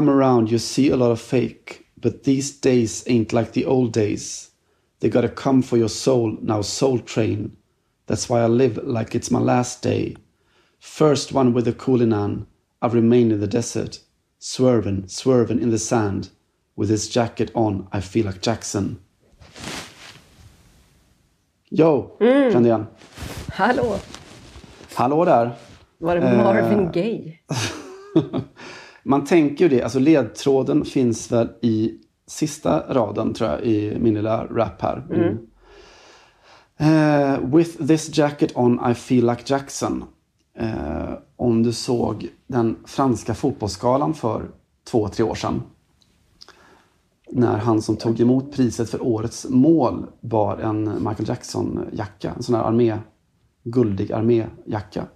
come 0.00 0.08
around, 0.08 0.50
you 0.50 0.58
see 0.58 0.88
a 0.90 0.96
lot 0.96 1.10
of 1.10 1.20
fake. 1.20 1.84
But 2.00 2.22
these 2.24 2.50
days 2.60 3.04
ain't 3.06 3.32
like 3.34 3.52
the 3.52 3.66
old 3.66 3.92
days. 3.92 4.50
They 5.00 5.10
gotta 5.10 5.28
come 5.28 5.62
for 5.62 5.76
your 5.76 5.90
soul, 5.90 6.38
now 6.42 6.62
soul 6.62 6.98
train. 7.00 7.56
That's 8.06 8.28
why 8.30 8.40
I 8.40 8.46
live 8.48 8.78
like 8.82 9.14
it's 9.14 9.30
my 9.30 9.40
last 9.40 9.82
day. 9.82 10.16
First 10.80 11.32
one 11.32 11.52
with 11.52 11.68
a 11.68 11.72
coolinan, 11.72 12.46
I've 12.80 12.94
remained 12.94 13.32
in 13.32 13.40
the 13.40 13.46
desert. 13.46 14.00
Swerving, 14.38 15.06
swerving 15.08 15.60
in 15.62 15.70
the 15.70 15.78
sand. 15.78 16.30
With 16.76 16.88
his 16.90 17.08
jacket 17.14 17.50
on, 17.54 17.86
I 17.92 18.00
feel 18.00 18.24
like 18.26 18.40
Jackson. 18.40 18.96
Yo, 21.70 22.16
Mm. 22.20 22.52
kände 22.52 22.68
igen. 22.68 22.86
Hallå! 23.52 23.98
Hallå 24.94 25.24
där. 25.24 25.52
Var 25.98 26.16
det 26.16 26.26
Eh. 26.26 26.36
Marvin 26.36 26.92
Gaye? 26.92 27.38
Man 29.02 29.24
tänker 29.24 29.64
ju 29.64 29.76
det, 29.76 29.82
alltså 29.82 29.98
ledtråden 29.98 30.84
finns 30.84 31.32
väl 31.32 31.48
i 31.62 31.98
sista 32.26 32.94
raden 32.94 33.34
tror 33.34 33.50
jag 33.50 33.62
i 33.62 33.98
min 33.98 34.14
lilla 34.14 34.46
rap 34.46 34.82
här. 34.82 35.06
Eh, 36.76 37.56
with 37.56 37.86
this 37.86 38.18
jacket 38.18 38.56
on 38.56 38.90
I 38.90 38.94
feel 38.94 39.26
like 39.26 39.42
Jackson. 39.46 40.04
Eh, 40.58 41.12
om 41.36 41.62
du 41.62 41.72
såg 41.72 42.28
den 42.46 42.76
franska 42.86 43.34
fotbollsskalan 43.34 44.14
för 44.14 44.50
två, 44.90 45.08
tre 45.08 45.24
år 45.24 45.34
sedan. 45.34 45.62
När 47.32 47.58
han 47.58 47.82
som 47.82 47.96
tog 47.96 48.20
emot 48.20 48.52
priset 48.52 48.90
för 48.90 49.02
årets 49.02 49.46
mål 49.48 50.06
bar 50.20 50.56
en 50.56 50.84
Michael 50.84 51.28
Jackson-jacka. 51.28 52.32
En 52.36 52.42
sån 52.42 52.54
här 52.54 52.62
armé, 52.62 52.98
guldig 53.62 54.12
arméjacka. 54.12 55.06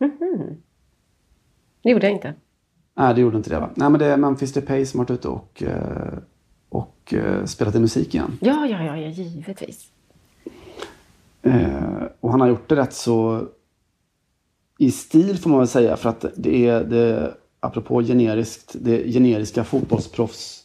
Det 1.83 1.91
gjorde 1.91 2.07
jag 2.07 2.15
inte. 2.15 2.35
Nej, 2.97 3.15
det 3.15 3.21
gjorde 3.21 3.37
inte 3.37 3.51
det 3.51 3.61
va? 3.61 3.71
Nej, 3.75 3.91
men 3.91 3.99
det 3.99 4.07
är 4.07 4.17
Memphis 4.17 4.53
Depay 4.53 4.87
som 4.87 5.01
har 5.01 5.05
varit 5.07 5.19
ute 5.19 5.29
och, 5.29 5.63
eh, 5.63 6.19
och 6.69 7.15
eh, 7.15 7.45
spelat 7.45 7.75
i 7.75 7.81
musik 7.81 8.15
igen. 8.15 8.39
Ja, 8.41 8.67
ja, 8.67 8.85
ja, 8.85 8.97
ja 8.97 9.09
givetvis. 9.09 9.89
Eh, 11.43 12.03
och 12.21 12.31
han 12.31 12.41
har 12.41 12.49
gjort 12.49 12.69
det 12.69 12.77
rätt 12.77 12.93
så 12.93 13.47
i 14.79 14.91
stil 14.91 15.39
får 15.39 15.51
man 15.51 15.59
väl 15.59 15.69
säga 15.69 15.97
för 15.97 16.09
att 16.09 16.25
det 16.37 16.67
är 16.69 16.85
det, 16.85 17.35
apropå 17.61 18.03
generiskt, 18.03 18.77
det 18.81 19.13
generiska 19.13 19.65
fotbollsproffs 19.65 20.61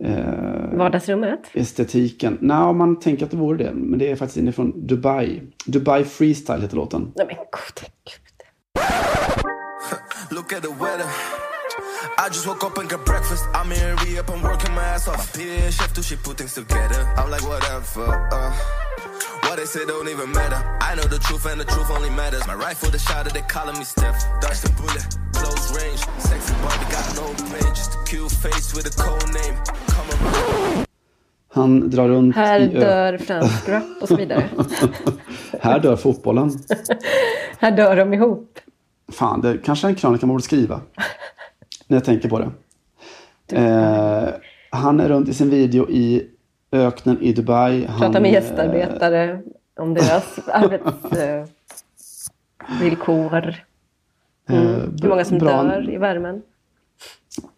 eh, 0.00 0.76
Vardagsrummet? 0.76 1.40
estetiken. 1.52 2.38
Nej, 2.40 2.72
man 2.74 3.00
tänker 3.00 3.24
att 3.24 3.30
det 3.30 3.36
vore 3.36 3.64
det, 3.64 3.72
men 3.74 3.98
det 3.98 4.10
är 4.10 4.16
faktiskt 4.16 4.36
inifrån 4.36 4.86
Dubai. 4.86 5.40
Dubai 5.66 6.04
Freestyle 6.04 6.60
heter 6.62 6.76
låten. 6.76 7.12
Nej 7.16 7.26
men 7.26 7.36
gode 7.36 7.88
gud. 8.04 9.53
Look 10.30 10.52
at 10.52 10.62
the 10.62 10.70
weather. 10.70 11.08
I 12.18 12.28
just 12.28 12.46
woke 12.46 12.64
up 12.64 12.78
and 12.78 12.88
got 12.88 13.04
breakfast. 13.04 13.44
I'm 13.54 13.70
in 13.72 13.96
re-up, 13.96 14.30
I'm 14.30 14.42
working 14.42 14.72
my 14.74 14.82
ass 14.82 15.08
off. 15.08 15.18
My 15.18 15.42
peer 15.42 15.70
chef 15.70 15.92
too, 15.94 16.02
she 16.02 16.16
put 16.16 16.38
things 16.38 16.54
together. 16.54 17.00
I'm 17.16 17.30
like, 17.30 17.42
whatever. 17.42 18.28
Uh, 18.32 18.52
what 19.42 19.56
they 19.56 19.64
say 19.64 19.84
don't 19.86 20.08
even 20.08 20.30
matter. 20.32 20.60
I 20.80 20.94
know 20.94 21.02
the 21.02 21.18
truth 21.18 21.46
and 21.46 21.60
the 21.60 21.64
truth 21.64 21.90
only 21.90 22.10
matters. 22.10 22.46
My 22.46 22.54
rifle, 22.54 22.90
the 22.90 22.98
shot, 22.98 23.32
they 23.32 23.42
calling 23.42 23.76
me 23.78 23.84
Steph. 23.84 24.18
Dodge 24.40 24.60
the 24.60 24.70
bullet, 24.78 25.06
close 25.32 25.64
range. 25.76 26.00
Sexy 26.18 26.54
Barbie 26.62 26.90
got 26.92 27.06
no 27.16 27.26
pain. 27.50 27.74
Just 27.74 27.94
a 27.94 28.04
cute 28.04 28.30
face 28.30 28.74
with 28.74 28.86
a 28.86 29.02
cold 29.02 29.32
name. 29.34 29.56
Come 29.88 30.10
around. 30.10 30.86
Han 31.54 31.90
drar 31.90 32.08
runt 32.08 32.36
Här 32.36 32.60
dör 32.60 33.18
fransk 33.18 33.68
rap 33.68 33.84
och 34.00 34.08
så 34.08 34.16
vidare. 34.16 34.48
Här 35.60 35.78
dör 35.80 35.96
fotbollen. 35.96 36.50
Här 37.58 37.70
dör 37.70 37.96
de 37.96 38.14
ihop. 38.14 38.58
Fan, 39.12 39.40
det 39.40 39.58
kanske 39.64 39.86
är 39.86 39.88
en 39.88 39.94
krönika 39.94 40.26
man 40.26 40.34
borde 40.34 40.44
skriva. 40.44 40.80
När 41.86 41.96
jag 41.96 42.04
tänker 42.04 42.28
på 42.28 42.38
det. 42.38 42.50
Eh, 43.60 44.28
han 44.70 45.00
är 45.00 45.08
runt 45.08 45.28
i 45.28 45.34
sin 45.34 45.50
video 45.50 45.90
i 45.90 46.30
öknen 46.72 47.22
i 47.22 47.32
Dubai. 47.32 47.86
Han, 47.86 48.00
Pratar 48.00 48.20
med 48.20 48.28
eh, 48.28 48.34
gästarbetare 48.34 49.42
om 49.78 49.94
deras 49.94 50.38
arbetsvillkor. 50.48 53.46
eh, 53.48 53.54
Mm. 54.48 54.96
Hur 55.02 55.08
många 55.08 55.24
som 55.24 55.38
bra- 55.38 55.62
dör 55.62 55.90
i 55.90 55.96
värmen. 55.96 56.42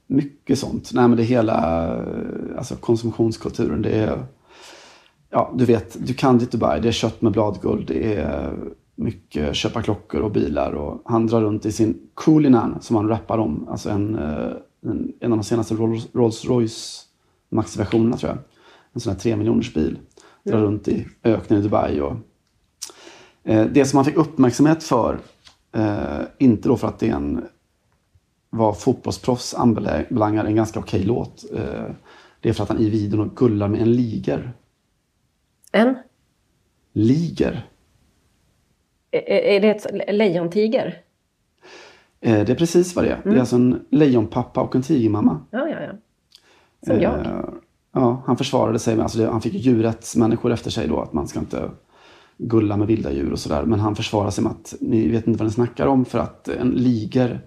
Mycket 0.06 0.58
sånt. 0.58 0.90
Nej, 0.94 1.08
men 1.08 1.16
det 1.16 1.22
är 1.22 1.24
hela 1.24 1.84
eh, 1.94 2.58
alltså, 2.58 2.76
konsumtionskulturen. 2.76 3.82
Det 3.82 3.90
är, 3.90 4.18
ja, 5.30 5.52
du 5.54 5.64
vet, 5.64 5.96
du 6.06 6.14
kan 6.14 6.38
ditt 6.38 6.50
Dubai. 6.52 6.80
Det 6.80 6.88
är 6.88 6.92
kött 6.92 7.22
med 7.22 7.32
bladguld. 7.32 7.86
Det 7.88 8.14
är 8.14 8.52
mycket 8.96 9.56
köpa 9.56 9.82
klockor 9.82 10.20
och 10.20 10.30
bilar. 10.30 10.72
Och 10.72 11.02
han 11.04 11.26
drar 11.26 11.40
runt 11.40 11.66
i 11.66 11.72
sin 11.72 12.08
Coolinan 12.14 12.78
som 12.80 12.96
han 12.96 13.08
rappar 13.08 13.38
om. 13.38 13.68
Alltså 13.68 13.90
en, 13.90 14.18
eh, 14.18 14.52
en, 14.86 15.12
en 15.20 15.32
av 15.32 15.38
de 15.38 15.44
senaste 15.44 15.74
Rolls, 16.12 16.44
Royce 16.44 17.02
Max-versionerna 17.48 18.16
tror 18.16 18.30
jag. 18.32 18.38
En 18.92 19.00
sån 19.00 19.12
här 19.12 19.20
tre 19.20 19.36
miljoners 19.36 19.74
bil. 19.74 19.98
Drar 20.44 20.60
runt 20.60 20.88
i 20.88 21.06
öknen 21.24 21.60
i 21.60 21.62
Dubai. 21.62 22.00
Och, 22.00 22.16
eh, 23.44 23.66
det 23.66 23.84
som 23.84 23.96
han 23.96 24.04
fick 24.04 24.16
uppmärksamhet 24.16 24.82
för, 24.82 25.18
eh, 25.72 26.20
inte 26.38 26.68
då 26.68 26.76
för 26.76 26.88
att 26.88 26.98
det 26.98 27.08
är 27.08 27.14
en 27.14 27.44
vad 28.50 28.80
fotbollsproffs 28.80 29.54
anbelangar 29.54 30.44
en 30.44 30.56
ganska 30.56 30.80
okej 30.80 31.04
låt. 31.04 31.44
Eh, 31.54 31.84
Det 32.40 32.48
är 32.48 32.52
för 32.52 32.62
att 32.62 32.68
han 32.68 32.78
i 32.78 32.90
videon 32.90 33.30
gullar 33.34 33.68
med 33.68 33.80
en 33.82 33.92
liger. 33.92 34.52
En? 35.72 35.96
Liger. 36.92 37.66
Är, 39.10 39.60
det 39.60 39.68
ett 39.70 40.14
lejontiger? 40.14 40.98
Eh, 42.20 42.44
Det 42.44 42.52
är 42.52 42.56
precis 42.56 42.96
vad 42.96 43.04
det 43.04 43.10
är. 43.10 43.20
Det 43.24 43.30
är 43.36 43.40
alltså 43.40 43.56
en 43.56 43.86
lejonpappa 43.90 44.60
och 44.60 44.76
en 44.76 44.82
tigermamma. 44.82 45.40
Ja, 45.50 45.68
ja, 45.68 45.76
ja. 45.82 45.92
Som 46.86 47.00
jag. 47.00 47.18
Eh, 47.26 47.40
Ja, 47.98 48.22
han 48.26 48.36
försvarade 48.36 48.78
sig 48.78 48.96
med, 48.96 49.02
alltså 49.02 49.26
han 49.30 49.40
fick 49.40 49.52
ju 49.54 49.58
djurrättsmänniskor 49.58 50.52
efter 50.52 50.70
sig 50.70 50.88
då, 50.88 51.00
att 51.00 51.12
man 51.12 51.28
ska 51.28 51.38
inte 51.38 51.70
gulla 52.38 52.76
med 52.76 52.86
vilda 52.86 53.12
djur 53.12 53.32
och 53.32 53.38
sådär. 53.38 53.62
Men 53.64 53.80
han 53.80 53.96
försvarar 53.96 54.30
sig 54.30 54.44
med 54.44 54.50
att 54.52 54.74
ni 54.80 55.08
vet 55.08 55.26
inte 55.26 55.38
vad 55.38 55.46
ni 55.46 55.52
snackar 55.52 55.86
om 55.86 56.04
för 56.04 56.18
att 56.18 56.48
en 56.48 56.70
liger 56.70 57.40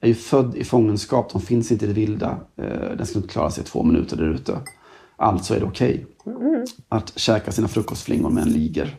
är 0.00 0.08
ju 0.08 0.14
född 0.14 0.56
i 0.56 0.64
fångenskap, 0.64 1.32
de 1.32 1.40
finns 1.42 1.72
inte 1.72 1.84
i 1.84 1.88
det 1.88 1.94
vilda. 1.94 2.36
Eh, 2.56 2.64
Den 2.96 3.06
skulle 3.06 3.22
inte 3.22 3.32
klara 3.32 3.50
sig 3.50 3.64
två 3.64 3.82
minuter 3.82 4.16
där 4.16 4.24
ute. 4.34 4.56
Alltså 5.16 5.54
är 5.54 5.60
det 5.60 5.66
okej 5.66 6.06
att 6.88 7.18
käka 7.18 7.52
sina 7.52 7.68
frukostflingor 7.68 8.30
med 8.30 8.42
en 8.42 8.48
liger. 8.52 8.96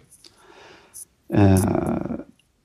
Eh, 1.33 1.59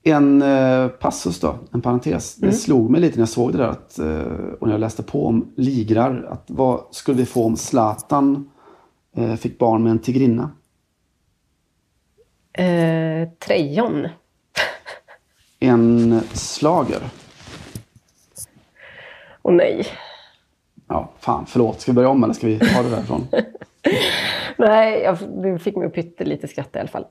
en 0.03 0.41
eh, 0.41 0.87
passus 0.87 1.39
då, 1.39 1.55
en 1.73 1.81
parentes. 1.81 2.35
Det 2.35 2.51
slog 2.51 2.89
mig 2.89 3.01
lite 3.01 3.15
när 3.15 3.21
jag 3.21 3.29
såg 3.29 3.51
det 3.51 3.57
där 3.57 3.67
att, 3.67 3.99
eh, 3.99 4.53
och 4.59 4.67
när 4.67 4.73
jag 4.73 4.79
läste 4.79 5.03
på 5.03 5.27
om 5.27 5.53
ligrar. 5.55 6.27
Att 6.29 6.43
vad 6.47 6.83
skulle 6.91 7.17
vi 7.17 7.25
få 7.25 7.45
om 7.45 7.57
Zlatan 7.57 8.51
eh, 9.15 9.35
fick 9.35 9.59
barn 9.59 9.83
med 9.83 9.91
en 9.91 9.99
tigrinna? 9.99 10.51
Eh, 12.53 13.29
trejon. 13.39 14.07
En 15.59 16.21
slager. 16.33 16.99
Och 19.41 19.53
nej. 19.53 19.87
Ja, 20.87 21.11
fan, 21.19 21.45
förlåt. 21.45 21.81
Ska 21.81 21.91
vi 21.91 21.95
börja 21.95 22.09
om 22.09 22.23
eller 22.23 22.33
ska 22.33 22.47
vi 22.47 22.59
ta 22.59 22.83
det 22.83 22.89
därifrån? 22.89 23.27
Nej, 24.57 25.01
jag, 25.01 25.17
du 25.43 25.59
fick 25.59 25.75
mig 25.75 25.87
att 25.87 25.93
pyttelite 25.93 26.47
skratta 26.47 26.79
i 26.79 26.81
alla 26.81 26.89
fall. 26.89 27.05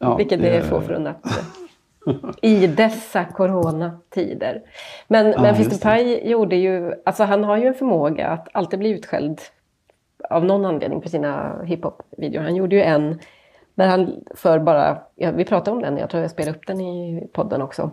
Ja, 0.00 0.16
Vilket 0.16 0.40
är 0.40 0.62
få 0.62 0.80
förunnat. 0.80 1.16
I 2.42 2.66
dessa 2.66 3.24
coronatider. 3.24 4.62
Men 5.08 5.26
Ja, 5.26 5.52
det. 5.52 5.70
Depay 5.70 6.30
gjorde 6.30 6.56
ju, 6.56 6.94
alltså 7.04 7.24
han 7.24 7.44
har 7.44 7.56
ju 7.56 7.66
en 7.66 7.74
förmåga 7.74 8.28
att 8.28 8.48
alltid 8.52 8.78
bli 8.78 8.90
utskälld 8.90 9.40
av 10.30 10.44
någon 10.44 10.64
anledning 10.64 11.00
på 11.00 11.08
sina 11.08 11.62
hiphop-videor. 11.64 12.42
Han 12.42 12.56
gjorde 12.56 12.76
ju 12.76 12.82
en 12.82 13.18
när 13.74 13.88
han 13.88 14.24
för 14.34 14.58
bara, 14.58 14.98
ja, 15.14 15.30
vi 15.30 15.44
pratade 15.44 15.76
om 15.76 15.82
den, 15.82 15.98
jag 15.98 16.10
tror 16.10 16.22
jag 16.22 16.30
spelade 16.30 16.58
upp 16.58 16.66
den 16.66 16.80
i 16.80 17.28
podden 17.32 17.62
också. 17.62 17.90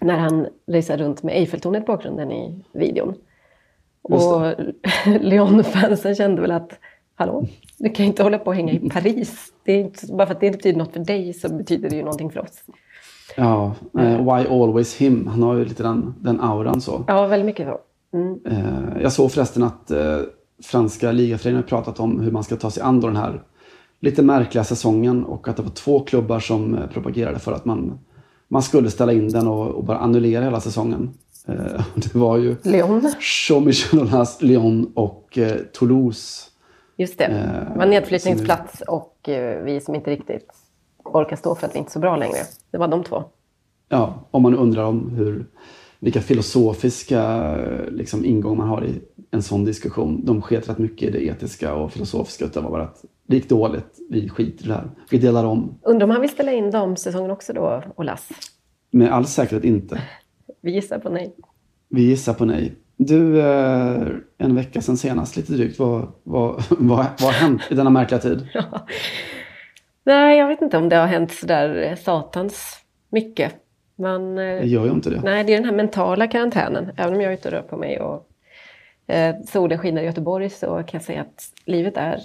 När 0.00 0.16
han 0.16 0.46
racear 0.66 0.98
runt 0.98 1.22
med 1.22 1.34
Eiffeltornet 1.34 1.82
i 1.82 1.86
bakgrunden 1.86 2.32
i 2.32 2.64
videon. 2.72 3.14
Och 4.02 4.42
Lyon-fansen 5.06 6.14
kände 6.14 6.42
väl 6.42 6.50
att, 6.50 6.78
hallå, 7.14 7.46
du 7.78 7.90
kan 7.90 8.06
inte 8.06 8.22
hålla 8.22 8.38
på 8.38 8.46
och 8.46 8.54
hänga 8.54 8.72
i 8.72 8.90
Paris. 8.90 9.52
Det 9.64 9.72
är 9.72 9.78
inte, 9.78 10.06
bara 10.06 10.26
för 10.26 10.34
att 10.34 10.40
det 10.40 10.46
inte 10.46 10.56
betyder 10.56 10.78
något 10.78 10.92
för 10.92 11.00
dig 11.00 11.32
så 11.32 11.48
betyder 11.48 11.90
det 11.90 11.96
ju 11.96 12.02
någonting 12.02 12.30
för 12.30 12.40
oss. 12.40 12.62
Ja, 13.36 13.74
eh, 13.98 14.18
Why 14.18 14.46
Always 14.48 14.96
Him. 14.96 15.26
Han 15.26 15.42
har 15.42 15.54
ju 15.54 15.64
lite 15.64 15.82
den, 15.82 16.14
den 16.20 16.40
auran 16.40 16.80
så. 16.80 17.04
Ja, 17.06 17.26
väldigt 17.26 17.46
mycket 17.46 17.66
så. 17.66 17.78
Mm. 18.16 18.40
Eh, 18.46 19.02
jag 19.02 19.12
såg 19.12 19.32
förresten 19.32 19.62
att 19.62 19.90
eh, 19.90 20.18
franska 20.62 21.12
ligaföreningen 21.12 21.62
har 21.62 21.68
pratat 21.68 22.00
om 22.00 22.20
hur 22.20 22.30
man 22.30 22.44
ska 22.44 22.56
ta 22.56 22.70
sig 22.70 22.82
an 22.82 23.00
då 23.00 23.06
den 23.06 23.16
här 23.16 23.42
lite 24.00 24.22
märkliga 24.22 24.64
säsongen 24.64 25.24
och 25.24 25.48
att 25.48 25.56
det 25.56 25.62
var 25.62 25.70
två 25.70 26.00
klubbar 26.00 26.40
som 26.40 26.74
eh, 26.74 26.86
propagerade 26.86 27.38
för 27.38 27.52
att 27.52 27.64
man, 27.64 27.98
man 28.48 28.62
skulle 28.62 28.90
ställa 28.90 29.12
in 29.12 29.28
den 29.28 29.48
och, 29.48 29.68
och 29.68 29.84
bara 29.84 29.98
annullera 29.98 30.44
hela 30.44 30.60
säsongen. 30.60 31.10
Eh, 31.48 31.54
det 31.94 32.14
var 32.14 32.36
ju 32.36 32.56
Lyon, 32.62 33.12
Jean-Michel 33.48 34.26
Lyon 34.40 34.92
och 34.94 35.38
eh, 35.38 35.56
Toulouse. 35.72 36.51
Just 36.96 37.18
det. 37.18 37.24
Eh, 37.24 37.72
Det 37.72 37.78
var 37.78 37.86
nedflyttningsplats 37.86 38.80
och 38.80 39.28
eh, 39.28 39.62
vi 39.64 39.80
som 39.80 39.94
inte 39.94 40.10
riktigt 40.10 40.48
orkar 41.04 41.36
stå 41.36 41.54
för 41.54 41.66
att 41.66 41.74
vi 41.74 41.78
inte 41.78 41.88
är 41.88 41.92
så 41.92 41.98
bra 41.98 42.16
längre. 42.16 42.38
Det 42.70 42.78
var 42.78 42.88
de 42.88 43.04
två. 43.04 43.24
Ja, 43.88 44.14
om 44.30 44.42
man 44.42 44.54
undrar 44.54 44.84
om 44.84 45.10
hur 45.10 45.46
vilka 45.98 46.20
filosofiska 46.20 47.54
liksom, 47.90 48.24
ingångar 48.24 48.56
man 48.56 48.68
har 48.68 48.84
i 48.84 49.00
en 49.30 49.42
sån 49.42 49.64
diskussion. 49.64 50.24
De 50.24 50.42
sket 50.42 50.68
rätt 50.68 50.78
mycket 50.78 51.08
i 51.08 51.12
det 51.12 51.24
etiska 51.24 51.74
och 51.74 51.92
filosofiska 51.92 52.44
utan 52.44 52.64
bara 52.64 52.82
att 52.82 53.04
det 53.26 53.36
gick 53.36 53.48
dåligt, 53.48 53.98
vi 54.10 54.28
skiter 54.28 54.64
i 54.64 54.68
det 54.68 54.74
här. 54.74 54.90
Vi 55.10 55.18
delar 55.18 55.44
om. 55.44 55.78
Undrar 55.82 56.04
om 56.04 56.10
han 56.10 56.20
vill 56.20 56.30
ställa 56.30 56.52
in 56.52 56.70
de 56.70 56.96
säsongen 56.96 57.30
också 57.30 57.52
då, 57.52 57.82
Olas? 57.96 58.28
Med 58.90 59.12
all 59.12 59.26
säkerhet 59.26 59.64
inte. 59.64 60.02
Vi 60.60 60.72
gissar 60.72 60.98
på 60.98 61.08
nej. 61.10 61.34
Vi 61.88 62.02
gissar 62.02 62.34
på 62.34 62.44
nej. 62.44 62.74
Du, 62.96 63.40
eh, 63.40 64.06
en 64.38 64.54
vecka 64.54 64.80
sedan 64.80 64.96
senast, 64.96 65.36
lite 65.36 65.52
drygt, 65.52 65.78
vad, 65.78 66.12
vad, 66.22 66.64
vad, 66.70 66.98
vad 66.98 67.06
har 67.20 67.32
hänt 67.32 67.62
i 67.70 67.74
denna 67.74 67.90
märkliga 67.90 68.20
tid? 68.20 68.48
Ja. 68.54 68.86
Nej, 70.04 70.38
jag 70.38 70.48
vet 70.48 70.62
inte 70.62 70.76
om 70.76 70.88
det 70.88 70.96
har 70.96 71.06
hänt 71.06 71.32
sådär 71.32 71.96
satans 71.96 72.78
mycket. 73.10 73.54
Man, 73.96 74.34
det 74.34 74.66
gör 74.66 74.84
ju 74.84 74.90
inte 74.90 75.10
det. 75.10 75.20
Nej, 75.24 75.44
det 75.44 75.52
är 75.52 75.56
den 75.56 75.64
här 75.64 75.76
mentala 75.76 76.26
karantänen. 76.26 76.90
Även 76.96 77.14
om 77.14 77.20
jag 77.20 77.32
är 77.32 77.36
ute 77.36 77.48
och 77.48 77.52
rör 77.52 77.62
på 77.62 77.76
mig 77.76 78.00
och 78.00 78.28
eh, 79.06 79.36
solen 79.46 79.78
skiner 79.78 80.02
i 80.02 80.04
Göteborg 80.04 80.50
så 80.50 80.66
kan 80.66 80.84
jag 80.92 81.02
säga 81.02 81.20
att 81.20 81.44
livet 81.64 81.96
är 81.96 82.20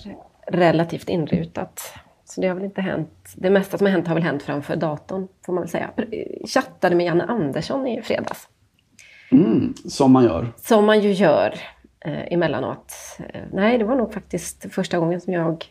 relativt 0.47 1.09
inrutat. 1.09 1.93
Så 2.25 2.41
det 2.41 2.47
har 2.47 2.55
väl 2.55 2.65
inte 2.65 2.81
hänt. 2.81 3.33
Det 3.35 3.49
mesta 3.49 3.77
som 3.77 3.87
har 3.87 3.91
hänt 3.91 4.07
har 4.07 4.15
väl 4.15 4.23
hänt 4.23 4.43
framför 4.43 4.75
datorn, 4.75 5.27
får 5.45 5.53
man 5.53 5.61
väl 5.61 5.69
säga. 5.69 5.89
Jag 5.95 6.49
chattade 6.49 6.95
med 6.95 7.05
Janne 7.05 7.23
Andersson 7.23 7.87
i 7.87 8.01
fredags. 8.01 8.47
Mm, 9.31 9.73
som 9.73 10.11
man 10.11 10.23
gör. 10.23 10.53
Som 10.57 10.85
man 10.85 11.01
ju 11.01 11.11
gör 11.11 11.59
eh, 11.99 12.33
emellanåt. 12.33 12.93
Eh, 13.19 13.41
nej, 13.53 13.77
det 13.77 13.85
var 13.85 13.95
nog 13.95 14.13
faktiskt 14.13 14.65
första 14.73 14.99
gången 14.99 15.21
som 15.21 15.33
jag 15.33 15.65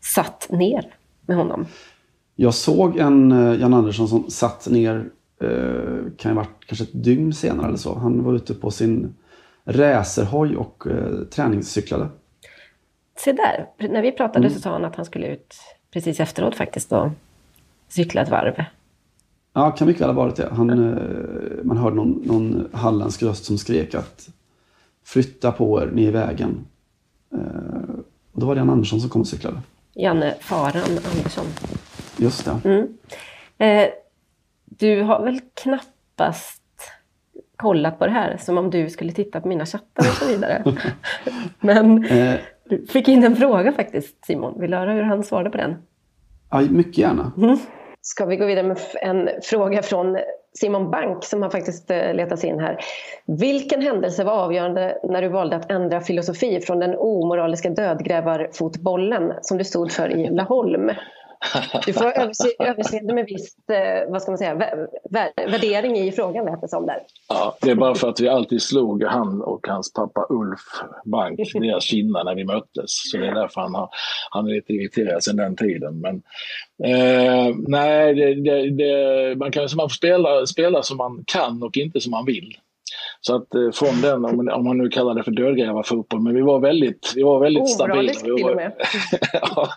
satt 0.00 0.46
ner 0.50 0.94
med 1.26 1.36
honom. 1.36 1.66
Jag 2.36 2.54
såg 2.54 2.96
en 2.96 3.32
eh, 3.32 3.60
Jan 3.60 3.74
Andersson 3.74 4.08
som 4.08 4.30
satt 4.30 4.68
ner, 4.68 5.10
eh, 5.40 6.12
kan 6.16 6.30
ju 6.30 6.36
varit 6.36 6.66
kanske 6.66 6.84
ett 6.84 7.04
dygn 7.04 7.32
senare 7.32 7.66
eller 7.66 7.76
så. 7.76 7.98
Han 7.98 8.22
var 8.22 8.34
ute 8.34 8.54
på 8.54 8.70
sin 8.70 9.14
racerhoj 9.64 10.56
och 10.56 10.84
träningscyklade. 11.30 12.08
Se 13.16 13.32
där, 13.32 13.66
när 13.88 14.02
vi 14.02 14.12
pratade 14.12 14.46
mm. 14.46 14.50
så 14.50 14.60
sa 14.60 14.70
han 14.70 14.84
att 14.84 14.96
han 14.96 15.04
skulle 15.04 15.26
ut 15.26 15.54
precis 15.90 16.20
efteråt 16.20 16.54
faktiskt 16.56 16.92
och 16.92 17.10
cykla 17.88 18.22
ett 18.22 18.28
varv. 18.28 18.64
Ja, 19.56 19.70
kan 19.70 19.86
mycket 19.86 20.02
väl 20.02 20.08
ha 20.08 20.22
varit 20.22 20.36
det. 20.36 20.48
Han, 20.52 20.70
mm. 20.70 20.98
Man 21.62 21.76
hörde 21.76 21.96
någon, 21.96 22.22
någon 22.24 22.68
halländsk 22.72 23.22
röst 23.22 23.44
som 23.44 23.58
skrek 23.58 23.94
att 23.94 24.28
flytta 25.04 25.52
på 25.52 25.82
er, 25.82 25.90
ni 25.94 26.04
är 26.04 26.08
i 26.08 26.10
vägen. 26.10 26.66
Och 28.32 28.40
då 28.40 28.46
var 28.46 28.54
det 28.54 28.58
Jan 28.58 28.70
Andersson 28.70 29.00
som 29.00 29.10
kom 29.10 29.20
och 29.20 29.26
cyklade. 29.26 29.56
Janne 29.94 30.34
Faran 30.40 30.82
Andersson. 31.12 31.46
Just 32.16 32.44
det. 32.44 32.60
Mm. 32.64 32.88
Eh, 33.58 33.90
du 34.64 35.02
har 35.02 35.24
väl 35.24 35.40
knappast 35.62 36.62
kollat 37.56 37.98
på 37.98 38.06
det 38.06 38.12
här 38.12 38.36
som 38.36 38.58
om 38.58 38.70
du 38.70 38.90
skulle 38.90 39.12
titta 39.12 39.40
på 39.40 39.48
mina 39.48 39.66
chattar 39.66 40.08
och 40.08 40.14
så 40.14 40.26
vidare. 40.26 40.64
Men 41.60 42.04
eh. 42.04 42.34
du 42.68 42.86
fick 42.86 43.08
in 43.08 43.24
en 43.24 43.36
fråga 43.36 43.72
faktiskt 43.72 44.24
Simon. 44.24 44.60
Vill 44.60 44.70
du 44.70 44.76
höra 44.76 44.92
hur 44.92 45.02
han 45.02 45.24
svarade 45.24 45.50
på 45.50 45.56
den? 45.56 45.76
Ja, 46.50 46.60
mycket 46.60 46.98
gärna. 46.98 47.32
Mm. 47.36 47.58
Ska 48.06 48.24
vi 48.24 48.36
gå 48.36 48.46
vidare 48.46 48.66
med 48.66 48.78
en 49.00 49.28
fråga 49.42 49.82
från 49.82 50.18
Simon 50.52 50.90
Bank 50.90 51.24
som 51.24 51.42
har 51.42 51.50
faktiskt 51.50 51.90
eh, 51.90 52.14
letat 52.14 52.38
sig 52.38 52.50
in 52.50 52.60
här. 52.60 52.78
Vilken 53.26 53.82
händelse 53.82 54.24
var 54.24 54.32
avgörande 54.32 54.98
när 55.02 55.22
du 55.22 55.28
valde 55.28 55.56
att 55.56 55.70
ändra 55.70 56.00
filosofi 56.00 56.60
från 56.60 56.78
den 56.78 56.94
omoraliska 56.98 57.70
dödgrävarfotbollen 57.70 59.32
som 59.42 59.58
du 59.58 59.64
stod 59.64 59.92
för 59.92 60.10
i 60.10 60.30
Laholm? 60.30 60.90
Du 61.86 61.92
får 61.92 62.12
överseende 62.58 63.14
med 63.14 63.26
viss 63.26 63.56
eh, 63.68 64.10
vad 64.10 64.22
ska 64.22 64.30
man 64.30 64.38
säga, 64.38 64.54
värdering 65.46 65.96
i 65.96 66.12
frågan 66.12 66.44
lät 66.44 66.60
det 66.60 66.68
som 66.68 66.86
där. 66.86 66.98
Ja, 67.28 67.56
det 67.60 67.70
är 67.70 67.74
bara 67.74 67.94
för 67.94 68.08
att 68.08 68.20
vi 68.20 68.28
alltid 68.28 68.62
slog 68.62 69.04
han 69.04 69.42
och 69.42 69.66
hans 69.68 69.92
pappa 69.92 70.26
Ulf 70.28 70.60
Bank, 71.04 71.40
deras 71.54 71.84
kinnar 71.84 72.24
när 72.24 72.34
vi 72.34 72.44
möttes. 72.44 73.10
Så 73.10 73.16
det 73.16 73.26
är 73.26 73.34
därför 73.34 73.60
han, 73.60 73.74
har, 73.74 73.88
han 74.30 74.46
är 74.46 74.50
lite 74.50 74.72
irriterad 74.72 75.24
sedan 75.24 75.36
den 75.36 75.56
tiden. 75.56 76.00
Men 76.00 76.22
eh, 76.84 77.54
nej, 77.68 78.14
det, 78.14 78.34
det, 78.34 78.70
det, 78.70 79.36
man 79.38 79.50
kan 79.52 79.68
man 79.76 79.88
får 79.88 79.94
spela, 79.94 80.46
spela 80.46 80.82
som 80.82 80.96
man 80.96 81.24
kan 81.26 81.62
och 81.62 81.76
inte 81.76 82.00
som 82.00 82.10
man 82.10 82.24
vill. 82.24 82.56
Så 83.26 83.36
att 83.36 83.54
eh, 83.54 83.70
från 83.72 84.00
den, 84.00 84.24
om, 84.24 84.48
om 84.48 84.64
man 84.64 84.78
nu 84.78 84.88
kallar 84.88 85.14
det 85.14 85.22
för 85.22 85.30
dödgrävarfotboll, 85.30 86.20
men 86.20 86.34
vi 86.34 86.40
var 86.40 86.60
väldigt, 86.60 87.12
vi 87.16 87.22
var 87.22 87.40
väldigt 87.40 87.70
stabila. 87.70 88.12
Vi 88.24 88.42
var, 88.42 88.50
ja, 89.32 89.68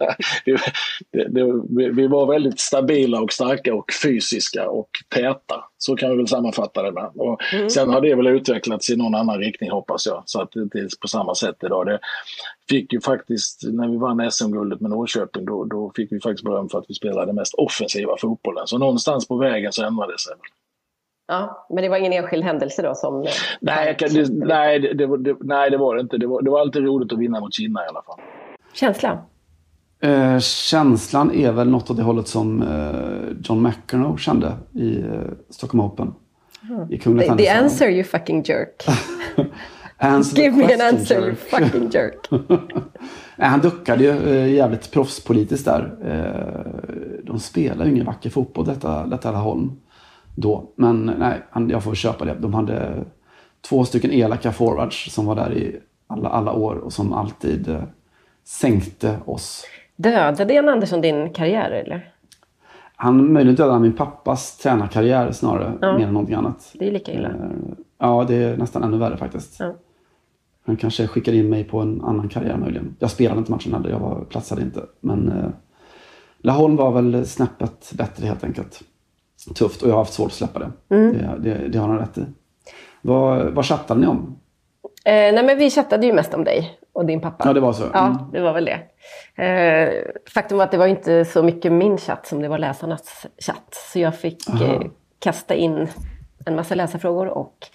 det, 1.11 1.27
det, 1.27 1.91
vi 1.91 2.07
var 2.07 2.27
väldigt 2.33 2.59
stabila 2.59 3.21
och 3.21 3.33
starka 3.33 3.75
och 3.75 3.91
fysiska 4.03 4.69
och 4.69 4.89
täta. 5.15 5.63
Så 5.77 5.95
kan 5.95 6.09
vi 6.09 6.17
väl 6.17 6.27
sammanfatta 6.27 6.83
det 6.83 6.91
med. 6.91 7.11
Och 7.15 7.53
mm. 7.53 7.69
Sen 7.69 7.89
har 7.89 8.01
det 8.01 8.15
väl 8.15 8.27
utvecklats 8.27 8.89
i 8.89 8.95
någon 8.95 9.15
annan 9.15 9.39
riktning 9.39 9.71
hoppas 9.71 10.05
jag. 10.05 10.23
Så 10.25 10.41
att 10.41 10.51
det 10.51 10.79
är 10.79 11.01
på 11.01 11.07
samma 11.07 11.35
sätt 11.35 11.55
idag. 11.63 11.85
Det 11.85 11.99
fick 12.69 12.93
ju 12.93 13.01
faktiskt, 13.01 13.61
när 13.63 13.87
vi 13.87 13.97
vann 13.97 14.31
SM-guldet 14.31 14.81
med 14.81 14.91
Norrköping, 14.91 15.45
då, 15.45 15.63
då 15.63 15.91
fick 15.95 16.11
vi 16.11 16.19
faktiskt 16.19 16.43
beröm 16.43 16.69
för 16.69 16.79
att 16.79 16.85
vi 16.87 16.93
spelade 16.93 17.33
mest 17.33 17.53
offensiva 17.53 18.17
fotbollen. 18.21 18.67
Så 18.67 18.77
någonstans 18.77 19.27
på 19.27 19.37
vägen 19.37 19.73
så 19.73 19.83
ändrade 19.83 20.13
det 20.13 20.19
sig. 20.19 20.33
Ja, 21.27 21.67
men 21.69 21.83
det 21.83 21.89
var 21.89 21.97
ingen 21.97 22.13
enskild 22.13 22.43
händelse 22.43 22.81
då 22.81 22.95
som... 22.95 23.25
Nej, 23.59 23.95
kan, 23.99 24.09
det, 24.13 24.29
nej, 24.29 24.79
det, 24.79 25.17
det, 25.17 25.35
nej, 25.39 25.71
det 25.71 25.77
var 25.77 25.95
det 25.95 26.01
inte. 26.01 26.17
Det 26.17 26.27
var, 26.27 26.41
det 26.41 26.49
var 26.49 26.59
alltid 26.59 26.83
roligt 26.83 27.13
att 27.13 27.19
vinna 27.19 27.39
mot 27.39 27.53
Kina 27.53 27.85
i 27.85 27.87
alla 27.87 28.01
fall. 28.01 28.19
Känslan? 28.73 29.17
Eh, 30.01 30.39
känslan 30.39 31.31
är 31.31 31.51
väl 31.51 31.69
något 31.69 31.89
åt 31.89 31.97
det 31.97 32.03
hållet 32.03 32.27
som 32.27 32.61
eh, 32.61 33.37
John 33.43 33.61
McEnroe 33.61 34.17
kände 34.17 34.53
i 34.73 34.99
eh, 34.99 35.05
Stockholm 35.49 35.83
Open. 35.83 36.13
Mm. 36.69 36.93
I 36.93 36.99
the, 36.99 37.37
the 37.37 37.49
answer 37.49 37.89
you 37.89 38.03
fucking 38.03 38.43
jerk. 38.45 38.83
Give 40.35 40.51
me 40.51 40.73
an 40.73 40.81
answer 40.81 41.19
you 41.19 41.35
fucking 41.35 41.89
jerk. 41.89 42.27
nej, 43.35 43.49
han 43.49 43.61
duckade 43.61 44.03
ju 44.03 44.09
eh, 44.09 44.53
jävligt 44.53 44.91
proffspolitiskt 44.91 45.65
där. 45.65 45.97
Eh, 46.05 47.21
de 47.23 47.39
spelar 47.39 47.85
ju 47.85 47.91
ingen 47.91 48.05
vacker 48.05 48.29
fotboll 48.29 48.65
detta, 48.65 49.05
detta 49.05 49.31
Laholm 49.31 49.71
då. 50.37 50.71
Men 50.75 51.05
nej, 51.05 51.41
jag 51.69 51.83
får 51.83 51.95
köpa 51.95 52.25
det. 52.25 52.33
De 52.33 52.53
hade 52.53 53.05
två 53.69 53.85
stycken 53.85 54.11
elaka 54.11 54.51
forwards 54.51 55.13
som 55.13 55.25
var 55.25 55.35
där 55.35 55.53
i 55.53 55.79
alla, 56.07 56.29
alla 56.29 56.53
år 56.53 56.75
och 56.75 56.93
som 56.93 57.13
alltid 57.13 57.69
eh, 57.69 57.83
sänkte 58.43 59.19
oss. 59.25 59.65
Dödade 59.95 60.53
Jan 60.53 60.69
Andersson 60.69 61.01
din 61.01 61.33
karriär 61.33 61.71
eller? 61.71 62.13
Han 62.95 63.33
möjligen 63.33 63.55
dödade 63.55 63.79
min 63.79 63.93
pappas 63.93 64.57
tränarkarriär 64.57 65.31
snarare, 65.31 65.73
ja. 65.81 65.97
mer 65.97 66.07
än 66.07 66.13
någonting 66.13 66.35
annat. 66.35 66.71
Det 66.73 66.87
är 66.87 66.91
lika 66.91 67.13
illa. 67.13 67.29
Eh, 67.29 67.35
ja, 67.97 68.25
det 68.27 68.35
är 68.35 68.57
nästan 68.57 68.83
ännu 68.83 68.97
värre 68.97 69.17
faktiskt. 69.17 69.59
Ja. 69.59 69.75
Han 70.65 70.75
kanske 70.75 71.07
skickade 71.07 71.37
in 71.37 71.49
mig 71.49 71.63
på 71.63 71.79
en 71.79 72.01
annan 72.01 72.29
karriär 72.29 72.57
möjligen. 72.57 72.95
Jag 72.99 73.11
spelade 73.11 73.39
inte 73.39 73.51
matchen 73.51 73.73
heller, 73.73 73.89
jag 73.89 73.99
var, 73.99 74.25
platsade 74.29 74.61
inte. 74.61 74.81
Men 74.99 75.31
eh, 75.31 75.49
Laholm 76.37 76.75
var 76.75 76.91
väl 76.91 77.25
snäppet 77.25 77.91
bättre 77.93 78.25
helt 78.25 78.43
enkelt 78.43 78.83
tufft 79.55 79.81
och 79.81 79.89
jag 79.89 79.93
har 79.93 79.99
haft 79.99 80.13
svårt 80.13 80.27
att 80.27 80.33
släppa 80.33 80.59
det. 80.59 80.95
Mm. 80.95 81.17
Det, 81.17 81.49
det, 81.49 81.67
det 81.67 81.77
har 81.77 81.87
han 81.87 81.99
rätt 81.99 82.17
i. 82.17 82.25
Vad, 83.01 83.45
vad 83.45 83.65
chattade 83.65 83.99
ni 83.99 84.07
om? 84.07 84.39
Eh, 85.05 85.33
nej 85.33 85.43
men 85.43 85.57
vi 85.57 85.69
chattade 85.69 86.05
ju 86.05 86.13
mest 86.13 86.33
om 86.33 86.43
dig 86.43 86.79
och 86.93 87.05
din 87.05 87.21
pappa. 87.21 87.43
Ja, 87.47 87.53
det 87.53 87.59
var 87.59 87.73
så. 87.73 87.83
Mm. 87.83 87.93
Ja, 87.93 88.29
det 88.33 88.39
var 88.39 88.53
väl 88.53 88.65
det. 88.65 88.79
Eh, 89.43 89.93
faktum 90.33 90.57
var 90.57 90.65
att 90.65 90.71
det 90.71 90.77
var 90.77 90.87
inte 90.87 91.25
så 91.25 91.43
mycket 91.43 91.71
min 91.71 91.97
chatt 91.97 92.27
som 92.27 92.41
det 92.41 92.47
var 92.47 92.57
läsarnas 92.57 93.25
chatt. 93.39 93.73
Så 93.93 93.99
jag 93.99 94.19
fick 94.19 94.49
eh, 94.49 94.81
kasta 95.19 95.55
in 95.55 95.87
en 96.45 96.55
massa 96.55 96.75
läsarfrågor 96.75 97.27
och 97.27 97.67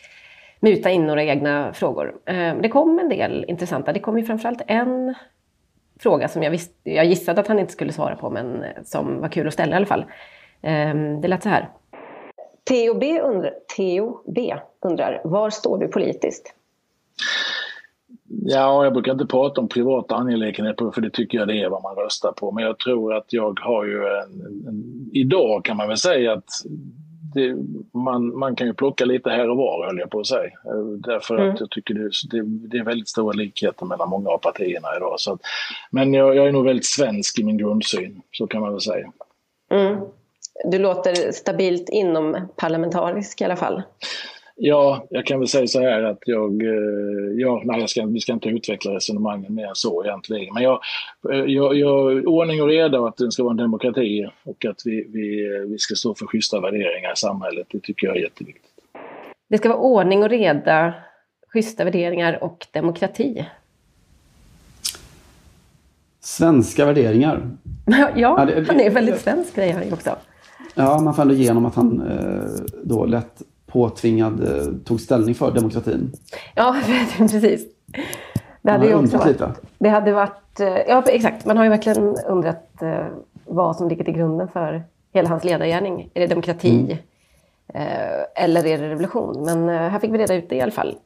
muta 0.61 0.90
in 0.90 1.07
några 1.07 1.23
egna 1.23 1.73
frågor. 1.73 2.14
Eh, 2.26 2.54
det 2.62 2.69
kom 2.69 2.99
en 2.99 3.09
del 3.09 3.45
intressanta. 3.49 3.92
Det 3.92 4.00
kom 4.00 4.19
ju 4.19 4.25
framförallt 4.25 4.62
en 4.66 5.14
fråga 6.00 6.28
som 6.28 6.42
jag, 6.42 6.50
visste, 6.50 6.90
jag 6.90 7.04
gissade 7.04 7.40
att 7.40 7.49
han 7.49 7.59
inte 7.59 7.73
skulle 7.73 7.92
svara 7.92 8.16
på, 8.16 8.31
men 8.31 8.64
som 8.85 9.21
var 9.21 9.28
kul 9.28 9.47
att 9.47 9.54
ställa 9.54 9.73
i 9.73 9.76
alla 9.76 9.87
fall. 9.87 10.04
Ehm, 10.62 11.21
det 11.21 11.28
lät 11.28 11.42
så 11.42 11.49
här. 11.49 11.69
Theo 12.69 12.95
B, 12.95 13.21
undrar, 13.21 13.54
Theo 13.76 14.23
B 14.26 14.54
undrar, 14.81 15.21
var 15.25 15.50
står 15.50 15.78
du 15.78 15.88
politiskt? 15.88 16.54
Ja, 18.45 18.85
jag 18.85 18.92
brukar 18.92 19.12
inte 19.12 19.26
prata 19.26 19.61
om 19.61 19.69
privata 19.69 20.14
angelägenheter 20.14 20.90
för 20.90 21.00
det 21.00 21.11
tycker 21.11 21.38
jag 21.38 21.49
det 21.49 21.62
är 21.62 21.69
vad 21.69 21.83
man 21.83 21.97
röstar 21.97 22.33
på. 22.33 22.52
Men 22.52 22.64
jag 22.64 22.78
tror 22.78 23.14
att 23.14 23.33
jag 23.33 23.61
har 23.61 23.85
ju 23.85 24.04
en, 24.04 24.66
en 24.69 25.11
idag 25.12 25.64
kan 25.64 25.76
man 25.76 25.88
väl 25.88 25.97
säga 25.97 26.33
att 26.33 26.45
det, 27.35 27.57
man, 27.92 28.38
man 28.38 28.57
kan 28.57 28.66
ju 28.66 28.75
plocka 28.75 29.04
lite 29.04 29.31
här 29.31 29.50
och 29.50 29.57
var 29.57 29.87
höll 29.87 29.99
jag 29.99 30.11
på 30.11 30.21
att 30.21 30.26
säga. 30.26 30.50
Därför 30.99 31.38
mm. 31.38 31.50
att 31.50 31.61
jag 31.61 31.71
tycker 31.71 31.95
det, 31.95 32.11
det, 32.31 32.69
det, 32.69 32.78
är 32.78 32.85
väldigt 32.85 33.09
stora 33.09 33.33
likheter 33.33 33.87
mellan 33.87 34.09
många 34.09 34.31
av 34.31 34.38
partierna 34.38 34.88
idag. 34.97 35.14
Så 35.21 35.33
att, 35.33 35.40
men 35.90 36.14
jag, 36.14 36.37
jag, 36.37 36.49
är 36.49 36.52
nog 36.52 36.64
väldigt 36.64 36.87
svensk 36.87 37.38
i 37.38 37.45
min 37.45 37.57
grundsyn, 37.57 38.23
så 38.33 38.47
kan 38.47 38.61
man 38.61 38.73
väl 38.73 38.81
säga. 38.81 39.12
Mm 39.71 40.00
du 40.64 40.78
låter 40.78 41.32
stabilt 41.32 41.88
inom 41.88 42.49
parlamentarisk 42.56 43.40
i 43.40 43.44
alla 43.44 43.56
fall. 43.56 43.82
Ja, 44.56 45.06
jag 45.11 45.26
kan 45.26 45.38
väl 45.38 45.49
säga 45.49 45.66
så 45.66 45.80
här 45.80 46.02
att 46.02 46.18
jag, 46.26 46.62
eh, 46.62 47.32
ja, 47.37 47.62
nej, 47.64 47.80
jag 47.80 47.90
ska, 47.90 48.06
vi 48.06 48.21
ska 48.21 48.32
inte 48.32 48.49
utveckla 48.49 48.94
resonemangen 48.94 49.54
mer 49.54 49.71
så 49.75 50.04
egentligen. 50.04 50.54
Men 50.54 50.62
jag, 50.62 50.80
eh, 51.32 51.38
jag, 51.38 51.75
jag, 51.75 52.26
ordning 52.28 52.62
och 52.62 52.68
reda 52.68 53.00
och 53.00 53.09
att 53.09 53.16
det 53.16 53.32
ska 53.32 53.42
vara 53.42 53.50
en 53.50 53.56
demokrati 53.56 54.26
och 54.44 54.64
att 54.64 54.82
vi, 54.85 55.06
vi, 55.09 55.49
vi 55.68 55.78
ska 55.78 55.94
stå 55.94 56.14
för 56.14 56.26
schyssta 56.26 56.61
värderingar 56.61 57.12
i 57.12 57.16
samhället, 57.16 57.66
det 57.71 57.80
tycker 57.80 58.06
jag 58.06 58.16
är 58.16 58.21
jätteviktigt. 58.21 58.71
Det 59.49 59.59
ska 59.59 59.68
vara 59.68 59.78
ordning 59.78 60.23
och 60.23 60.28
reda, 60.30 60.94
schyssta 61.52 61.85
värderingar 61.85 62.44
och 62.44 62.66
demokrati. 62.73 63.47
Svenska 66.21 66.87
värderingar. 66.87 67.50
ja, 68.16 68.44
det- 68.44 68.64
han 68.68 68.80
är 68.80 68.90
väldigt 68.90 69.21
svensk 69.21 69.59
ju 69.59 69.92
också. 69.92 70.16
Ja, 70.75 71.00
man 71.00 71.14
får 71.14 71.23
ändå 71.23 71.35
igenom 71.35 71.66
att 71.66 71.75
han 71.75 72.00
eh, 72.00 72.64
då 72.85 73.07
lätt 73.07 73.42
påtvingad 73.66 74.40
eh, 74.40 74.75
tog 74.85 75.00
ställning 75.00 75.35
för 75.35 75.50
demokratin. 75.50 76.12
Ja, 76.54 76.76
precis. 77.19 77.66
Det 78.62 78.71
hade 78.71 78.87
ju 78.87 78.95
också 78.95 79.16
varit, 79.16 79.28
lite. 79.28 79.52
det 79.78 79.88
hade 79.88 80.12
varit, 80.12 80.61
eh, 80.61 80.76
ja 80.88 81.02
exakt, 81.07 81.47
man 81.47 81.57
har 81.57 81.64
ju 81.64 81.71
verkligen 81.71 82.16
undrat 82.28 82.83
vad 83.47 83.76
som 83.76 83.88
ligger 83.88 84.04
till 84.04 84.14
grunden 84.14 84.49
för 84.49 84.83
hela 85.12 85.28
hans 85.28 85.45
ledargärning. 85.45 86.11
Är 86.14 86.21
det 86.21 86.26
demokrati 86.26 86.99
eh, 87.75 88.45
eller 88.45 88.66
är 88.66 88.78
det 88.78 88.88
revolution? 88.88 89.45
Men 89.45 89.69
här 89.69 89.99
fick 89.99 90.12
vi 90.12 90.19
reda 90.19 90.35
ut 90.35 90.49
det 90.49 90.57
i 90.57 90.61
alla 90.61 90.73
fall. 90.73 90.97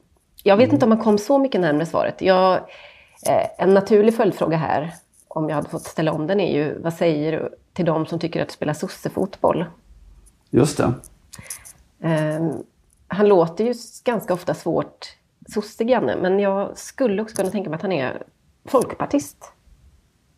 Jag 0.43 0.57
vet 0.57 0.73
inte 0.73 0.85
om 0.85 0.89
man 0.89 1.03
kom 1.03 1.17
så 1.17 1.37
mycket 1.37 1.61
närmare 1.61 1.85
svaret. 1.85 2.21
Jag, 2.21 2.59
en 3.57 3.73
naturlig 3.73 4.15
följdfråga 4.15 4.57
här, 4.57 4.93
om 5.27 5.49
jag 5.49 5.55
hade 5.55 5.69
fått 5.69 5.83
ställa 5.83 6.11
om 6.11 6.27
den, 6.27 6.39
är 6.39 6.53
ju 6.53 6.81
vad 6.81 6.93
säger 6.93 7.31
du 7.31 7.49
till 7.77 7.85
de 7.85 8.05
som 8.05 8.19
tycker 8.19 8.43
att 8.43 8.51
spela 8.51 8.73
sossefotboll? 8.73 9.65
Just 10.49 10.77
det. 10.77 10.93
Eh, 11.99 12.51
han 13.07 13.27
låter 13.27 13.63
ju 13.65 13.73
ganska 14.03 14.33
ofta 14.33 14.53
svårt 14.53 15.15
sossig, 15.49 15.99
men 16.21 16.39
jag 16.39 16.77
skulle 16.77 17.21
också 17.21 17.35
kunna 17.35 17.49
tänka 17.49 17.69
mig 17.69 17.75
att 17.75 17.81
han 17.81 17.91
är 17.91 18.23
folkpartist. 18.65 19.51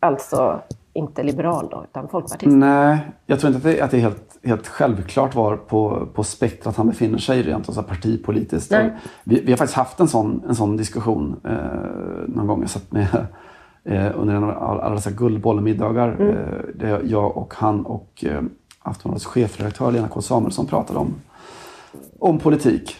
Alltså 0.00 0.62
inte 0.92 1.22
liberal 1.22 1.68
då, 1.70 1.84
utan 1.90 2.08
folkpartist. 2.08 2.56
Nej, 2.56 2.98
jag 3.26 3.40
tror 3.40 3.54
inte 3.54 3.68
att 3.68 3.74
det, 3.74 3.82
att 3.82 3.90
det 3.90 3.96
är 3.96 4.00
helt, 4.00 4.38
helt 4.42 4.68
självklart 4.68 5.34
var 5.34 5.56
på, 5.56 6.08
på 6.14 6.24
spektrat 6.24 6.76
han 6.76 6.88
befinner 6.88 7.18
sig 7.18 7.42
rent 7.42 7.68
alltså 7.68 7.82
partipolitiskt. 7.82 8.74
Vi, 9.24 9.40
vi 9.40 9.52
har 9.52 9.56
faktiskt 9.56 9.76
haft 9.76 10.00
en 10.00 10.08
sån, 10.08 10.42
en 10.48 10.54
sån 10.54 10.76
diskussion 10.76 11.40
eh, 11.44 12.28
någon 12.28 12.46
gång. 12.46 12.60
Jag 12.60 12.70
satt 12.70 12.92
med 12.92 13.26
under 13.84 14.34
en 14.34 14.44
av 14.44 14.80
alla 14.80 14.94
dessa 14.94 15.10
guldbollemiddagar. 15.10 16.16
Eh, 16.20 16.74
där 16.74 17.02
jag 17.04 17.36
och 17.36 17.54
han 17.54 17.86
och 17.86 18.24
eh, 18.26 18.42
Aftonbladets 18.82 19.26
chefredaktör 19.26 19.92
Lena 19.92 20.08
K 20.08 20.22
Samuelsson 20.22 20.66
pratade 20.66 20.98
om, 20.98 21.14
om 22.18 22.38
politik. 22.38 22.96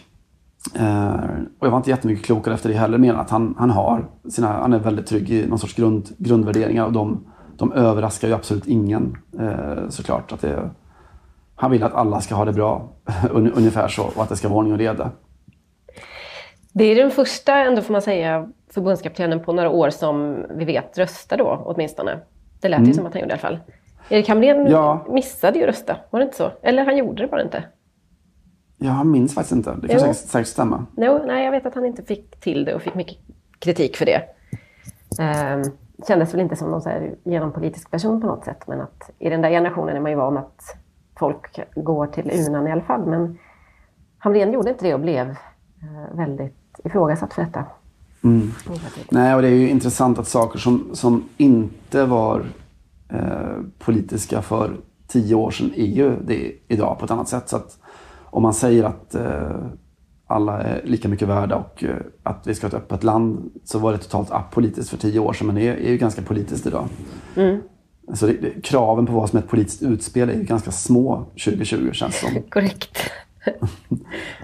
Eh, 0.75 1.15
och 1.59 1.67
jag 1.67 1.71
var 1.71 1.77
inte 1.77 1.89
jättemycket 1.89 2.25
klokare 2.25 2.53
efter 2.53 2.69
det 2.69 2.75
heller, 2.75 2.97
mer 2.97 3.13
än 3.13 3.19
att 3.19 3.29
han, 3.29 3.55
han 3.57 3.69
har 3.69 4.07
sina, 4.29 4.47
han 4.47 4.73
är 4.73 4.79
väldigt 4.79 5.07
trygg 5.07 5.31
i 5.31 5.47
någon 5.47 5.59
sorts 5.59 5.75
grund, 5.75 6.09
grundvärderingar 6.17 6.85
och 6.85 6.93
de, 6.93 7.25
de 7.57 7.73
överraskar 7.73 8.27
ju 8.27 8.33
absolut 8.33 8.67
ingen 8.67 9.17
eh, 9.39 9.89
såklart. 9.89 10.31
Att 10.31 10.41
det, 10.41 10.69
han 11.55 11.71
vill 11.71 11.83
att 11.83 11.93
alla 11.93 12.21
ska 12.21 12.35
ha 12.35 12.45
det 12.45 12.53
bra, 12.53 12.89
un, 13.31 13.51
ungefär 13.51 13.87
så, 13.87 14.03
och 14.03 14.23
att 14.23 14.29
det 14.29 14.35
ska 14.35 14.49
vara 14.49 14.57
ordning 14.57 14.73
och 14.73 14.79
reda. 14.79 15.11
Det 16.73 16.83
är 16.83 16.95
den 16.95 17.11
första, 17.11 17.55
ändå 17.55 17.81
får 17.81 17.91
man 17.93 18.01
säga, 18.01 18.49
förbundskaptenen 18.73 19.39
på 19.43 19.53
några 19.53 19.69
år 19.69 19.89
som 19.89 20.45
vi 20.49 20.65
vet 20.65 20.97
rösta 20.97 21.37
då, 21.37 21.61
åtminstone. 21.65 22.19
Det 22.61 22.69
lät 22.69 22.87
ju 22.87 22.93
som 22.93 23.05
att 23.05 23.13
han 23.13 23.21
gjorde 23.21 23.31
i 23.31 23.33
alla 23.33 23.39
fall. 23.41 23.59
Erik 24.09 24.29
Hamrén 24.29 24.59
Mm. 24.59 24.71
Ja. 24.71 25.05
missade 25.09 25.59
ju 25.59 25.65
rösta, 25.65 25.97
var 26.09 26.19
det 26.19 26.23
inte 26.23 26.37
så? 26.37 26.51
Eller 26.61 26.85
han 26.85 26.97
gjorde 26.97 27.23
det 27.23 27.27
bara 27.27 27.41
inte. 27.41 27.63
Jag 28.77 29.05
minns 29.05 29.35
faktiskt 29.35 29.51
inte. 29.55 29.75
Det 29.81 29.87
kan 29.87 29.99
säkert, 29.99 30.15
säkert 30.15 30.47
stämma. 30.47 30.85
No, 30.97 31.21
nej, 31.25 31.45
jag 31.45 31.51
vet 31.51 31.65
att 31.65 31.75
han 31.75 31.85
inte 31.85 32.03
fick 32.03 32.39
till 32.39 32.65
det 32.65 32.75
och 32.75 32.81
fick 32.81 32.95
mycket 32.95 33.17
kritik 33.59 33.97
för 33.97 34.05
det. 34.05 34.21
Ehm, 35.19 35.63
kändes 36.07 36.33
väl 36.33 36.41
inte 36.41 36.55
som 36.55 36.71
någon 36.71 36.81
så 36.81 36.89
här 36.89 37.15
genompolitisk 37.23 37.91
person 37.91 38.21
på 38.21 38.27
något 38.27 38.45
sätt, 38.45 38.67
men 38.67 38.81
att 38.81 39.11
i 39.19 39.29
den 39.29 39.41
där 39.41 39.49
generationen 39.49 39.95
är 39.95 39.99
man 39.99 40.11
ju 40.11 40.17
van 40.17 40.37
att 40.37 40.75
folk 41.19 41.59
går 41.75 42.07
till 42.07 42.31
urnan 42.31 42.67
i 42.67 42.71
alla 42.71 42.81
fall. 42.81 43.05
Men 43.05 43.37
Hamrén 44.17 44.53
gjorde 44.53 44.69
inte 44.69 44.85
det 44.85 44.93
och 44.93 44.99
blev 44.99 45.29
eh, 45.29 46.15
väldigt 46.17 46.79
ifrågasatt 46.83 47.33
för 47.33 47.41
detta. 47.41 47.65
Mm. 48.23 48.51
Nej, 49.09 49.35
och 49.35 49.41
det 49.41 49.47
är 49.47 49.55
ju 49.55 49.69
intressant 49.69 50.19
att 50.19 50.27
saker 50.27 50.59
som, 50.59 50.89
som 50.93 51.23
inte 51.37 52.05
var 52.05 52.45
eh, 53.09 53.57
politiska 53.79 54.41
för 54.41 54.77
tio 55.07 55.35
år 55.35 55.51
sedan 55.51 55.71
är 55.75 55.85
ju 55.85 56.15
det 56.25 56.51
idag 56.67 56.99
på 56.99 57.05
ett 57.05 57.11
annat 57.11 57.29
sätt. 57.29 57.49
Så 57.49 57.55
att 57.55 57.77
om 58.23 58.43
man 58.43 58.53
säger 58.53 58.83
att 58.83 59.15
eh, 59.15 59.55
alla 60.27 60.61
är 60.61 60.81
lika 60.85 61.07
mycket 61.09 61.27
värda 61.27 61.55
och 61.55 61.83
eh, 61.83 61.95
att 62.23 62.47
vi 62.47 62.55
ska 62.55 62.67
ha 62.67 62.69
ett 62.69 62.83
öppet 62.83 63.03
land 63.03 63.51
så 63.63 63.79
var 63.79 63.91
det 63.91 63.97
totalt 63.97 64.31
apolitiskt 64.31 64.89
för 64.89 64.97
tio 64.97 65.19
år 65.19 65.33
sedan 65.33 65.47
men 65.47 65.55
det 65.55 65.67
är, 65.67 65.73
är 65.73 65.91
ju 65.91 65.97
ganska 65.97 66.21
politiskt 66.21 66.67
idag. 66.67 66.87
Så 68.13 68.27
det, 68.27 68.33
det, 68.33 68.61
kraven 68.61 69.05
på 69.05 69.13
vad 69.13 69.29
som 69.29 69.37
är 69.37 69.43
ett 69.43 69.49
politiskt 69.49 69.83
utspel 69.83 70.29
är 70.29 70.33
ju 70.33 70.43
ganska 70.43 70.71
små 70.71 71.25
2020 71.45 71.91
känns 71.91 72.21
det 72.21 72.27
som. 72.27 72.41
Korrekt. 72.49 72.97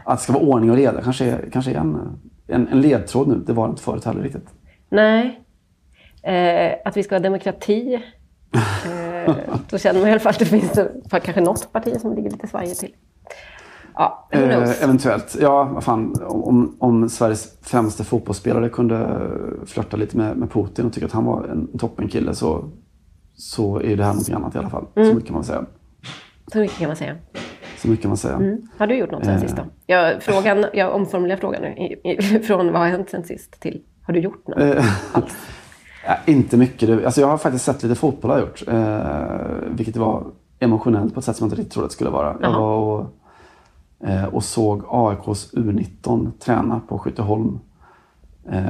Att 0.05 0.17
det 0.17 0.23
ska 0.23 0.33
vara 0.33 0.43
ordning 0.43 0.71
och 0.71 0.77
reda 0.77 1.01
kanske 1.01 1.37
kanske 1.51 1.71
är 1.71 1.75
en, 1.75 1.97
en, 2.47 2.67
en 2.67 2.81
ledtråd 2.81 3.27
nu. 3.27 3.35
Det 3.35 3.53
var 3.53 3.67
det 3.67 3.69
inte 3.69 3.83
förut 3.83 4.05
heller 4.05 4.21
riktigt. 4.21 4.49
Nej. 4.89 5.43
Eh, 6.23 6.75
att 6.85 6.97
vi 6.97 7.03
ska 7.03 7.15
ha 7.15 7.19
demokrati. 7.19 8.03
Eh, 8.85 9.35
då 9.69 9.77
känner 9.77 9.99
man 9.99 10.09
i 10.09 10.11
alla 10.11 10.19
fall 10.19 10.29
att 10.29 10.39
det 10.39 10.45
finns 10.45 10.71
för 11.09 11.19
kanske 11.19 11.41
något 11.41 11.71
parti 11.71 12.01
som 12.01 12.15
ligger 12.15 12.29
lite 12.29 12.47
svajigt 12.47 12.79
till. 12.79 12.95
Ja? 13.93 14.27
Eh, 14.31 14.83
eventuellt. 14.83 15.37
Ja, 15.41 15.63
vad 15.63 15.83
fan. 15.83 16.15
Om, 16.27 16.77
om 16.79 17.09
Sveriges 17.09 17.57
främste 17.61 18.03
fotbollsspelare 18.03 18.69
kunde 18.69 19.29
flörta 19.65 19.97
lite 19.97 20.17
med, 20.17 20.37
med 20.37 20.51
Putin 20.51 20.85
och 20.85 20.93
tycka 20.93 21.05
att 21.05 21.11
han 21.11 21.25
var 21.25 21.43
en 21.43 21.77
toppenkille 21.77 22.33
så, 22.35 22.69
så 23.35 23.81
är 23.81 23.97
det 23.97 24.03
här 24.03 24.11
någonting 24.11 24.35
annat 24.35 24.55
i 24.55 24.57
alla 24.57 24.69
fall. 24.69 24.85
Mm. 24.95 25.09
Så 25.09 25.15
mycket 25.15 25.27
kan 25.27 25.33
man 25.33 25.43
säga. 25.43 25.65
Så 26.51 26.57
mycket 26.59 26.77
kan 26.77 26.87
man 26.87 26.95
säga. 26.95 27.15
Så 27.77 27.87
mycket 27.87 28.01
kan 28.01 28.09
man 28.09 28.17
säga. 28.17 28.35
Mm. 28.35 28.61
Har 28.77 28.87
du 28.87 28.95
gjort 28.97 29.11
något 29.11 29.25
sen 29.25 29.33
Eh. 29.35 29.41
sist 29.41 29.55
då? 29.55 29.63
Jag, 29.85 30.23
frågan, 30.23 30.65
jag 30.73 30.95
omformulerar 30.95 31.39
frågan 31.39 31.61
nu. 31.61 31.67
I, 31.67 32.11
i, 32.11 32.39
från 32.43 32.71
vad 32.71 32.81
har 32.81 32.87
hänt 32.87 33.09
sen 33.09 33.23
sist 33.23 33.59
till 33.59 33.81
har 34.03 34.13
du 34.13 34.19
gjort 34.19 34.47
något? 34.47 34.57
Eh, 34.59 34.85
ja, 36.05 36.17
inte 36.25 36.57
mycket. 36.57 37.05
Alltså 37.05 37.21
jag 37.21 37.27
har 37.27 37.37
faktiskt 37.37 37.65
sett 37.65 37.83
lite 37.83 37.95
fotboll 37.95 38.31
har 38.31 38.37
jag 38.37 38.47
gjort. 38.47 38.63
Eh, 38.67 39.67
vilket 39.75 39.95
var 39.97 40.23
emotionellt 40.59 41.13
på 41.13 41.19
ett 41.19 41.25
sätt 41.25 41.35
som 41.35 41.45
jag 41.45 41.47
inte 41.47 41.61
riktigt 41.61 41.73
trodde 41.73 41.87
det 41.87 41.91
skulle 41.93 42.09
vara. 42.09 42.35
Jag 42.41 42.51
var 42.51 42.75
och, 42.77 43.05
eh, 44.07 44.25
och 44.25 44.43
såg 44.43 44.83
AIKs 44.89 45.53
U19 45.53 46.31
träna 46.39 46.81
på 46.87 46.99
Skytteholm. 46.99 47.59
Eh, 48.51 48.63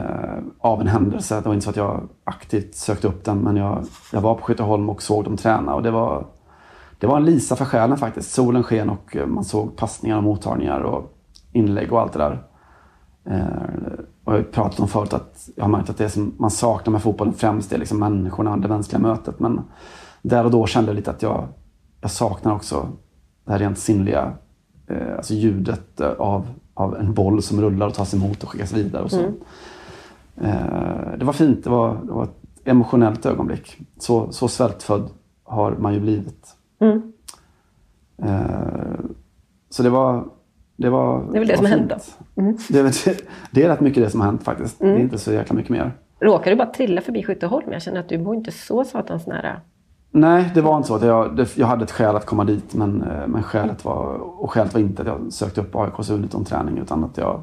av 0.59 0.81
en 0.81 0.87
händelse. 0.87 1.35
Det 1.35 1.45
var 1.47 1.53
inte 1.53 1.63
så 1.63 1.69
att 1.69 1.75
jag 1.75 2.01
aktivt 2.23 2.75
sökte 2.75 3.07
upp 3.07 3.25
den 3.25 3.37
men 3.37 3.55
jag, 3.57 3.85
jag 4.13 4.21
var 4.21 4.35
på 4.35 4.41
Skytteholm 4.41 4.89
och 4.89 5.01
såg 5.01 5.23
dem 5.23 5.37
träna. 5.37 5.75
Och 5.75 5.83
det 5.83 5.91
var, 5.91 6.25
det 6.99 7.07
var 7.07 7.17
en 7.17 7.25
lisa 7.25 7.55
för 7.55 7.65
själen 7.65 7.97
faktiskt. 7.97 8.31
Solen 8.31 8.63
sken 8.63 8.89
och 8.89 9.15
eh, 9.15 9.27
man 9.27 9.43
såg 9.43 9.75
passningar 9.75 10.17
och 10.17 10.23
mottagningar 10.23 10.79
och 10.79 11.17
inlägg 11.51 11.93
och 11.93 12.01
allt 12.01 12.13
det 12.13 12.19
där. 12.19 12.43
Eh, 13.25 14.03
och 14.23 14.33
jag 14.33 14.37
har 14.37 14.43
pratat 14.43 14.79
om 14.79 14.87
förut 14.87 15.13
att 15.13 15.49
jag 15.55 15.63
har 15.63 15.69
märkt 15.69 15.89
att 15.89 15.97
det 15.97 16.09
som 16.09 16.35
man 16.37 16.51
saknar 16.51 16.91
med 16.91 17.01
fotbollen 17.01 17.33
främst 17.33 17.73
är 17.73 17.77
liksom 17.77 17.99
människorna, 17.99 18.57
det 18.57 18.67
mänskliga 18.67 18.99
mötet. 18.99 19.39
Men 19.39 19.61
där 20.21 20.45
och 20.45 20.51
då 20.51 20.65
kände 20.65 20.89
jag 20.89 20.95
lite 20.95 21.11
att 21.11 21.21
jag, 21.21 21.47
jag 22.01 22.11
saknar 22.11 22.55
också 22.55 22.87
det 23.45 23.51
här 23.51 23.59
rent 23.59 23.77
sinnliga, 23.79 24.33
eh, 24.87 25.15
alltså 25.17 25.33
ljudet 25.33 26.01
av, 26.01 26.47
av 26.73 26.95
en 26.95 27.13
boll 27.13 27.41
som 27.41 27.61
rullar 27.61 27.87
och 27.87 27.93
tas 27.93 28.13
emot 28.13 28.43
och 28.43 28.49
skickas 28.49 28.73
vidare 28.73 29.03
och 29.03 29.11
så. 29.11 29.21
Eh, 30.41 31.17
det 31.17 31.25
var 31.25 31.33
fint, 31.33 31.63
det 31.63 31.69
var, 31.69 31.95
det 32.03 32.11
var 32.11 32.23
ett 32.23 32.37
emotionellt 32.63 33.25
ögonblick. 33.25 33.77
Så, 33.99 34.31
så 34.31 34.47
svältfödd 34.47 35.09
har 35.43 35.71
man 35.71 35.93
ju 35.93 35.99
blivit. 35.99 36.56
Mm. 36.79 37.13
Eh, 38.23 38.99
så 39.69 39.83
det 39.83 39.89
var... 39.89 40.27
Det, 40.75 40.89
var, 40.89 41.31
Det 41.31 41.37
är 41.37 41.39
väl 41.39 41.47
det 41.47 41.57
som 41.57 41.65
hände. 41.65 41.99
Mm. 42.35 42.57
Det, 42.69 42.81
det, 43.05 43.21
det 43.51 43.63
är 43.63 43.69
rätt 43.69 43.79
mycket 43.79 44.03
det 44.03 44.09
som 44.09 44.19
har 44.21 44.27
hänt 44.27 44.43
faktiskt. 44.43 44.79
Det 44.79 44.87
är 44.87 44.97
inte 44.99 45.17
så 45.17 45.33
jäkla 45.33 45.55
mycket 45.55 45.69
mer. 45.69 45.91
Råkar 46.19 46.51
du 46.51 46.57
bara 46.57 46.67
trilla 46.67 47.01
förbi 47.01 47.23
Skytteholm? 47.23 47.71
Jag 47.71 47.81
känner 47.81 47.99
att 47.99 48.09
du 48.09 48.17
bor 48.17 48.35
inte 48.35 48.51
så 48.51 48.83
satans 48.83 49.27
nära. 49.27 49.61
Nej, 50.11 50.51
det 50.53 50.61
var 50.61 50.77
inte 50.77 50.87
så. 50.87 50.95
att 50.95 51.01
Jag, 51.05 51.45
jag 51.55 51.67
hade 51.67 51.83
ett 51.83 51.91
skäl 51.91 52.15
att 52.15 52.25
komma 52.25 52.43
dit 52.43 52.73
men, 52.75 53.01
eh, 53.01 53.27
men 53.27 53.43
skälet 53.43 53.85
var, 53.85 54.13
och 54.43 54.51
skälet 54.51 54.73
var 54.73 54.81
inte 54.81 55.01
att 55.01 55.07
jag 55.07 55.33
sökte 55.33 55.61
upp 55.61 55.75
AIKs 55.75 56.11
U19-träning 56.11 56.77
utan 56.77 57.03
att 57.03 57.17
jag, 57.17 57.41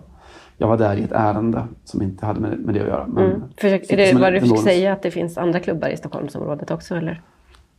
jag 0.56 0.68
var 0.68 0.76
där 0.76 0.96
i 0.96 1.02
ett 1.02 1.12
ärende 1.12 1.66
som 1.84 2.02
inte 2.02 2.26
hade 2.26 2.40
med, 2.40 2.58
med 2.58 2.74
det 2.74 2.80
att 2.80 2.86
göra. 2.88 3.06
Men, 3.06 3.24
Mm. 3.24 3.42
Försök, 3.56 3.90
är 3.90 3.96
det 3.96 4.20
vad 4.20 4.32
du 4.32 4.40
försöker 4.40 4.62
säga, 4.62 4.92
att 4.92 5.02
det 5.02 5.10
finns 5.10 5.38
andra 5.38 5.60
klubbar 5.60 5.88
i 5.88 5.96
Stockholmsområdet 5.96 6.70
också? 6.70 6.94
Eller? 6.94 7.22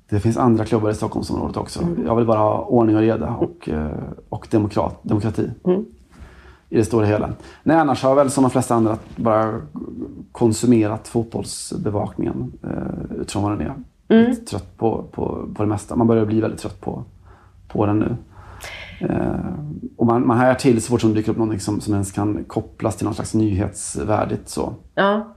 Det 0.09 0.19
finns 0.19 0.37
andra 0.37 0.65
klubbar 0.65 0.89
i 0.89 0.93
Stockholmsområdet 0.93 1.57
också. 1.57 1.81
Mm. 1.81 2.05
Jag 2.05 2.15
vill 2.15 2.25
bara 2.25 2.39
ha 2.39 2.59
ordning 2.61 2.95
och 2.95 3.01
reda 3.01 3.29
och, 3.29 3.69
eh, 3.69 3.91
och 4.29 4.47
demokrat, 4.51 4.99
demokrati. 5.01 5.49
Mm. 5.65 5.85
I 6.69 6.77
det 6.77 6.85
stora 6.85 7.05
hela. 7.05 7.29
Nej, 7.63 7.77
annars 7.77 8.03
har 8.03 8.09
jag 8.09 8.15
väl 8.15 8.31
som 8.31 8.41
de 8.41 8.51
flesta 8.51 8.75
andra 8.75 8.97
bara 9.15 9.61
konsumerat 10.31 11.07
fotbollsbevakningen 11.07 12.53
eh, 12.63 13.19
utifrån 13.21 13.43
vad 13.43 13.51
den 13.51 13.61
är. 13.61 13.73
Mm. 14.07 14.35
Trött 14.45 14.77
på, 14.77 15.03
på, 15.11 15.47
på 15.55 15.63
det 15.63 15.69
mesta. 15.69 15.95
Man 15.95 16.07
börjar 16.07 16.25
bli 16.25 16.41
väldigt 16.41 16.59
trött 16.59 16.81
på, 16.81 17.03
på 17.67 17.85
den 17.85 17.99
nu. 17.99 18.15
Eh, 18.99 19.53
och 19.97 20.05
man, 20.05 20.27
man 20.27 20.37
hajar 20.37 20.55
till 20.55 20.81
så 20.81 20.89
fort 20.89 21.01
som 21.01 21.13
dyker 21.13 21.31
upp 21.31 21.37
någonting 21.37 21.59
som, 21.59 21.81
som 21.81 21.93
ens 21.93 22.11
kan 22.11 22.43
kopplas 22.43 22.95
till 22.95 23.05
något 23.05 23.15
slags 23.15 23.33
nyhetsvärdigt. 23.33 24.49
Så. 24.49 24.73
Ja. 24.95 25.34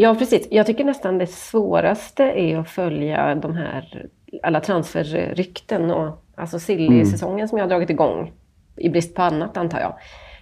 Ja, 0.00 0.14
precis. 0.14 0.48
Jag 0.50 0.66
tycker 0.66 0.84
nästan 0.84 1.18
det 1.18 1.26
svåraste 1.26 2.22
är 2.22 2.58
att 2.58 2.70
följa 2.70 3.34
de 3.34 3.56
här 3.56 4.06
alla 4.42 4.60
transferrykten 4.60 5.90
och 5.90 6.24
alltså 6.34 6.58
Silly-säsongen 6.58 7.48
som 7.48 7.58
jag 7.58 7.64
har 7.64 7.70
dragit 7.70 7.90
igång. 7.90 8.32
i 8.76 8.88
brist 8.88 9.14
på 9.14 9.22
annat 9.22 9.56
antar 9.56 9.80
jag. 9.80 9.94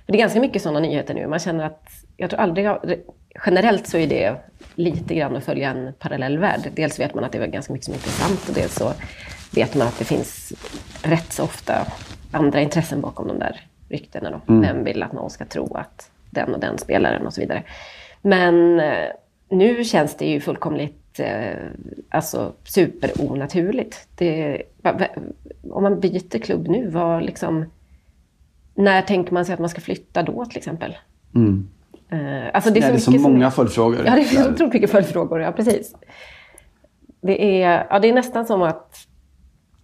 För 0.07 0.13
det 0.13 0.19
är 0.19 0.21
ganska 0.21 0.41
mycket 0.41 0.63
sådana 0.63 0.81
nyheter 0.81 1.15
nu. 1.15 1.27
Man 1.27 1.39
känner 1.39 1.65
att, 1.65 1.83
jag 2.17 2.31
tror 2.31 2.41
aldrig, 2.41 2.69
generellt 3.47 3.87
så 3.87 3.99
är 3.99 4.07
det 4.07 4.37
lite 4.75 5.15
grann 5.15 5.37
att 5.37 5.45
följa 5.45 5.71
en 5.71 5.93
parallell 5.99 6.39
värld. 6.39 6.71
Dels 6.75 7.01
vet 7.01 7.15
man 7.15 7.25
att 7.25 7.33
det 7.33 7.39
är 7.39 7.47
ganska 7.47 7.73
mycket 7.73 7.85
som 7.85 7.95
är 7.95 7.99
intressant 7.99 8.49
och 8.49 8.55
dels 8.55 8.75
så 8.75 8.93
vet 9.55 9.75
man 9.75 9.89
att 9.89 9.99
det 9.99 10.05
finns 10.05 10.53
rätt 11.03 11.33
så 11.33 11.45
ofta 11.45 11.87
andra 12.33 12.61
intressen 12.61 13.01
bakom 13.01 13.29
de 13.29 13.39
där 13.39 13.61
ryktena. 13.89 14.31
Då. 14.31 14.53
Mm. 14.53 14.63
Vem 14.63 14.85
vill 14.85 15.03
att 15.03 15.13
någon 15.13 15.31
ska 15.31 15.45
tro 15.45 15.75
att 15.75 16.11
den 16.31 16.55
och 16.55 16.61
den 16.61 16.79
spelaren 16.79 17.27
och 17.27 17.35
så 17.35 17.41
vidare. 17.41 17.63
Men 18.23 18.81
eh, 18.81 19.09
nu 19.49 19.85
känns 19.85 20.17
det 20.17 20.27
ju 20.27 20.41
fullkomligt 20.41 21.21
eh, 21.21 21.57
alltså, 22.09 22.53
superonaturligt. 22.65 24.09
Det, 24.15 24.63
om 25.71 25.83
man 25.83 26.01
byter 26.01 26.39
klubb 26.39 26.69
nu, 26.69 26.91
vad 26.91 27.23
liksom, 27.23 27.65
när 28.75 29.03
tänker 29.03 29.33
man 29.33 29.45
sig 29.45 29.53
att 29.53 29.61
man 29.61 29.69
ska 29.69 29.81
flytta 29.81 30.23
då 30.23 30.45
till 30.45 30.59
exempel? 30.59 30.97
Mm. 31.35 31.69
Eh, 32.11 32.51
alltså 32.55 32.71
det 32.71 32.79
är 32.79 32.83
så, 32.83 32.89
Nej, 32.89 32.93
det 32.93 32.97
är 32.97 33.19
så 33.19 33.29
många 33.29 33.51
följdfrågor. 33.51 34.03
Ja, 34.07 34.15
det 34.15 34.21
är 34.21 34.25
så 34.25 34.51
otroligt 34.51 34.75
mycket 34.75 34.91
följdfrågor. 34.91 35.41
Ja, 35.41 35.53
precis. 35.53 35.95
Det 37.21 37.63
är, 37.63 37.87
ja, 37.91 37.99
det 37.99 38.09
är 38.09 38.13
nästan 38.13 38.47
som 38.47 38.63
att 38.63 39.07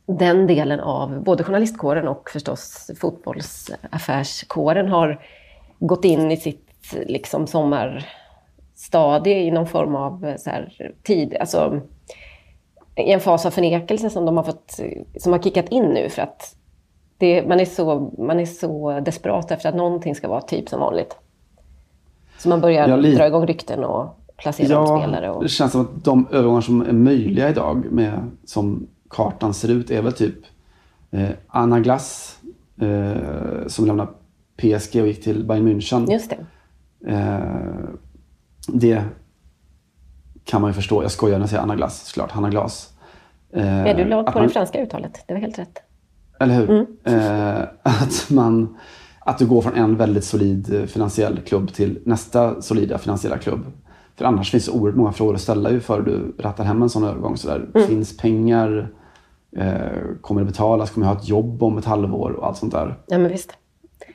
den 0.06 0.46
delen 0.46 0.80
av 0.80 1.22
både 1.22 1.44
journalistkåren 1.44 2.08
och 2.08 2.30
förstås 2.30 2.90
fotbollsaffärskåren 3.00 4.88
har 4.88 5.20
gått 5.78 6.04
in 6.04 6.30
i 6.30 6.36
sitt 6.36 6.94
liksom, 7.06 7.46
sommarstadie 8.74 9.42
i 9.42 9.50
någon 9.50 9.66
form 9.66 9.96
av 9.96 10.36
så 10.38 10.50
här, 10.50 10.92
tid. 11.02 11.36
Alltså, 11.40 11.80
i 12.96 13.12
en 13.12 13.20
fas 13.20 13.46
av 13.46 13.50
förnekelse 13.50 14.10
som 14.10 14.24
de 14.24 14.36
har 14.36 14.44
fått, 14.44 14.80
som 15.16 15.32
har 15.32 15.42
kickat 15.42 15.68
in 15.68 15.84
nu 15.84 16.08
för 16.08 16.22
att 16.22 16.56
det, 17.18 17.48
man, 17.48 17.60
är 17.60 17.64
så, 17.64 18.12
man 18.18 18.40
är 18.40 18.46
så 18.46 19.00
desperat 19.00 19.50
efter 19.50 19.68
att 19.68 19.74
någonting 19.74 20.14
ska 20.14 20.28
vara 20.28 20.40
typ 20.40 20.68
som 20.68 20.80
vanligt. 20.80 21.16
Så 22.38 22.48
man 22.48 22.60
börjar 22.60 22.88
ja, 22.88 22.96
dra 22.96 23.26
igång 23.26 23.46
rykten 23.46 23.84
och 23.84 24.18
placera 24.36 24.68
ja, 24.68 24.98
spelare. 24.98 25.30
Och... 25.30 25.42
Det 25.42 25.48
känns 25.48 25.72
som 25.72 25.80
att 25.80 26.04
de 26.04 26.26
övergångar 26.30 26.60
som 26.60 26.80
är 26.80 26.92
möjliga 26.92 27.50
idag, 27.50 27.84
med, 27.90 28.30
som 28.44 28.86
kartan 29.08 29.54
ser 29.54 29.70
ut, 29.70 29.90
är 29.90 30.02
väl 30.02 30.12
typ 30.12 30.34
eh, 31.10 31.28
Anna 31.46 31.80
Glass 31.80 32.38
eh, 32.80 33.66
som 33.66 33.86
lämnade 33.86 34.10
PSG 34.56 35.00
och 35.00 35.06
gick 35.06 35.22
till 35.22 35.44
Bayern 35.44 35.68
München. 35.68 36.12
Just 36.12 36.30
det. 36.30 36.46
Eh, 37.12 37.38
det 38.68 39.02
kan 40.44 40.60
man 40.60 40.70
ju 40.70 40.74
förstå. 40.74 41.02
Jag 41.02 41.10
skojar 41.10 41.38
när 41.38 41.42
jag 41.42 41.50
säger 41.50 41.62
Anna 41.62 41.76
Glass, 41.76 42.06
såklart. 42.06 42.30
Hanna 42.30 42.50
Glas. 42.50 42.92
Eh, 43.52 43.86
ja, 43.86 43.94
du 43.94 44.04
la 44.04 44.22
på 44.22 44.38
man, 44.38 44.48
det 44.48 44.52
franska 44.52 44.82
uttalet. 44.82 45.24
Det 45.26 45.34
var 45.34 45.40
helt 45.40 45.58
rätt. 45.58 45.82
Eller 46.40 46.54
hur? 46.54 46.70
Mm. 46.70 46.86
Eh, 47.04 47.62
att 47.82 48.30
man 48.30 48.76
att 49.24 49.38
du 49.38 49.46
går 49.46 49.62
från 49.62 49.74
en 49.74 49.96
väldigt 49.96 50.24
solid 50.24 50.74
eh, 50.74 50.86
finansiell 50.86 51.40
klubb 51.40 51.72
till 51.72 51.98
nästa 52.04 52.62
solida 52.62 52.98
finansiella 52.98 53.38
klubb. 53.38 53.60
För 54.16 54.24
annars 54.24 54.50
finns 54.50 54.66
det 54.66 54.72
oerhört 54.72 54.96
många 54.96 55.12
frågor 55.12 55.34
att 55.34 55.40
ställa 55.40 55.70
ju 55.70 55.80
före 55.80 56.02
du 56.02 56.34
rattar 56.38 56.64
hem 56.64 56.82
en 56.82 56.90
sån 56.90 57.04
övergång. 57.04 57.36
Så 57.36 57.48
där. 57.48 57.70
Mm. 57.74 57.88
Finns 57.88 58.16
pengar? 58.16 58.92
Eh, 59.56 59.76
kommer 60.20 60.40
det 60.40 60.46
betalas? 60.46 60.90
Kommer 60.90 61.06
jag 61.06 61.14
ha 61.14 61.20
ett 61.20 61.28
jobb 61.28 61.62
om 61.62 61.78
ett 61.78 61.84
halvår? 61.84 62.30
Och 62.30 62.46
allt 62.46 62.56
sånt 62.56 62.72
där. 62.72 62.98
Ja, 63.06 63.18
men 63.18 63.28
visst. 63.28 63.52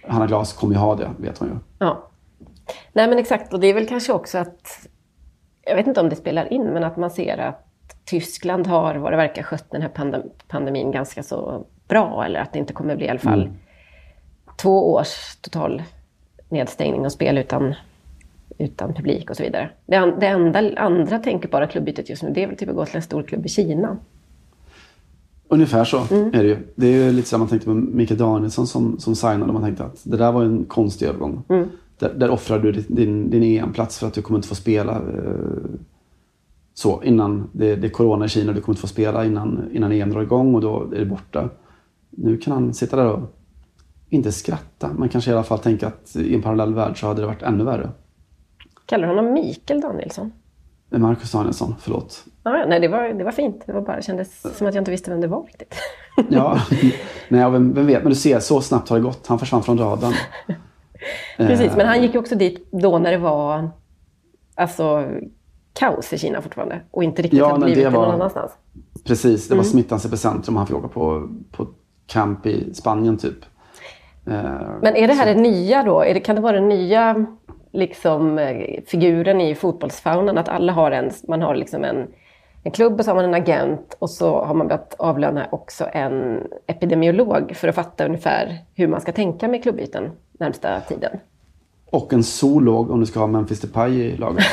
Hanna 0.07 0.27
Glas 0.27 0.53
kommer 0.53 0.73
ju 0.73 0.79
ha 0.79 0.95
det, 0.95 1.09
vet 1.17 1.39
man 1.39 1.49
ju. 1.49 1.55
Ja. 1.79 2.08
Nej, 2.93 3.07
men 3.07 3.17
exakt. 3.17 3.53
Och 3.53 3.59
det 3.59 3.67
är 3.67 3.73
väl 3.73 3.87
kanske 3.87 4.13
också 4.13 4.37
att... 4.37 4.87
Jag 5.61 5.75
vet 5.75 5.87
inte 5.87 6.01
om 6.01 6.09
det 6.09 6.15
spelar 6.15 6.53
in, 6.53 6.63
men 6.63 6.83
att 6.83 6.97
man 6.97 7.11
ser 7.11 7.37
att 7.37 7.65
Tyskland 8.05 8.67
har, 8.67 8.95
vad 8.95 9.13
det 9.13 9.17
verkar, 9.17 9.43
skött 9.43 9.71
den 9.71 9.81
här 9.81 9.91
pandemin 10.47 10.91
ganska 10.91 11.23
så 11.23 11.65
bra. 11.87 12.25
Eller 12.25 12.39
att 12.39 12.53
det 12.53 12.59
inte 12.59 12.73
kommer 12.73 12.95
bli 12.95 13.05
i 13.05 13.09
alla 13.09 13.19
fall 13.19 13.41
mm 13.41 13.55
två 14.61 14.93
års 14.93 15.35
total 15.41 15.83
nedstängning 16.49 17.05
och 17.05 17.11
spel 17.11 17.37
utan, 17.37 17.75
utan 18.57 18.93
publik 18.93 19.29
och 19.29 19.37
så 19.37 19.43
vidare. 19.43 19.69
Det, 19.85 20.15
det 20.19 20.27
enda 20.27 20.75
andra 20.77 21.19
tänkbara 21.19 21.67
klubbytet 21.67 22.09
just 22.09 22.23
nu 22.23 22.31
det 22.33 22.43
är 22.43 22.47
väl 22.47 22.57
typ 22.57 22.69
att 22.69 22.75
gå 22.75 22.85
till 22.85 22.95
en 22.95 23.01
stor 23.01 23.23
klubb 23.23 23.45
i 23.45 23.49
Kina. 23.49 23.97
Ungefär 25.47 25.83
så 25.83 25.97
mm. 26.11 26.27
är 26.27 26.43
det 26.43 26.49
ju. 26.49 26.57
Det 26.75 26.87
är 26.87 26.91
ju 26.91 27.11
lite 27.11 27.27
som 27.27 27.39
man 27.39 27.49
tänkte 27.49 27.69
med 27.69 27.95
Mikael 27.95 28.17
Danielsson 28.17 28.67
som, 28.67 28.99
som 28.99 29.15
signade. 29.15 29.53
Man 29.53 29.63
tänkte 29.63 29.83
att 29.83 30.01
det 30.03 30.17
där 30.17 30.31
var 30.31 30.43
en 30.43 30.65
konstig 30.65 31.05
övergång. 31.05 31.43
Mm. 31.49 31.69
Där, 31.99 32.13
där 32.13 32.29
offrar 32.29 32.59
du 32.59 32.71
din, 32.71 33.29
din 33.29 33.43
EM-plats 33.43 33.99
för 33.99 34.07
att 34.07 34.13
du 34.13 34.21
kommer 34.21 34.37
inte 34.37 34.47
få 34.47 34.55
spela 34.55 34.91
eh, 34.91 35.79
så 36.73 37.03
innan 37.03 37.49
det, 37.51 37.75
det 37.75 37.87
är 37.87 37.91
corona 37.91 38.25
i 38.25 38.29
Kina. 38.29 38.53
Du 38.53 38.61
kommer 38.61 38.73
inte 38.73 38.81
få 38.81 38.87
spela 38.87 39.25
innan, 39.25 39.69
innan 39.73 39.91
EM 39.91 40.09
drar 40.09 40.21
igång 40.21 40.55
och 40.55 40.61
då 40.61 40.91
är 40.93 40.99
det 40.99 41.05
borta. 41.05 41.49
Nu 42.09 42.37
kan 42.37 42.53
han 42.53 42.73
sitta 42.73 42.95
där 42.95 43.05
och 43.05 43.35
inte 44.09 44.31
skratta, 44.31 44.93
men 44.97 45.09
kanske 45.09 45.31
i 45.31 45.33
alla 45.33 45.43
fall 45.43 45.59
tänka 45.59 45.87
att 45.87 46.15
i 46.15 46.35
en 46.35 46.41
parallell 46.41 46.73
värld 46.73 46.99
så 46.99 47.07
hade 47.07 47.21
det 47.21 47.27
varit 47.27 47.43
ännu 47.43 47.63
värre. 47.63 47.89
Kallar 48.85 49.07
du 49.07 49.15
honom 49.15 49.33
Mikael 49.33 49.81
Danielsson? 49.81 50.31
Marcus 50.89 51.31
Danielsson, 51.31 51.75
förlåt. 51.79 52.25
Ah, 52.43 52.65
nej, 52.67 52.79
det 52.79 52.87
var, 52.87 53.13
det 53.13 53.23
var 53.23 53.31
fint. 53.31 53.63
Det 53.65 53.73
var 53.73 53.81
bara, 53.81 54.01
kändes 54.01 54.57
som 54.57 54.67
att 54.67 54.73
jag 54.73 54.81
inte 54.81 54.91
visste 54.91 55.11
vem 55.11 55.21
det 55.21 55.27
var 55.27 55.43
riktigt. 55.43 55.75
ja, 56.29 56.59
nej, 57.29 57.51
vem, 57.51 57.73
vem 57.73 57.85
vet. 57.85 58.03
Men 58.03 58.09
du 58.09 58.15
ser, 58.15 58.39
så 58.39 58.61
snabbt 58.61 58.89
har 58.89 58.97
det 58.97 59.03
gått. 59.03 59.27
Han 59.27 59.39
försvann 59.39 59.63
från 59.63 59.77
radarn. 59.77 60.13
Precis, 61.37 61.75
men 61.75 61.87
han 61.87 62.01
gick 62.01 62.13
ju 62.13 62.19
också 62.19 62.35
dit 62.35 62.67
då 62.71 62.99
när 62.99 63.11
det 63.11 63.17
var 63.17 63.69
alltså, 64.55 65.05
kaos 65.73 66.13
i 66.13 66.17
Kina 66.17 66.41
fortfarande. 66.41 66.79
Och 66.91 67.03
inte 67.03 67.21
riktigt 67.21 67.39
ja, 67.39 67.51
hade 67.51 67.65
blivit 67.65 67.83
det 67.83 67.89
var, 67.89 68.05
någon 68.05 68.15
annanstans. 68.15 68.51
Precis, 69.05 69.47
det 69.47 69.55
var 69.55 69.63
mm. 69.63 69.71
smittans 69.71 70.05
epicentrum. 70.05 70.55
Han 70.55 70.67
fick 70.67 70.75
åka 70.75 70.87
på, 70.87 71.29
på 71.51 71.67
camp 72.07 72.45
i 72.45 72.73
Spanien 72.73 73.17
typ. 73.17 73.45
Eh, 74.27 74.43
Men 74.81 74.95
är 74.95 75.07
det 75.07 75.13
här 75.13 75.25
det 75.25 75.41
nya 75.41 75.83
då? 75.83 75.99
Det, 75.99 76.19
kan 76.19 76.35
det 76.35 76.41
vara 76.41 76.55
den 76.55 76.69
nya 76.69 77.25
liksom, 77.71 78.39
eh, 78.39 78.81
figuren 78.87 79.41
i 79.41 79.55
fotbollsfaunan? 79.55 80.37
Att 80.37 80.49
alla 80.49 80.73
har 80.73 80.91
en, 80.91 81.11
man 81.27 81.41
har 81.41 81.55
liksom 81.55 81.83
en, 81.83 82.07
en 82.63 82.71
klubb 82.71 82.99
och 82.99 83.05
så 83.05 83.11
har 83.11 83.15
man 83.15 83.25
en 83.25 83.41
agent 83.41 83.97
och 83.99 84.09
så 84.09 84.43
har 84.43 84.53
man 84.53 84.67
börjat 84.67 84.95
avlöna 84.99 85.47
också 85.51 85.85
en 85.93 86.47
epidemiolog 86.67 87.55
för 87.55 87.67
att 87.67 87.75
fatta 87.75 88.05
ungefär 88.05 88.57
hur 88.75 88.87
man 88.87 89.01
ska 89.01 89.11
tänka 89.11 89.47
med 89.47 89.63
klubbyten 89.63 90.11
närmsta 90.39 90.81
tiden. 90.81 91.11
Och 91.91 92.13
en 92.13 92.23
zoolog 92.23 92.91
om 92.91 92.99
du 92.99 93.05
ska 93.05 93.19
ha 93.19 93.27
Memphis 93.27 93.61
Depay 93.61 93.93
i 93.93 94.17
laget. 94.17 94.45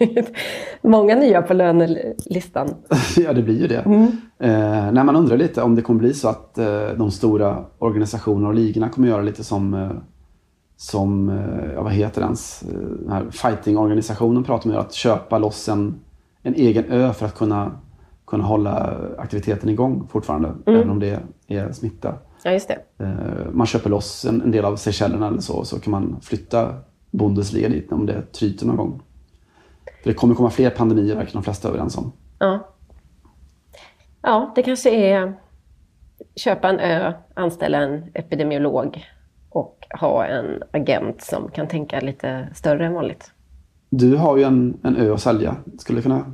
Många 0.82 1.14
nya 1.14 1.42
på 1.42 1.54
lönelistan. 1.54 2.68
ja, 3.16 3.32
det 3.32 3.42
blir 3.42 3.60
ju 3.60 3.66
det. 3.66 3.78
Mm. 3.78 4.06
Eh, 4.38 4.92
när 4.92 5.04
man 5.04 5.16
undrar 5.16 5.36
lite 5.36 5.62
om 5.62 5.74
det 5.74 5.82
kommer 5.82 6.00
bli 6.00 6.14
så 6.14 6.28
att 6.28 6.58
eh, 6.58 6.88
de 6.96 7.10
stora 7.10 7.64
organisationerna 7.78 8.48
och 8.48 8.54
ligorna 8.54 8.88
kommer 8.88 9.08
göra 9.08 9.22
lite 9.22 9.44
som, 9.44 9.74
eh, 9.74 9.90
som 10.76 11.28
eh, 11.28 11.72
ja, 11.74 11.82
vad 11.82 11.92
heter 11.92 12.22
ens, 12.22 12.62
eh, 12.62 12.78
den 12.78 13.10
här 13.10 13.30
fighting-organisationen 13.30 14.44
pratar 14.44 14.70
om 14.70 14.76
att 14.76 14.92
köpa 14.92 15.38
loss 15.38 15.68
en, 15.68 16.00
en 16.42 16.54
egen 16.54 16.84
ö 16.84 17.12
för 17.12 17.26
att 17.26 17.34
kunna, 17.34 17.72
kunna 18.26 18.44
hålla 18.44 18.96
aktiviteten 19.18 19.68
igång 19.68 20.08
fortfarande, 20.10 20.48
mm. 20.48 20.80
även 20.80 20.90
om 20.90 20.98
det 20.98 21.20
är 21.46 21.72
smitta. 21.72 22.14
Ja, 22.44 22.52
just 22.52 22.68
det. 22.68 23.04
Eh, 23.04 23.52
man 23.52 23.66
köper 23.66 23.90
loss 23.90 24.24
en, 24.24 24.42
en 24.42 24.50
del 24.50 24.64
av 24.64 24.76
Seychellerna 24.76 25.28
eller 25.28 25.40
så, 25.40 25.64
så 25.64 25.80
kan 25.80 25.90
man 25.90 26.20
flytta 26.22 26.74
Bundesliga 27.10 27.68
dit 27.68 27.92
om 27.92 28.06
det 28.06 28.32
tryter 28.32 28.66
någon 28.66 28.76
gång. 28.76 29.02
För 30.02 30.10
det 30.10 30.14
kommer 30.14 30.34
komma 30.34 30.50
fler 30.50 30.70
pandemier, 30.70 31.16
verkar 31.16 31.32
de 31.32 31.42
flesta 31.42 31.68
överens 31.68 31.98
om. 31.98 32.12
Ja. 32.38 32.68
ja, 34.22 34.52
det 34.54 34.62
kanske 34.62 34.90
är 34.90 35.34
köpa 36.36 36.68
en 36.68 36.80
ö, 36.80 37.12
anställa 37.34 37.78
en 37.78 38.04
epidemiolog 38.14 39.04
och 39.48 39.86
ha 40.00 40.26
en 40.26 40.62
agent 40.70 41.22
som 41.22 41.50
kan 41.50 41.68
tänka 41.68 42.00
lite 42.00 42.48
större 42.54 42.86
än 42.86 42.92
vanligt. 42.92 43.32
Du 43.90 44.16
har 44.16 44.36
ju 44.36 44.42
en, 44.42 44.80
en 44.82 44.96
ö 44.96 45.14
att 45.14 45.20
sälja. 45.20 45.56
Skulle 45.78 46.02
kunna 46.02 46.32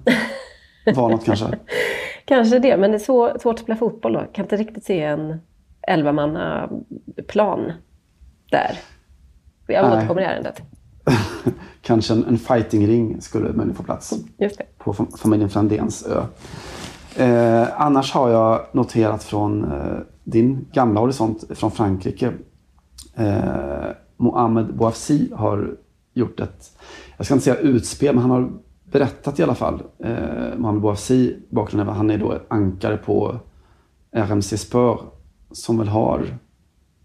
vara 0.94 1.08
något 1.08 1.24
kanske? 1.24 1.46
kanske 2.24 2.58
det, 2.58 2.76
men 2.76 2.90
det 2.90 2.96
är 2.96 2.98
svår, 2.98 3.38
svårt 3.38 3.54
att 3.54 3.60
spela 3.60 3.76
fotboll 3.76 4.12
då. 4.12 4.24
Kan 4.32 4.44
inte 4.44 4.56
riktigt 4.56 4.84
se 4.84 5.02
en 5.02 5.40
elvamanna 5.88 6.70
plan 7.26 7.72
där. 8.50 8.78
Jag 9.66 9.92
återkommer 9.92 10.22
i 10.22 10.24
ärendet. 10.24 10.62
Kanske 11.82 12.14
en, 12.14 12.24
en 12.24 12.38
fightingring 12.38 13.20
skulle 13.20 13.44
möjligen 13.44 13.74
få 13.74 13.82
plats 13.82 14.14
på 14.78 14.92
familjen 14.92 15.50
Flandéns 15.50 16.06
ö. 16.06 16.22
Eh, 17.16 17.68
annars 17.80 18.12
har 18.12 18.30
jag 18.30 18.66
noterat 18.72 19.24
från 19.24 19.64
eh, 19.64 19.98
din 20.24 20.66
gamla 20.72 21.00
horisont 21.00 21.44
från 21.50 21.70
Frankrike. 21.70 22.32
Eh, 23.14 23.90
Mohamed 24.16 24.74
Bouafsi 24.74 25.32
har 25.34 25.76
gjort 26.14 26.40
ett, 26.40 26.78
jag 27.16 27.26
ska 27.26 27.34
inte 27.34 27.44
säga 27.44 27.56
utspel, 27.56 28.14
men 28.14 28.22
han 28.22 28.30
har 28.30 28.50
berättat 28.84 29.38
i 29.38 29.42
alla 29.42 29.54
fall. 29.54 29.82
Eh, 29.98 30.56
Mohamed 30.56 30.82
Bouafsi, 30.82 31.36
bakgrunden 31.50 31.88
är 31.88 31.92
han 31.92 32.10
är 32.10 32.18
då 32.18 32.38
ankare 32.48 32.96
på 32.96 33.36
RMC 34.12 34.58
Spör 34.58 34.98
som 35.50 35.78
väl 35.78 35.88
har, 35.88 36.18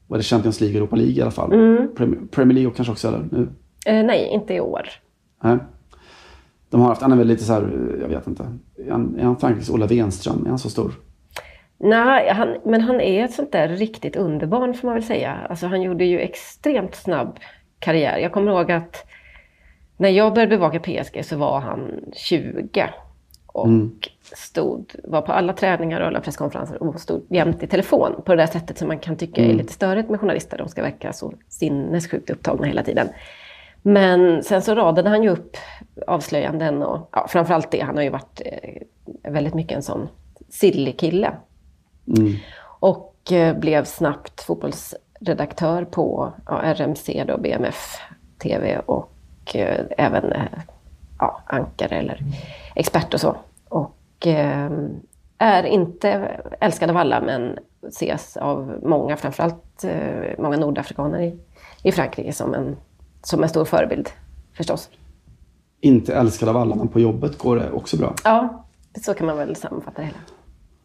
vad 0.08 0.18
är 0.18 0.24
det, 0.24 0.24
Champions 0.24 0.62
League, 0.62 0.78
Europa 0.78 0.96
League 0.96 1.14
i 1.14 1.22
alla 1.22 1.32
fall? 1.32 1.54
Mm. 1.54 1.96
Premier, 2.32 2.56
League 2.56 2.74
kanske 2.76 2.92
också, 2.92 3.08
eller? 3.08 3.26
Nu? 3.32 3.48
Eh, 3.86 4.06
nej, 4.06 4.28
inte 4.28 4.54
i 4.54 4.60
år. 4.60 4.90
Nej. 5.44 5.58
De 6.70 6.82
har 6.82 6.88
haft, 6.88 7.02
han 7.02 7.12
är 7.12 7.16
väl 7.16 7.28
lite 7.28 7.44
så 7.44 7.54
här, 7.54 7.98
jag 8.02 8.08
vet 8.08 8.28
inte. 8.28 8.44
Är 8.88 8.92
han, 8.92 9.16
är 9.20 9.24
han 9.24 9.38
Frankrikes 9.38 9.70
Ola 9.70 9.88
Wenström? 9.88 10.46
Är 10.46 10.50
han 10.50 10.60
så 10.60 10.70
stor? 10.70 10.92
Nej, 11.78 12.30
han, 12.34 12.56
men 12.66 12.82
han 12.82 13.02
är 13.02 13.26
ett 13.26 13.34
sånt 13.34 13.52
där 13.52 13.68
riktigt 13.68 14.16
underbarn 14.16 14.74
får 14.74 14.88
man 14.88 14.94
väl 14.94 15.04
säga. 15.04 15.38
Alltså 15.50 15.68
han 15.68 15.82
gjorde 15.82 16.06
ju 16.06 16.20
extremt 16.20 16.96
snabb 16.96 17.40
karriär. 17.80 18.18
Jag 18.18 18.32
kommer 18.32 18.52
ihåg 18.52 18.72
att 18.72 19.06
när 19.98 20.10
jag 20.10 20.34
började 20.34 20.58
bevaka 20.58 20.80
PSG 20.80 21.26
så 21.26 21.38
var 21.38 21.60
han 21.60 21.92
20. 22.14 22.90
Och 23.54 23.66
mm. 23.66 23.92
stod, 24.22 24.94
var 25.04 25.22
på 25.22 25.32
alla 25.32 25.54
träningar 25.54 26.02
och 26.02 26.08
alla 26.08 26.22
presskonferenser 26.22 26.84
och 26.84 27.00
stod 27.00 27.26
jämt 27.30 27.64
i 27.64 27.68
telefon. 27.68 28.22
På 28.26 28.36
det 28.36 28.42
där 28.42 28.48
sättet 28.48 28.78
som 28.78 28.88
man 28.88 29.00
kan 29.00 29.16
tycka 29.16 29.42
mm. 29.42 29.54
är 29.54 29.58
lite 29.58 29.74
störigt 29.74 30.10
med 30.10 30.20
journalister. 30.20 30.58
De 30.58 30.68
ska 30.68 30.82
verka 30.82 31.14
så 31.14 31.34
sinnessjukt 31.50 32.30
upptagna 32.30 32.68
hela 32.68 32.84
tiden. 32.84 33.10
Men 33.82 34.44
sen 34.44 34.62
så 34.62 34.76
radade 34.76 35.10
han 35.10 35.24
ju 35.24 35.30
upp 35.30 35.58
avslöjanden 36.08 36.84
och 36.84 37.10
ja, 37.12 37.28
framförallt 37.28 37.72
det. 37.72 37.82
Han 37.82 37.96
har 37.96 38.04
ju 38.04 38.10
varit 38.10 38.42
eh, 38.46 39.32
väldigt 39.32 39.54
mycket 39.54 39.76
en 39.76 39.84
sån 39.84 40.10
sillig 40.50 41.00
kille. 41.00 41.32
Mm. 42.18 42.34
Och 42.64 43.32
eh, 43.32 43.58
blev 43.58 43.84
snabbt 43.84 44.42
fotbollsredaktör 44.42 45.86
på 45.86 46.34
ja, 46.46 46.74
RMC, 46.74 47.24
då, 47.28 47.38
BMF 47.38 48.00
TV 48.38 48.80
och 48.86 49.56
eh, 49.56 49.86
även 49.98 50.32
eh, 50.32 50.42
ja, 51.24 51.44
ankare 51.46 51.96
eller 51.96 52.20
expert 52.76 53.14
och 53.14 53.22
så. 53.22 53.36
Och 53.70 54.28
eh, 54.28 54.72
är 55.38 55.64
inte 55.64 56.10
älskad 56.60 56.90
av 56.90 56.98
alla 56.98 57.22
men 57.22 57.60
ses 57.88 58.38
av 58.38 58.80
många, 58.84 59.18
framförallt 59.18 59.84
eh, 59.84 60.40
många 60.40 60.58
nordafrikaner 60.58 61.22
i, 61.22 61.40
i 61.84 61.92
Frankrike 61.92 62.34
som 62.34 62.54
en, 62.54 62.76
som 63.22 63.44
en 63.44 63.50
stor 63.50 63.66
förebild 63.66 64.10
förstås. 64.54 64.90
Inte 65.82 66.16
älskad 66.16 66.50
av 66.50 66.58
alla 66.58 66.76
men 66.76 66.88
på 66.88 67.00
jobbet 67.00 67.38
går 67.38 67.56
det 67.56 67.72
också 67.72 67.98
bra? 67.98 68.14
Ja, 68.24 68.66
så 69.02 69.14
kan 69.14 69.28
man 69.28 69.38
väl 69.38 69.56
sammanfatta 69.56 70.02
det 70.02 70.08
hela. 70.08 70.18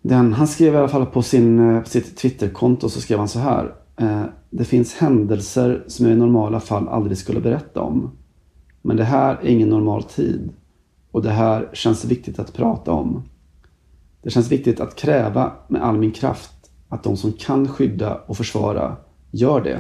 Den, 0.03 0.33
han 0.33 0.49
skrev 0.49 0.75
i 0.75 0.77
alla 0.77 0.89
fall 0.89 1.07
på, 1.07 1.23
sin, 1.23 1.77
eh, 1.77 1.85
sitt 1.85 2.17
Twitterkonto 2.17 2.89
så 2.89 3.01
skrev 3.01 3.19
han 3.19 3.29
så 3.29 3.39
här. 3.39 3.75
Eh, 3.97 4.23
det 4.51 4.65
finns 4.65 4.95
händelser 4.95 5.85
som 5.87 6.07
jag 6.07 6.15
i 6.15 6.19
normala 6.19 6.61
fall 6.61 6.89
aldrig 6.89 7.19
skulle 7.19 7.41
berätta 7.41 7.81
om. 7.81 8.17
Men 8.83 8.97
det 8.97 9.05
här 9.05 9.35
är 9.43 9.49
ingen 9.49 9.69
normal 9.69 10.03
tid. 10.03 10.53
Och 11.11 11.23
det 11.23 11.31
här 11.31 11.71
känns 11.73 12.05
viktigt 12.05 12.39
att 12.39 12.53
prata 12.53 12.93
om. 12.93 13.23
Det 14.23 14.31
känns 14.31 14.53
viktigt 14.53 14.81
att 14.81 14.97
kräva 14.97 15.53
med 15.69 15.83
all 15.83 15.99
min 15.99 16.13
kraft 16.13 16.71
att 16.89 17.03
de 17.03 17.17
som 17.17 17.33
kan 17.33 17.69
skydda 17.69 18.21
och 18.27 18.37
försvara 18.37 18.97
gör 19.31 19.61
det. 19.61 19.79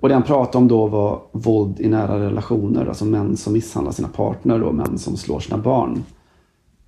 Och 0.00 0.08
det 0.08 0.14
han 0.14 0.22
pratade 0.22 0.58
om 0.58 0.68
då 0.68 0.86
var 0.86 1.22
våld 1.32 1.80
i 1.80 1.88
nära 1.88 2.20
relationer, 2.20 2.86
alltså 2.86 3.04
män 3.04 3.36
som 3.36 3.52
misshandlar 3.52 3.92
sina 3.92 4.08
partner 4.08 4.62
och 4.62 4.74
män 4.74 4.98
som 4.98 5.16
slår 5.16 5.40
sina 5.40 5.58
barn. 5.58 6.02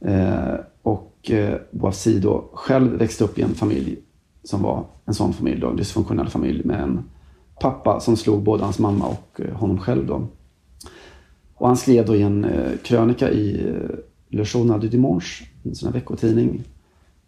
Eh, 0.00 0.54
och 0.82 1.30
eh, 1.30 1.58
Boafsi 1.70 2.20
då 2.20 2.50
själv 2.52 2.98
växte 2.98 3.24
upp 3.24 3.38
i 3.38 3.42
en 3.42 3.54
familj 3.54 3.98
som 4.44 4.62
var 4.62 4.84
en 5.04 5.14
sån 5.14 5.32
familj, 5.32 5.60
då, 5.60 5.68
en 5.68 5.76
dysfunktionell 5.76 6.28
familj 6.28 6.62
med 6.64 6.80
en 6.80 7.04
pappa 7.60 8.00
som 8.00 8.16
slog 8.16 8.42
både 8.42 8.64
hans 8.64 8.78
mamma 8.78 9.06
och 9.06 9.40
eh, 9.40 9.54
honom 9.54 9.78
själv. 9.78 10.06
Då. 10.06 10.22
Och 11.62 11.68
han 11.68 11.76
skrev 11.76 12.06
då 12.06 12.16
i 12.16 12.22
en 12.22 12.44
eh, 12.44 12.70
krönika 12.82 13.30
i 13.30 13.68
eh, 13.68 13.96
Le 14.28 14.44
Journal 14.44 14.80
du 14.80 14.88
Dimanche, 14.88 15.44
en 15.62 15.74
sån 15.74 15.86
här 15.86 15.92
veckotidning, 15.92 16.62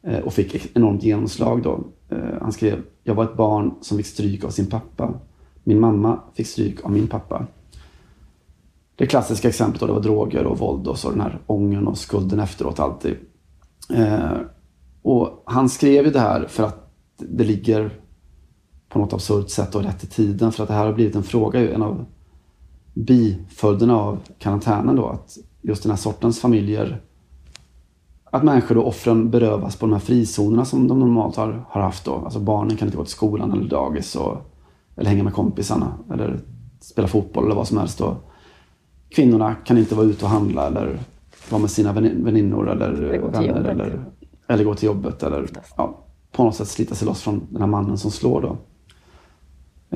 eh, 0.02 0.18
och 0.18 0.32
fick 0.32 0.76
enormt 0.76 1.02
genomslag 1.02 1.62
då. 1.62 1.84
Eh, 2.08 2.40
han 2.40 2.52
skrev, 2.52 2.82
jag 3.02 3.14
var 3.14 3.24
ett 3.24 3.36
barn 3.36 3.74
som 3.80 3.96
fick 3.96 4.06
stryk 4.06 4.44
av 4.44 4.50
sin 4.50 4.66
pappa. 4.66 5.14
Min 5.64 5.80
mamma 5.80 6.20
fick 6.34 6.46
stryk 6.46 6.84
av 6.84 6.92
min 6.92 7.06
pappa. 7.06 7.46
Det 8.96 9.06
klassiska 9.06 9.48
exemplet 9.48 9.80
då, 9.80 9.86
det 9.86 9.92
var 9.92 10.00
droger 10.00 10.44
och 10.44 10.58
våld 10.58 10.86
och 10.86 10.98
så 10.98 11.10
den 11.10 11.20
här 11.20 11.38
ången 11.46 11.88
och 11.88 11.98
skulden 11.98 12.40
efteråt 12.40 12.80
alltid. 12.80 13.16
Eh, 13.94 14.38
och 15.02 15.42
han 15.46 15.68
skrev 15.68 16.04
ju 16.04 16.10
det 16.10 16.20
här 16.20 16.46
för 16.46 16.62
att 16.62 16.90
det 17.16 17.44
ligger 17.44 17.90
på 18.88 18.98
något 18.98 19.12
absurt 19.12 19.50
sätt 19.50 19.74
och 19.74 19.82
rätt 19.82 20.04
i 20.04 20.06
tiden. 20.06 20.52
För 20.52 20.62
att 20.62 20.68
det 20.68 20.74
här 20.74 20.86
har 20.86 20.92
blivit 20.92 21.16
en 21.16 21.22
fråga, 21.22 21.74
en 21.74 21.82
av 21.82 22.04
biföljderna 22.94 23.96
av 23.96 24.18
karantänen 24.38 24.96
då. 24.96 25.06
Att 25.06 25.38
just 25.62 25.82
den 25.82 25.90
här 25.90 25.96
sortens 25.96 26.40
familjer, 26.40 27.00
att 28.24 28.42
människor 28.42 28.74
då, 28.74 28.82
offren 28.82 29.30
berövas 29.30 29.76
på 29.76 29.86
de 29.86 29.92
här 29.92 30.00
frizonerna 30.00 30.64
som 30.64 30.88
de 30.88 30.98
normalt 30.98 31.36
har, 31.36 31.64
har 31.68 31.80
haft 31.80 32.04
då. 32.04 32.14
Alltså 32.14 32.38
barnen 32.38 32.76
kan 32.76 32.88
inte 32.88 32.96
gå 32.96 33.04
till 33.04 33.12
skolan 33.12 33.52
eller 33.52 33.68
dagis 33.68 34.16
och, 34.16 34.36
eller 34.96 35.10
hänga 35.10 35.24
med 35.24 35.34
kompisarna 35.34 35.94
eller 36.12 36.40
spela 36.80 37.08
fotboll 37.08 37.44
eller 37.44 37.54
vad 37.54 37.68
som 37.68 37.78
helst. 37.78 37.98
Då. 37.98 38.16
Kvinnorna 39.08 39.54
kan 39.54 39.78
inte 39.78 39.94
vara 39.94 40.06
ute 40.06 40.24
och 40.24 40.30
handla 40.30 40.66
eller 40.66 40.98
vara 41.50 41.60
med 41.60 41.70
sina 41.70 41.92
väninnor 41.92 42.70
eller, 42.70 42.92
eller 42.92 43.28
vänner. 43.28 43.70
Eller, 43.70 44.04
eller 44.48 44.64
gå 44.64 44.74
till 44.74 44.86
jobbet. 44.86 45.22
Eller 45.22 45.48
ja, 45.76 46.04
på 46.32 46.44
något 46.44 46.54
sätt 46.54 46.68
slita 46.68 46.94
sig 46.94 47.06
loss 47.06 47.22
från 47.22 47.46
den 47.50 47.60
här 47.60 47.68
mannen 47.68 47.98
som 47.98 48.10
slår. 48.10 48.42
Då. 48.42 48.56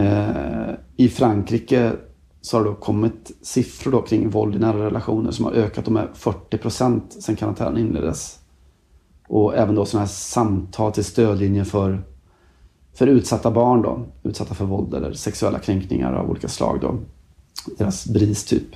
Eh, 0.02 0.74
I 0.96 1.08
Frankrike 1.08 1.92
så 2.40 2.56
har 2.56 2.64
det 2.64 2.70
då 2.70 2.74
kommit 2.74 3.30
siffror 3.42 3.92
då 3.92 4.02
kring 4.02 4.30
våld 4.30 4.54
i 4.54 4.58
nära 4.58 4.86
relationer 4.86 5.30
som 5.30 5.44
har 5.44 5.52
ökat 5.52 5.88
med 5.88 6.08
40 6.14 6.58
procent 6.58 7.16
sedan 7.22 7.36
karantänen 7.36 7.78
inleddes. 7.78 8.38
Och 9.28 9.56
även 9.56 9.74
då 9.74 9.84
sådana 9.84 10.06
här 10.06 10.12
samtal 10.12 10.92
till 10.92 11.04
stödlinjer 11.04 11.64
för, 11.64 12.02
för 12.94 13.06
utsatta 13.06 13.50
barn 13.50 13.82
då, 13.82 14.06
utsatta 14.22 14.54
för 14.54 14.64
våld 14.64 14.94
eller 14.94 15.12
sexuella 15.12 15.58
kränkningar 15.58 16.12
av 16.12 16.30
olika 16.30 16.48
slag 16.48 16.78
då. 16.80 16.98
Deras 17.78 18.06
BRIS 18.06 18.44
typ 18.44 18.68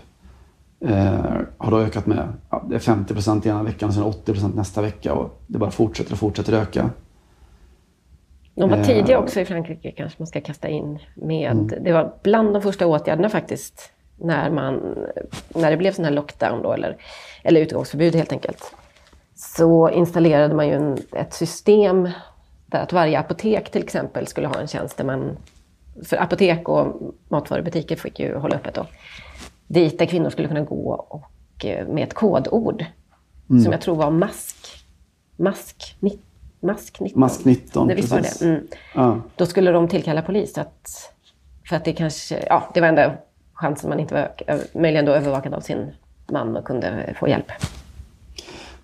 eh, 0.81 1.41
har 1.59 1.71
då 1.71 1.79
ökat 1.79 2.07
med 2.07 2.33
ja, 2.51 2.65
det 2.69 2.75
är 2.75 2.79
50 2.79 3.15
procent 3.15 3.47
ena 3.47 3.63
veckan 3.63 3.89
och 3.89 3.95
sen 3.95 4.03
80 4.03 4.33
procent 4.33 4.55
nästa 4.55 4.83
vecka 4.83 5.15
och 5.15 5.41
det 5.47 5.59
bara 5.59 5.71
fortsätter 5.71 6.13
och 6.13 6.19
fortsätter 6.19 6.53
öka. 6.53 6.91
De 8.55 8.71
var 8.71 8.85
tidiga 8.85 9.19
också 9.19 9.41
i 9.41 9.45
Frankrike 9.45 9.91
kanske 9.91 10.17
man 10.19 10.27
ska 10.27 10.41
kasta 10.41 10.69
in 10.69 10.99
med. 11.15 11.51
Mm. 11.51 11.85
Det 11.85 11.93
var 11.93 12.15
bland 12.23 12.53
de 12.53 12.63
första 12.63 12.87
åtgärderna 12.87 13.29
faktiskt 13.29 13.93
när, 14.17 14.51
man, 14.51 14.97
när 15.49 15.71
det 15.71 15.77
blev 15.77 15.93
sån 15.93 16.05
här 16.05 16.13
lockdown 16.13 16.63
då, 16.63 16.73
eller, 16.73 16.97
eller 17.43 17.61
utgångsförbud 17.61 18.15
helt 18.15 18.33
enkelt. 18.33 18.75
Så 19.35 19.91
installerade 19.91 20.55
man 20.55 20.69
ju 20.69 20.75
en, 20.75 20.99
ett 21.13 21.33
system 21.33 22.09
där 22.67 22.83
att 22.83 22.93
varje 22.93 23.19
apotek 23.19 23.71
till 23.71 23.83
exempel 23.83 24.27
skulle 24.27 24.47
ha 24.47 24.61
en 24.61 24.69
tjänst 24.69 24.97
där 24.97 25.05
man... 25.05 25.37
För 26.05 26.17
apotek 26.23 26.69
och 26.69 27.15
matvarubutiker 27.29 27.97
fick 27.97 28.21
ju 28.21 28.37
hålla 28.37 28.57
öppet 28.57 28.75
då 28.75 28.87
dit 29.73 29.99
där 29.99 30.07
kvinnor 30.07 30.31
skulle 30.31 30.49
kunna 30.49 30.61
gå 30.61 31.07
och 31.09 31.65
eh, 31.65 31.89
med 31.89 32.05
ett 32.05 32.15
kodord 32.15 32.85
mm. 33.51 33.63
som 33.63 33.73
jag 33.73 33.81
tror 33.81 33.97
var 33.97 34.11
mask. 34.11 34.87
Mask, 35.37 35.97
mask 36.63 37.01
19. 37.01 37.21
Mask 37.21 37.45
19, 37.45 37.89
det, 37.89 37.95
visst 37.95 38.13
var 38.13 38.21
det. 38.21 38.43
Mm. 38.43 38.67
Ja. 38.95 39.21
Då 39.37 39.47
skulle 39.47 39.71
de 39.71 39.89
tillkalla 39.89 40.23
polis. 40.23 40.59
Att, 40.59 41.13
för 41.69 41.77
att 41.77 41.85
det 41.85 41.93
kanske, 41.93 42.45
ja, 42.49 42.71
det 42.75 42.81
var 42.81 42.89
enda 42.89 43.13
chansen 43.55 43.91
man 43.91 44.01
inte 44.01 44.15
var 44.15 44.31
möjligen 44.79 45.05
då 45.05 45.13
övervakad 45.13 45.55
av 45.55 45.61
sin 45.61 45.91
man 46.33 46.57
och 46.57 46.65
kunde 46.65 47.15
få 47.21 47.29
hjälp. 47.29 47.47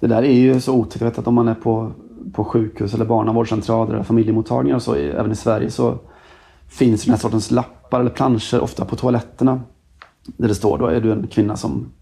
Det 0.00 0.06
där 0.06 0.22
är 0.22 0.32
ju 0.32 0.60
så 0.60 0.74
otäckt 0.74 1.18
att 1.18 1.26
om 1.26 1.34
man 1.34 1.48
är 1.48 1.54
på, 1.54 1.92
på 2.32 2.44
sjukhus 2.44 2.94
eller 2.94 3.04
barnavårdscentraler 3.04 3.94
eller 3.94 4.04
familjemottagningar 4.04 4.76
och 4.76 4.82
så, 4.82 4.94
även 4.94 5.32
i 5.32 5.36
Sverige, 5.36 5.70
så 5.70 5.98
finns 6.68 7.04
den 7.04 7.14
här 7.14 7.20
sortens 7.20 7.50
lappar 7.50 8.00
eller 8.00 8.10
planscher 8.10 8.60
ofta 8.60 8.84
på 8.84 8.96
toaletterna 8.96 9.60
där 10.36 10.48
det 10.48 10.54
står 10.54 10.78
då 10.78 10.86
är 10.86 11.00
du 11.00 11.12
en 11.12 11.26
kvinna 11.26 11.56
som, 11.56 11.92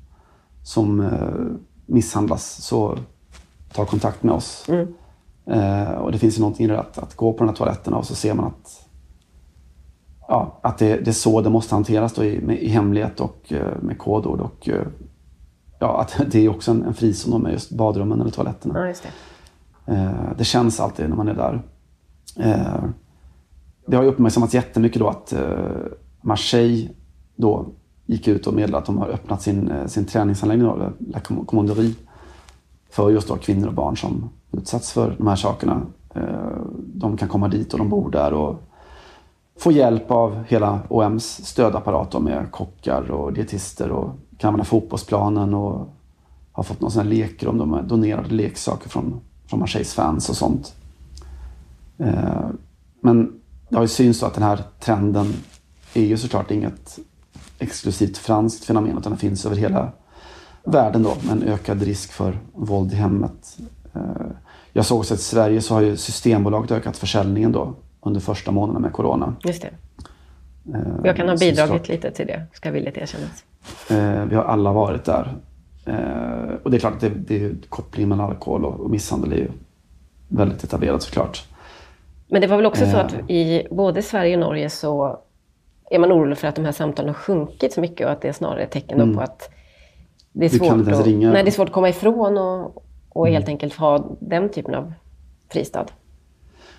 som 0.62 1.00
eh, 1.00 1.56
misshandlas 1.86 2.62
så 2.62 2.98
ta 3.72 3.84
kontakt 3.84 4.22
med 4.22 4.34
oss. 4.34 4.68
Mm. 4.68 4.94
Eh, 5.46 5.90
och 5.90 6.12
det 6.12 6.18
finns 6.18 6.36
ju 6.36 6.40
någonting 6.40 6.66
i 6.66 6.68
det 6.68 6.80
att, 6.80 6.98
att 6.98 7.14
gå 7.14 7.32
på 7.32 7.38
de 7.38 7.48
här 7.48 7.56
toaletterna 7.56 7.96
och 7.96 8.06
så 8.06 8.14
ser 8.14 8.34
man 8.34 8.44
att, 8.44 8.88
ja, 10.28 10.58
att 10.62 10.78
det, 10.78 10.96
det 10.96 11.10
är 11.10 11.12
så 11.12 11.40
det 11.40 11.50
måste 11.50 11.74
hanteras 11.74 12.12
då 12.12 12.24
i, 12.24 12.40
med, 12.40 12.58
i 12.58 12.68
hemlighet 12.68 13.20
och 13.20 13.52
eh, 13.52 13.82
med 13.82 13.98
kodord. 13.98 14.40
Och, 14.40 14.68
eh, 14.68 14.86
ja, 15.78 16.00
att 16.00 16.20
det 16.30 16.38
är 16.38 16.48
också 16.48 16.70
en, 16.70 16.82
en 16.82 16.94
frizon 16.94 17.42
med 17.42 17.52
just 17.52 17.70
badrummen 17.70 18.20
eller 18.20 18.30
toaletterna. 18.30 18.86
Ja, 18.86 18.94
det. 19.86 19.92
Eh, 19.94 20.36
det. 20.38 20.44
känns 20.44 20.80
alltid 20.80 21.08
när 21.08 21.16
man 21.16 21.28
är 21.28 21.34
där. 21.34 21.62
Eh, 22.36 22.84
det 23.86 23.96
har 23.96 24.02
ju 24.02 24.08
uppmärksammats 24.08 24.54
jättemycket 24.54 24.98
då 24.98 25.08
att 25.08 25.34
Marseille 26.20 26.88
då 27.36 27.66
gick 28.06 28.28
ut 28.28 28.46
och 28.46 28.54
meddelade 28.54 28.78
att 28.78 28.86
de 28.86 28.98
har 28.98 29.08
öppnat 29.08 29.42
sin, 29.42 29.70
eh, 29.70 29.86
sin 29.86 30.04
träningsanläggning, 30.04 30.68
då, 30.68 30.92
La 30.98 31.20
Commanderie, 31.20 31.94
för 32.90 33.10
just 33.10 33.28
då 33.28 33.36
kvinnor 33.36 33.66
och 33.66 33.74
barn 33.74 33.96
som 33.96 34.30
utsatts 34.52 34.92
för 34.92 35.14
de 35.18 35.26
här 35.26 35.36
sakerna. 35.36 35.82
Eh, 36.14 36.60
de 36.78 37.16
kan 37.16 37.28
komma 37.28 37.48
dit 37.48 37.72
och 37.72 37.78
de 37.78 37.88
bor 37.88 38.10
där 38.10 38.32
och 38.32 38.62
få 39.58 39.72
hjälp 39.72 40.10
av 40.10 40.44
hela 40.48 40.80
OMs 40.88 41.46
stödapparat 41.46 42.22
med 42.22 42.50
kockar 42.50 43.10
och 43.10 43.32
dietister 43.32 43.90
och 43.90 44.10
kan 44.38 44.48
använda 44.48 44.64
fotbollsplanen 44.64 45.54
och 45.54 45.88
har 46.52 46.62
fått 46.62 46.80
någon 46.80 46.90
sån 46.90 47.02
här 47.02 47.10
lekrum, 47.10 47.58
de 47.58 47.72
har 47.72 47.82
donerat 47.82 48.32
leksaker 48.32 48.88
från, 48.88 49.20
från 49.46 49.60
Marseilles 49.60 49.94
fans 49.94 50.28
och 50.28 50.36
sånt. 50.36 50.74
Eh, 51.98 52.48
men 53.00 53.40
det 53.68 53.76
har 53.76 53.82
ju 53.82 53.88
synts 53.88 54.22
att 54.22 54.34
den 54.34 54.42
här 54.42 54.60
trenden 54.80 55.34
är 55.94 56.04
ju 56.04 56.16
såklart 56.16 56.50
inget 56.50 56.98
exklusivt 57.58 58.18
franskt 58.18 58.64
fenomen 58.64 58.98
utan 58.98 59.12
den 59.12 59.18
finns 59.18 59.46
över 59.46 59.56
hela 59.56 59.92
världen 60.64 61.02
då 61.02 61.14
med 61.22 61.32
en 61.32 61.42
ökad 61.42 61.82
risk 61.82 62.12
för 62.12 62.38
våld 62.54 62.92
i 62.92 62.96
hemmet. 62.96 63.58
Eh, 63.96 64.26
Jag 64.72 64.84
såg 64.86 64.98
också 64.98 65.14
att 65.14 65.20
i 65.20 65.22
Sverige 65.22 65.60
så 65.60 65.74
har 65.74 65.80
ju 65.80 65.96
Systembolaget 65.96 66.70
ökat 66.70 66.96
försäljningen 66.96 67.52
då 67.52 67.74
under 68.00 68.20
första 68.20 68.50
månaden 68.50 68.82
med 68.82 68.92
Corona. 68.92 69.34
Just 69.44 69.62
det. 69.62 69.70
Eh, 70.74 70.80
Jag 71.04 71.16
kan 71.16 71.28
ha 71.28 71.36
bidragit 71.36 71.88
lite 71.88 72.10
till 72.10 72.26
det, 72.26 72.46
ska 72.52 72.70
villigt 72.70 72.96
erkännas. 72.96 73.44
Eh, 73.90 74.24
vi 74.24 74.36
har 74.36 74.44
alla 74.44 74.72
varit 74.72 75.04
där. 75.04 75.34
Och 76.62 76.70
det 76.70 76.76
är 76.76 76.78
klart 76.78 76.94
att 76.94 77.00
det, 77.00 77.08
det 77.08 77.44
är 77.44 77.54
kopplingen 77.68 78.08
mellan 78.08 78.30
alkohol 78.30 78.64
och, 78.64 78.90
misshandel 78.90 79.32
är 79.32 79.36
ju 79.36 79.48
väldigt 80.28 80.64
etablerad 80.64 81.02
såklart. 81.02 81.44
Men 82.28 82.40
det 82.40 82.46
var 82.46 82.56
väl 82.56 82.66
också 82.66 82.86
så 82.90 82.96
att 82.96 83.14
i 83.30 83.66
både 83.70 84.02
Sverige 84.02 84.34
och 84.34 84.40
Norge 84.40 84.70
så 84.70 85.18
är 85.90 85.98
man 85.98 86.12
orolig 86.12 86.38
för 86.38 86.48
att 86.48 86.54
de 86.56 86.64
här 86.64 86.72
samtalen 86.72 87.08
har 87.08 87.14
sjunkit 87.14 87.72
så 87.72 87.80
mycket 87.80 88.06
och 88.06 88.12
att 88.12 88.20
det 88.20 88.28
är 88.28 88.32
snarare 88.32 88.62
ett 88.62 88.70
tecken 88.70 88.98
då 88.98 89.14
på 89.16 89.20
att 89.20 89.50
det 90.32 90.44
är 90.44 90.48
svårt, 90.48 90.88
att, 90.88 91.06
nej, 91.06 91.42
det 91.42 91.48
är 91.48 91.50
svårt 91.50 91.68
att 91.68 91.74
komma 91.74 91.88
ifrån 91.88 92.38
och, 92.38 92.84
och 93.16 93.28
helt 93.28 93.48
enkelt 93.48 93.74
ha 93.74 94.16
den 94.20 94.48
typen 94.48 94.74
av 94.74 94.92
fristad. 95.52 95.86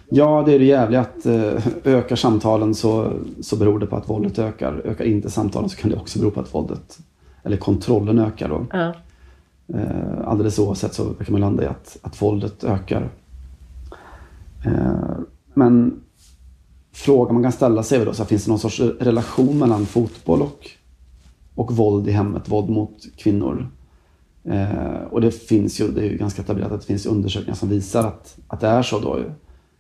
Ja, 0.10 0.44
det 0.46 0.54
är 0.54 0.60
det 0.60 0.66
jävliga 0.66 1.02
att 1.02 1.26
eh, 1.26 1.68
ökar 1.84 2.16
samtalen 2.16 2.76
så, 2.76 3.14
så 3.42 3.56
beror 3.56 3.80
det 3.80 3.86
på 3.86 3.96
att 3.96 4.10
våldet 4.10 4.40
ökar. 4.40 4.82
Ökar 4.86 5.06
inte 5.06 5.30
samtalen 5.30 5.70
så 5.70 5.78
kan 5.78 5.90
det 5.90 5.98
också 5.98 6.20
bero 6.20 6.32
på 6.32 6.40
att 6.40 6.54
våldet, 6.54 7.00
eller 7.44 7.58
kontrollen 7.58 8.20
ökar 8.20 8.50
då. 8.50 8.66
Ja. 8.72 8.94
Eh, 9.74 10.28
alldeles 10.28 10.60
oavsett 10.60 10.94
så 10.94 11.04
kan 11.04 11.32
man 11.32 11.42
landa 11.42 11.64
i 11.64 11.68
att, 11.68 11.98
att 12.02 12.22
våldet 12.22 12.64
ökar. 12.64 13.10
Eh, 14.66 15.18
men 15.54 16.02
frågan 16.94 17.34
man 17.34 17.44
kan 17.44 17.52
ställa 17.52 17.84
sig 17.84 18.02
är 18.02 18.06
då, 18.06 18.14
så 18.14 18.24
här, 18.24 18.28
finns 18.28 18.46
det 18.46 18.52
någon 18.52 18.60
sorts 18.60 18.80
relation 18.80 19.60
mellan 19.60 19.86
fotboll 19.86 20.42
och, 20.42 20.70
och 21.56 21.76
våld 21.76 22.08
i 22.08 22.12
hemmet, 22.12 22.50
våld 22.50 22.70
mot 22.70 22.98
kvinnor? 23.18 23.70
Eh, 24.48 25.02
och 25.10 25.22
det 25.22 25.32
finns 25.32 25.82
ju, 25.82 25.88
det 25.88 26.02
är 26.02 26.10
ju 26.12 26.18
ganska 26.18 26.42
etablerat 26.42 26.72
att 26.72 26.82
det 26.82 26.88
finns 26.88 27.06
undersökningar 27.06 27.56
som 27.56 27.70
visar 27.70 28.08
att, 28.08 28.38
att 28.48 28.60
det 28.60 28.68
är 28.68 28.82
så 28.82 29.00
då. 29.00 29.20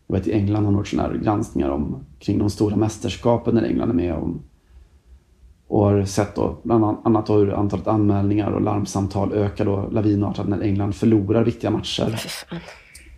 Jag 0.08 0.15
vet 0.15 0.27
i 0.27 0.34
England 0.34 0.65
har 0.65 0.71
man 0.71 0.80
gjort 0.80 0.88
sådana 0.88 1.10
här 1.10 1.17
granskningar 1.17 1.69
om, 1.69 2.06
kring 2.19 2.39
de 2.39 2.49
stora 2.49 2.75
mästerskapen 2.75 3.56
när 3.56 3.63
England 3.63 3.89
är 3.89 3.93
med 3.93 4.13
om, 4.13 4.41
och 5.67 5.84
har 5.84 6.06
sett 6.06 6.36
då, 6.36 6.58
bland 6.63 6.97
annat 7.03 7.27
då 7.27 7.34
hur 7.34 7.53
antalet 7.53 7.88
anmälningar 7.88 8.51
och 8.51 8.62
larmsamtal 8.62 9.34
ökar 9.34 9.65
då 9.65 9.89
lavinartat 9.91 10.47
när 10.47 10.62
England 10.62 10.95
förlorar 10.95 11.43
viktiga 11.43 11.71
matcher. 11.71 12.21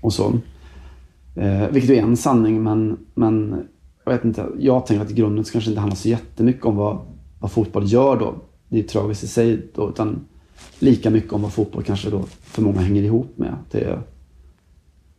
Och 0.01 0.13
så. 0.13 0.33
Eh, 1.35 1.67
vilket 1.71 1.89
är 1.89 2.01
en 2.01 2.17
sanning, 2.17 2.63
men, 2.63 2.97
men 3.13 3.63
jag 4.05 4.11
vet 4.11 4.25
inte. 4.25 4.45
Jag 4.59 4.85
tänker 4.85 5.05
att 5.05 5.11
i 5.11 5.13
grunden 5.13 5.45
så 5.45 5.51
kanske 5.51 5.69
inte 5.69 5.81
handlar 5.81 5.95
så 5.95 6.09
jättemycket 6.09 6.65
om 6.65 6.75
vad, 6.75 6.97
vad 7.39 7.51
fotboll 7.51 7.91
gör 7.91 8.19
då. 8.19 8.35
Det 8.67 8.79
är 8.79 8.83
tragiskt 8.83 9.23
i 9.23 9.27
sig 9.27 9.71
då, 9.75 9.89
utan 9.89 10.25
lika 10.79 11.09
mycket 11.09 11.33
om 11.33 11.41
vad 11.41 11.53
fotboll 11.53 11.83
kanske 11.83 12.09
då 12.09 12.23
för 12.41 12.61
många 12.61 12.79
hänger 12.79 13.03
ihop 13.03 13.31
med. 13.35 13.53
Det 13.71 13.81
är, 13.81 14.01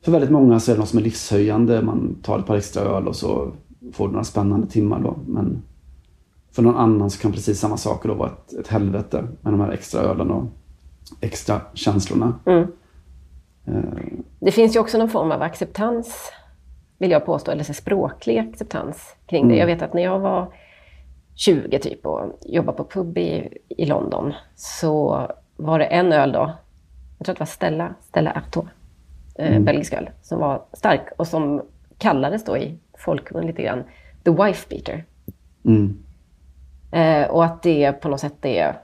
för 0.04 0.12
väldigt 0.12 0.30
många 0.30 0.60
så 0.60 0.70
är 0.70 0.74
det 0.74 0.80
något 0.80 0.88
som 0.88 0.98
är 0.98 1.02
livshöjande. 1.02 1.82
Man 1.82 2.16
tar 2.22 2.38
ett 2.38 2.46
par 2.46 2.56
extra 2.56 2.82
öl 2.82 3.08
och 3.08 3.16
så 3.16 3.52
får 3.92 4.06
du 4.06 4.12
några 4.12 4.24
spännande 4.24 4.66
timmar 4.66 5.00
då. 5.00 5.16
Men 5.26 5.62
för 6.52 6.62
någon 6.62 6.76
annan 6.76 7.10
så 7.10 7.20
kan 7.20 7.32
precis 7.32 7.60
samma 7.60 7.76
saker 7.76 8.08
då 8.08 8.14
vara 8.14 8.28
ett, 8.30 8.52
ett 8.52 8.68
helvete 8.68 9.24
med 9.40 9.52
de 9.52 9.60
här 9.60 9.70
extra 9.70 10.00
ölen 10.00 10.30
och 10.30 10.44
extra 11.20 11.60
känslorna. 11.74 12.34
Mm. 12.46 12.66
Eh, 13.66 13.82
Det 14.40 14.50
finns 14.50 14.76
ju 14.76 14.80
också 14.80 14.98
någon 14.98 15.08
form 15.08 15.32
av 15.32 15.42
acceptans, 15.42 16.32
vill 16.98 17.10
jag 17.10 17.26
påstå, 17.26 17.50
eller 17.50 17.64
så 17.64 17.74
språklig 17.74 18.38
acceptans 18.38 19.02
kring 19.26 19.48
det. 19.48 19.56
Jag 19.56 19.66
vet 19.66 19.82
att 19.82 19.94
när 19.94 20.02
jag 20.02 20.18
var 20.18 20.52
20 21.34 21.78
typ 21.78 22.06
och 22.06 22.38
jobbade 22.46 22.76
på 22.76 22.84
pub 22.84 23.18
i, 23.18 23.58
i 23.68 23.86
London 23.86 24.32
så 24.56 25.26
var 25.56 25.78
det 25.78 25.84
en 25.84 26.12
öl 26.12 26.32
då, 26.32 26.52
jag 27.18 27.24
tror 27.24 27.32
att 27.32 27.38
det 27.38 27.40
var 27.40 27.46
Stella, 27.46 27.94
Stella 28.00 28.32
Artois, 28.32 28.68
eh, 29.34 29.60
belgisk 29.60 29.92
öl, 29.92 30.10
som 30.22 30.40
var 30.40 30.62
stark 30.72 31.08
och 31.16 31.26
som 31.26 31.62
kallades 31.98 32.44
då 32.44 32.56
i 32.56 32.78
folkmun 32.98 33.46
lite 33.46 33.62
grann 33.62 33.84
The 34.24 34.30
Wife 34.30 34.66
Beater. 34.68 35.04
mm. 35.64 36.02
Eh, 36.92 37.30
och 37.30 37.44
att 37.44 37.62
det 37.62 37.92
på 37.92 38.08
något 38.08 38.20
sätt 38.20 38.44
är, 38.44 38.78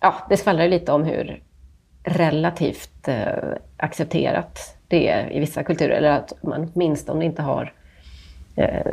ja, 0.00 0.14
det 0.28 0.36
skvallrar 0.36 0.68
lite 0.68 0.92
om 0.92 1.04
hur 1.04 1.42
relativt 2.04 3.08
eh, 3.08 3.54
accepterat 3.76 4.76
det 4.88 5.08
är 5.08 5.32
i 5.32 5.40
vissa 5.40 5.64
kulturer. 5.64 5.96
Eller 5.96 6.10
att 6.10 6.32
man 6.42 6.70
åtminstone 6.74 7.24
inte 7.24 7.42
har 7.42 7.72
eh, 8.56 8.92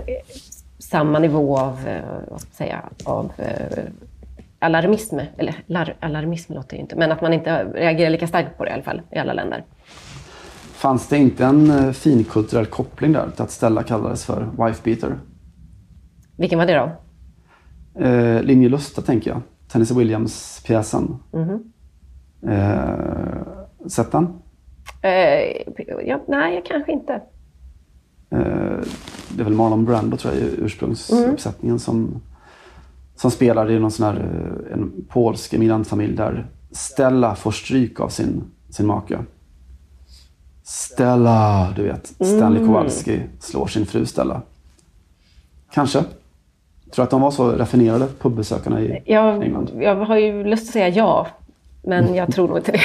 samma 0.81 1.19
nivå 1.19 1.57
av, 1.57 1.87
eh, 1.87 2.01
vad 2.29 2.41
ska 2.41 2.47
man 2.47 2.55
säga, 2.55 2.81
av 3.05 3.31
eh, 3.37 3.83
alarmism. 4.59 5.19
Eller 5.37 5.55
lar, 5.65 5.95
alarmism 5.99 6.53
låter 6.53 6.75
ju 6.75 6.81
inte, 6.81 6.95
men 6.95 7.11
att 7.11 7.21
man 7.21 7.33
inte 7.33 7.63
reagerar 7.63 8.09
lika 8.09 8.27
starkt 8.27 8.57
på 8.57 8.63
det 8.65 8.69
i 8.69 8.73
alla 8.73 8.83
fall 8.83 9.01
i 9.11 9.17
alla 9.17 9.33
länder. 9.33 9.63
Fanns 10.73 11.07
det 11.07 11.17
inte 11.17 11.45
en 11.45 11.69
eh, 11.69 11.91
finkulturell 11.91 12.65
koppling 12.65 13.13
där 13.13 13.29
till 13.29 13.41
att 13.43 13.51
Stella 13.51 13.83
kallades 13.83 14.25
för 14.25 14.49
wife 14.65 14.81
beater? 14.83 15.15
Vilken 16.37 16.59
var 16.59 16.65
det 16.65 16.73
då? 16.73 16.91
Eh, 18.05 18.43
Linje 18.43 18.69
Lusta 18.69 19.01
tänker 19.01 19.31
jag. 19.31 19.41
Tennessee 19.71 19.97
Williams-pjäsen. 19.97 21.19
Mhm. 21.31 21.71
Eh, 22.47 23.87
sett 23.87 24.11
den? 24.11 24.27
Eh, 25.01 25.61
ja, 26.05 26.23
nej, 26.27 26.63
kanske 26.65 26.91
inte. 26.91 27.21
Eh, 28.31 28.37
det 29.29 29.41
är 29.41 29.43
väl 29.43 29.53
Marlon 29.53 29.85
Brando 29.85 30.17
tror 30.17 30.33
jag 30.33 30.43
i 30.43 30.55
ursprungsuppsättningen 30.57 31.79
som, 31.79 32.21
som 33.15 33.31
spelar 33.31 33.71
i 33.71 33.79
någon 33.79 33.91
sån 33.91 34.05
här 34.05 34.15
eh, 34.15 34.73
en 34.73 34.91
polsk 35.09 35.53
emigrantfamilj 35.53 36.15
där 36.15 36.47
Stella 36.71 37.35
får 37.35 37.51
stryk 37.51 37.99
av 37.99 38.09
sin, 38.09 38.43
sin 38.69 38.85
make. 38.87 39.19
Stella, 40.63 41.73
du 41.75 41.83
vet. 41.83 42.07
Stanley 42.07 42.65
Kowalski 42.65 43.21
slår 43.39 43.67
sin 43.67 43.85
fru 43.85 44.05
Stella. 44.05 44.41
Kanske. 45.73 46.03
Tror 46.91 47.03
att 47.03 47.09
de 47.09 47.21
var 47.21 47.31
så 47.31 47.51
raffinerade 47.51 48.07
pubbesökarna 48.19 48.81
i 48.81 49.03
Jag, 49.05 49.43
England? 49.43 49.71
jag 49.79 49.95
har 49.95 50.17
ju 50.17 50.43
lust 50.43 50.67
att 50.67 50.73
säga 50.73 50.89
ja, 50.89 51.27
men 51.83 52.15
jag 52.15 52.33
tror 52.33 52.47
nog 52.47 52.57
inte 52.57 52.71
det. 52.71 52.81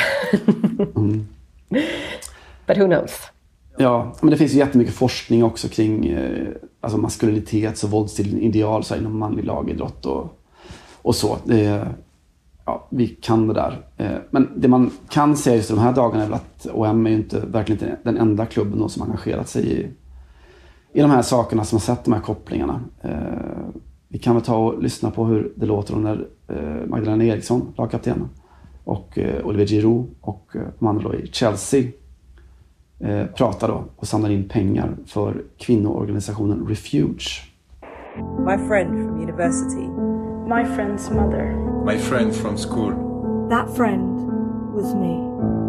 But 2.66 2.78
who 2.78 2.86
knows? 2.86 3.30
Ja, 3.78 4.12
men 4.20 4.30
det 4.30 4.36
finns 4.36 4.54
ju 4.54 4.58
jättemycket 4.58 4.94
forskning 4.94 5.44
också 5.44 5.68
kring 5.68 6.06
eh, 6.06 6.48
alltså 6.80 6.98
maskulinitets 6.98 7.84
och 7.84 7.90
våldsideal 7.90 8.84
så 8.84 8.94
här, 8.94 9.00
inom 9.00 9.18
manlig 9.18 9.44
lagidrott 9.44 10.06
och, 10.06 10.40
och 11.02 11.14
så. 11.14 11.36
Det, 11.44 11.88
ja, 12.64 12.88
vi 12.90 13.08
kan 13.08 13.48
det 13.48 13.54
där. 13.54 13.86
Eh, 13.96 14.16
men 14.30 14.48
det 14.56 14.68
man 14.68 14.90
kan 15.08 15.36
säga 15.36 15.56
just 15.56 15.68
de 15.68 15.78
här 15.78 15.92
dagarna 15.92 16.24
är 16.24 16.28
väl 16.28 16.34
att 16.34 16.66
OM 16.72 17.06
är 17.06 17.10
ju 17.10 17.16
inte, 17.16 17.40
verkligen 17.40 17.82
inte 17.82 17.98
den 18.02 18.16
enda 18.16 18.46
klubben 18.46 18.78
då 18.78 18.88
som 18.88 19.02
engagerat 19.02 19.48
sig 19.48 19.66
i, 19.66 19.86
i 20.92 21.00
de 21.00 21.10
här 21.10 21.22
sakerna, 21.22 21.64
som 21.64 21.76
har 21.76 21.80
sett 21.80 22.04
de 22.04 22.12
här 22.14 22.20
kopplingarna. 22.20 22.80
Eh, 23.02 23.68
vi 24.08 24.18
kan 24.18 24.34
väl 24.34 24.44
ta 24.44 24.56
och 24.56 24.82
lyssna 24.82 25.10
på 25.10 25.24
hur 25.24 25.52
det 25.56 25.66
låter 25.66 25.96
när 25.96 26.28
eh, 26.48 26.86
Magdalena 26.86 27.24
Eriksson, 27.24 27.72
lagkaptenen, 27.76 28.28
och 28.84 29.18
eh, 29.18 29.46
Olivier 29.46 29.68
Giroud 29.68 30.06
och 30.20 30.50
eh, 30.54 30.62
de 30.78 30.88
andra 30.88 31.02
då 31.02 31.14
i 31.14 31.26
Chelsea 31.26 31.82
eh, 33.00 33.26
pratar 33.26 33.68
då 33.68 33.84
och 33.96 34.06
samlar 34.08 34.30
in 34.30 34.48
pengar 34.48 34.96
för 35.06 35.42
kvinnoorganisationen 35.58 36.66
Refuge. 36.68 37.42
My 38.46 38.56
friend 38.68 38.88
from 38.90 39.20
university. 39.22 39.88
My 40.48 40.64
friend's 40.64 41.10
mother. 41.14 41.56
My 41.84 41.98
friend 41.98 42.34
from 42.34 42.56
school. 42.58 42.92
That 43.50 43.76
friend 43.76 44.16
was 44.74 44.94
me. 44.94 45.22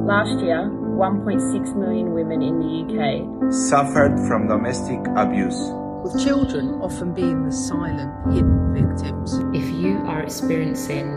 Last 0.07 0.41
year, 0.41 0.69
1.6 0.97 1.75
million 1.79 2.13
women 2.13 2.41
in 2.41 2.59
the 2.59 2.83
UK 2.83 3.53
Suffered 3.53 4.27
from 4.27 4.47
domestic 4.47 4.99
abuse. 5.15 5.73
with 6.03 6.23
children 6.23 6.69
often 6.81 7.13
being 7.13 7.43
the 7.45 7.51
silent, 7.51 8.11
hidden 8.33 8.73
victims. 8.73 9.33
If 9.53 9.69
you 9.83 9.97
are 10.05 10.21
experiencing 10.23 11.07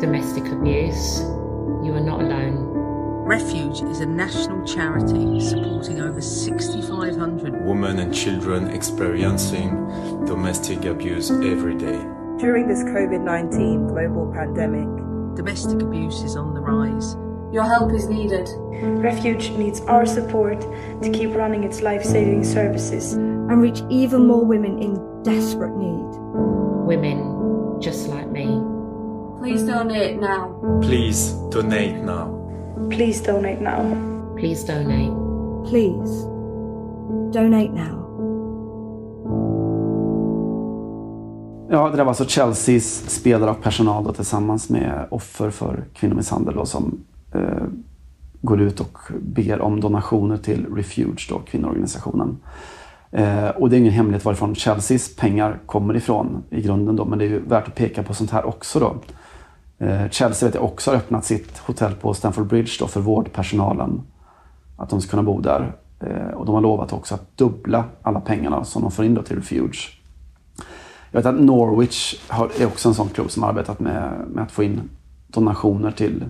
domestic 0.00 0.44
abuse, 0.52 1.20
you 1.84 1.92
are 1.94 2.04
not 2.04 2.20
alone. 2.20 2.73
Refuge 3.24 3.80
is 3.80 4.00
a 4.00 4.06
national 4.06 4.66
charity 4.66 5.40
supporting 5.40 5.98
over 5.98 6.20
6,500 6.20 7.64
Women 7.64 7.98
and 7.98 8.14
children 8.14 8.68
experiencing 8.68 9.70
domestic 10.26 10.84
abuse 10.84 11.30
every 11.30 11.74
day. 11.74 12.04
During 12.38 12.68
this 12.68 12.82
COVID 12.82 13.24
19 13.24 13.86
global 13.88 14.30
pandemic, 14.30 14.84
domestic 15.36 15.80
abuse 15.80 16.20
is 16.22 16.36
on 16.36 16.52
the 16.52 16.60
rise. 16.60 17.14
Your 17.50 17.64
help 17.64 17.94
is 17.94 18.08
needed. 18.08 18.46
Refuge 19.00 19.48
needs 19.52 19.80
our 19.82 20.04
support 20.04 20.60
to 21.00 21.10
keep 21.10 21.34
running 21.34 21.64
its 21.64 21.80
life 21.80 22.04
saving 22.04 22.44
services. 22.44 23.14
and 23.14 23.62
reach 23.62 23.80
even 23.88 24.26
more 24.26 24.44
women 24.44 24.78
in 24.82 25.22
desperate 25.22 25.74
need. 25.74 26.18
Women 26.86 27.80
just 27.80 28.06
like 28.08 28.28
me. 28.30 28.60
Please 29.38 29.62
donate 29.62 30.20
now. 30.20 30.58
Please 30.82 31.32
donate 31.50 31.96
now. 32.02 32.43
Please 32.90 33.32
donate 33.32 33.60
now. 33.60 34.36
Please 34.36 34.66
donate. 34.66 35.12
Please, 35.70 36.26
donate 37.32 37.70
now. 37.70 38.04
Ja, 41.70 41.88
det 41.90 41.96
där 41.96 42.04
var 42.04 42.08
alltså 42.08 42.24
Chelseas 42.28 43.10
spelare 43.10 43.50
och 43.50 43.62
personal 43.62 44.04
då, 44.04 44.12
tillsammans 44.12 44.70
med 44.70 45.06
offer 45.10 45.50
för 45.50 45.84
kvinnomisshandel 45.94 46.54
då, 46.54 46.66
som 46.66 47.04
eh, 47.32 47.64
går 48.40 48.60
ut 48.60 48.80
och 48.80 48.98
ber 49.20 49.60
om 49.60 49.80
donationer 49.80 50.36
till 50.36 50.66
Refuge, 50.76 51.26
då, 51.30 51.38
kvinnoorganisationen. 51.38 52.38
Eh, 53.10 53.48
och 53.48 53.70
det 53.70 53.76
är 53.76 53.78
ingen 53.78 53.92
hemlighet 53.92 54.24
varifrån 54.24 54.54
Chelseas 54.54 55.16
pengar 55.16 55.58
kommer 55.66 55.96
ifrån 55.96 56.42
i 56.50 56.60
grunden 56.60 56.96
då, 56.96 57.04
men 57.04 57.18
det 57.18 57.24
är 57.24 57.28
ju 57.28 57.40
värt 57.40 57.68
att 57.68 57.74
peka 57.74 58.02
på 58.02 58.14
sånt 58.14 58.30
här 58.30 58.44
också 58.46 58.80
då. 58.80 58.96
Eh, 59.84 60.08
Chelsea 60.10 60.48
vet 60.48 60.54
jag 60.54 60.64
också 60.64 60.90
har 60.90 60.96
öppnat 60.96 61.24
sitt 61.24 61.58
hotell 61.58 61.94
på 61.94 62.14
Stamford 62.14 62.46
Bridge 62.46 62.72
då 62.78 62.86
för 62.86 63.00
vårdpersonalen. 63.00 64.02
Att 64.76 64.90
de 64.90 65.00
ska 65.00 65.10
kunna 65.10 65.22
bo 65.22 65.40
där. 65.40 65.76
Eh, 66.00 66.34
och 66.34 66.46
de 66.46 66.54
har 66.54 66.62
lovat 66.62 66.92
också 66.92 67.14
att 67.14 67.36
dubbla 67.36 67.84
alla 68.02 68.20
pengarna 68.20 68.64
som 68.64 68.82
de 68.82 68.90
får 68.90 69.04
in 69.04 69.14
då 69.14 69.22
till 69.22 69.36
Refuge. 69.36 69.98
Jag 71.10 71.18
vet 71.18 71.26
att 71.26 71.40
Norwich 71.40 72.14
är 72.58 72.66
också 72.66 72.88
en 72.88 72.94
sån 72.94 73.08
klubb 73.08 73.30
som 73.30 73.42
har 73.42 73.50
arbetat 73.50 73.80
med, 73.80 74.12
med 74.28 74.44
att 74.44 74.52
få 74.52 74.62
in 74.62 74.80
donationer 75.26 75.90
till 75.90 76.24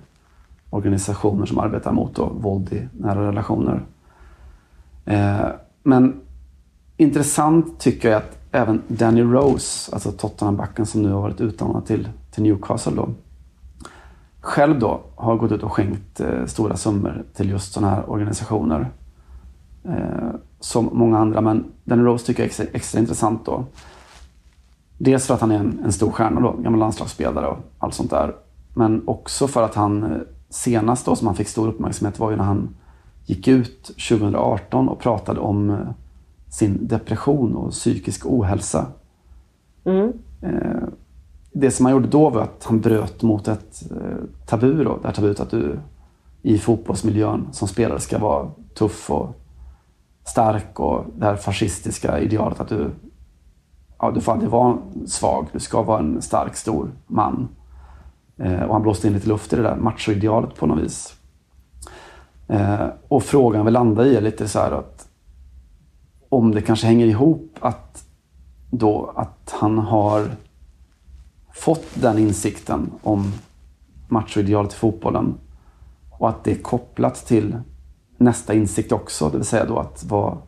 organisationer 0.71 1.47
som 1.47 1.59
arbetar 1.59 1.93
mot 1.93 2.15
då, 2.15 2.25
våld 2.25 2.73
i 2.73 2.89
nära 2.93 3.29
relationer. 3.29 3.83
Eh, 5.05 5.47
men 5.83 6.21
intressant 6.97 7.81
tycker 7.81 8.11
jag 8.11 8.17
att 8.17 8.39
även 8.53 8.83
Danny 8.89 9.23
Rose, 9.23 9.93
alltså 9.93 10.13
Tottenham-backen 10.13 10.87
som 10.87 11.03
nu 11.03 11.13
har 11.13 11.21
varit 11.21 11.41
utlånad 11.41 11.87
till, 11.87 12.09
till 12.31 12.43
Newcastle 12.43 12.93
då, 12.97 13.09
själv 14.45 14.79
då 14.79 15.01
har 15.17 15.37
gått 15.37 15.53
ut 15.53 15.63
och 15.63 15.73
skänkt 15.73 16.21
eh, 16.21 16.47
stora 16.47 16.77
summor 16.77 17.25
till 17.35 17.51
just 17.51 17.73
sådana 17.73 17.95
här 17.95 18.11
organisationer. 18.11 18.91
Eh, 19.85 20.31
som 20.61 20.91
många 20.93 21.19
andra, 21.19 21.41
men 21.41 21.65
Danny 21.85 22.03
Rose 22.03 22.27
tycker 22.27 22.43
jag 22.43 22.45
är 22.45 22.49
extra, 22.49 22.67
extra 22.73 23.01
intressant 23.01 23.47
då. 23.47 23.65
Dels 24.99 25.27
för 25.27 25.35
att 25.35 25.41
han 25.41 25.51
är 25.51 25.59
en, 25.59 25.81
en 25.85 25.93
stor 25.93 26.11
stjärna 26.11 26.41
då, 26.41 26.53
gammal 26.53 26.81
landslagsspelare 26.81 27.47
och 27.47 27.59
allt 27.79 27.95
sånt 27.95 28.11
där. 28.11 28.35
Men 28.75 29.03
också 29.09 29.49
för 29.49 29.63
att 29.63 29.75
han 29.75 30.03
eh, 30.03 30.19
senast 30.49 31.07
då 31.07 31.17
som 31.17 31.27
han 31.27 31.37
fick 31.37 31.49
stor 31.49 31.69
uppmärksamhet 31.69 32.19
var 32.19 32.31
ju 32.31 32.37
när 32.37 32.45
han 32.45 32.69
gick 33.27 33.49
ut 33.49 33.83
2018 33.85 34.89
och 34.89 35.01
pratade 35.01 35.41
om 35.41 35.71
eh, 35.71 35.77
sin 36.49 36.89
depression 36.89 37.57
och 37.57 37.71
psykisk 37.71 38.27
ohälsa. 38.27 38.87
Mm. 39.85 40.13
Det 41.65 41.71
som 41.71 41.87
han 41.87 41.93
gjorde 41.93 42.09
då 42.09 42.31
var 42.31 42.43
att 42.43 42.65
han 42.65 42.81
bröt 42.81 43.23
mot 43.23 43.49
ett 43.49 43.83
eh, 43.91 44.47
tabu 44.47 44.85
då, 44.85 44.99
det 45.03 45.09
här 45.09 45.15
tabut 45.15 45.41
att 45.41 45.51
du 45.51 45.79
i 46.43 46.59
fotbollsmiljön 46.59 47.49
som 47.53 47.69
spelare 47.69 48.01
ska 48.01 48.19
vara 48.19 48.51
tuff 48.75 49.11
och 49.11 49.41
stark 50.25 50.81
och 50.81 51.05
det 51.17 51.25
här 51.25 51.37
fascistiska 51.37 52.21
idealet 52.21 52.61
att 52.61 52.69
du 52.69 52.91
ja, 53.99 54.11
du 54.11 54.21
får 54.21 54.33
aldrig 54.33 54.51
vara 54.51 54.79
svag. 55.07 55.47
Du 55.53 55.61
ska 55.61 55.83
vara 55.83 55.99
en 55.99 56.23
stark, 56.23 56.57
stor 56.57 56.91
man. 57.07 57.49
Eh, 58.37 58.63
och 58.63 58.73
han 58.73 58.83
blåste 58.83 59.07
in 59.07 59.13
lite 59.13 59.29
luft 59.29 59.53
i 59.53 59.57
det 59.57 59.63
där 59.63 59.77
machoidealet 59.77 60.55
på 60.55 60.67
något 60.67 60.85
vis. 60.85 61.17
Eh, 62.49 62.87
och 63.09 63.23
frågan 63.23 63.65
vi 63.65 63.71
landar 63.71 64.05
i 64.05 64.17
är 64.17 64.21
lite 64.21 64.49
så 64.49 64.59
här 64.59 64.73
att 64.73 65.09
om 66.29 66.55
det 66.55 66.63
kanske 66.63 66.87
hänger 66.87 67.07
ihop 67.07 67.59
att, 67.61 68.05
då, 68.71 69.13
att 69.17 69.55
han 69.61 69.79
har 69.79 70.31
fått 71.55 71.87
den 71.95 72.19
insikten 72.19 72.91
om 73.03 73.33
machoidealet 74.09 74.73
i 74.73 74.77
fotbollen 74.77 75.35
och 76.11 76.29
att 76.29 76.45
det 76.45 76.51
är 76.51 76.63
kopplat 76.63 77.27
till 77.27 77.57
nästa 78.17 78.55
insikt 78.55 78.93
också, 78.93 79.29
det 79.29 79.37
vill 79.37 79.47
säga 79.47 79.65
då 79.65 79.79
att 79.79 80.05
vad 80.05 80.39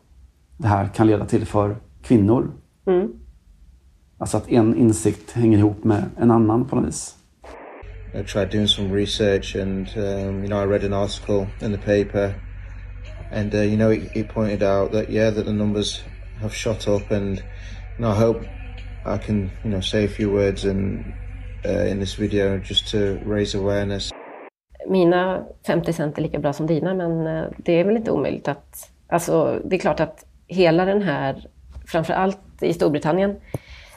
det 0.57 0.67
här 0.67 0.87
kan 0.87 1.07
leda 1.07 1.25
till 1.25 1.45
för 1.45 1.77
kvinnor. 2.01 2.51
Mm. 2.85 3.13
Alltså 4.17 4.37
att 4.37 4.49
en 4.49 4.77
insikt 4.77 5.31
hänger 5.31 5.57
ihop 5.57 5.83
med 5.83 6.03
en 6.17 6.31
annan 6.31 6.65
på 6.65 6.75
något 6.75 6.87
vis. 6.87 7.13
I 8.13 8.23
tried 8.23 8.51
doing 8.51 8.67
some 8.67 8.95
research 8.95 9.55
and 9.55 9.87
um, 9.97 10.43
you 10.43 10.47
know 10.47 10.63
I 10.63 10.65
read 10.65 10.83
an 10.83 10.93
article 10.93 11.47
in 11.61 11.71
the 11.71 11.77
paper 11.77 12.33
and 13.31 13.53
uh, 13.53 13.61
you 13.61 13.75
know 13.75 13.91
it, 13.91 14.15
it, 14.15 14.29
pointed 14.29 14.63
out 14.63 14.91
that 14.91 15.09
yeah 15.09 15.35
that 15.35 15.45
the 15.45 15.51
numbers 15.51 16.03
have 16.41 16.53
shot 16.53 16.87
up 16.87 17.11
and 17.11 17.37
you 17.37 17.99
know, 17.99 18.11
I 18.11 18.15
hope 18.15 18.45
i 19.15 19.17
can 19.17 19.49
you 19.63 19.71
know 19.71 19.81
say 19.81 20.05
a 20.05 20.07
few 20.07 20.31
words 20.31 20.65
in 20.65 21.05
uh, 21.65 21.91
in 21.91 21.99
this 21.99 22.19
video 22.19 22.57
just 22.57 22.91
to 22.91 22.97
raise 23.25 23.57
awareness. 23.57 24.11
Mina 24.87 25.45
50 25.67 25.93
cent 25.93 26.17
är 26.17 26.21
lika 26.21 26.39
bra 26.39 26.53
som 26.53 26.67
dina 26.67 26.93
men 26.93 27.27
eh, 27.27 27.43
det 27.57 27.71
är 27.71 27.83
väl 27.83 27.97
inte 27.97 28.11
omöjligt 28.11 28.47
att 28.47 28.91
alltså 29.07 29.61
det 29.65 29.75
är 29.75 29.79
klart 29.79 29.99
att 29.99 30.25
hela 30.47 30.85
den 30.85 31.01
här 31.01 31.47
framförallt 31.85 32.39
i 32.61 32.73
Storbritannien 32.73 33.35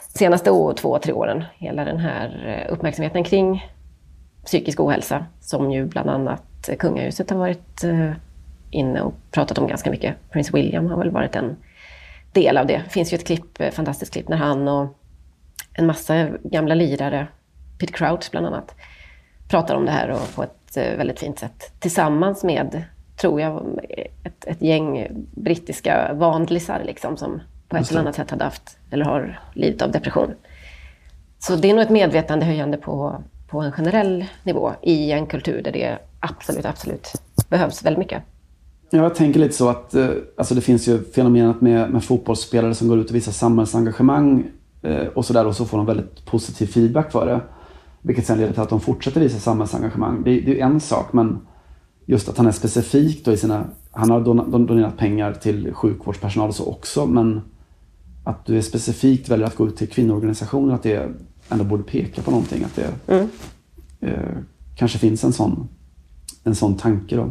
senaste 0.09 0.51
år, 0.51 0.73
två, 0.73 0.99
tre 0.99 1.13
åren, 1.13 1.45
hela 1.55 1.85
den 1.85 1.99
här 1.99 2.47
eh, 2.47 2.73
uppmärksamheten 2.73 3.25
kring 3.25 3.65
psykisk 4.45 4.81
ohälsa 4.81 5.27
som 5.41 5.71
ju 5.71 5.85
bland 5.85 6.11
annat 6.11 6.71
kungahuset 6.79 7.31
har 7.31 7.39
varit 7.39 7.85
eh, 7.85 8.11
inne 8.71 9.01
och 9.03 9.15
pratat 9.31 9.59
om 9.59 9.67
ganska 9.67 9.91
mycket. 9.91 10.15
Prins 10.31 10.55
William 10.55 10.87
har 10.87 10.99
väl 10.99 11.11
varit 11.11 11.37
en 11.37 11.57
del 12.33 12.59
av 12.59 12.67
det. 12.67 12.83
Det 12.85 12.91
finns 12.91 13.13
ju 13.13 13.15
ett 13.15 13.27
klipp, 13.27 13.63
fantastiskt 13.73 14.13
klipp 14.13 14.29
när 14.29 14.37
han 14.37 14.69
och 14.69 15.00
en 15.73 15.87
massa 15.87 16.29
gamla 16.43 16.75
lirare, 16.75 17.27
Pete 17.79 17.93
Crouch 17.93 18.31
bland 18.31 18.47
annat, 18.47 18.75
pratar 19.49 19.75
om 19.75 19.85
det 19.85 19.91
här 19.91 20.11
och 20.11 20.35
på 20.35 20.43
ett 20.43 20.77
väldigt 20.77 21.21
fint 21.21 21.39
sätt. 21.39 21.73
Tillsammans 21.79 22.45
med, 22.45 22.83
tror 23.17 23.41
jag, 23.41 23.81
ett, 24.25 24.45
ett 24.45 24.63
gäng 24.63 25.07
brittiska 25.35 26.13
vandlisar 26.15 26.83
liksom 26.85 27.17
som 27.17 27.41
på 27.69 27.77
ett 27.77 27.91
eller 27.91 28.01
annat 28.01 28.15
sätt 28.15 28.31
hade 28.31 28.45
haft 28.45 28.79
eller 28.91 29.05
har 29.05 29.41
lidit 29.55 29.83
av 29.83 29.91
depression. 29.91 30.35
Så 31.39 31.57
det 31.57 31.71
är 31.71 31.75
nog 31.75 31.83
ett 31.83 31.91
medvetandehöjande 31.91 32.77
på, 32.77 33.23
på 33.49 33.61
en 33.61 33.73
generell 33.73 34.25
nivå 34.43 34.73
i 34.83 35.13
en 35.13 35.27
kultur 35.27 35.63
där 35.63 35.73
det 35.73 35.99
absolut, 36.21 36.65
absolut 36.65 37.13
behövs 37.49 37.85
väldigt 37.85 37.99
mycket. 37.99 38.23
Jag 38.91 39.15
tänker 39.15 39.41
lite 39.41 39.55
så 39.55 39.69
att 39.69 39.95
eh, 39.95 40.09
alltså 40.37 40.55
det 40.55 40.61
finns 40.61 40.89
ju 40.89 41.05
fenomenet 41.05 41.61
med, 41.61 41.91
med 41.91 42.05
fotbollsspelare 42.05 42.75
som 42.75 42.89
går 42.89 42.99
ut 42.99 43.11
och 43.11 43.17
visar 43.17 43.33
samhällsengagemang 43.33 44.39
eh, 44.41 44.45
och 45.15 45.25
sådär 45.25 45.47
och 45.47 45.57
så 45.57 45.65
får 45.65 45.77
de 45.77 45.87
väldigt 45.87 46.25
positiv 46.25 46.67
feedback 46.67 47.13
för 47.13 47.27
det. 47.27 47.41
Vilket 48.03 48.27
sen 48.27 48.39
leder 48.39 48.53
till 48.53 48.63
att 48.63 48.69
de 48.69 48.81
fortsätter 48.81 49.21
visa 49.21 49.39
samhällsengagemang. 49.39 50.23
Det, 50.25 50.41
det 50.41 50.61
är 50.61 50.67
en 50.67 50.81
sak 50.81 51.13
men 51.13 51.39
just 52.07 52.29
att 52.29 52.37
han 52.37 52.47
är 52.47 52.53
specifik 52.53 53.25
då 53.25 53.33
i 53.33 53.37
sina... 53.37 53.65
Han 53.91 54.11
har 54.11 54.21
donerat 54.59 54.97
pengar 54.97 55.33
till 55.33 55.75
sjukvårdspersonal 55.75 56.49
och 56.49 56.55
så 56.55 56.71
också 56.71 57.07
men 57.07 57.41
att 58.25 58.47
du 58.47 58.59
är 58.59 58.63
specifikt 58.63 59.29
väljer 59.29 59.47
att 59.47 59.57
gå 59.57 59.67
ut 59.67 59.77
till 59.77 59.89
kvinnoorganisationer, 59.89 60.75
att 60.75 60.83
det 60.83 61.09
ändå 61.49 61.65
borde 61.65 61.83
peka 61.83 62.23
på 62.23 62.31
någonting. 62.31 62.65
Att 62.65 62.77
det 62.77 63.15
mm. 63.15 63.29
eh, 64.01 64.37
kanske 64.77 64.99
finns 64.99 65.25
en 65.25 65.33
sån, 65.33 65.69
en 66.45 66.55
sån 66.55 66.77
tanke. 66.77 67.17
Då. 67.17 67.31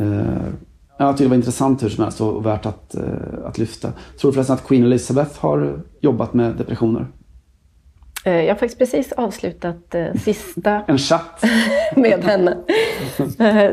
Eh, 0.00 0.52
jag 0.98 1.16
tycker 1.16 1.24
det 1.24 1.28
var 1.28 1.36
intressant 1.36 1.82
hur 1.82 1.88
som 1.88 2.04
helst 2.04 2.20
och 2.20 2.46
värt 2.46 2.66
att, 2.66 2.94
eh, 2.94 3.02
att 3.44 3.58
lyfta. 3.58 3.92
Tror 4.20 4.30
du 4.30 4.34
förresten 4.34 4.54
att 4.54 4.66
Queen 4.66 4.84
Elizabeth 4.84 5.40
har 5.40 5.80
jobbat 6.00 6.34
med 6.34 6.54
depressioner? 6.56 7.06
Eh, 8.24 8.32
jag 8.32 8.48
har 8.48 8.54
faktiskt 8.54 8.78
precis 8.78 9.12
avslutat 9.12 9.94
eh, 9.94 10.14
sista... 10.14 10.82
en 10.86 10.98
chatt? 10.98 11.44
med 11.96 12.24
henne. 12.24 12.56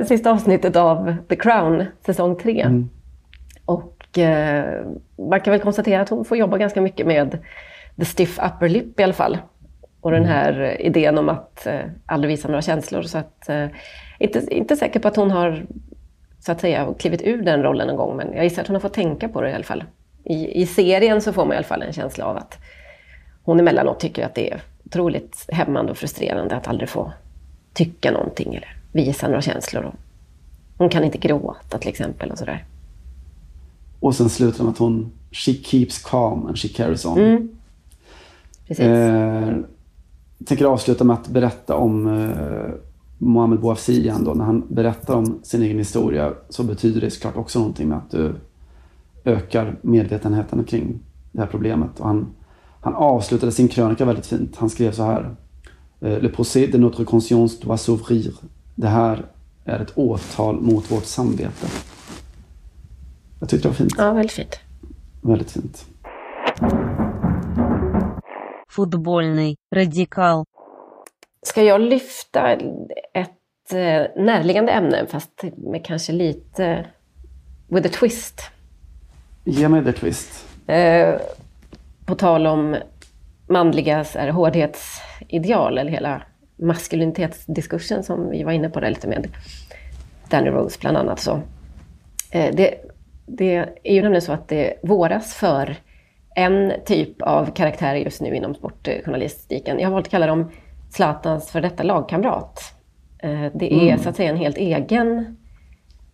Sista 0.05 0.31
avsnittet 0.31 0.75
av 0.75 1.15
The 1.29 1.35
Crown, 1.35 1.85
säsong 2.05 2.35
3. 2.35 2.61
Mm. 2.61 2.89
Och 3.65 3.97
man 5.29 5.41
kan 5.41 5.51
väl 5.51 5.59
konstatera 5.59 6.01
att 6.01 6.09
hon 6.09 6.25
får 6.25 6.37
jobba 6.37 6.57
ganska 6.57 6.81
mycket 6.81 7.07
med 7.07 7.37
the 7.97 8.05
stiff 8.05 8.39
upper 8.39 8.69
lip 8.69 8.99
i 8.99 9.03
alla 9.03 9.13
fall. 9.13 9.37
Och 10.01 10.11
den 10.11 10.23
mm. 10.23 10.31
här 10.31 10.81
idén 10.81 11.17
om 11.17 11.29
att 11.29 11.67
aldrig 12.05 12.29
visa 12.29 12.47
några 12.47 12.61
känslor. 12.61 13.01
Så 13.01 13.17
att, 13.17 13.49
inte, 14.19 14.55
inte 14.55 14.75
säker 14.75 14.99
på 14.99 15.07
att 15.07 15.15
hon 15.15 15.31
har 15.31 15.65
så 16.41 16.51
att 16.51 16.61
säga 16.61 16.93
klivit 16.99 17.21
ur 17.21 17.41
den 17.41 17.63
rollen 17.63 17.87
någon 17.87 17.95
gång, 17.95 18.17
men 18.17 18.33
jag 18.33 18.43
gissar 18.43 18.61
att 18.61 18.67
hon 18.67 18.75
har 18.75 18.81
fått 18.81 18.93
tänka 18.93 19.29
på 19.29 19.41
det 19.41 19.49
i 19.49 19.53
alla 19.53 19.63
fall. 19.63 19.83
I, 20.23 20.61
I 20.61 20.65
serien 20.65 21.21
så 21.21 21.33
får 21.33 21.45
man 21.45 21.53
i 21.53 21.57
alla 21.57 21.67
fall 21.67 21.81
en 21.81 21.93
känsla 21.93 22.25
av 22.25 22.37
att 22.37 22.57
hon 23.43 23.59
emellanåt 23.59 23.99
tycker 23.99 24.25
att 24.25 24.35
det 24.35 24.51
är 24.51 24.61
otroligt 24.85 25.45
hämmande 25.47 25.91
och 25.91 25.97
frustrerande 25.97 26.55
att 26.55 26.67
aldrig 26.67 26.89
få 26.89 27.13
tycka 27.73 28.11
någonting 28.11 28.55
eller 28.55 28.77
visa 28.91 29.27
några 29.27 29.41
känslor. 29.41 29.91
Hon 30.77 30.89
kan 30.89 31.03
inte 31.03 31.17
gråta 31.17 31.77
till 31.77 31.89
exempel 31.89 32.31
och 32.31 32.37
sådär. 32.37 32.65
Och 33.99 34.15
sen 34.15 34.29
slutar 34.29 34.63
med 34.63 34.71
att 34.71 34.77
hon 34.77 35.11
She 35.31 35.53
keeps 35.53 35.99
calm 35.99 36.47
and 36.47 36.57
she 36.57 36.67
carries 36.67 37.05
on. 37.05 37.17
Mm. 37.17 37.49
Precis. 38.67 38.85
Eh, 38.85 39.57
jag 40.37 40.47
tänker 40.47 40.65
avsluta 40.65 41.03
med 41.03 41.13
att 41.13 41.27
berätta 41.27 41.75
om 41.75 42.07
eh, 42.07 42.73
Mohamed 43.23 43.59
Bouafsi 43.59 43.99
igen 43.99 44.23
då. 44.23 44.33
När 44.33 44.45
han 44.45 44.63
berättar 44.69 45.15
om 45.15 45.39
sin 45.43 45.61
egen 45.61 45.77
historia 45.77 46.33
så 46.49 46.63
betyder 46.63 47.01
det 47.01 47.11
såklart 47.11 47.35
också 47.35 47.59
någonting 47.59 47.89
med 47.89 47.97
att 47.97 48.11
du 48.11 48.35
ökar 49.25 49.79
medvetenheten 49.81 50.63
kring 50.63 50.99
det 51.31 51.39
här 51.41 51.47
problemet. 51.47 51.99
Och 51.99 52.07
han, 52.07 52.27
han 52.81 52.95
avslutade 52.95 53.51
sin 53.51 53.67
krönika 53.67 54.05
väldigt 54.05 54.25
fint. 54.25 54.57
Han 54.57 54.69
skrev 54.69 54.91
så 54.91 55.03
här. 55.03 55.35
Eh, 56.01 56.19
Le 56.19 56.29
procès 56.29 56.71
de 56.71 56.77
notre 56.77 57.05
conscience 57.05 57.65
doit 57.65 57.79
s'ouvrir. 57.79 58.33
Det 58.75 58.87
här 58.87 59.25
är 59.65 59.79
ett 59.79 59.97
åtal 59.97 60.61
mot 60.61 60.91
vårt 60.91 61.05
samvete. 61.05 61.67
Jag 63.39 63.49
tyckte 63.49 63.67
det 63.67 63.69
var 63.69 63.75
fint. 63.75 63.93
Ja, 63.97 64.13
väldigt 64.13 64.31
fint. 64.31 64.59
Väldigt 65.21 65.51
fint. 65.51 65.85
Fotbollny 68.69 69.55
radikal. 69.75 70.45
Ska 71.43 71.63
jag 71.63 71.81
lyfta 71.81 72.51
ett 73.13 73.73
eh, 73.73 74.23
närliggande 74.23 74.71
ämne 74.71 75.05
fast 75.07 75.43
med 75.57 75.85
kanske 75.85 76.11
lite 76.11 76.85
with 77.67 77.87
a 77.87 77.89
twist. 77.93 78.41
Ge 79.43 79.69
mig 79.69 79.85
the 79.85 79.91
twist. 79.91 80.47
Eh, 80.67 81.15
på 82.05 82.15
tal 82.15 82.47
om 82.47 82.77
manliga 83.47 84.05
här, 84.15 84.29
hårdhetsideal 84.29 85.77
eller 85.77 85.91
hela 85.91 86.21
maskulinitetsdiskursen 86.55 88.03
som 88.03 88.29
vi 88.29 88.43
var 88.43 88.51
inne 88.51 88.69
på 88.69 88.79
där 88.79 88.89
lite 88.89 89.07
med 89.07 89.27
Danny 90.29 90.49
Rose 90.49 90.77
bland 90.81 90.97
annat. 90.97 91.19
Så, 91.19 91.41
eh, 92.31 92.55
det, 92.55 92.75
det 93.25 93.55
är 93.83 93.93
ju 93.93 94.01
nämligen 94.01 94.21
så 94.21 94.31
att 94.31 94.47
det 94.47 94.73
våras 94.83 95.35
för 95.35 95.75
en 96.35 96.73
typ 96.85 97.21
av 97.21 97.45
karaktärer 97.45 97.97
just 97.97 98.21
nu 98.21 98.35
inom 98.35 98.55
sportjournalistiken. 98.55 99.79
Jag 99.79 99.87
har 99.87 99.93
valt 99.93 100.05
att 100.05 100.11
kalla 100.11 100.27
dem 100.27 100.51
Zlatans 100.91 101.51
för 101.51 101.61
detta 101.61 101.83
lagkamrat. 101.83 102.73
Eh, 103.23 103.45
det 103.53 103.73
är 103.73 103.81
Mm. 103.87 103.99
så 103.99 104.09
att 104.09 104.15
säga 104.15 104.29
en 104.29 104.37
helt 104.37 104.57
egen 104.57 105.37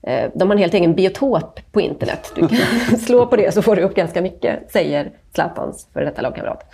eh, 0.07 0.29
de 0.35 0.47
har 0.49 0.55
en 0.55 0.61
helt 0.61 0.73
egen 0.73 0.93
biotop 0.95 1.59
på 1.71 1.81
internet. 1.81 2.31
Du 2.35 2.47
kan 2.47 2.97
slå 2.99 3.25
på 3.25 3.35
det 3.35 3.53
så 3.53 3.61
får 3.61 3.75
du 3.75 3.81
upp 3.81 3.95
ganska 3.95 4.21
mycket, 4.21 4.71
säger 4.71 5.11
Zlatans 5.33 5.87
för 5.93 6.01
detta 6.01 6.21
lagkamrat. 6.21 6.65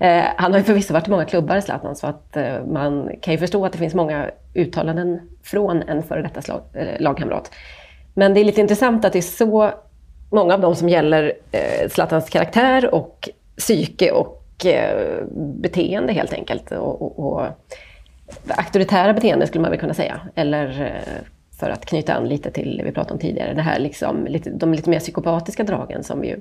Eh, 0.00 0.22
han 0.36 0.52
har 0.52 0.58
ju 0.58 0.64
förvisso 0.64 0.92
varit 0.94 1.06
i 1.08 1.10
många 1.10 1.24
klubbar, 1.24 1.60
Zlatan, 1.60 1.96
så 1.96 2.06
att 2.06 2.36
eh, 2.36 2.64
man 2.66 3.10
kan 3.22 3.34
ju 3.34 3.38
förstå 3.38 3.66
att 3.66 3.72
det 3.72 3.78
finns 3.78 3.94
många 3.94 4.30
uttalanden 4.54 5.20
från 5.42 5.82
en 5.82 6.02
före 6.02 6.22
detta 6.22 6.42
slag, 6.42 6.60
eh, 6.74 7.00
lagkamrat. 7.00 7.50
Men 8.14 8.34
det 8.34 8.40
är 8.40 8.44
lite 8.44 8.60
intressant 8.60 9.04
att 9.04 9.12
det 9.12 9.18
är 9.18 9.22
så 9.22 9.70
många 10.30 10.54
av 10.54 10.60
dem 10.60 10.74
som 10.74 10.88
gäller 10.88 11.32
Zlatans 11.88 12.30
karaktär 12.30 12.94
och 12.94 13.28
psyke 13.58 14.10
och 14.10 14.37
beteende 15.60 16.12
helt 16.12 16.32
enkelt. 16.32 16.72
Och, 16.72 17.02
och, 17.02 17.18
och 17.18 17.46
auktoritära 18.48 19.12
beteende 19.12 19.46
skulle 19.46 19.62
man 19.62 19.70
väl 19.70 19.80
kunna 19.80 19.94
säga. 19.94 20.20
Eller 20.34 20.82
eh, 20.82 21.24
för 21.58 21.70
att 21.70 21.86
knyta 21.86 22.14
an 22.14 22.28
lite 22.28 22.50
till 22.50 22.76
det 22.76 22.84
vi 22.84 22.92
pratade 22.92 23.14
om 23.14 23.20
tidigare, 23.20 23.54
det 23.54 23.62
här 23.62 23.78
liksom, 23.78 24.26
lite, 24.26 24.50
de 24.50 24.74
lite 24.74 24.90
mer 24.90 24.98
psykopatiska 24.98 25.64
dragen 25.64 26.04
som 26.04 26.20
vi 26.20 26.28
ju 26.28 26.40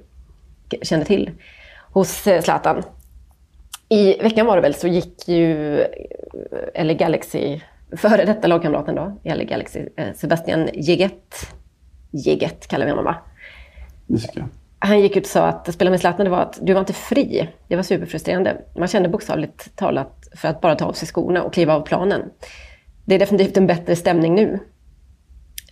känner 0.82 1.06
till 1.06 1.32
hos 1.92 2.28
eh, 2.28 2.42
Zlatan. 2.42 2.84
I 3.90 4.18
veckan 4.22 4.46
var 4.46 4.56
det 4.56 4.62
väl 4.62 4.74
så 4.74 4.88
gick 4.88 5.28
ju 5.28 5.80
eh, 5.82 6.86
LA 6.86 6.94
Galaxy, 6.94 7.60
före 7.98 8.26
detta 8.26 8.48
lagkamraten 8.48 8.96
då, 8.96 9.18
LA 9.24 9.44
Galaxy, 9.44 9.86
Sebastian 10.16 10.70
Jeget, 10.74 11.48
Jeget 12.12 12.68
kallar 12.68 12.86
vi 12.86 12.92
honom 12.92 13.06
va? 13.06 13.16
Det 14.08 14.18
tycker 14.18 14.40
jag. 14.40 14.50
Han 14.80 15.00
gick 15.00 15.16
ut 15.16 15.24
och 15.24 15.30
sa 15.30 15.48
att 15.48 15.74
spela 15.74 15.90
med 15.90 16.00
Zlatan, 16.00 16.24
det 16.24 16.30
var 16.30 16.42
att 16.42 16.60
du 16.62 16.74
var 16.74 16.80
inte 16.80 16.94
fri. 16.94 17.50
Det 17.68 17.76
var 17.76 17.84
superfrustrerande. 17.84 18.58
Man 18.76 18.88
kände 18.88 19.10
bokstavligt 19.10 19.76
talat 19.76 20.28
för 20.36 20.48
att 20.48 20.62
bara 20.62 20.76
ta 20.76 20.86
av 20.86 20.94
sig 20.94 21.08
skorna 21.08 21.44
och 21.44 21.54
kliva 21.54 21.74
av 21.74 21.82
planen. 21.82 22.22
Det 23.06 23.16
är 23.16 23.20
definitivt 23.20 23.58
en 23.58 23.68
bättre 23.68 23.96
stämning 23.96 24.36
nu. 24.36 24.60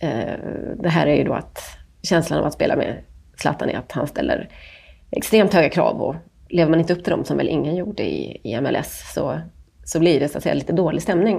Eh, 0.00 0.38
det 0.82 0.88
här 0.88 1.06
är 1.06 1.16
ju 1.16 1.24
då 1.24 1.32
att 1.32 1.62
känslan 2.02 2.40
av 2.40 2.46
att 2.46 2.52
spela 2.52 2.76
med 2.76 2.96
Zlatan 3.36 3.70
är 3.70 3.78
att 3.78 3.92
han 3.92 4.06
ställer 4.06 4.48
extremt 5.10 5.54
höga 5.54 5.68
krav 5.68 6.02
och 6.02 6.14
lever 6.48 6.70
man 6.70 6.80
inte 6.80 6.92
upp 6.92 7.04
till 7.04 7.10
dem 7.10 7.24
som 7.24 7.36
väl 7.36 7.48
ingen 7.48 7.76
gjorde 7.76 8.02
i, 8.02 8.40
i 8.42 8.60
MLS 8.60 9.12
så, 9.14 9.40
så 9.84 10.00
blir 10.00 10.20
det 10.20 10.28
så 10.28 10.38
att 10.38 10.44
säga 10.44 10.54
lite 10.54 10.72
dålig 10.72 11.02
stämning. 11.02 11.38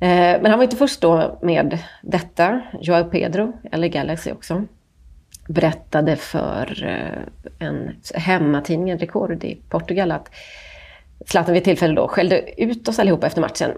Eh, 0.00 0.40
men 0.40 0.46
han 0.46 0.58
var 0.58 0.64
inte 0.64 0.76
först 0.76 1.00
då 1.00 1.38
med 1.42 1.78
detta. 2.02 2.60
Joao 2.80 3.04
Pedro, 3.04 3.52
eller 3.72 3.88
Galaxy 3.88 4.32
också, 4.32 4.64
berättade 5.48 6.16
för 6.16 6.84
eh, 6.84 7.66
en 7.68 7.96
hemmatidningen 8.14 8.98
Record 8.98 9.44
i 9.44 9.58
Portugal 9.68 10.12
att 10.12 10.30
Zlatan 11.26 11.52
vid 11.52 11.60
ett 11.60 11.64
tillfälle 11.64 11.94
då 11.94 12.08
skällde 12.08 12.62
ut 12.62 12.88
oss 12.88 12.98
allihopa 12.98 13.26
efter 13.26 13.40
matchen. 13.40 13.70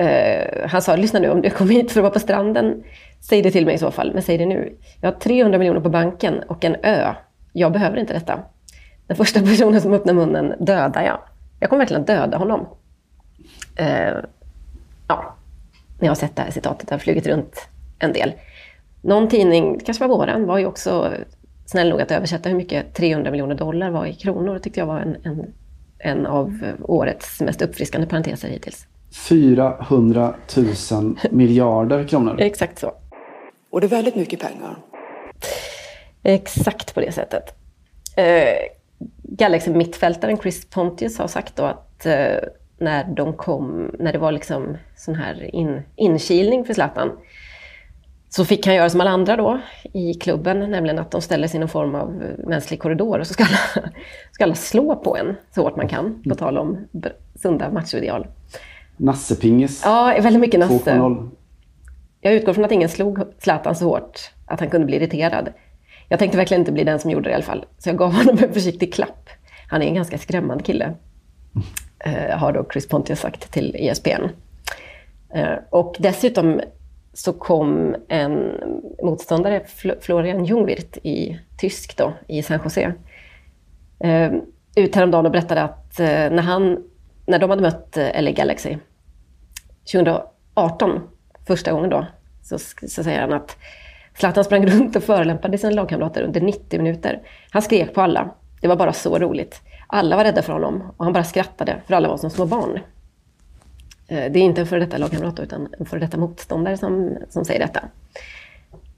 Uh, 0.00 0.68
han 0.68 0.82
sa, 0.82 0.96
lyssna 0.96 1.18
nu 1.18 1.30
om 1.30 1.42
du 1.42 1.50
kommer 1.50 1.72
hit 1.72 1.92
för 1.92 2.00
att 2.00 2.02
vara 2.02 2.12
på 2.12 2.18
stranden, 2.18 2.82
säg 3.20 3.42
det 3.42 3.50
till 3.50 3.66
mig 3.66 3.74
i 3.74 3.78
så 3.78 3.90
fall, 3.90 4.12
men 4.14 4.22
säg 4.22 4.38
det 4.38 4.46
nu. 4.46 4.76
Jag 5.00 5.12
har 5.12 5.18
300 5.20 5.58
miljoner 5.58 5.80
på 5.80 5.88
banken 5.88 6.42
och 6.42 6.64
en 6.64 6.76
ö. 6.82 7.14
Jag 7.52 7.72
behöver 7.72 7.96
inte 7.96 8.12
detta. 8.12 8.40
Den 9.06 9.16
första 9.16 9.40
personen 9.40 9.80
som 9.80 9.92
öppnar 9.92 10.14
munnen 10.14 10.54
dödar 10.60 11.02
jag. 11.02 11.20
Jag 11.60 11.70
kommer 11.70 11.80
verkligen 11.80 12.00
att 12.00 12.06
döda 12.06 12.36
honom. 12.36 12.68
Uh, 13.80 14.18
ja, 15.08 15.34
ni 16.00 16.08
har 16.08 16.14
sett 16.14 16.36
det 16.36 16.42
här 16.42 16.50
citatet, 16.50 16.88
det 16.88 16.94
har 16.94 16.98
flugit 16.98 17.26
runt 17.26 17.68
en 17.98 18.12
del. 18.12 18.32
Någon 19.02 19.28
tidning, 19.28 19.78
det 19.78 19.84
kanske 19.84 20.06
var 20.06 20.16
våran, 20.16 20.46
var 20.46 20.58
ju 20.58 20.66
också 20.66 21.12
snäll 21.66 21.88
nog 21.88 22.00
att 22.00 22.10
översätta 22.10 22.48
hur 22.48 22.56
mycket 22.56 22.94
300 22.94 23.30
miljoner 23.30 23.54
dollar 23.54 23.90
var 23.90 24.06
i 24.06 24.14
kronor. 24.14 24.54
Det 24.54 24.60
tyckte 24.60 24.80
jag 24.80 24.86
var 24.86 25.00
en, 25.00 25.16
en, 25.24 25.46
en 25.98 26.26
av 26.26 26.58
årets 26.82 27.40
mest 27.40 27.62
uppfriskande 27.62 28.06
parenteser 28.06 28.48
hittills. 28.48 28.86
400 29.28 30.34
000 30.92 31.16
miljarder 31.30 32.08
kronor. 32.08 32.36
Exakt 32.40 32.78
så. 32.78 32.92
Och 33.70 33.80
det 33.80 33.86
är 33.86 33.88
väldigt 33.88 34.16
mycket 34.16 34.40
pengar. 34.40 34.76
Exakt 36.22 36.94
på 36.94 37.00
det 37.00 37.12
sättet. 37.12 37.54
Eh, 38.16 38.54
Galaxy-mittfältaren 39.22 40.36
Chris 40.36 40.70
Pontius 40.70 41.18
har 41.18 41.28
sagt 41.28 41.56
då 41.56 41.62
att 41.62 42.06
eh, 42.06 42.36
när 42.78 43.04
de 43.04 43.32
kom, 43.32 43.94
när 43.98 44.12
det 44.12 44.18
var 44.18 44.32
liksom 44.32 44.76
sån 44.96 45.14
här 45.14 45.54
in, 45.54 45.82
inkilning 45.96 46.64
för 46.64 46.74
Zlatan, 46.74 47.12
så 48.30 48.44
fick 48.44 48.66
han 48.66 48.74
göra 48.74 48.90
som 48.90 49.00
alla 49.00 49.10
andra 49.10 49.36
då 49.36 49.60
i 49.92 50.14
klubben, 50.14 50.70
nämligen 50.70 50.98
att 50.98 51.10
de 51.10 51.22
ställer 51.22 51.48
sig 51.48 51.56
i 51.56 51.60
någon 51.60 51.68
form 51.68 51.94
av 51.94 52.22
mänsklig 52.38 52.80
korridor 52.80 53.18
och 53.18 53.26
så 53.26 53.34
ska 53.34 53.44
alla, 53.44 53.88
ska 54.32 54.44
alla 54.44 54.54
slå 54.54 54.96
på 54.96 55.16
en 55.16 55.36
så 55.54 55.62
hårt 55.62 55.76
man 55.76 55.88
kan, 55.88 56.22
på 56.28 56.34
tal 56.34 56.58
om 56.58 56.78
sunda 57.34 57.70
machoideal. 57.70 58.26
Nassepingis. 58.96 59.82
Ja, 59.84 60.14
väldigt 60.20 60.40
mycket 60.40 60.60
nasse. 60.60 60.90
2.0. 60.90 61.30
Jag 62.20 62.34
utgår 62.34 62.52
från 62.52 62.64
att 62.64 62.72
ingen 62.72 62.88
slog 62.88 63.18
Zlatan 63.38 63.76
så 63.76 63.84
hårt 63.84 64.20
att 64.46 64.60
han 64.60 64.70
kunde 64.70 64.86
bli 64.86 64.96
irriterad. 64.96 65.52
Jag 66.08 66.18
tänkte 66.18 66.38
verkligen 66.38 66.60
inte 66.60 66.72
bli 66.72 66.84
den 66.84 66.98
som 66.98 67.10
gjorde 67.10 67.28
det 67.28 67.30
i 67.30 67.34
alla 67.34 67.44
fall. 67.44 67.64
Så 67.78 67.88
jag 67.88 67.96
gav 67.96 68.12
honom 68.14 68.38
en 68.42 68.52
försiktig 68.52 68.94
klapp. 68.94 69.28
Han 69.68 69.82
är 69.82 69.86
en 69.86 69.94
ganska 69.94 70.18
skrämmande 70.18 70.64
kille. 70.64 70.94
Eh, 71.98 72.38
har 72.38 72.52
då 72.52 72.66
Chris 72.72 72.88
Pontius 72.88 73.20
sagt 73.20 73.52
till 73.52 73.76
ESPN. 73.78 74.28
Eh, 75.34 75.54
och 75.70 75.96
dessutom 75.98 76.60
så 77.12 77.32
kom 77.32 77.96
en 78.08 78.60
motståndare, 79.02 79.62
Florian 80.00 80.44
Jungwirth, 80.44 80.98
i 81.02 81.40
tysk 81.58 81.96
då, 81.96 82.12
i 82.26 82.42
San 82.42 82.60
Jose. 82.64 82.92
Ehm, 84.00 84.40
ut 84.76 84.94
häromdagen 84.94 85.26
och 85.26 85.32
berättade 85.32 85.62
att 85.62 86.00
eh, 86.00 86.06
när, 86.06 86.42
han, 86.42 86.84
när 87.26 87.38
de 87.38 87.50
hade 87.50 87.62
mött 87.62 87.96
eh, 87.96 88.22
LA 88.22 88.30
Galaxy 88.30 88.76
2018, 89.92 91.00
första 91.46 91.72
gången 91.72 91.90
då, 91.90 92.06
så, 92.42 92.58
så 92.88 93.04
säger 93.04 93.20
han 93.20 93.32
att 93.32 93.56
Zlatan 94.18 94.44
sprang 94.44 94.66
runt 94.70 94.96
och 94.96 95.02
förolämpade 95.02 95.58
sina 95.58 95.72
lagkamrater 95.72 96.22
under 96.22 96.40
90 96.40 96.82
minuter. 96.82 97.22
Han 97.50 97.62
skrek 97.62 97.94
på 97.94 98.00
alla. 98.00 98.34
Det 98.60 98.68
var 98.68 98.76
bara 98.76 98.92
så 98.92 99.18
roligt. 99.18 99.62
Alla 99.86 100.16
var 100.16 100.24
rädda 100.24 100.42
för 100.42 100.52
honom 100.52 100.82
och 100.96 101.04
han 101.04 101.12
bara 101.12 101.24
skrattade 101.24 101.80
för 101.86 101.94
alla 101.94 102.08
var 102.08 102.16
som 102.16 102.30
små 102.30 102.46
barn. 102.46 102.80
Eh, 104.10 104.32
det 104.32 104.38
är 104.38 104.42
inte 104.42 104.60
en 104.60 104.66
före 104.66 104.80
detta 104.80 104.98
lagkamrat 104.98 105.40
utan 105.40 105.68
en 105.78 105.86
före 105.86 106.00
detta 106.00 106.16
motståndare 106.16 106.76
som, 106.76 107.16
som 107.28 107.44
säger 107.44 107.60
detta. 107.60 107.80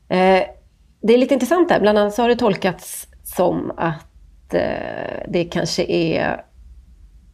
Eh, 0.09 0.43
det 1.01 1.15
är 1.15 1.19
lite 1.19 1.35
intressant 1.35 1.69
där. 1.69 1.81
Bland 1.81 1.99
annat 1.99 2.15
så 2.15 2.23
har 2.23 2.29
det 2.29 2.37
tolkats 2.37 3.09
som 3.23 3.73
att 3.77 4.55
eh, 4.55 5.23
det 5.29 5.45
kanske 5.45 5.85
är 5.85 6.45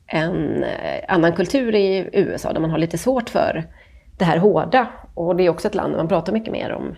en 0.06 0.64
annan 1.08 1.32
kultur 1.32 1.74
i 1.74 2.08
USA 2.12 2.52
där 2.52 2.60
man 2.60 2.70
har 2.70 2.78
lite 2.78 2.98
svårt 2.98 3.30
för 3.30 3.66
det 4.18 4.24
här 4.24 4.38
hårda. 4.38 4.86
Och 5.14 5.36
det 5.36 5.46
är 5.46 5.50
också 5.50 5.68
ett 5.68 5.74
land 5.74 5.92
där 5.92 5.98
man 5.98 6.08
pratar 6.08 6.32
mycket 6.32 6.52
mer 6.52 6.72
om 6.72 6.94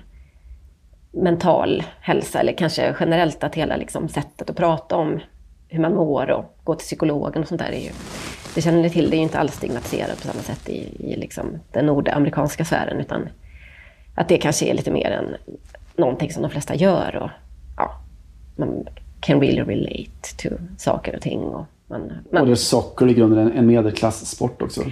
mental 1.12 1.82
hälsa 2.00 2.40
eller 2.40 2.52
kanske 2.52 2.96
generellt 3.00 3.44
att 3.44 3.54
hela 3.54 3.76
liksom 3.76 4.08
sättet 4.08 4.50
att 4.50 4.56
prata 4.56 4.96
om 4.96 5.20
hur 5.68 5.80
man 5.80 5.94
mår 5.94 6.30
och 6.30 6.56
gå 6.64 6.74
till 6.74 6.84
psykologen 6.84 7.42
och 7.42 7.48
sånt 7.48 7.60
där 7.60 7.72
är 7.72 7.80
ju, 7.80 7.90
det 8.54 8.62
känner 8.62 8.82
ni 8.82 8.90
till, 8.90 9.10
det 9.10 9.16
är 9.16 9.18
ju 9.18 9.22
inte 9.22 9.38
alls 9.38 9.54
stigmatiserat 9.54 10.22
på 10.22 10.28
samma 10.28 10.42
sätt 10.42 10.68
i, 10.68 10.88
i 10.98 11.16
liksom 11.16 11.58
den 11.72 11.86
nordamerikanska 11.86 12.64
sfären 12.64 13.00
utan 13.00 13.28
att 14.14 14.28
det 14.28 14.38
kanske 14.38 14.66
är 14.66 14.74
lite 14.74 14.90
mer 14.90 15.10
än 15.10 15.36
någonting 15.96 16.32
som 16.32 16.42
de 16.42 16.50
flesta 16.50 16.74
gör 16.74 17.16
och 17.16 17.30
ja, 17.76 18.00
man 18.56 18.86
can 19.20 19.40
really 19.40 19.62
relate 19.62 20.36
to 20.36 20.48
saker 20.78 21.16
och 21.16 21.22
ting. 21.22 21.40
Och 21.40 21.66
man, 21.86 22.12
man, 22.32 22.40
Och 22.40 22.46
det 22.46 22.52
är 22.52 22.56
socker 22.56 23.08
i 23.08 23.14
grunden 23.14 23.52
en, 23.52 23.66
medelklasssport 23.66 24.62
också. 24.62 24.82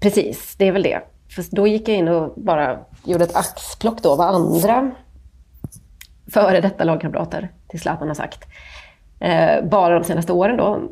Precis, 0.00 0.54
det 0.58 0.68
är 0.68 0.72
väl 0.72 0.82
det. 0.82 1.00
För 1.28 1.44
då 1.50 1.66
gick 1.66 1.88
jag 1.88 1.96
in 1.96 2.08
och 2.08 2.32
bara 2.36 2.78
gjorde 3.04 3.24
ett 3.24 3.36
axplock 3.36 4.02
då 4.02 4.16
vad 4.16 4.34
andra 4.34 4.90
före 6.32 6.60
detta 6.60 6.84
lagkamrater 6.84 7.48
till 7.68 7.80
Zlatan 7.80 8.08
har 8.08 8.14
sagt. 8.14 8.44
Eh, 9.20 9.64
bara 9.64 9.98
de 9.98 10.04
senaste 10.04 10.32
åren 10.32 10.56
då. 10.56 10.82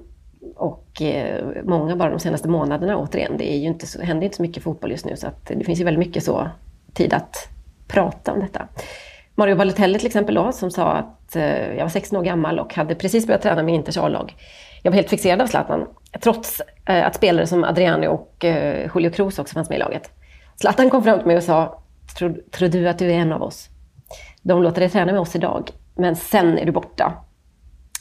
Och 0.57 1.03
eh, 1.03 1.45
många 1.64 1.97
bara 1.97 2.11
de 2.11 2.18
senaste 2.18 2.49
månaderna 2.49 2.99
återigen. 2.99 3.36
Det 3.36 3.53
är 3.53 3.59
ju 3.59 3.66
inte 3.66 3.86
så, 3.86 4.03
händer 4.03 4.24
inte 4.24 4.36
så 4.36 4.43
mycket 4.43 4.62
fotboll 4.62 4.91
just 4.91 5.05
nu 5.05 5.16
så 5.16 5.26
att 5.26 5.47
det 5.47 5.64
finns 5.64 5.80
ju 5.80 5.84
väldigt 5.84 6.07
mycket 6.07 6.24
så 6.24 6.49
tid 6.95 7.14
att 7.14 7.49
prata 7.88 8.32
om 8.32 8.41
detta. 8.41 8.68
Mario 9.34 9.57
Balotelli 9.57 9.99
till 9.99 10.07
exempel 10.07 10.34
då, 10.34 10.53
som 10.53 10.70
sa 10.70 10.93
att 10.93 11.36
eh, 11.36 11.74
jag 11.74 11.84
var 11.84 11.88
16 11.88 12.18
år 12.18 12.22
gammal 12.22 12.59
och 12.59 12.74
hade 12.74 12.95
precis 12.95 13.26
börjat 13.26 13.43
träna 13.43 13.62
med 13.62 13.74
Inters 13.74 13.97
A-lag. 13.97 14.34
Jag 14.82 14.91
var 14.91 14.97
helt 14.97 15.11
fixerad 15.11 15.41
av 15.41 15.47
Zlatan, 15.47 15.86
trots 16.20 16.62
eh, 16.86 17.07
att 17.07 17.14
spelare 17.14 17.47
som 17.47 17.64
Adriano 17.64 18.07
och 18.07 18.45
eh, 18.45 18.91
Julio 18.95 19.11
Cruz 19.11 19.38
också 19.38 19.55
fanns 19.55 19.68
med 19.68 19.76
i 19.76 19.78
laget. 19.78 20.11
Zlatan 20.57 20.91
kom 20.91 21.03
fram 21.03 21.18
till 21.18 21.26
mig 21.26 21.36
och 21.36 21.43
sa, 21.43 21.82
tror, 22.18 22.43
tror 22.51 22.68
du 22.68 22.88
att 22.88 22.99
du 22.99 23.12
är 23.12 23.14
en 23.14 23.32
av 23.32 23.43
oss? 23.43 23.68
De 24.43 24.62
låter 24.62 24.80
dig 24.80 24.91
träna 24.91 25.12
med 25.12 25.20
oss 25.20 25.36
idag, 25.36 25.70
men 25.95 26.16
sen 26.16 26.59
är 26.59 26.66
du 26.66 26.72
borta. 26.72 27.24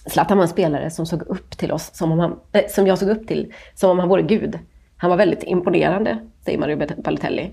Zlatan 0.09 0.37
var 0.37 0.43
en 0.43 0.49
spelare 0.49 0.89
som 0.89 1.05
såg 1.05 1.21
upp 1.21 1.57
till 1.57 1.71
oss, 1.71 1.89
som, 1.93 2.11
om 2.11 2.19
han, 2.19 2.39
äh, 2.51 2.61
som 2.69 2.87
jag 2.87 2.97
såg 2.97 3.09
upp 3.09 3.27
till, 3.27 3.53
som 3.75 3.91
om 3.91 3.99
han 3.99 4.09
vore 4.09 4.21
Gud. 4.21 4.59
Han 4.97 5.09
var 5.09 5.17
väldigt 5.17 5.43
imponerande, 5.43 6.17
säger 6.45 6.57
Mario 6.57 6.87
Balotelli. 7.03 7.51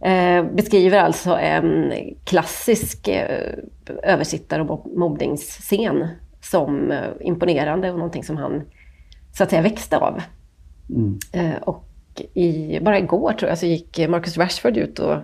Eh, 0.00 0.44
beskriver 0.44 0.98
alltså 0.98 1.36
en 1.36 1.92
klassisk 2.24 3.08
eh, 3.08 3.54
översittar 4.02 4.60
och 4.60 4.86
mobbningsscen 4.96 6.08
som 6.42 6.90
eh, 6.90 7.00
imponerande 7.20 7.90
och 7.90 7.96
någonting 7.96 8.24
som 8.24 8.36
han 8.36 8.62
så 9.32 9.42
att 9.42 9.50
säga 9.50 9.62
växte 9.62 9.98
av. 9.98 10.22
Mm. 10.90 11.18
Eh, 11.32 11.62
och 11.62 11.84
i, 12.34 12.80
bara 12.80 12.98
igår 12.98 13.32
tror 13.32 13.48
jag 13.48 13.58
så 13.58 13.66
gick 13.66 14.08
Marcus 14.08 14.38
Rashford 14.38 14.76
ut 14.76 14.98
och, 14.98 15.16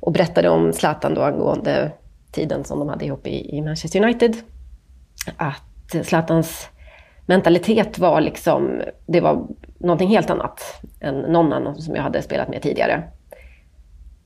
och 0.00 0.12
berättade 0.12 0.48
om 0.48 0.72
Zlatan 0.72 1.14
då 1.14 1.22
angående 1.22 1.92
tiden 2.32 2.64
som 2.64 2.78
de 2.78 2.88
hade 2.88 3.04
ihop 3.04 3.26
i, 3.26 3.56
i 3.56 3.62
Manchester 3.62 4.02
United. 4.02 4.36
Att 5.36 6.06
Zlatans 6.06 6.68
mentalitet 7.26 7.98
var 7.98 8.20
liksom, 8.20 8.82
det 9.06 9.20
var 9.20 9.46
någonting 9.78 10.08
helt 10.08 10.30
annat 10.30 10.60
än 11.00 11.14
någon 11.14 11.52
annan 11.52 11.74
som 11.74 11.94
jag 11.94 12.02
hade 12.02 12.22
spelat 12.22 12.48
med 12.48 12.62
tidigare. 12.62 13.02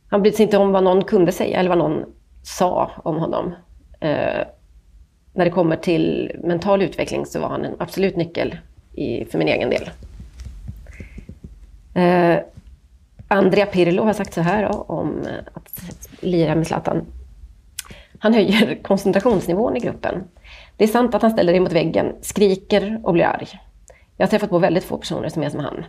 Han 0.09 0.23
brydde 0.23 0.37
sig 0.37 0.45
inte 0.45 0.59
om 0.59 0.73
vad 0.73 0.85
någon 0.85 1.05
kunde 1.05 1.33
säga 1.33 1.59
eller 1.59 1.69
vad 1.69 1.79
någon 1.79 2.05
sa 2.43 2.91
om 3.05 3.17
honom. 3.17 3.55
Eh, 4.01 4.41
när 5.35 5.45
det 5.45 5.51
kommer 5.51 5.77
till 5.77 6.37
mental 6.45 6.83
utveckling 6.83 7.27
så 7.27 7.41
var 7.41 7.49
han 7.49 7.65
en 7.65 7.77
absolut 7.79 8.17
nyckel 8.17 8.57
i, 8.93 9.25
för 9.25 9.39
min 9.39 9.49
egen 9.49 9.71
del. 9.71 9.91
Eh, 11.95 12.39
Andrea 13.29 13.67
Pirlo 13.67 14.05
har 14.05 14.13
sagt 14.13 14.35
så 14.35 14.41
här 14.41 14.69
då, 14.69 14.85
om 14.89 15.27
eh, 15.27 15.45
att 15.55 16.09
lira 16.21 16.55
med 16.55 16.67
Zlatan. 16.67 17.07
Han 18.19 18.35
höjer 18.35 18.83
koncentrationsnivån 18.83 19.77
i 19.77 19.81
gruppen. 19.81 20.25
Det 20.77 20.85
är 20.85 20.89
sant 20.89 21.15
att 21.15 21.23
han 21.23 21.31
ställer 21.31 21.53
dig 21.53 21.61
mot 21.61 21.73
väggen, 21.73 22.13
skriker 22.21 23.01
och 23.03 23.13
blir 23.13 23.25
arg. 23.25 23.49
Jag 24.17 24.27
har 24.27 24.31
träffat 24.31 24.51
på 24.51 24.59
väldigt 24.59 24.85
få 24.85 24.99
personer 24.99 25.29
som 25.29 25.43
är 25.43 25.49
som 25.49 25.61
han. 25.61 25.85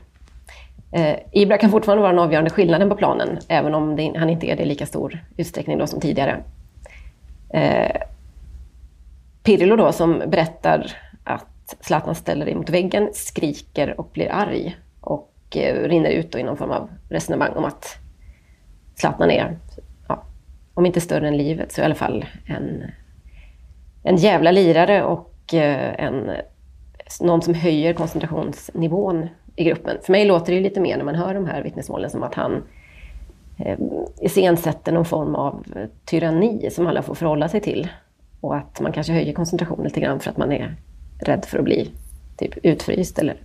Eh, 0.92 1.16
Ibra 1.32 1.58
kan 1.58 1.72
fortfarande 1.72 2.02
vara 2.02 2.12
den 2.12 2.20
avgörande 2.20 2.50
skillnaden 2.50 2.90
på 2.90 2.96
planen, 2.96 3.40
även 3.48 3.76
om 3.76 3.96
det, 3.96 4.14
han 4.18 4.30
inte 4.30 4.46
är 4.48 4.56
det 4.56 4.64
i 4.64 4.66
lika 4.66 4.86
stor 4.86 5.24
utsträckning 5.38 5.78
då 5.78 5.88
som 5.88 6.00
tidigare. 6.00 6.44
Eh, 7.54 8.02
Pirlo 9.44 9.76
då, 9.76 9.92
som 9.92 10.24
berättar 10.28 10.92
att 11.24 11.76
Zlatan 11.80 12.16
ställer 12.16 12.46
dig 12.46 12.56
mot 12.56 12.70
väggen, 12.70 13.10
skriker 13.14 14.00
och 14.00 14.10
blir 14.14 14.32
arg. 14.32 14.78
Och 15.02 15.34
eh, 15.56 15.90
rinner 15.90 16.10
ut 16.10 16.32
då 16.32 16.40
i 16.40 16.44
någon 16.44 16.58
form 16.58 16.72
av 16.72 16.90
resonemang 17.10 17.52
om 17.56 17.66
att 17.66 17.98
Zlatan 18.96 19.32
är, 19.32 19.58
ja, 20.08 20.24
om 20.74 20.86
inte 20.86 21.02
större 21.02 21.28
än 21.28 21.38
livet, 21.38 21.72
så 21.72 21.82
i 21.82 21.84
alla 21.84 21.96
fall 21.96 22.26
en, 22.46 22.84
en 24.04 24.16
jävla 24.16 24.52
lirare 24.52 25.04
och 25.04 25.54
eh, 25.54 26.06
en, 26.06 26.32
någon 27.22 27.42
som 27.42 27.54
höjer 27.54 27.94
koncentrationsnivån 27.94 29.28
i 29.56 29.64
gruppen. 29.64 29.98
För 30.02 30.12
mig 30.12 30.26
låter 30.26 30.54
det 30.54 30.60
lite 30.60 30.80
mer 30.80 30.98
när 30.98 31.06
man 31.06 31.16
hör 31.16 31.34
de 31.34 31.46
här 31.46 31.64
vittnesmålen 31.64 32.10
som 32.10 32.24
att 32.24 32.36
han 32.36 32.64
eh, 33.58 33.80
iscensätter 34.22 34.92
någon 34.92 35.06
form 35.06 35.36
av 35.36 35.66
tyranni 36.06 36.70
som 36.72 36.88
alla 36.88 37.02
får 37.02 37.16
förhålla 37.16 37.50
sig 37.50 37.62
till. 37.62 37.88
Och 38.42 38.56
att 38.56 38.82
man 38.82 38.92
kanske 38.92 39.14
höjer 39.14 39.34
koncentrationen 39.34 39.84
lite 39.84 40.00
grann 40.00 40.20
för 40.20 40.32
att 40.32 40.38
man 40.38 40.52
är 40.52 40.76
rädd 41.20 41.46
för 41.46 41.58
att 41.58 41.64
bli 41.64 41.92
typ 42.38 42.58
utfryst 42.66 43.20
eller 43.20 43.36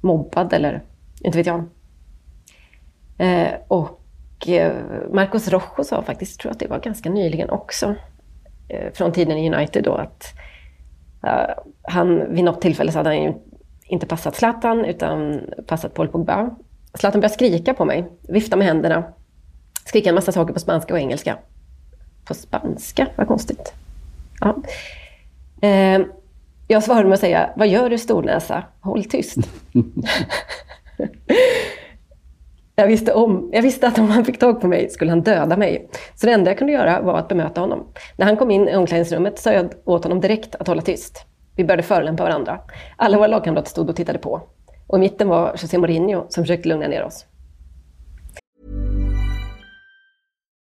mobbad 0.00 0.52
eller 0.52 0.82
inte 1.20 1.38
vet 1.38 1.46
jag. 1.46 1.64
Eh, 3.18 3.52
och 3.68 4.48
eh, 4.48 4.72
Marcos 5.12 5.48
Rojo 5.48 5.84
sa 5.84 6.02
faktiskt, 6.02 6.40
tror 6.40 6.50
jag 6.50 6.54
att 6.54 6.60
det 6.60 6.66
var 6.66 6.78
ganska 6.78 7.10
nyligen 7.10 7.50
också, 7.50 7.94
från 8.94 9.12
tiden 9.12 9.38
i 9.38 9.54
United 9.54 9.84
då, 9.84 9.94
att 9.94 10.34
uh, 11.26 11.54
han 11.82 12.34
vid 12.34 12.44
något 12.44 12.60
tillfälle 12.60 12.92
så 12.92 12.98
hade 12.98 13.08
han 13.08 13.22
ju 13.22 13.34
inte 13.86 14.06
passat 14.06 14.36
Zlatan 14.36 14.84
utan 14.84 15.40
passat 15.66 15.94
Paul 15.94 16.08
Pogba. 16.08 16.50
Zlatan 16.94 17.20
började 17.20 17.34
skrika 17.34 17.74
på 17.74 17.84
mig, 17.84 18.04
vifta 18.28 18.56
med 18.56 18.66
händerna, 18.66 19.04
skrika 19.84 20.08
en 20.08 20.14
massa 20.14 20.32
saker 20.32 20.54
på 20.54 20.60
spanska 20.60 20.94
och 20.94 21.00
engelska. 21.00 21.38
På 22.24 22.34
spanska? 22.34 23.06
Vad 23.16 23.28
konstigt. 23.28 23.72
Ja. 24.40 24.56
Eh, 25.68 26.00
jag 26.68 26.82
svarade 26.82 27.04
med 27.04 27.14
att 27.14 27.20
säga, 27.20 27.50
vad 27.56 27.68
gör 27.68 27.90
du 27.90 27.98
stornäsa? 27.98 28.62
Håll 28.80 29.04
tyst. 29.04 29.38
jag, 32.76 32.86
visste 32.86 33.12
om, 33.12 33.50
jag 33.52 33.62
visste 33.62 33.86
att 33.86 33.98
om 33.98 34.10
han 34.10 34.24
fick 34.24 34.38
tag 34.38 34.60
på 34.60 34.66
mig 34.66 34.90
skulle 34.90 35.10
han 35.10 35.22
döda 35.22 35.56
mig. 35.56 35.88
Så 36.14 36.26
det 36.26 36.32
enda 36.32 36.50
jag 36.50 36.58
kunde 36.58 36.72
göra 36.72 37.00
var 37.00 37.18
att 37.18 37.28
bemöta 37.28 37.60
honom. 37.60 37.86
När 38.16 38.26
han 38.26 38.36
kom 38.36 38.50
in 38.50 38.68
i 38.68 38.76
omklädningsrummet 38.76 39.38
sa 39.38 39.52
jag 39.52 39.70
åt 39.84 40.04
honom 40.04 40.20
direkt 40.20 40.54
att 40.54 40.68
hålla 40.68 40.82
tyst. 40.82 41.24
Vi 41.56 41.64
började 41.64 41.82
förolämpa 41.82 42.22
varandra. 42.22 42.60
Alla 42.96 43.16
våra 43.16 43.26
lagkamrater 43.26 43.70
stod 43.70 43.90
och 43.90 43.96
tittade 43.96 44.18
på. 44.18 44.40
Och 44.86 44.98
i 44.98 45.00
mitten 45.00 45.28
var 45.28 45.56
José 45.62 45.78
Mourinho 45.78 46.26
som 46.28 46.44
försökte 46.44 46.68
lugna 46.68 46.88
ner 46.88 47.04
oss. 47.04 47.26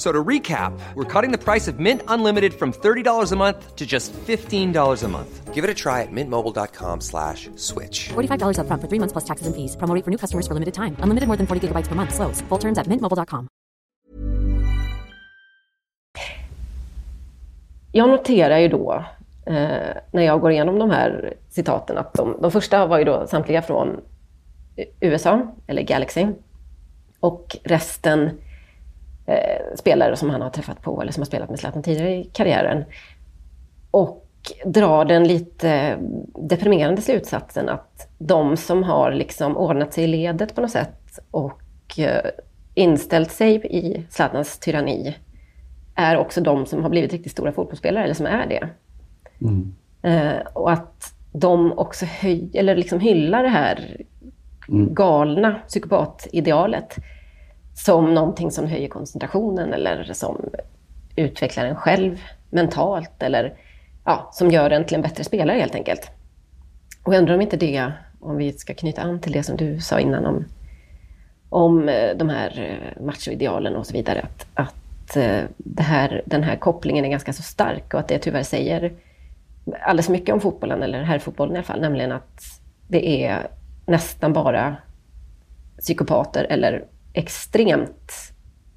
So 0.00 0.10
to 0.10 0.24
recap, 0.24 0.72
we're 0.94 1.04
cutting 1.04 1.30
the 1.30 1.36
price 1.36 1.68
of 1.68 1.78
Mint 1.78 2.00
Unlimited 2.08 2.54
from 2.54 2.72
$30 2.72 3.32
a 3.32 3.36
month 3.36 3.76
to 3.76 3.84
just 3.86 4.14
$15 4.14 4.72
a 5.04 5.08
month. 5.08 5.54
Give 5.54 5.62
it 5.62 5.68
a 5.68 5.74
try 5.74 6.00
at 6.00 6.08
mintmobile.com 6.10 7.02
slash 7.02 7.50
switch. 7.56 8.08
$45 8.08 8.60
up 8.60 8.66
front 8.66 8.80
for 8.80 8.88
three 8.88 8.98
months 8.98 9.12
plus 9.12 9.26
taxes 9.26 9.46
and 9.46 9.54
fees. 9.54 9.76
Promo 9.76 10.02
for 10.02 10.10
new 10.10 10.16
customers 10.16 10.46
for 10.46 10.54
limited 10.54 10.72
time. 10.72 10.96
Unlimited 11.00 11.26
more 11.26 11.36
than 11.36 11.46
40 11.46 11.68
gigabytes 11.68 11.86
per 11.86 11.94
month. 11.94 12.14
Slows. 12.14 12.40
Full 12.48 12.58
terms 12.58 12.78
at 12.78 12.86
mintmobile.com. 12.86 13.48
Jag 17.92 18.10
noterar 18.10 18.58
ju 18.58 18.68
då, 18.68 19.04
eh, 19.46 19.96
när 20.12 20.22
jag 20.22 20.40
går 20.40 20.50
igenom 20.52 20.78
de 20.78 20.90
här 20.90 21.34
citaten, 21.50 21.98
att 21.98 22.14
de, 22.14 22.36
de 22.42 22.50
första 22.50 22.86
var 22.86 22.98
ju 22.98 23.04
då 23.04 23.26
samtliga 23.26 23.62
från 23.62 24.00
USA, 25.00 25.54
eller 25.66 25.82
Galaxy. 25.82 26.26
Och 27.20 27.56
resten 27.64 28.30
eh, 29.30 29.76
spelare 29.76 30.16
som 30.16 30.30
han 30.30 30.42
har 30.42 30.50
träffat 30.50 30.82
på 30.82 31.02
eller 31.02 31.12
som 31.12 31.20
har 31.20 31.26
spelat 31.26 31.50
med 31.50 31.58
Zlatan 31.58 31.82
tidigare 31.82 32.14
i 32.14 32.24
karriären. 32.24 32.84
Och 33.90 34.26
drar 34.64 35.04
den 35.04 35.28
lite 35.28 35.98
deprimerande 36.34 37.02
slutsatsen 37.02 37.68
att 37.68 38.08
de 38.18 38.56
som 38.56 38.82
har 38.82 39.12
liksom 39.12 39.56
ordnat 39.56 39.92
sig 39.92 40.04
i 40.04 40.06
ledet 40.06 40.54
på 40.54 40.60
något 40.60 40.70
sätt 40.70 41.18
och 41.30 41.62
eh, 41.98 42.30
inställt 42.74 43.30
sig 43.30 43.54
i 43.64 44.04
Zlatans 44.10 44.58
tyranni 44.58 45.16
är 45.94 46.16
också 46.16 46.40
de 46.40 46.66
som 46.66 46.82
har 46.82 46.90
blivit 46.90 47.12
riktigt 47.12 47.32
stora 47.32 47.52
fotbollsspelare, 47.52 48.04
eller 48.04 48.14
som 48.14 48.26
är 48.26 48.46
det. 48.46 48.68
Mm. 49.40 49.74
Eh, 50.02 50.46
och 50.52 50.72
att 50.72 51.14
de 51.32 51.78
också 51.78 52.04
höj, 52.06 52.50
eller 52.54 52.76
liksom 52.76 53.00
hyllar 53.00 53.42
det 53.42 53.48
här 53.48 53.96
mm. 54.68 54.94
galna 54.94 55.54
psykopatidealet 55.68 56.96
som 57.74 58.14
någonting 58.14 58.50
som 58.50 58.66
höjer 58.66 58.88
koncentrationen 58.88 59.74
eller 59.74 60.12
som 60.12 60.50
utvecklar 61.16 61.64
en 61.64 61.76
själv 61.76 62.20
mentalt 62.50 63.22
eller 63.22 63.54
ja, 64.04 64.30
som 64.32 64.50
gör 64.50 64.70
en 64.70 64.84
till 64.84 64.94
en 64.94 65.02
bättre 65.02 65.24
spelare 65.24 65.58
helt 65.58 65.74
enkelt. 65.74 66.10
Och 67.04 67.14
jag 67.14 67.18
undrar 67.18 67.34
om 67.34 67.40
inte 67.40 67.56
det, 67.56 67.92
om 68.20 68.36
vi 68.36 68.52
ska 68.52 68.74
knyta 68.74 69.02
an 69.02 69.20
till 69.20 69.32
det 69.32 69.42
som 69.42 69.56
du 69.56 69.80
sa 69.80 70.00
innan 70.00 70.26
om, 70.26 70.44
om 71.48 71.88
eh, 71.88 72.16
de 72.16 72.28
här 72.28 72.60
eh, 72.60 73.02
machoidealen 73.04 73.76
och 73.76 73.86
så 73.86 73.92
vidare, 73.92 74.20
att, 74.20 74.46
att 74.54 75.16
eh, 75.16 75.42
det 75.56 75.82
här, 75.82 76.22
den 76.26 76.42
här 76.42 76.56
kopplingen 76.56 77.04
är 77.04 77.08
ganska 77.08 77.32
så 77.32 77.42
stark 77.42 77.94
och 77.94 78.00
att 78.00 78.08
det 78.08 78.18
tyvärr 78.18 78.42
säger 78.42 78.92
alldeles 79.80 80.08
mycket 80.08 80.34
om 80.34 80.40
fotbollen, 80.40 80.82
eller 80.82 81.02
herrfotbollen 81.02 81.54
i 81.54 81.58
alla 81.58 81.66
fall, 81.66 81.80
nämligen 81.80 82.12
att 82.12 82.42
det 82.88 83.24
är 83.24 83.48
nästan 83.86 84.32
bara 84.32 84.76
psykopater 85.80 86.46
eller 86.50 86.84
extremt 87.12 88.12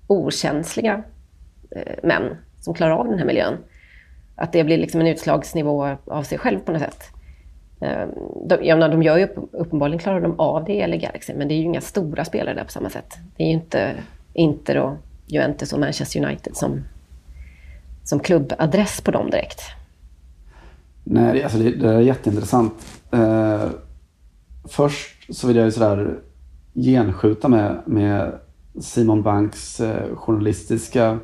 okänsliga 0.07 1.03
eh, 1.71 1.95
män 2.03 2.37
som 2.59 2.73
klarar 2.73 2.91
av 2.91 3.07
den 3.07 3.19
här 3.19 3.25
miljön. 3.25 3.57
Att 4.35 4.51
det 4.51 4.63
blir 4.63 4.77
liksom 4.77 5.01
en 5.01 5.07
utslagsnivå 5.07 5.97
av 6.05 6.23
sig 6.23 6.37
själv 6.37 6.59
på 6.59 6.71
något 6.71 6.81
sätt. 6.81 7.03
Ehm, 7.81 8.09
de, 8.47 8.65
jag 8.65 8.79
menar, 8.79 8.89
de 8.89 9.03
gör 9.03 9.17
ju 9.17 9.23
upp, 9.23 9.49
uppenbarligen 9.51 9.99
klarar 9.99 10.21
de 10.21 10.39
av 10.39 10.65
det 10.65 10.95
i 10.95 10.97
Galaxy, 10.97 11.33
men 11.33 11.47
det 11.47 11.53
är 11.53 11.55
ju 11.55 11.63
inga 11.63 11.81
stora 11.81 12.25
spelare 12.25 12.55
där 12.55 12.63
på 12.63 12.71
samma 12.71 12.89
sätt. 12.89 13.17
Det 13.37 13.43
är 13.43 13.47
ju 13.47 13.53
inte 13.53 13.93
Inter 14.33 14.77
och 14.77 14.93
Juventus 15.27 15.73
och 15.73 15.79
Manchester 15.79 16.25
United 16.25 16.55
som, 16.55 16.83
som 18.03 18.19
klubbadress 18.19 19.01
på 19.01 19.11
dem 19.11 19.29
direkt. 19.29 19.61
Nej, 21.03 21.43
alltså 21.43 21.57
det, 21.57 21.71
det 21.71 21.89
är 21.89 21.99
jätteintressant. 21.99 22.73
Eh, 23.11 23.67
först 24.63 25.35
så 25.35 25.47
vill 25.47 25.57
jag 25.57 25.65
ju 25.65 25.71
sådär 25.71 26.19
genskjuta 26.75 27.47
med, 27.47 27.81
med 27.85 28.31
Simon 28.81 29.23
Banks 29.23 29.79
eh, 29.79 30.15
journalistiska 30.15 31.19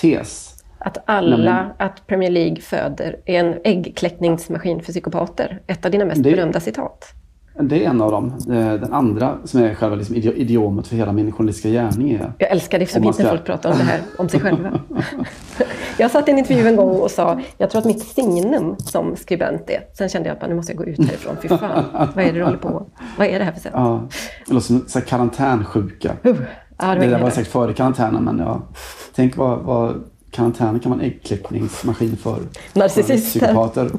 tes. 0.00 0.50
Att 0.78 0.98
alla, 1.06 1.30
Nämligen- 1.36 1.70
att 1.78 2.06
Premier 2.06 2.30
League 2.30 2.60
föder 2.60 3.16
är 3.24 3.40
en 3.44 3.54
äggkläckningsmaskin 3.64 4.80
för 4.82 4.92
psykopater. 4.92 5.62
Ett 5.66 5.84
av 5.84 5.90
dina 5.90 6.04
mest 6.04 6.22
Det- 6.22 6.30
berömda 6.30 6.60
citat. 6.60 7.04
Det 7.60 7.84
är 7.84 7.90
en 7.90 8.00
av 8.00 8.10
dem. 8.10 8.26
Eh, 8.50 8.74
Den 8.74 8.92
andra 8.92 9.38
som 9.44 9.60
är 9.62 9.74
själva 9.74 9.96
liksom 9.96 10.16
idi- 10.16 10.34
idiomet 10.34 10.86
för 10.86 10.96
hela 10.96 11.12
min 11.12 11.32
journalistiska 11.32 11.68
gärning 11.68 12.10
är 12.12 12.32
Jag 12.38 12.50
älskar 12.50 12.78
det 12.78 12.86
så 12.86 13.02
fint 13.02 13.18
när 13.18 13.28
folk 13.28 13.44
pratar 13.44 13.72
om 13.72 13.78
det 13.78 13.84
här, 13.84 14.00
om 14.18 14.28
sig 14.28 14.40
själva. 14.40 14.80
jag 15.98 16.10
satt 16.10 16.28
i 16.28 16.30
en 16.30 16.38
intervju 16.38 16.66
en 16.68 16.76
gång 16.76 17.00
och 17.00 17.10
sa, 17.10 17.40
jag 17.58 17.70
tror 17.70 17.78
att 17.80 17.86
mitt 17.86 18.02
signum 18.02 18.76
som 18.78 19.16
skribent 19.16 19.70
är. 19.70 19.80
Sen 19.98 20.08
kände 20.08 20.28
jag 20.28 20.36
att 20.42 20.48
nu 20.48 20.54
måste 20.54 20.72
jag 20.72 20.78
gå 20.78 20.84
ut 20.84 20.98
härifrån. 20.98 21.36
Fy 21.42 21.48
fan, 21.48 21.84
vad 22.14 22.24
är 22.24 22.32
det 22.32 22.38
du 22.38 22.44
håller 22.44 22.58
på 22.58 22.86
Vad 23.18 23.26
är 23.26 23.38
det 23.38 23.44
här 23.44 23.52
för 23.52 23.60
sätt? 23.60 23.72
Ja, 23.74 24.08
låter 24.46 24.66
som 24.66 24.84
så 24.88 24.98
här 24.98 25.06
karantänsjuka. 25.06 26.12
Ja, 26.22 26.32
det 26.94 27.00
det 27.00 27.06
där 27.06 27.22
var 27.22 27.30
säkert 27.30 27.52
före 27.52 27.72
karantänen, 27.72 28.24
men 28.24 28.38
ja. 28.38 28.62
Tänk 29.14 29.36
vad, 29.36 29.58
vad 29.58 30.04
karantänen 30.30 30.80
kan 30.80 30.92
vara 30.92 31.00
en 31.02 31.06
äggkläckningsmaskin 31.06 32.16
för. 32.16 32.38
För 32.72 33.16
Psykopater. 33.16 33.90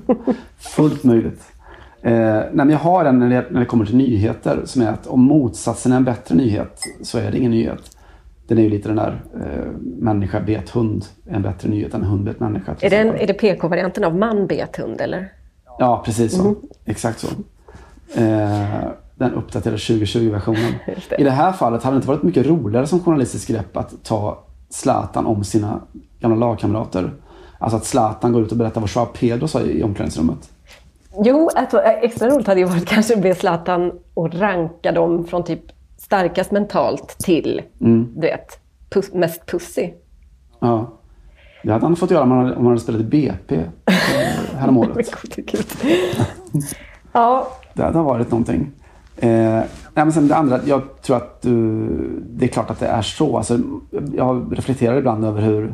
Fullt 0.57 1.03
möjligt. 1.03 1.41
Eh, 2.05 2.43
nej, 2.51 2.67
jag 2.69 2.77
har 2.77 3.05
en 3.05 3.19
när 3.19 3.29
det, 3.29 3.45
när 3.49 3.59
det 3.59 3.65
kommer 3.65 3.85
till 3.85 3.97
nyheter 3.97 4.61
som 4.65 4.81
är 4.81 4.87
att 4.87 5.07
om 5.07 5.21
motsatsen 5.21 5.91
är 5.91 5.95
en 5.95 6.03
bättre 6.03 6.35
nyhet 6.35 6.81
så 7.01 7.17
är 7.17 7.31
det 7.31 7.37
ingen 7.37 7.51
nyhet. 7.51 7.97
Den 8.47 8.57
är 8.57 8.61
ju 8.61 8.69
lite 8.69 8.89
den 8.89 8.95
där 8.95 9.21
eh, 9.33 9.71
människa 9.81 10.39
bet 10.39 10.69
hund 10.69 11.05
är 11.29 11.35
en 11.35 11.41
bättre 11.41 11.69
nyhet 11.69 11.93
än 11.93 12.03
hund 12.03 12.23
bet 12.23 12.39
människa. 12.39 12.75
Är 12.79 12.89
det, 12.89 12.95
en, 12.95 13.07
exempel. 13.07 13.23
är 13.23 13.27
det 13.27 13.33
PK-varianten 13.33 14.03
av 14.03 14.15
man 14.15 14.47
bet 14.47 14.77
hund 14.77 15.01
eller? 15.01 15.33
Ja, 15.79 16.01
precis 16.05 16.35
så. 16.35 16.43
Mhm. 16.43 16.55
Exakt 16.85 17.19
så. 17.19 17.27
Eh, 18.21 18.87
den 19.15 19.33
uppdaterade 19.33 19.77
2020-versionen. 19.77 20.73
I 21.17 21.23
det 21.23 21.31
här 21.31 21.51
fallet 21.51 21.83
hade 21.83 21.95
det 21.95 21.97
inte 21.97 22.07
varit 22.07 22.23
mycket 22.23 22.47
roligare 22.47 22.87
som 22.87 22.99
journalistiskt 22.99 23.47
grepp 23.49 23.77
att 23.77 23.93
ta 24.03 24.43
Zlatan 24.69 25.25
om 25.25 25.43
sina 25.43 25.81
gamla 26.19 26.47
lagkamrater. 26.47 27.13
Alltså 27.59 27.77
att 27.77 27.85
Zlatan 27.85 28.31
går 28.31 28.41
ut 28.41 28.51
och 28.51 28.57
berättar 28.57 28.81
vad 28.81 28.89
Joao 28.95 29.05
Pedro 29.05 29.47
sa 29.47 29.61
i 29.61 29.83
omklädningsrummet. 29.83 30.49
Jo, 31.23 31.49
alltså, 31.55 31.81
extra 31.81 32.29
roligt 32.29 32.47
hade 32.47 32.59
ju 32.59 32.65
varit 32.65 32.85
kanske 32.85 33.13
att 33.15 33.21
be 33.21 33.35
Zlatan 33.35 33.91
och 34.13 34.33
ranka 34.33 34.91
dem 34.91 35.25
från 35.27 35.43
typ 35.43 35.61
starkast 35.97 36.51
mentalt 36.51 37.17
till, 37.17 37.61
Mm. 37.81 38.07
du 38.15 38.21
vet, 38.21 38.59
pus, 38.89 39.13
mest 39.13 39.45
pussy. 39.45 39.89
Ja. 40.59 40.91
Det 41.63 41.71
hade 41.71 41.85
han 41.85 41.95
fått 41.95 42.11
göra 42.11 42.23
om 42.23 42.31
han 42.31 42.39
hade, 42.39 42.51
om 42.55 42.61
han 42.61 42.67
hade 42.67 42.79
spelat 42.79 43.01
i 43.01 43.03
BP 43.03 43.55
eh, 43.55 44.57
häromåret. 44.57 45.11
Ja, 47.13 47.47
Det 47.73 47.83
hade 47.83 47.99
varit 48.01 48.31
någonting. 48.31 48.71
Eh, 49.17 49.29
nej, 49.29 49.65
men 49.93 50.11
sen 50.11 50.27
det 50.27 50.35
andra, 50.35 50.59
jag 50.65 51.01
tror 51.01 51.17
att 51.17 51.41
du, 51.41 51.87
det 52.29 52.45
är 52.45 52.49
klart 52.49 52.69
att 52.69 52.79
det 52.79 52.87
är 52.87 53.01
så. 53.01 53.37
Alltså, 53.37 53.59
jag 54.13 54.57
reflekterar 54.57 54.97
ibland 54.97 55.25
över 55.25 55.41
hur, 55.41 55.73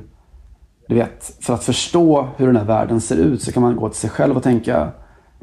du 0.88 0.96
vet, 0.96 1.38
för 1.42 1.54
att 1.54 1.64
förstå 1.64 2.28
hur 2.38 2.48
den 2.48 2.56
här 2.56 2.66
världen 2.66 3.02
ser 3.02 3.16
ut 3.16 3.42
så 3.42 3.52
kan 3.52 3.64
man 3.64 3.76
gå 3.76 3.90
till 3.90 4.00
sig 4.00 4.10
själv 4.10 4.38
och 4.38 4.44
tänka, 4.44 4.88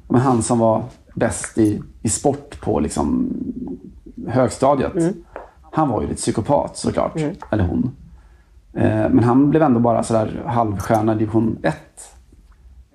men 0.09 0.21
han 0.21 0.43
som 0.43 0.59
var 0.59 0.85
bäst 1.15 1.59
i, 1.59 1.83
i 2.03 2.09
sport 2.09 2.61
på 2.61 2.81
liksom, 2.81 3.31
högstadiet, 4.29 5.15
han 5.73 5.89
var 5.89 6.01
ju 6.03 6.09
lite 6.09 6.21
psykopat 6.21 6.77
såklart. 6.77 7.21
Eller 7.51 7.65
hon. 7.65 7.91
Eh, 8.73 9.09
men 9.11 9.25
han 9.25 9.51
blev 9.51 9.63
ändå 9.63 9.81
bara 9.81 10.03
sådär 10.03 10.43
halvstjärna 10.47 11.15
i 11.15 11.19
division 11.19 11.59
1. 11.63 11.77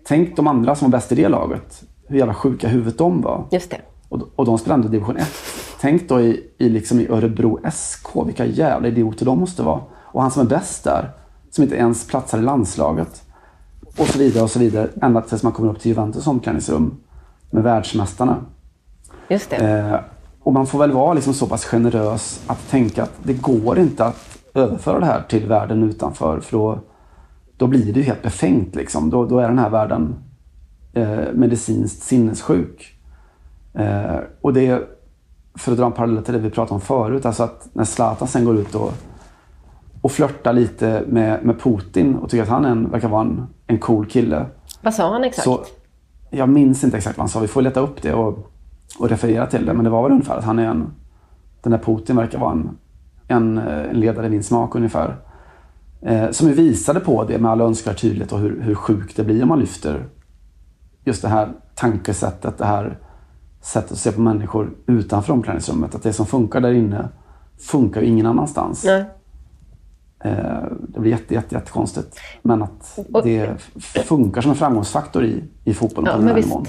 Tänk 0.06 0.36
de 0.36 0.48
andra 0.48 0.76
som 0.76 0.92
var 0.92 0.98
bäst 0.98 1.12
i 1.12 1.16
det 1.16 1.28
laget. 1.30 1.84
Hur 2.08 2.18
jävla 2.18 2.34
sjuka 2.34 2.68
huvudet 2.68 2.98
de 2.98 3.22
var. 3.22 3.46
just 3.52 3.72
det. 3.72 3.82
Och, 4.10 4.22
och 4.36 4.46
de 4.46 4.58
spelade 4.58 4.80
ändå 4.80 4.92
division 4.92 5.18
1. 5.18 5.28
Tänk 5.82 6.10
då 6.10 6.22
i, 6.22 6.50
i, 6.58 6.70
liksom 6.70 7.00
i 7.00 7.08
Örebro 7.08 7.60
SK, 7.72 8.26
vilka 8.26 8.46
jävla 8.46 8.88
idioter 8.88 9.26
de 9.26 9.40
måste 9.40 9.64
vara. 9.64 9.82
Och 9.96 10.22
han 10.22 10.32
som 10.32 10.46
är 10.46 10.50
bäst 10.50 10.84
där, 10.84 11.12
som 11.52 11.64
inte 11.64 11.76
ens 11.76 12.08
platsar 12.08 12.38
i 12.38 12.42
landslaget. 12.42 13.24
Och 13.98 14.08
så 14.08 14.20
vidare 14.20 14.44
och 14.44 14.52
så 14.52 14.60
vidare. 14.60 14.90
Ända 15.02 15.22
tills 15.22 15.44
man 15.44 15.52
kommer 15.52 15.72
upp 15.72 15.80
till 15.80 15.90
Juventus 15.92 16.28
omklädningsrum 16.28 16.98
med 17.54 17.64
världsmästarna. 17.64 18.38
Just 19.28 19.50
det. 19.50 19.56
Eh, 19.56 20.00
och 20.44 20.54
man 20.54 20.68
får 20.68 20.80
väl 20.80 20.92
vara 20.92 21.14
liksom 21.14 21.34
så 21.34 21.48
pass 21.48 21.66
generös 21.66 22.44
att 22.48 22.70
tänka 22.70 23.04
att 23.04 23.14
det 23.24 23.34
går 23.34 23.80
inte 23.80 24.06
att 24.06 24.40
överföra 24.54 25.00
det 25.00 25.06
här 25.06 25.22
till 25.30 25.48
världen 25.48 25.84
utanför. 25.84 26.40
För 26.40 26.58
då, 26.58 26.80
då 27.58 27.68
blir 27.68 27.94
det 27.94 28.00
ju 28.00 28.06
helt 28.06 28.22
befängt. 28.22 28.76
Liksom. 28.76 29.10
Då, 29.10 29.26
då 29.26 29.40
är 29.40 29.48
den 29.48 29.60
här 29.60 29.70
världen 29.70 30.16
eh, 30.94 31.20
medicinskt 31.34 32.04
sinnessjuk. 32.04 33.00
Eh, 33.74 34.18
och 34.42 34.54
det 34.54 34.90
för 35.56 35.72
att 35.72 35.78
dra 35.78 35.86
en 35.86 35.92
parallell 35.92 36.24
till 36.24 36.34
det 36.34 36.40
vi 36.40 36.50
pratade 36.50 36.74
om 36.74 36.82
förut, 36.82 37.26
alltså 37.26 37.44
att 37.44 37.70
när 37.74 37.84
Zlatan 37.84 38.28
sen 38.28 38.46
går 38.46 38.58
ut 38.58 38.76
och, 38.76 38.94
och 40.02 40.12
flörtar 40.12 40.54
lite 40.54 41.04
med, 41.08 41.46
med 41.46 41.60
Putin 41.60 42.16
och 42.16 42.30
tycker 42.30 42.44
att 42.44 42.50
han 42.50 42.66
är 42.66 42.70
en, 42.70 42.90
verkar 42.90 43.08
vara 43.08 43.22
en, 43.22 43.48
en 43.68 43.80
cool 43.80 44.06
kille. 44.06 44.46
Vad 44.82 44.94
sa 44.94 45.14
han 45.14 45.24
exakt? 45.24 45.44
Så, 45.44 45.64
jag 46.34 46.50
minns 46.50 46.84
inte 46.84 46.98
exakt 46.98 47.18
vad 47.18 47.24
han 47.24 47.30
sa. 47.30 47.40
Vi 47.40 47.48
får 47.48 47.62
leta 47.62 47.80
upp 47.80 48.02
det 48.02 48.14
och, 48.14 48.52
och 49.00 49.10
referera 49.10 49.48
till 49.48 49.66
det. 49.66 49.74
Men 49.74 49.84
det 49.84 49.90
var 49.90 50.04
väl 50.04 50.12
ungefär 50.12 50.38
att 50.38 50.44
han 50.44 50.60
är 50.60 50.66
en... 50.66 50.92
Den 51.62 51.72
där 51.72 51.80
Putin 51.80 52.16
verkar 52.16 52.40
vara 52.40 52.52
en, 52.52 52.70
en, 53.28 53.58
eh, 53.58 53.90
en 53.90 54.00
ledare 54.00 54.26
i 54.26 54.30
min 54.30 54.44
smak 54.44 54.76
ungefär. 54.76 55.16
Eh, 56.02 56.32
som 56.32 56.48
ju 56.48 56.54
visade 56.54 57.00
på 57.00 57.24
det 57.24 57.40
med 57.40 57.52
all 57.52 57.62
önskvärd 57.62 57.98
tydlighet 57.98 58.32
och 58.32 58.40
hur, 58.40 58.62
hur 58.62 58.76
sjukt 58.76 59.18
det 59.18 59.24
blir 59.24 59.42
om 59.42 59.50
man 59.50 59.60
lyfter 59.60 60.06
just 61.04 61.22
det 61.22 61.28
här 61.28 61.50
tankesättet, 61.76 62.58
det 62.58 62.66
här 62.66 62.98
sättet 63.62 63.92
att 63.92 63.98
se 63.98 64.12
på 64.12 64.22
människor 64.22 64.74
utanför 64.86 65.34
omklädningsrummet. 65.34 65.96
Att 65.96 66.04
det 66.04 66.14
som 66.14 66.26
funkar 66.26 66.62
där 66.62 66.72
inne 66.72 67.10
funkar 67.58 68.02
ju 68.02 68.08
ingen 68.08 68.26
annanstans. 68.26 68.84
Nej. 68.86 69.06
Eh, 70.24 70.64
det 70.88 71.00
blir 71.00 71.12
jätte, 71.12 71.34
jätte, 71.34 71.56
jättekonstigt. 71.56 72.20
Men 72.42 72.64
att 72.64 73.00
det 73.24 73.50
funkar 73.88 74.42
som 74.42 74.52
en 74.52 74.58
framgångsfaktor 74.58 75.24
i, 75.26 75.44
i 75.66 75.74
fotbollen 75.74 76.06
Ja, 76.12 76.14
på 76.14 76.20
den 76.20 76.28
här 76.28 76.36
visst. 76.36 76.48
nivån. 76.48 76.66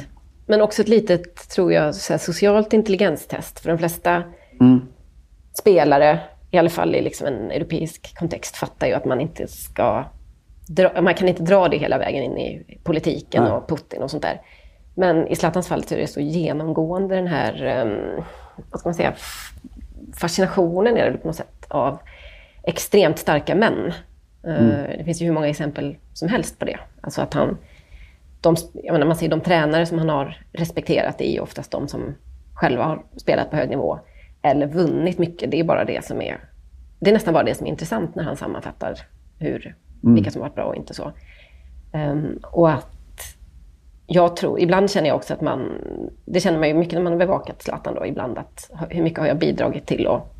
Men 0.46 0.60
också 0.62 0.82
ett 0.82 0.88
litet, 0.88 1.48
tror 1.48 1.72
jag, 1.72 1.94
så 1.94 2.12
här, 2.12 2.18
socialt 2.18 2.72
intelligenstest. 2.72 3.60
För 3.60 3.68
de 3.68 3.78
flesta 3.78 4.22
Mm. 4.60 4.80
spelare, 5.60 6.20
i 6.50 6.58
alla 6.58 6.70
fall 6.70 6.94
i 6.94 7.02
liksom 7.02 7.26
en 7.26 7.50
europeisk 7.50 8.18
kontext, 8.18 8.56
fattar 8.56 8.86
ju 8.86 8.92
att 8.92 9.04
man 9.04 9.20
inte 9.20 9.46
ska... 9.48 10.04
Dra, 10.68 11.02
man 11.02 11.14
kan 11.14 11.28
inte 11.28 11.42
dra 11.42 11.68
det 11.68 11.76
hela 11.76 11.98
vägen 11.98 12.22
in 12.24 12.38
i 12.38 12.78
politiken 12.84 13.42
Nej. 13.42 13.52
och 13.52 13.68
Putin 13.68 14.02
och 14.02 14.10
sånt 14.10 14.22
där. 14.22 14.40
Men 14.94 15.28
i 15.28 15.36
Zlatans 15.36 15.68
fall 15.68 15.84
så 15.84 15.94
är 15.94 15.98
det 15.98 16.06
så 16.06 16.20
genomgående 16.20 17.14
den 17.14 17.26
här, 17.26 17.64
ehm, 17.64 18.22
vad 18.70 18.80
ska 18.80 18.88
man 18.88 18.94
säga, 18.94 19.14
fascinationen 20.16 20.96
är 20.96 21.10
det 21.10 21.18
på 21.18 21.26
något 21.26 21.36
sätt 21.36 21.64
av 21.68 21.98
extremt 22.66 23.18
starka 23.18 23.54
män. 23.54 23.92
Eh, 24.46 24.54
Mm. 24.62 24.98
Det 24.98 25.04
finns 25.04 25.22
ju 25.22 25.26
hur 25.26 25.32
många 25.32 25.48
exempel 25.48 25.96
som 26.12 26.28
helst 26.28 26.58
på 26.58 26.64
det. 26.64 26.78
Alltså 27.00 27.22
att 27.22 27.34
han, 27.34 27.58
de, 28.40 28.56
jag 28.74 28.92
menar, 28.92 29.06
man 29.06 29.16
ser 29.16 29.28
de 29.28 29.40
tränare 29.40 29.86
som 29.86 29.98
han 29.98 30.08
har 30.08 30.38
respekterat 30.52 31.20
är 31.20 31.32
ju 31.32 31.40
oftast 31.40 31.70
de 31.70 31.88
som 31.88 32.14
själva 32.54 32.84
har 32.84 33.02
spelat 33.16 33.50
på 33.50 33.56
hög 33.56 33.70
nivå 33.70 33.98
eller 34.42 34.66
vunnit 34.66 35.18
mycket. 35.18 35.50
Det 35.50 35.60
är 35.60 35.64
bara 35.64 35.84
det 35.84 36.04
som 36.04 36.22
är, 36.22 36.40
det 37.00 37.10
är 37.10 37.14
nästan 37.14 37.34
bara 37.34 37.44
det 37.44 37.54
som 37.54 37.66
är 37.66 37.70
intressant 37.70 38.14
när 38.14 38.24
han 38.24 38.36
sammanfattar 38.36 38.94
hur, 39.38 39.74
Mm. 40.04 40.14
vilka 40.14 40.30
som 40.30 40.42
har 40.42 40.48
varit 40.48 40.54
bra 40.56 40.64
och 40.64 40.76
inte 40.76 40.94
så. 40.94 41.12
Ehm, 41.92 42.38
och 42.42 42.70
att 42.70 42.90
jag 44.06 44.36
tror, 44.36 44.60
ibland 44.60 44.90
känner 44.90 45.08
jag 45.08 45.16
också 45.16 45.34
att 45.34 45.40
man, 45.40 45.72
det 46.24 46.40
känner 46.40 46.58
man 46.58 46.68
ju 46.68 46.74
mycket 46.74 46.94
när 46.94 47.02
man 47.02 47.12
har 47.12 47.18
bevakat 47.18 47.62
Zlatan 47.62 47.94
då, 47.94 48.06
ibland 48.06 48.38
att 48.38 48.70
hur 48.90 49.02
mycket 49.02 49.18
har 49.18 49.26
jag 49.26 49.38
bidragit 49.38 49.86
till 49.86 50.06
att 50.06 50.34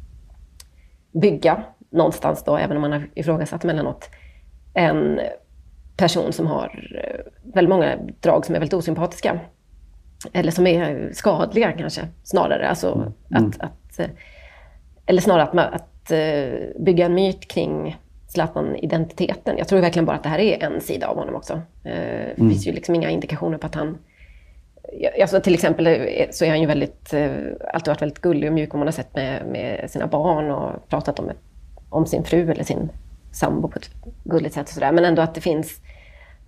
bygga 1.12 1.62
någonstans 1.94 2.44
då, 2.44 2.56
även 2.56 2.76
om 2.76 2.80
man 2.80 2.92
har 2.92 3.08
ifrågasatt 3.14 3.64
emellanåt, 3.64 4.10
en 4.74 5.20
person 5.96 6.32
som 6.32 6.46
har 6.46 6.90
eh, 7.04 7.20
väldigt 7.54 7.68
många 7.70 7.96
drag 8.20 8.46
som 8.46 8.54
är 8.54 8.58
väldigt 8.60 8.74
osympatiska. 8.74 9.40
Eller 10.32 10.50
som 10.52 10.66
är 10.66 11.10
skadliga 11.12 11.72
kanske, 11.72 12.00
snarare. 12.22 12.68
Alltså 12.68 13.12
Mm. 13.30 13.46
att, 13.48 13.60
att, 13.60 13.98
eh, 13.98 14.06
eller 15.06 15.20
snarare 15.20 15.42
att, 15.42 15.74
att 15.74 16.10
eh, 16.10 16.58
bygga 16.84 17.06
en 17.06 17.14
myt 17.14 17.48
kring 17.48 17.96
Zlatan-identiteten. 18.28 19.58
Jag 19.58 19.68
tror 19.68 19.80
verkligen 19.80 20.06
bara 20.06 20.16
att 20.16 20.22
det 20.22 20.28
här 20.28 20.38
är 20.38 20.62
en 20.64 20.80
sida 20.80 21.06
av 21.06 21.16
honom 21.16 21.34
också. 21.34 21.60
Det 21.82 21.90
Mm. 22.36 22.50
finns 22.50 22.66
ju 22.66 22.72
liksom 22.72 22.94
inga 22.94 23.10
indikationer 23.10 23.58
på 23.58 23.66
att 23.66 23.74
han... 23.74 23.98
Alltså 25.20 25.40
till 25.40 25.54
exempel 25.54 25.84
så 26.30 26.44
är 26.44 26.48
han 26.48 26.60
ju 26.60 26.66
väldigt, 26.66 27.14
alltid 27.74 27.88
varit 27.88 28.02
väldigt 28.02 28.20
gullig 28.20 28.48
och 28.48 28.54
mjuk 28.54 28.74
om 28.74 28.80
man 28.80 28.86
har 28.86 28.92
sett 28.92 29.14
med, 29.14 29.46
med 29.46 29.90
sina 29.90 30.06
barn 30.06 30.50
och 30.50 30.88
pratat 30.88 31.18
om, 31.18 31.28
ett, 31.30 31.36
om 31.94 32.06
sin 32.06 32.24
fru 32.24 32.50
eller 32.50 32.64
sin 32.64 32.88
sambo 33.32 33.68
på 33.68 33.78
ett 33.78 33.90
gulligt 34.24 34.54
sätt 34.54 34.68
och 34.68 34.74
sådär. 34.74 34.92
Men 34.92 35.04
ändå 35.04 35.22
att 35.22 35.34
det 35.34 35.40
finns, 35.40 35.80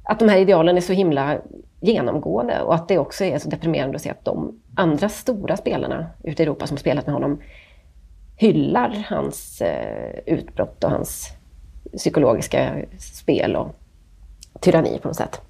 att 0.03 0.19
de 0.19 0.29
här 0.29 0.39
idealen 0.39 0.77
är 0.77 0.81
så 0.81 0.93
himla 0.93 1.39
genomgående 1.81 2.63
och 2.63 2.75
att 2.75 2.89
det 2.89 2.99
också 2.99 3.25
är 3.25 3.39
så 3.39 3.49
deprimerande 3.49 3.97
att 3.97 4.03
se 4.03 4.11
att 4.11 4.25
de 4.25 4.61
andra 4.75 5.09
stora 5.09 5.57
spelarna 5.57 6.07
ute 6.25 6.43
i 6.43 6.47
Europa 6.47 6.67
som 6.67 6.77
spelat 6.77 7.07
med 7.07 7.15
honom 7.15 7.39
hyllar 8.37 9.05
hans 9.09 9.61
eh, 9.61 10.19
utbrott 10.27 10.85
och 10.85 10.91
hans 10.91 11.29
psykologiska 11.97 12.75
spel 12.99 13.57
och 13.57 13.75
tyranni 14.61 14.99
på 15.03 15.09
något 15.09 15.17
sätt. 15.17 15.41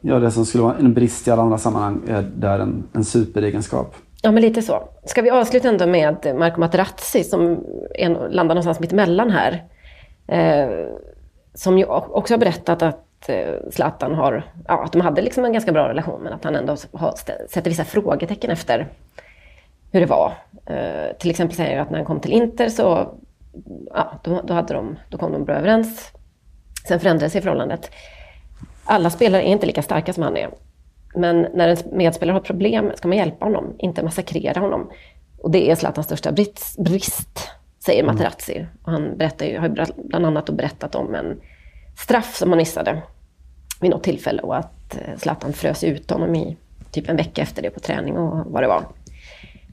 Ja, 0.00 0.18
det 0.18 0.30
som 0.30 0.46
skulle 0.46 0.64
vara 0.64 0.76
en 0.76 0.94
brist 0.94 1.28
i 1.28 1.30
alla 1.30 1.42
andra 1.42 1.58
sammanhang 1.58 2.00
är 2.08 2.22
där 2.22 2.58
en, 2.58 2.88
en 2.92 3.04
superegenskap. 3.04 3.94
Ja, 4.22 4.30
men 4.30 4.42
lite 4.42 4.62
så. 4.62 4.88
Ska 5.04 5.22
vi 5.22 5.30
avsluta 5.30 5.68
ändå 5.68 5.86
med 5.86 6.36
Marco 6.38 6.60
Materazzi 6.60 7.24
som 7.24 7.64
är, 7.94 8.08
landar 8.08 8.54
någonstans 8.54 8.80
mitt 8.80 8.92
emellan 8.92 9.30
här. 9.30 9.64
Eh, 10.26 10.68
som 11.54 11.78
ju 11.78 11.84
också 11.84 12.34
har 12.34 12.38
berättat 12.38 12.82
att 12.82 13.28
eh, 13.28 13.54
Zlatan 13.70 14.14
har, 14.14 14.42
ja, 14.68 14.84
att 14.84 14.92
de 14.92 15.00
hade 15.00 15.22
liksom 15.22 15.44
en 15.44 15.52
ganska 15.52 15.72
bra 15.72 15.88
relation, 15.88 16.22
men 16.22 16.32
att 16.32 16.44
han 16.44 16.56
ändå 16.56 16.76
har, 16.92 17.14
sätter 17.48 17.70
vissa 17.70 17.84
frågetecken 17.84 18.50
efter 18.50 18.88
hur 19.92 20.00
det 20.00 20.06
var. 20.06 20.32
Eh, 20.66 21.16
till 21.18 21.30
exempel 21.30 21.56
säger 21.56 21.76
jag 21.76 21.82
att 21.82 21.90
när 21.90 21.98
han 21.98 22.06
kom 22.06 22.20
till 22.20 22.32
Inter 22.32 22.68
så 22.68 23.14
ja, 23.94 24.20
då, 24.24 24.40
då, 24.44 24.54
hade 24.54 24.74
de, 24.74 24.98
då 25.08 25.18
kom 25.18 25.32
de 25.32 25.44
bra 25.44 25.54
överens. 25.54 26.12
Sen 26.88 27.00
förändrades 27.00 27.32
sig 27.32 27.42
förhållandet. 27.42 27.90
Alla 28.84 29.10
spelare 29.10 29.42
är 29.42 29.52
inte 29.52 29.66
lika 29.66 29.82
starka 29.82 30.12
som 30.12 30.22
han 30.22 30.36
är. 30.36 30.50
Men 31.14 31.46
när 31.54 31.68
en 31.68 31.76
medspelare 31.92 32.34
har 32.34 32.40
problem 32.40 32.92
ska 32.94 33.08
man 33.08 33.16
hjälpa 33.16 33.44
honom, 33.44 33.74
inte 33.78 34.02
massakrera 34.02 34.60
honom. 34.60 34.90
Och 35.38 35.50
det 35.50 35.70
är 35.70 35.74
Zlatans 35.74 36.06
största 36.06 36.32
brist, 36.78 37.48
säger 37.78 38.02
mm. 38.02 38.14
Materazzi. 38.14 38.66
Och 38.82 38.92
han 38.92 39.16
berättar 39.16 39.46
ju, 39.46 39.58
har 39.58 39.68
bland 40.08 40.26
annat 40.26 40.50
berättat 40.50 40.94
om 40.94 41.14
en 41.14 41.40
straff 41.98 42.36
som 42.36 42.48
han 42.48 42.58
missade 42.58 43.02
vid 43.80 43.90
något 43.90 44.02
tillfälle 44.02 44.42
och 44.42 44.56
att 44.56 44.96
eh, 44.96 45.18
Zlatan 45.18 45.52
frös 45.52 45.84
ut 45.84 46.10
honom 46.10 46.34
i 46.34 46.56
typ 46.90 47.08
en 47.08 47.16
vecka 47.16 47.42
efter 47.42 47.62
det 47.62 47.70
på 47.70 47.80
träning 47.80 48.16
och 48.16 48.52
vad 48.52 48.62
det 48.62 48.68
var. 48.68 48.84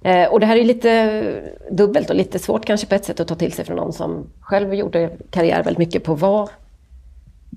Eh, 0.03 0.27
och 0.27 0.39
det 0.39 0.45
här 0.45 0.57
är 0.57 0.63
lite 0.63 1.41
dubbelt 1.71 2.09
och 2.09 2.15
lite 2.15 2.39
svårt 2.39 2.65
kanske 2.65 2.87
på 2.87 2.95
ett 2.95 3.05
sätt 3.05 3.19
att 3.19 3.27
ta 3.27 3.35
till 3.35 3.51
sig 3.51 3.65
från 3.65 3.77
någon 3.77 3.93
som 3.93 4.27
själv 4.39 4.73
gjorde 4.73 5.11
karriär 5.29 5.63
väldigt 5.63 5.77
mycket 5.77 6.03
på 6.03 6.13
att 6.13 6.19
vara 6.19 6.49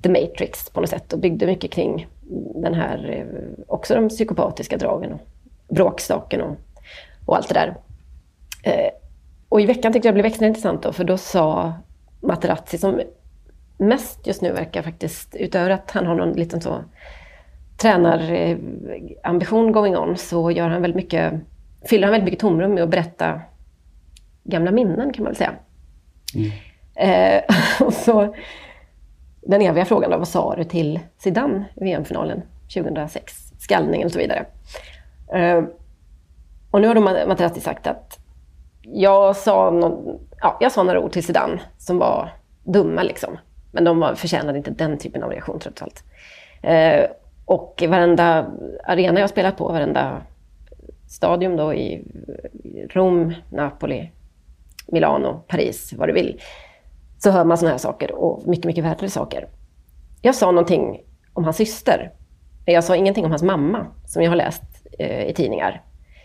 The 0.02 0.08
Matrix 0.08 0.70
på 0.70 0.80
något 0.80 0.90
sätt 0.90 1.12
och 1.12 1.18
byggde 1.18 1.46
mycket 1.46 1.70
kring 1.70 2.06
den 2.54 2.74
här, 2.74 3.10
eh, 3.10 3.64
också 3.66 3.94
de 3.94 4.08
psykopatiska 4.08 4.76
dragen 4.76 5.12
och 5.12 5.20
bråkstaken 5.74 6.40
och, 6.40 6.56
och 7.26 7.36
allt 7.36 7.48
det 7.48 7.54
där. 7.54 7.76
Eh, 8.62 8.90
och 9.48 9.60
i 9.60 9.66
veckan 9.66 9.92
tyckte 9.92 10.08
jag 10.08 10.14
det 10.14 10.20
blev 10.22 10.26
extra 10.26 10.46
intressant 10.46 10.82
då, 10.82 10.92
för 10.92 11.04
då 11.04 11.16
sa 11.16 11.72
Materazzi, 12.20 12.78
som 12.78 13.00
mest 13.78 14.26
just 14.26 14.42
nu 14.42 14.52
verkar 14.52 14.82
faktiskt, 14.82 15.36
utöver 15.36 15.70
att 15.70 15.90
han 15.90 16.06
har 16.06 16.14
någon 16.14 16.32
liten 16.32 16.60
så 16.60 16.84
tränarambition 17.76 19.72
going 19.72 19.96
on, 19.96 20.16
så 20.16 20.50
gör 20.50 20.68
han 20.68 20.82
väldigt 20.82 20.96
mycket, 20.96 21.32
fyller 21.84 22.06
han 22.06 22.12
väldigt 22.12 22.24
mycket 22.24 22.40
tomrum 22.40 22.74
med 22.74 22.82
att 22.82 22.90
berätta 22.90 23.40
gamla 24.44 24.70
minnen 24.70 25.12
kan 25.12 25.24
man 25.24 25.32
väl 25.32 25.36
säga. 25.36 25.52
Mm. 26.34 26.50
Eh, 26.94 27.42
och 27.86 27.92
så 27.92 28.34
den 29.42 29.62
eviga 29.62 29.84
frågan 29.84 30.10
då, 30.10 30.18
vad 30.18 30.28
sa 30.28 30.54
du 30.56 30.64
till 30.64 31.00
Zidane 31.18 31.64
i 31.76 31.84
VM-finalen 31.84 32.42
2006? 32.74 33.52
Skallningen 33.58 34.06
och 34.06 34.12
så 34.12 34.18
vidare. 34.18 34.46
Uh, 35.34 35.64
och 36.70 36.80
nu 36.80 36.88
har 36.88 36.94
då 36.94 37.00
Materazzi 37.00 37.60
sagt 37.60 37.86
att 37.86 38.18
jag 38.82 39.36
sa, 39.36 39.70
någon, 39.70 40.18
ja, 40.40 40.58
jag 40.60 40.72
sa 40.72 40.82
några 40.82 41.00
ord 41.00 41.12
till 41.12 41.24
Zidane 41.24 41.60
som 41.78 41.98
var 41.98 42.32
dumma 42.64 43.02
liksom. 43.02 43.38
Men 43.72 43.84
de 43.84 44.00
var, 44.00 44.14
förtjänade 44.14 44.58
inte 44.58 44.70
den 44.70 44.98
typen 44.98 45.22
av 45.22 45.30
reaktion 45.30 45.58
trots 45.58 45.82
allt. 45.82 46.04
Uh, 46.64 47.10
och 47.44 47.82
varenda 47.88 48.46
arena 48.84 49.20
jag 49.20 49.30
spelat 49.30 49.56
på, 49.56 49.68
varenda 49.68 50.22
stadion 51.08 51.56
då 51.56 51.74
i 51.74 52.04
Rom, 52.90 53.34
Napoli, 53.48 54.10
Milano, 54.86 55.42
Paris, 55.48 55.92
vad 55.92 56.08
du 56.08 56.12
vill 56.12 56.40
så 57.22 57.30
hör 57.30 57.44
man 57.44 57.58
sådana 57.58 57.72
här 57.72 57.78
saker 57.78 58.12
och 58.12 58.46
mycket, 58.46 58.64
mycket 58.64 58.84
värre 58.84 59.10
saker. 59.10 59.48
Jag 60.22 60.34
sa 60.34 60.46
någonting 60.46 61.00
om 61.32 61.44
hans 61.44 61.56
syster. 61.56 62.12
Jag 62.64 62.84
sa 62.84 62.96
ingenting 62.96 63.24
om 63.24 63.30
hans 63.30 63.42
mamma, 63.42 63.86
som 64.06 64.22
jag 64.22 64.30
har 64.30 64.36
läst 64.36 64.62
eh, 64.98 65.24
i 65.28 65.34
tidningar. 65.34 65.82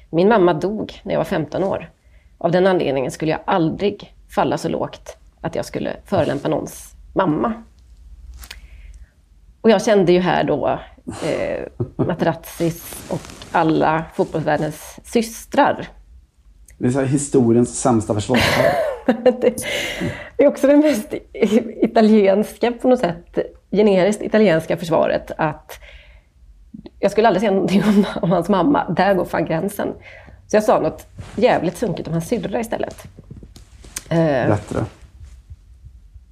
Min 0.10 0.30
mamma 0.30 0.54
dog 0.54 1.02
när 1.04 1.14
jag 1.14 1.20
var 1.20 1.26
15 1.26 1.64
år. 1.64 1.90
Av 2.38 2.52
den 2.52 2.68
anledningen 2.68 3.12
skulle 3.12 3.32
jag 3.32 3.40
aldrig 3.46 4.16
falla 4.30 4.58
så 4.58 4.70
lågt 4.70 5.18
att 5.42 5.56
jag 5.56 5.66
skulle 5.66 5.96
förolämpa 6.06 6.48
någons 6.48 6.96
mamma. 7.14 7.54
Och 9.62 9.70
jag 9.70 9.84
kände 9.84 10.12
ju 10.12 10.20
här 10.20 10.44
då 10.44 10.80
eh, 11.26 11.66
Materazzis 11.96 13.08
och 13.10 13.22
alla 13.52 14.06
fotbollsvärldens 14.14 15.00
systrar. 15.04 15.88
Det 16.78 16.88
är 16.88 16.92
så 16.92 17.02
historiens 17.02 17.82
sämsta 17.82 18.14
försvarstal. 18.14 18.66
det, 19.42 19.64
är 20.38 20.48
också 20.48 20.68
det 20.68 20.78
mest 20.78 21.14
italienska 21.82 22.72
på 22.72 22.88
något 22.88 23.00
sätt, 23.00 23.38
generiskt 23.72 24.22
italienska 24.22 24.78
försvaret 24.78 25.32
att 25.38 25.80
jag 27.00 27.12
skulle 27.12 27.28
aldrig 27.28 27.42
säga 27.42 27.52
någonting 27.52 27.84
om, 27.84 28.06
om 28.22 28.32
hans 28.32 28.50
mamma. 28.50 28.90
Där 28.90 29.14
går 29.14 29.26
fan 29.26 29.46
gränsen. 29.46 29.88
Så 30.48 30.56
jag 30.56 30.64
sa 30.64 30.80
något 30.80 31.08
jävligt 31.36 31.78
sunkigt 31.78 32.08
om 32.08 32.14
hans 32.14 32.28
syrra 32.28 32.60
istället. 32.60 33.08
Eh, 34.10 34.48
Bättre. 34.48 34.86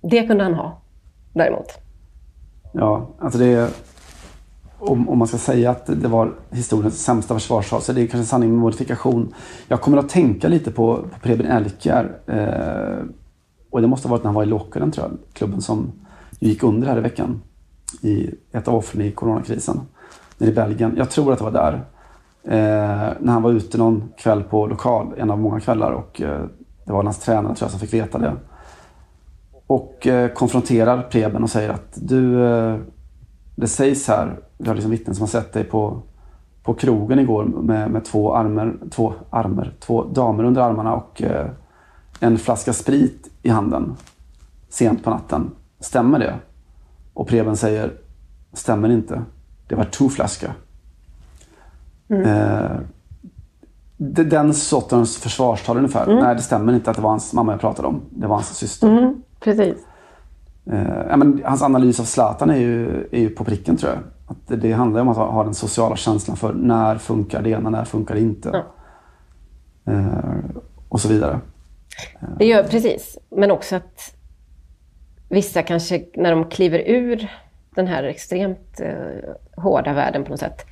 Det 0.02 0.28
kunde 0.28 0.44
han 0.44 0.54
ha, 0.54 0.82
däremot. 1.34 1.78
Ja, 2.72 3.10
alltså 3.20 3.40
det. 3.40 3.70
Om, 4.86 5.10
om 5.10 5.18
man 5.18 5.28
ska 5.28 5.38
säga 5.38 5.72
att 5.72 5.86
det 5.86 6.08
var 6.08 6.34
historiens 6.52 7.04
sämsta 7.04 7.34
försvarstal 7.34 7.82
så 7.82 7.92
är 7.92 7.96
det 7.96 8.08
kanske 8.08 8.30
sanning 8.30 8.50
med 8.50 8.60
modifikation. 8.60 9.34
Jag 9.68 9.82
kommer 9.82 9.98
att 9.98 10.10
tänka 10.10 10.48
lite 10.48 10.72
på, 10.72 10.96
på 10.96 11.20
Preben 11.22 11.46
Elkjär. 11.46 12.20
Eh, 12.28 13.06
och 13.70 13.82
det 13.82 13.88
måste 13.88 14.08
ha 14.08 14.12
varit 14.12 14.24
när 14.24 14.28
han 14.28 14.36
var 14.36 14.44
i 14.44 14.46
Lokeren, 14.46 14.92
tror 14.92 15.08
jag. 15.08 15.18
Klubben 15.34 15.62
som 15.62 15.92
gick 16.40 16.64
under 16.64 16.88
här 16.88 16.98
i 16.98 17.02
veckan. 17.02 17.42
I 18.02 18.30
ett 18.52 18.68
av 18.68 18.76
offren 18.76 19.02
i 19.02 19.12
coronakrisen. 19.12 19.82
Nere 20.38 20.50
i 20.50 20.54
Belgien. 20.54 20.94
Jag 20.98 21.10
tror 21.10 21.34
att 21.34 21.38
det 21.38 21.44
var 21.44 21.52
där. 21.52 21.74
Eh, 22.44 23.14
när 23.20 23.34
han 23.34 23.44
var 23.44 23.52
ute 23.52 23.78
någon 23.78 24.10
kväll 24.18 24.44
på 24.44 24.68
lokal, 24.68 25.14
en 25.18 25.32
av 25.32 25.40
många 25.40 25.60
kvällar. 25.60 25.92
Och 25.92 26.22
eh, 26.22 26.46
det 26.86 26.94
var 26.94 27.04
hans 27.04 27.20
tränare 27.20 27.56
tror 27.56 27.66
jag 27.66 27.72
som 27.72 27.80
fick 27.80 27.94
veta 27.94 28.18
det. 28.18 28.34
Och 29.68 30.08
eh, 30.08 30.30
konfronterar 30.32 31.02
Preben 31.02 31.44
och 31.44 31.50
säger 31.50 31.70
att 31.70 31.94
du, 31.96 32.46
eh, 32.46 32.78
det 33.56 33.68
sägs 33.68 34.08
här, 34.08 34.40
vi 34.64 34.68
har 34.68 34.76
liksom 34.76 34.92
vittnen 34.92 35.16
som 35.16 35.24
har 35.24 35.28
sett 35.28 35.54
dig 35.54 35.64
på, 35.64 36.02
på 36.64 36.74
krogen 36.74 37.20
igår 37.20 37.44
med, 37.44 37.92
med 37.92 38.06
två 38.06 38.36
armar, 38.36 38.76
två 38.92 39.14
armar, 39.30 39.74
två 39.80 40.04
damer 40.04 40.44
under 40.44 40.62
armarna 40.62 40.94
och 40.94 41.22
eh, 41.22 41.48
en 42.20 42.38
flaska 42.38 42.74
sprit 42.74 43.30
i 43.42 43.50
handen 43.50 43.96
sent 44.70 45.04
på 45.04 45.10
natten. 45.10 45.52
Stämmer 45.80 46.20
det? 46.20 46.36
Och 47.14 47.28
Preben 47.28 47.58
säger, 47.58 47.94
stämmer 48.54 48.90
inte. 48.90 49.22
Det 49.68 49.76
var 49.76 49.86
två 49.86 50.10
flaskor. 50.10 50.52
Mm. 52.08 52.26
Eh, 52.26 52.72
den 53.98 54.54
sortens 54.54 55.18
försvarstal 55.18 55.78
ungefär. 55.78 56.08
Mm. 56.08 56.24
Nej, 56.24 56.36
det 56.36 56.42
stämmer 56.42 56.74
inte 56.74 56.90
att 56.90 56.96
det 56.96 57.02
var 57.02 57.10
hans 57.10 57.34
mamma 57.34 57.52
jag 57.52 57.62
pratade 57.62 57.88
om. 57.88 58.02
Det 58.10 58.28
var 58.28 58.36
hans 58.36 58.58
syster. 58.58 58.88
Mm, 58.88 59.22
precis. 59.40 59.78
Eh, 60.66 61.18
men, 61.18 61.42
hans 61.46 61.62
analys 61.62 62.00
av 62.00 62.04
Zlatan 62.04 62.50
är 62.50 62.58
ju, 62.58 63.08
är 63.12 63.20
ju 63.20 63.30
på 63.30 63.44
pricken 63.44 63.78
tror 63.78 63.92
jag. 63.92 64.00
Att 64.48 64.62
det, 64.62 64.72
handlar 64.72 65.02
om 65.02 65.10
att 65.10 65.18
ha, 65.18 65.44
den 65.44 65.54
sociala 65.54 65.96
känslan 65.96 66.38
för 66.38 66.54
när 66.54 66.98
funkar 66.98 67.42
det 67.42 67.50
ena, 67.50 67.70
när 67.70 67.86
funkar 67.86 68.16
det 68.16 68.22
inte. 68.22 68.64
Eh, 69.86 70.18
och 70.90 71.02
så 71.02 71.08
vidare. 71.08 71.40
Det 72.38 72.46
gör 72.46 72.64
precis. 72.64 73.18
Men 73.30 73.52
också 73.52 73.76
att 73.76 74.16
vissa 75.30 75.62
kanske, 75.62 76.06
när 76.14 76.32
de 76.32 76.50
kliver 76.50 76.80
ur 76.80 77.32
den 77.76 77.88
här 77.88 78.04
extremt 78.04 78.80
eh, 78.80 79.64
hårda 79.64 79.94
världen 79.94 80.24
på 80.24 80.30
något 80.30 80.40
sätt, 80.40 80.66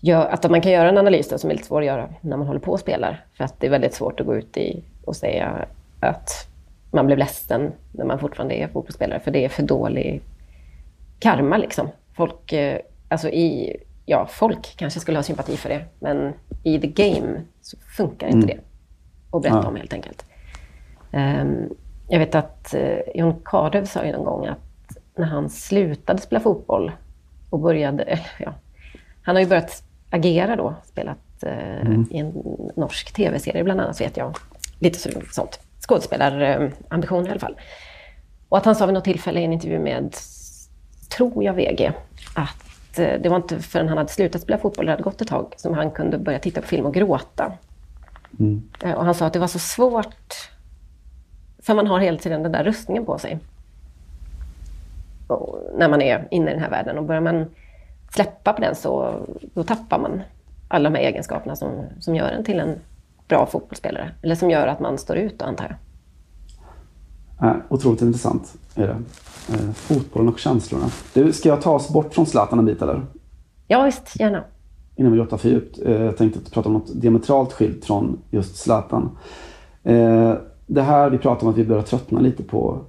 gör, 0.00 0.26
att 0.26 0.50
man 0.50 0.60
kan 0.60 0.72
göra 0.72 0.88
en 0.88 0.98
analys 0.98 1.28
då, 1.28 1.38
som 1.38 1.50
är 1.50 1.54
lite 1.54 1.66
svår 1.66 1.80
att 1.80 1.86
göra 1.86 2.08
när 2.20 2.36
man 2.36 2.46
håller 2.46 2.60
på 2.60 2.72
och 2.72 2.80
spelar. 2.80 3.24
För 3.34 3.44
att 3.44 3.60
det 3.60 3.66
är 3.66 3.70
väldigt 3.70 3.94
svårt 3.94 4.20
att 4.20 4.26
gå 4.26 4.36
ut 4.36 4.56
i 4.56 4.84
och 5.04 5.16
säga 5.16 5.66
att 6.00 6.48
man 6.90 7.06
blev 7.06 7.18
ledsen 7.18 7.72
när 7.92 8.04
man 8.04 8.18
fortfarande 8.18 8.54
är 8.54 8.68
fotbollsspelare, 8.68 9.20
för 9.20 9.30
det 9.30 9.44
är 9.44 9.48
för 9.48 9.62
dålig 9.62 10.22
karma 11.18 11.56
liksom. 11.56 11.88
Folk, 12.16 12.52
eh, 12.52 12.78
alltså 13.08 13.28
i, 13.28 13.76
ja, 14.06 14.26
folk 14.30 14.74
kanske 14.76 15.00
skulle 15.00 15.18
ha 15.18 15.22
sympati 15.22 15.56
för 15.56 15.68
det, 15.68 15.84
men 15.98 16.32
i 16.62 16.80
the 16.80 16.86
game 16.86 17.42
så 17.60 17.76
funkar 17.96 18.26
inte 18.26 18.52
mm. 18.52 18.56
det 18.56 18.60
att 19.36 19.42
berätta 19.42 19.60
ja. 19.62 19.68
om 19.68 19.76
helt 19.76 19.92
enkelt. 19.92 20.24
Um, 21.12 21.74
jag 22.08 22.18
vet 22.18 22.34
att 22.34 22.74
uh, 22.76 22.98
John 23.14 23.40
Cardew 23.44 23.86
sa 23.86 24.04
ju 24.04 24.12
någon 24.12 24.24
gång 24.24 24.46
att 24.46 24.96
när 25.14 25.26
han 25.26 25.50
slutade 25.50 26.20
spela 26.20 26.40
fotboll 26.40 26.92
och 27.50 27.58
började, 27.58 28.02
äh, 28.02 28.18
ja, 28.38 28.54
han 29.22 29.36
har 29.36 29.42
ju 29.42 29.48
börjat 29.48 29.82
agera 30.10 30.56
då, 30.56 30.74
spelat 30.84 31.44
uh, 31.46 31.80
mm. 31.80 32.06
i 32.10 32.18
en 32.18 32.32
norsk 32.76 33.12
tv-serie 33.12 33.64
bland 33.64 33.80
annat 33.80 34.00
vet 34.00 34.16
jag. 34.16 34.36
Lite 34.78 34.98
sånt 35.30 35.60
skådespelarambition 35.88 37.26
i 37.26 37.30
alla 37.30 37.40
fall. 37.40 37.56
Och 38.48 38.58
att 38.58 38.64
han 38.64 38.74
sa 38.74 38.86
vid 38.86 38.94
något 38.94 39.04
tillfälle 39.04 39.40
i 39.40 39.44
en 39.44 39.52
intervju 39.52 39.78
med, 39.78 40.16
tror 41.08 41.44
jag, 41.44 41.54
VG, 41.54 41.92
att 42.34 42.98
eh, 42.98 43.20
det 43.20 43.28
var 43.28 43.36
inte 43.36 43.58
förrän 43.58 43.88
han 43.88 43.98
hade 43.98 44.10
slutat 44.10 44.42
spela 44.42 44.58
fotboll, 44.58 44.86
det 44.86 44.92
hade 44.92 45.02
gått 45.02 45.20
ett 45.20 45.28
tag, 45.28 45.54
som 45.56 45.74
han 45.74 45.90
kunde 45.90 46.18
börja 46.18 46.38
titta 46.38 46.60
på 46.60 46.66
film 46.66 46.86
och 46.86 46.94
gråta. 46.94 47.52
Mm. 48.38 48.62
Eh, 48.82 48.92
och 48.92 49.04
han 49.04 49.14
sa 49.14 49.26
att 49.26 49.32
det 49.32 49.38
var 49.38 49.46
så 49.46 49.58
svårt, 49.58 50.50
för 51.58 51.74
man 51.74 51.86
har 51.86 51.98
hela 51.98 52.18
tiden 52.18 52.42
den 52.42 52.52
där 52.52 52.64
rustningen 52.64 53.06
på 53.06 53.18
sig. 53.18 53.38
Och 55.26 55.58
när 55.78 55.88
man 55.88 56.02
är 56.02 56.28
inne 56.30 56.50
i 56.50 56.54
den 56.54 56.62
här 56.62 56.70
världen. 56.70 56.98
Och 56.98 57.04
börjar 57.04 57.20
man 57.20 57.46
släppa 58.10 58.52
på 58.52 58.60
den 58.60 58.74
så 58.74 59.20
då 59.54 59.62
tappar 59.62 59.98
man 59.98 60.22
alla 60.68 60.90
de 60.90 60.96
här 60.98 61.04
egenskaperna 61.04 61.56
som, 61.56 61.70
som 62.00 62.16
gör 62.16 62.28
en 62.28 62.44
till 62.44 62.60
en 62.60 62.78
bra 63.28 63.46
fotbollsspelare. 63.46 64.10
Eller 64.22 64.34
som 64.34 64.50
gör 64.50 64.66
att 64.66 64.80
man 64.80 64.98
står 64.98 65.16
ut, 65.16 65.42
antar 65.42 65.64
jag. 65.64 65.76
Eh, 67.42 67.52
otroligt 67.68 68.02
intressant 68.02 68.54
är 68.74 68.86
det. 68.86 68.96
Eh, 69.54 69.70
fotbollen 69.72 70.28
och 70.28 70.38
känslorna. 70.38 70.86
Du, 71.14 71.32
ska 71.32 71.48
jag 71.48 71.62
ta 71.62 71.74
oss 71.74 71.88
bort 71.88 72.14
från 72.14 72.26
Zlatan 72.26 72.58
en 72.58 72.64
bit 72.64 72.82
eller? 72.82 73.06
Ja, 73.66 73.82
visst. 73.82 74.20
Gärna. 74.20 74.44
Innan 74.96 75.12
vi 75.12 75.18
grottar 75.18 75.36
för 75.36 75.48
djupt. 75.48 75.78
Eh, 75.84 76.02
jag 76.02 76.16
tänkte 76.16 76.50
prata 76.50 76.68
om 76.68 76.72
något 76.72 77.00
diametralt 77.00 77.52
skilt 77.52 77.84
från 77.84 78.18
just 78.30 78.56
Zlatan. 78.56 79.10
Eh, 79.82 80.34
det 80.66 80.82
här 80.82 81.10
vi 81.10 81.18
pratar 81.18 81.46
om 81.46 81.52
att 81.52 81.58
vi 81.58 81.64
börjar 81.64 81.82
tröttna 81.82 82.20
lite 82.20 82.42
på, 82.42 82.80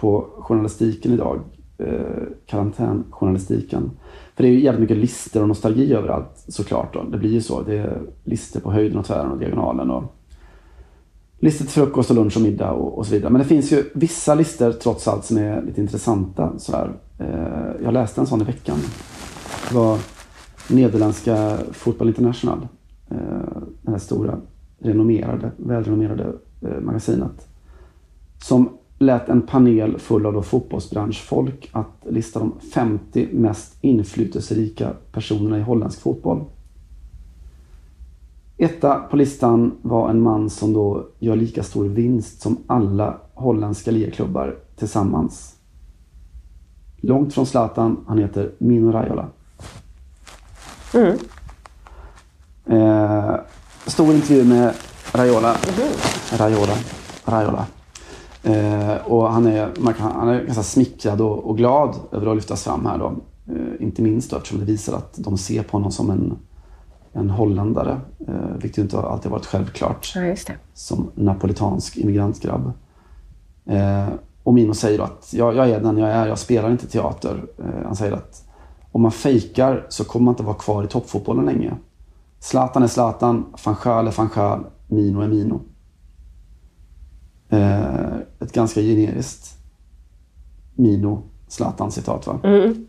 på 0.00 0.26
journalistiken 0.38 1.12
idag. 1.12 1.40
Eh, 1.78 2.22
karantänjournalistiken. 2.46 3.90
För 4.34 4.42
det 4.42 4.48
är 4.48 4.52
ju 4.52 4.60
jävligt 4.60 4.80
mycket 4.80 4.96
lister 4.96 5.42
och 5.42 5.48
nostalgi 5.48 5.94
överallt 5.94 6.44
såklart. 6.48 6.94
Då. 6.94 7.02
Det 7.02 7.18
blir 7.18 7.30
ju 7.30 7.40
så. 7.40 7.62
Det 7.62 7.76
är 7.76 8.00
lister 8.24 8.60
på 8.60 8.72
höjden 8.72 8.98
och 8.98 9.04
tvären 9.04 9.30
och 9.30 9.38
diagonalen. 9.38 9.90
Och 9.90 10.15
listor 11.38 11.64
till 11.64 11.72
frukost 11.72 12.10
och 12.10 12.16
lunch 12.16 12.36
och 12.36 12.42
middag 12.42 12.72
och, 12.72 12.98
och 12.98 13.06
så 13.06 13.12
vidare. 13.12 13.32
Men 13.32 13.38
det 13.38 13.48
finns 13.48 13.72
ju 13.72 13.84
vissa 13.94 14.34
listor 14.34 14.72
trots 14.72 15.08
allt 15.08 15.24
som 15.24 15.36
är 15.36 15.62
lite 15.62 15.80
intressanta. 15.80 16.58
Så 16.58 16.72
här. 16.72 16.92
Eh, 17.18 17.84
jag 17.84 17.92
läste 17.94 18.20
en 18.20 18.26
sån 18.26 18.42
i 18.42 18.44
veckan. 18.44 18.78
Det 19.68 19.74
var 19.74 19.98
nederländska 20.68 21.58
Fotboll 21.72 22.08
International. 22.08 22.68
Eh, 23.10 23.16
det 23.82 23.90
här 23.90 23.98
stora, 23.98 24.38
renommerade, 24.78 25.50
välrenommerade 25.56 26.32
eh, 26.62 26.80
magasinet. 26.80 27.48
Som 28.42 28.68
lät 28.98 29.28
en 29.28 29.42
panel 29.42 29.98
full 29.98 30.26
av 30.26 30.32
då 30.32 30.42
fotbollsbranschfolk 30.42 31.70
att 31.72 32.06
lista 32.10 32.38
de 32.38 32.52
50 32.74 33.28
mest 33.32 33.76
inflytelserika 33.80 34.92
personerna 35.12 35.58
i 35.58 35.62
holländsk 35.62 36.00
fotboll. 36.00 36.44
Etta 38.58 38.94
på 38.94 39.16
listan 39.16 39.72
var 39.82 40.10
en 40.10 40.22
man 40.22 40.50
som 40.50 40.72
då 40.72 41.06
gör 41.18 41.36
lika 41.36 41.62
stor 41.62 41.84
vinst 41.84 42.40
som 42.40 42.56
alla 42.66 43.16
holländska 43.34 43.90
ligaklubbar 43.90 44.56
tillsammans. 44.76 45.54
Långt 46.96 47.34
från 47.34 47.46
Zlatan, 47.46 48.04
han 48.06 48.18
heter 48.18 48.52
Mino 48.58 48.92
Raiola. 48.92 49.28
Mm. 50.94 51.18
Eh, 52.66 53.36
stor 53.86 54.14
intervju 54.14 54.44
med 54.44 54.74
Raiola. 55.12 55.56
Mm. 55.78 55.88
Raiola. 56.32 56.74
Raiola. 57.24 57.66
Eh, 58.42 58.96
och 59.06 59.32
han 59.32 59.46
är, 59.46 59.72
man 59.78 59.94
kan, 59.94 60.12
han 60.12 60.28
är 60.28 60.44
ganska 60.44 60.62
smickrad 60.62 61.20
och, 61.20 61.50
och, 61.50 61.56
glad 61.56 61.96
över 62.12 62.26
att 62.26 62.36
lyftas 62.36 62.64
fram 62.64 62.86
här 62.86 62.98
då. 62.98 63.14
Eh, 63.52 63.82
inte 63.86 64.02
minst 64.02 64.30
då, 64.30 64.36
eftersom 64.36 64.58
det 64.58 64.64
visar 64.64 64.96
att 64.96 65.14
de 65.16 65.38
ser 65.38 65.62
på 65.62 65.76
honom 65.76 65.92
som 65.92 66.10
en, 66.10 66.36
en 67.16 67.30
holländare. 67.30 68.00
Eh, 68.28 68.56
vilket 68.58 68.78
inte 68.78 68.98
alltid 68.98 69.30
varit 69.30 69.46
självklart. 69.46 70.12
Ja. 70.14 70.34
Som 70.74 71.10
napolitansk 71.14 71.96
immigrantgrabb. 71.96 72.72
Eh, 73.66 74.08
och 74.42 74.54
Mino 74.54 74.74
säger 74.74 74.98
att 74.98 75.32
jag, 75.32 75.56
jag 75.56 75.70
är 75.70 75.80
den 75.80 75.98
jag 75.98 76.10
är, 76.10 76.26
jag 76.26 76.38
spelar 76.38 76.70
inte 76.70 76.86
teater. 76.86 77.44
Eh, 77.58 77.84
han 77.86 77.96
säger 77.96 78.12
att 78.12 78.44
om 78.92 79.02
man 79.02 79.12
fejkar 79.12 79.86
så 79.88 80.04
kommer 80.04 80.24
man 80.24 80.32
inte 80.32 80.42
vara 80.42 80.56
kvar 80.56 80.84
i 80.84 80.86
toppfotbollen 80.86 81.44
länge. 81.44 81.74
Zlatan 82.38 82.82
är 82.82 82.86
Zlatan, 82.86 83.46
van 83.64 83.76
Schaal 83.76 84.06
är 84.06 84.14
van 84.16 84.28
Schaal, 84.28 84.64
Mino 84.88 85.20
är 85.20 85.28
Mino. 85.28 85.60
Eh, 87.48 88.16
ett 88.40 88.52
ganska 88.52 88.80
generiskt 88.80 89.58
Mino 90.74 91.22
Zlatan-citat 91.48 92.26
va? 92.26 92.40
Mm. 92.44 92.86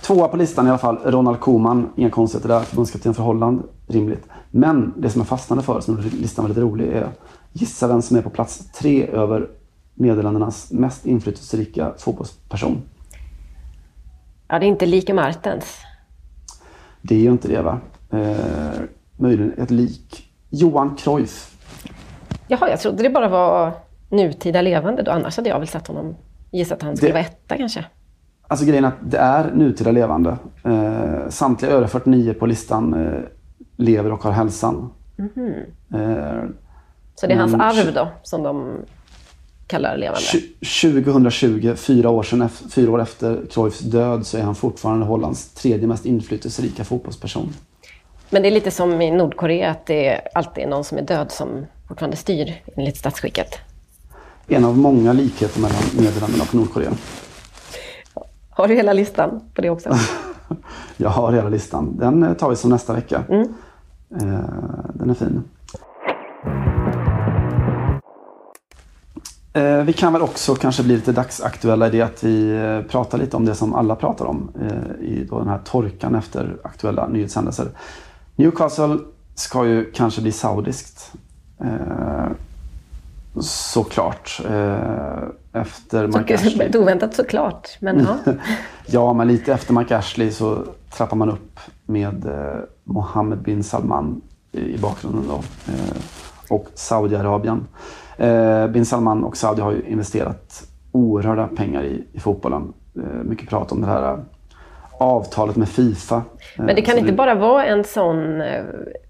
Tvåa 0.00 0.28
på 0.28 0.36
listan 0.36 0.66
i 0.66 0.68
alla 0.68 0.78
fall, 0.78 0.98
Ronald 1.04 1.40
Koeman. 1.40 1.92
Inga 1.96 2.10
konstigheter 2.10 2.48
där, 2.48 2.60
förbundskapten 2.60 3.14
för 3.14 3.22
Holland. 3.22 3.62
Rimligt. 3.86 4.26
Men 4.50 4.94
det 4.96 5.10
som 5.10 5.20
jag 5.20 5.28
fastnade 5.28 5.62
för, 5.62 5.80
som 5.80 5.98
listan 6.00 6.42
var 6.44 6.48
lite 6.48 6.60
rolig, 6.60 6.88
är 6.88 7.08
gissa 7.52 7.88
vem 7.88 8.02
som 8.02 8.16
är 8.16 8.22
på 8.22 8.30
plats 8.30 8.72
tre 8.72 9.06
över 9.06 9.48
Nederländernas 9.94 10.72
mest 10.72 11.06
inflytelserika 11.06 11.92
fotbollsperson. 11.98 12.82
Ja, 14.48 14.58
det 14.58 14.66
är 14.66 14.68
inte 14.68 14.86
lika 14.86 15.14
Martens. 15.14 15.76
Det 17.02 17.14
är 17.14 17.18
ju 17.20 17.30
inte 17.30 17.48
det 17.48 17.62
va? 17.62 17.78
Eh, 18.10 18.80
möjligen 19.16 19.52
ett 19.58 19.70
lik. 19.70 20.30
Johan 20.50 20.96
Cruyff. 20.96 21.56
Jaha, 22.48 22.70
jag 22.70 22.80
trodde 22.80 23.02
det 23.02 23.10
bara 23.10 23.28
var 23.28 23.72
nutida 24.08 24.62
levande 24.62 25.02
då. 25.02 25.10
Annars 25.10 25.36
hade 25.36 25.48
jag 25.48 25.58
väl 25.58 25.68
satt 25.68 25.86
honom, 25.86 26.14
gissat 26.50 26.78
att 26.78 26.82
han 26.82 26.96
skulle 26.96 27.08
Det- 27.08 27.14
vara 27.14 27.24
etta 27.24 27.56
kanske. 27.56 27.84
Alltså 28.48 28.66
grejen 28.66 28.84
är 28.84 28.88
att 28.88 29.10
det 29.10 29.18
är 29.18 29.52
nutida 29.54 29.90
levande. 29.90 30.36
Eh, 30.64 31.28
samtliga 31.28 31.72
övriga 31.72 31.88
49 31.88 32.34
på 32.34 32.46
listan 32.46 32.94
eh, 33.06 33.20
lever 33.76 34.12
och 34.12 34.22
har 34.22 34.30
hälsan. 34.32 34.90
Mhm. 35.16 35.54
Eh, 35.94 36.42
Så 37.14 37.26
det 37.26 37.32
är 37.32 37.38
hans 37.38 37.54
arv 37.54 37.94
då, 37.94 38.08
som 38.22 38.42
de 38.42 38.72
kallar 39.66 39.96
levande? 39.96 40.20
tju- 40.20 40.82
2020, 41.04 41.74
fyra 41.76 42.10
år, 42.10 42.22
sedan, 42.22 42.48
fyra 42.48 42.90
år 42.92 43.00
efter 43.02 43.40
Cruyffs 43.50 43.78
död, 43.80 44.26
så 44.26 44.38
är 44.38 44.42
han 44.42 44.54
fortfarande 44.54 45.06
Hollands 45.06 45.48
tredje 45.54 45.86
mest 45.86 46.06
inflytelserika 46.06 46.84
fotbollsperson. 46.84 47.52
Men 48.30 48.42
det 48.42 48.48
är 48.48 48.52
lite 48.52 48.70
som 48.70 49.00
i 49.02 49.10
Nordkorea, 49.10 49.70
att 49.70 49.86
det 49.86 50.20
alltid 50.34 50.64
är 50.64 50.68
någon 50.68 50.84
som 50.84 50.98
är 50.98 51.02
död 51.02 51.32
som 51.32 51.66
fortfarande 51.88 52.16
styr 52.16 52.54
enligt 52.76 52.96
statsskicket. 52.96 53.48
En 54.48 54.64
av 54.64 54.78
många 54.78 55.12
likheter 55.12 55.60
mellan 55.60 55.82
Nederländerna 55.96 56.44
och 56.48 56.54
Nordkorea. 56.54 56.90
Har 58.56 58.68
du 58.68 58.74
hela 58.74 58.92
listan 58.92 59.40
på 59.54 59.60
det 59.62 59.70
också? 59.70 59.90
Jag 60.96 61.10
har 61.10 61.32
hela 61.32 61.48
listan. 61.48 61.96
Den 61.96 62.22
eh, 62.22 62.32
tar 62.34 62.50
vi 62.50 62.56
som 62.56 62.70
nästa 62.70 62.92
vecka. 62.92 63.22
Mm. 63.28 63.42
Eh, 64.20 64.40
Den 64.94 65.10
är 65.10 65.14
fin. 65.14 65.42
Eh, 69.52 69.84
Vi 69.84 69.92
kan 69.92 70.12
väl 70.12 70.22
också 70.22 70.54
kanske 70.54 70.82
bli 70.82 70.94
lite 70.94 71.12
dagsaktuella 71.12 71.86
i 71.86 71.90
det 71.90 72.02
att 72.02 72.24
vi 72.24 72.58
pratar 72.88 73.18
lite 73.18 73.36
om 73.36 73.44
det 73.44 73.54
som 73.54 73.74
alla 73.74 73.96
pratar 73.96 74.24
om 74.24 74.50
i 75.00 75.24
då 75.30 75.38
den 75.38 75.48
här 75.48 75.60
torkan 75.64 76.14
efter 76.14 76.56
aktuella 76.64 77.08
nyhetshändelser. 77.08 77.68
Newcastle 78.36 78.98
ska 79.34 79.66
ju 79.66 79.90
kanske 79.92 80.22
bli 80.22 80.32
saudiskt. 80.32 81.12
Såklart. 83.40 84.40
Efter 85.60 86.06
Mike 86.06 86.38
Så, 86.38 86.46
Ashley. 86.46 86.66
ett 86.66 86.76
oväntat 86.76 87.14
såklart, 87.14 87.68
men 87.80 88.06
ja. 88.26 88.32
Ja, 88.86 89.12
men 89.12 89.28
lite 89.28 89.52
efter 89.52 89.74
Mike 89.74 89.96
Ashley 89.96 90.30
så 90.30 90.64
trappar 90.96 91.16
man 91.16 91.30
upp 91.30 91.60
med 91.86 92.26
eh, 92.26 92.60
Mohammed 92.84 93.38
bin 93.38 93.62
Salman 93.64 94.20
i, 94.52 94.60
i 94.74 94.78
bakgrunden 94.78 95.24
då. 95.28 95.34
Eh, 95.72 95.96
och 96.50 96.66
Saudiarabien. 96.74 97.66
Eh, 98.18 98.66
bin 98.66 98.86
Salman 98.86 99.24
och 99.24 99.36
Saudi 99.36 99.62
har 99.62 99.72
ju 99.72 99.82
investerat 99.86 100.62
oerhörda 100.92 101.46
pengar 101.48 101.82
i, 101.82 102.04
i 102.12 102.20
fotbollen. 102.20 102.72
Eh, 102.96 103.02
mycket 103.24 103.48
prat 103.48 103.72
om 103.72 103.80
det 103.80 103.86
här 103.86 104.12
eh, 104.12 104.18
avtalet 104.98 105.56
med 105.56 105.68
Fifa. 105.68 106.16
Eh, 106.16 106.22
Men 106.56 106.66
det 106.76 106.82
kan 106.82 106.92
som 106.92 106.98
inte 106.98 107.10
nu- 107.10 107.16
bara 107.16 107.34
vara 107.34 107.64
en 107.66 107.84
sån 107.84 108.40
eh, 108.40 108.64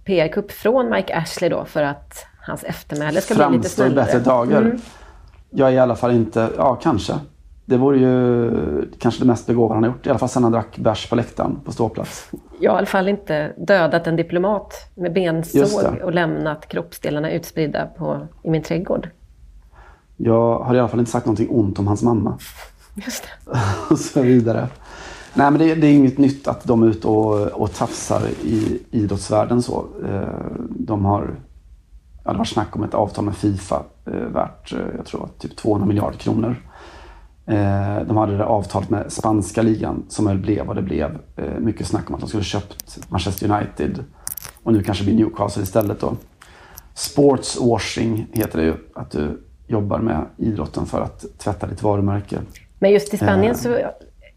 PR-kupp 0.05 0.53
från 0.53 0.91
Mike 0.91 1.15
Ashley 1.17 1.51
då 1.51 1.65
för 1.65 1.83
att 1.83 2.25
hans 2.47 2.65
eftermäle 2.65 3.21
ska 3.21 3.35
bli 3.35 3.43
lite 3.45 3.53
framstår 3.69 3.85
snällare? 3.85 4.05
bättre 4.07 4.19
dagar. 4.19 4.61
Mm. 4.63 4.79
Jag 5.59 5.69
är 5.69 5.73
i 5.73 5.79
alla 5.79 5.97
fall 5.97 6.13
inte, 6.13 6.51
ja 6.57 6.75
kanske. 6.75 7.15
Det 7.65 7.77
vore 7.77 7.99
ju 7.99 8.51
kanske 8.99 9.21
det 9.21 9.27
mest 9.27 9.47
begåvade 9.47 9.75
han 9.75 9.83
har 9.85 9.91
gjort. 9.91 10.07
I 10.07 10.11
alla 10.11 10.19
fall 10.19 10.29
sen 10.29 10.43
han 10.43 10.53
drack 10.53 10.79
bärs 10.79 11.09
på 11.09 11.17
läktaren 11.17 11.61
på 11.65 11.73
ståplats. 11.73 12.31
Jag 12.61 12.71
har 12.71 12.77
i 12.77 12.79
alla 12.79 12.87
fall 12.87 13.09
inte 13.09 13.53
dödat 13.59 14.07
en 14.07 14.17
diplomat 14.17 14.73
med 14.95 15.13
bensåg 15.13 15.99
och 16.05 16.13
lämnat 16.13 16.69
kroppsdelarna 16.69 17.31
utspridda 17.31 17.87
på, 17.87 18.27
i 18.43 18.51
min 18.51 18.63
trädgård. 18.63 19.09
Jag 20.17 20.59
har 20.59 20.75
i 20.75 20.79
alla 20.79 20.89
fall 20.89 21.01
inte 21.01 21.13
sagt 21.13 21.27
någonting 21.27 21.49
ont 21.51 21.79
om 21.79 21.87
hans 21.87 22.03
mamma. 22.03 22.39
Just 22.95 23.23
det. 23.23 23.59
och 23.91 23.99
så 23.99 24.23
vidare. 24.23 24.69
Nej 25.35 25.51
men 25.51 25.61
det, 25.61 25.75
det 25.75 25.87
är 25.87 25.93
inget 25.93 26.19
nytt 26.19 26.49
att 26.49 26.65
de 26.65 26.83
är 26.83 26.87
ute 26.87 27.09
och, 27.09 27.47
och 27.47 27.73
tafsar 27.75 28.23
i 28.45 28.83
idrottsvärlden 28.91 29.63
så. 29.63 29.85
Eh, 30.05 30.21
De 30.71 31.05
har, 31.05 31.35
ja, 32.27 32.33
det 32.33 32.39
var 32.39 32.45
snack 32.45 32.77
om 32.77 32.83
ett 32.85 32.95
avtal 32.95 33.25
med 33.25 33.37
Fifa 33.37 33.83
eh, 34.07 34.13
värt, 34.13 34.73
eh, 34.73 34.79
jag 34.97 35.07
tror 35.07 35.29
typ 35.39 35.57
200 35.57 35.87
miljarder 35.87 36.19
kronor. 36.19 36.57
Eh, 37.47 38.01
De 38.07 38.17
hade 38.17 38.37
det 38.39 38.45
avtalet 38.45 38.91
med 38.91 39.13
spanska 39.13 39.63
ligan 39.63 40.05
som 40.09 40.25
väl 40.27 40.39
blev 40.39 40.67
vad 40.67 40.77
det 40.77 40.83
blev. 40.83 41.19
Eh, 41.37 41.59
Mycket 41.59 41.87
snack 41.87 42.09
om 42.09 42.15
att 42.15 42.21
de 42.21 42.29
skulle 42.29 42.45
köpt 42.45 42.99
Manchester 43.09 43.51
United 43.51 44.05
och 44.63 44.73
nu 44.73 44.83
kanske 44.83 45.05
blir 45.05 45.15
Newcastle 45.15 45.63
istället 45.63 46.01
då. 46.01 46.17
Sportswashing 46.95 48.27
heter 48.33 48.59
det 48.59 48.65
ju, 48.65 48.75
att 48.95 49.11
du 49.11 49.43
jobbar 49.67 49.99
med 49.99 50.27
idrotten 50.37 50.87
för 50.87 51.01
att 51.01 51.25
tvätta 51.39 51.67
ditt 51.67 51.83
varumärke. 51.83 52.39
Men 52.79 52.91
just 52.91 53.15
i 53.15 53.17
Spanien 53.17 53.51
Eh. 53.51 53.57
så 53.57 53.79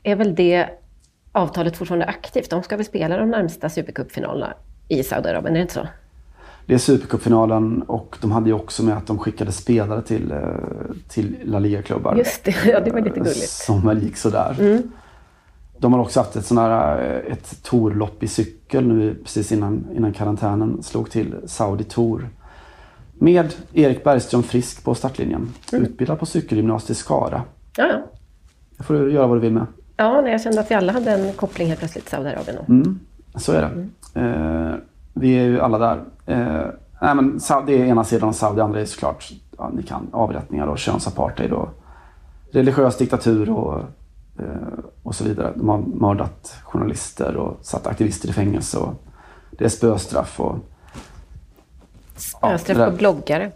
är 0.04 0.16
väl 0.16 0.36
det 0.36 0.70
avtalet 1.32 1.78
fortfarande 1.78 2.06
aktivt. 2.06 2.50
De 2.50 2.64
ska 2.64 2.76
väl 2.78 2.86
spela 2.86 3.18
de 3.18 3.30
närmsta 3.30 3.70
Supercupfinalerna 3.70 4.54
i 4.88 5.04
Saudiarabien, 5.04 5.54
är 5.56 5.60
det 5.60 5.62
inte 5.62 5.74
så? 5.74 5.88
Det 6.70 6.76
är 6.76 6.80
Supercupfinalen 6.80 7.82
och 7.82 8.18
de 8.22 8.32
hade 8.32 8.50
ju 8.50 8.56
också 8.56 8.84
med 8.84 8.98
att 8.98 9.08
de 9.08 9.18
skickade 9.18 9.52
spelare 9.52 10.02
till, 10.02 10.32
eh, 10.32 10.38
till 11.08 11.38
La 11.44 11.60
Liga-klubbar. 11.60 12.16
Just 12.16 12.44
det, 12.44 12.56
ja 12.66 12.80
det 12.80 12.92
var 12.92 13.02
lite 13.02 13.20
gulligt. 13.20 13.50
Som 13.50 13.88
väl 13.88 14.04
gick 14.04 14.18
sådär. 14.18 14.56
Mm. 14.60 14.92
de 15.78 15.94
har 15.94 16.00
också 16.00 16.20
haft 16.20 16.36
ett, 16.36 16.46
sån 16.46 16.58
här, 16.58 17.04
eh, 17.04 17.34
ett 17.34 17.64
torlopp 17.64 18.24
i 18.24 18.28
cykel 18.28 18.88
nu 18.88 19.16
precis 19.24 19.52
innan, 19.52 19.88
innan 19.96 20.14
karantänen 20.14 20.84
slog 20.84 21.12
till. 21.12 21.36
Saudi 21.46 21.84
Tour. 21.84 22.30
Med 23.14 23.54
Erik 23.74 24.04
Bergström 24.04 24.44
Frisk 24.44 24.84
på 24.84 24.96
startlinjen. 24.96 25.54
Mm. 25.74 25.86
Utbildad 25.86 26.20
på 26.20 26.26
cykelgymnasiet 26.26 26.90
i 26.90 26.96
Skara. 26.96 27.42
Ja, 27.78 27.88
ja. 27.88 28.02
Det 28.78 28.84
får 28.84 28.94
du 28.94 29.12
göra 29.12 29.28
vad 29.28 29.38
du 29.38 29.42
vill 29.42 29.54
med. 29.54 29.66
Ja, 29.98 30.22
nej, 30.22 30.32
jag 30.32 30.42
kände 30.42 30.60
att 30.60 30.72
vi 30.72 30.76
alla 30.76 30.94
hade 30.94 31.12
en 31.12 31.34
koppling 31.34 31.68
helt 31.68 31.80
plötsligt 31.80 32.06
till 32.06 32.12
Saudiarabien. 32.12 32.58
Mm, 32.68 33.00
så 33.36 33.52
är 33.52 33.62
det. 33.62 33.88
Eh, 34.22 34.76
vi 35.20 35.34
är 35.34 35.44
ju 35.44 35.62
alla 35.62 35.78
där. 35.78 36.04
Eh, 36.26 36.66
nej, 37.02 37.16
men 37.16 37.40
det 37.66 37.74
är 37.74 37.86
ena 37.86 38.04
sidan 38.04 38.30
av 38.30 38.34
Saudi, 38.34 38.62
andra 38.62 38.82
är 38.82 38.86
såklart 38.86 39.32
ja, 39.58 39.72
ni 39.74 39.84
kan, 39.84 40.08
avrättningar 40.12 40.68
och 40.68 40.78
könsapartheid 40.78 41.52
och 41.52 41.70
religiös 42.52 42.98
diktatur 42.98 43.50
och, 43.50 43.80
eh, 44.40 44.80
och 45.04 45.16
så 45.16 45.24
vidare. 45.24 45.54
De 45.56 45.70
har 45.70 45.78
mördat 45.78 46.56
journalister 46.64 47.36
och 47.36 47.58
satt 47.62 47.88
aktivister 47.88 48.30
i 48.30 48.34
fängelse. 48.34 48.78
Och 48.78 48.94
det 49.52 49.66
är 49.66 49.70
spöstraff 49.70 50.40
och 50.40 50.56
Spöstraff 52.16 52.78
där- 52.78 52.92
på 52.92 52.98
bloggare. 52.98 53.52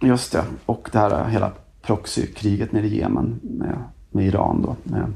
Just 0.00 0.32
det. 0.32 0.44
Och 0.66 0.88
det 0.92 0.98
här 0.98 1.24
hela 1.28 1.50
proxykriget 1.82 2.72
nere 2.72 2.86
i 2.86 2.98
Jemen 2.98 3.40
med, 3.42 3.78
med 4.10 4.26
Iran 4.26 4.62
då. 4.62 4.76
Med 4.82 5.12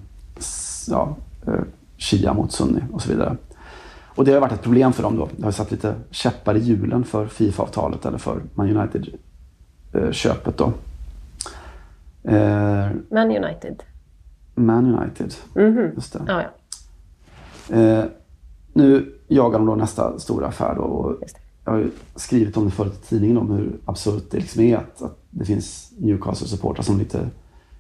ja, 0.89 1.17
eh, 1.47 1.61
Shia 1.99 2.33
mot 2.35 2.53
Sunni 2.53 2.81
och 2.93 3.03
så 3.03 3.09
vidare. 3.09 3.37
Och 4.19 4.25
det 4.25 4.33
har 4.33 4.41
varit 4.41 4.53
ett 4.53 4.63
problem 4.63 4.93
för 4.93 5.03
dem 5.03 5.17
då. 5.17 5.29
Det 5.37 5.45
har 5.45 5.51
satt 5.51 5.71
lite 5.71 5.95
käppar 6.11 6.57
i 6.57 6.59
hjulen 6.59 7.05
för 7.05 7.27
Fifa-avtalet 7.27 8.07
eller 8.07 8.19
för 8.19 8.43
Man 8.55 8.77
United-köpet 8.77 10.57
då. 10.57 10.73
Eh, 12.25 12.89
Man 13.11 13.31
United. 13.31 13.83
Man 14.55 14.95
United. 14.95 15.35
Mhm. 15.55 15.91
Just 15.95 16.13
det. 16.13 16.23
Ja, 16.27 16.43
ja. 16.43 17.77
Eh, 17.77 18.05
nu 18.73 19.15
jagar 19.29 19.59
de 19.59 19.67
då 19.67 19.75
nästa 19.75 20.19
stora 20.19 20.47
affär 20.47 20.75
då. 20.75 20.83
Och 20.83 21.17
jag 21.65 21.73
har 21.73 21.79
ju 21.79 21.91
skrivit 22.17 22.57
om 22.57 22.65
det 22.65 22.71
förut 22.71 23.01
i 23.03 23.07
tidningen 23.07 23.39
om 23.39 23.51
hur 23.51 23.73
absurt 23.85 24.31
det 24.31 24.39
liksom 24.39 24.63
är 24.63 24.77
att, 24.77 25.03
att 25.03 25.19
det 25.31 25.45
finns 25.45 25.93
Newcastle-supportrar 25.99 26.83
som 26.83 26.99
lite 26.99 27.29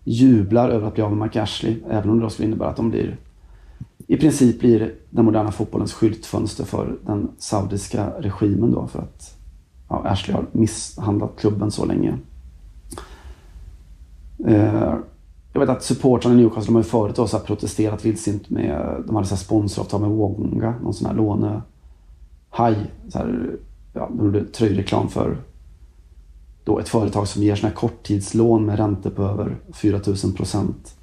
jublar 0.04 0.68
över 0.68 0.86
att 0.88 0.94
bli 0.94 1.02
av 1.02 1.10
med 1.10 1.18
Mark 1.18 1.36
Ashley. 1.36 1.76
Även 1.90 2.10
om 2.10 2.18
det 2.18 2.24
då 2.24 2.30
skulle 2.30 2.48
innebära 2.48 2.68
att 2.68 2.76
de 2.76 2.90
blir 2.90 3.16
i 4.10 4.16
princip 4.16 4.60
blir 4.60 4.94
den 5.10 5.24
moderna 5.24 5.52
fotbollens 5.52 5.92
skyltfönster 5.92 6.64
för 6.64 6.98
den 7.06 7.28
saudiska 7.38 8.10
regimen 8.18 8.72
då 8.72 8.86
för 8.86 8.98
att 8.98 9.34
ja, 9.88 10.02
Ashley 10.04 10.36
har 10.36 10.46
misshandlat 10.52 11.30
klubben 11.36 11.70
så 11.70 11.84
länge. 11.84 12.18
Eh, 14.46 14.94
jag 15.52 15.60
vet 15.60 15.68
att 15.68 15.82
supportrarna 15.82 16.34
i 16.34 16.38
Newcastle 16.38 16.68
de 16.68 16.74
har 16.74 16.82
ju 16.82 16.88
förut 16.88 17.16
då 17.16 17.26
så 17.26 17.36
här 17.36 17.44
protesterat 17.44 18.04
vildsint 18.04 18.50
med, 18.50 19.02
de 19.06 19.16
hade 19.16 19.28
så 19.28 19.34
här 19.34 19.42
sponsoravtal 19.42 20.00
med 20.00 20.10
Wonga, 20.10 20.74
någon 20.82 20.94
sån 20.94 21.06
här 21.06 21.14
lånehaj. 21.14 22.90
Så 23.08 23.18
här, 23.18 23.56
ja, 23.94 24.10
de 24.16 24.24
gjorde 24.24 24.44
tröjreklam 24.44 25.08
för 25.08 25.36
då 26.64 26.78
ett 26.78 26.88
företag 26.88 27.28
som 27.28 27.42
ger 27.42 27.56
såna 27.56 27.68
här 27.68 27.76
korttidslån 27.76 28.66
med 28.66 28.78
räntor 28.78 29.10
på 29.10 29.22
över 29.22 29.56
4000 29.72 30.32
procent. 30.32 30.97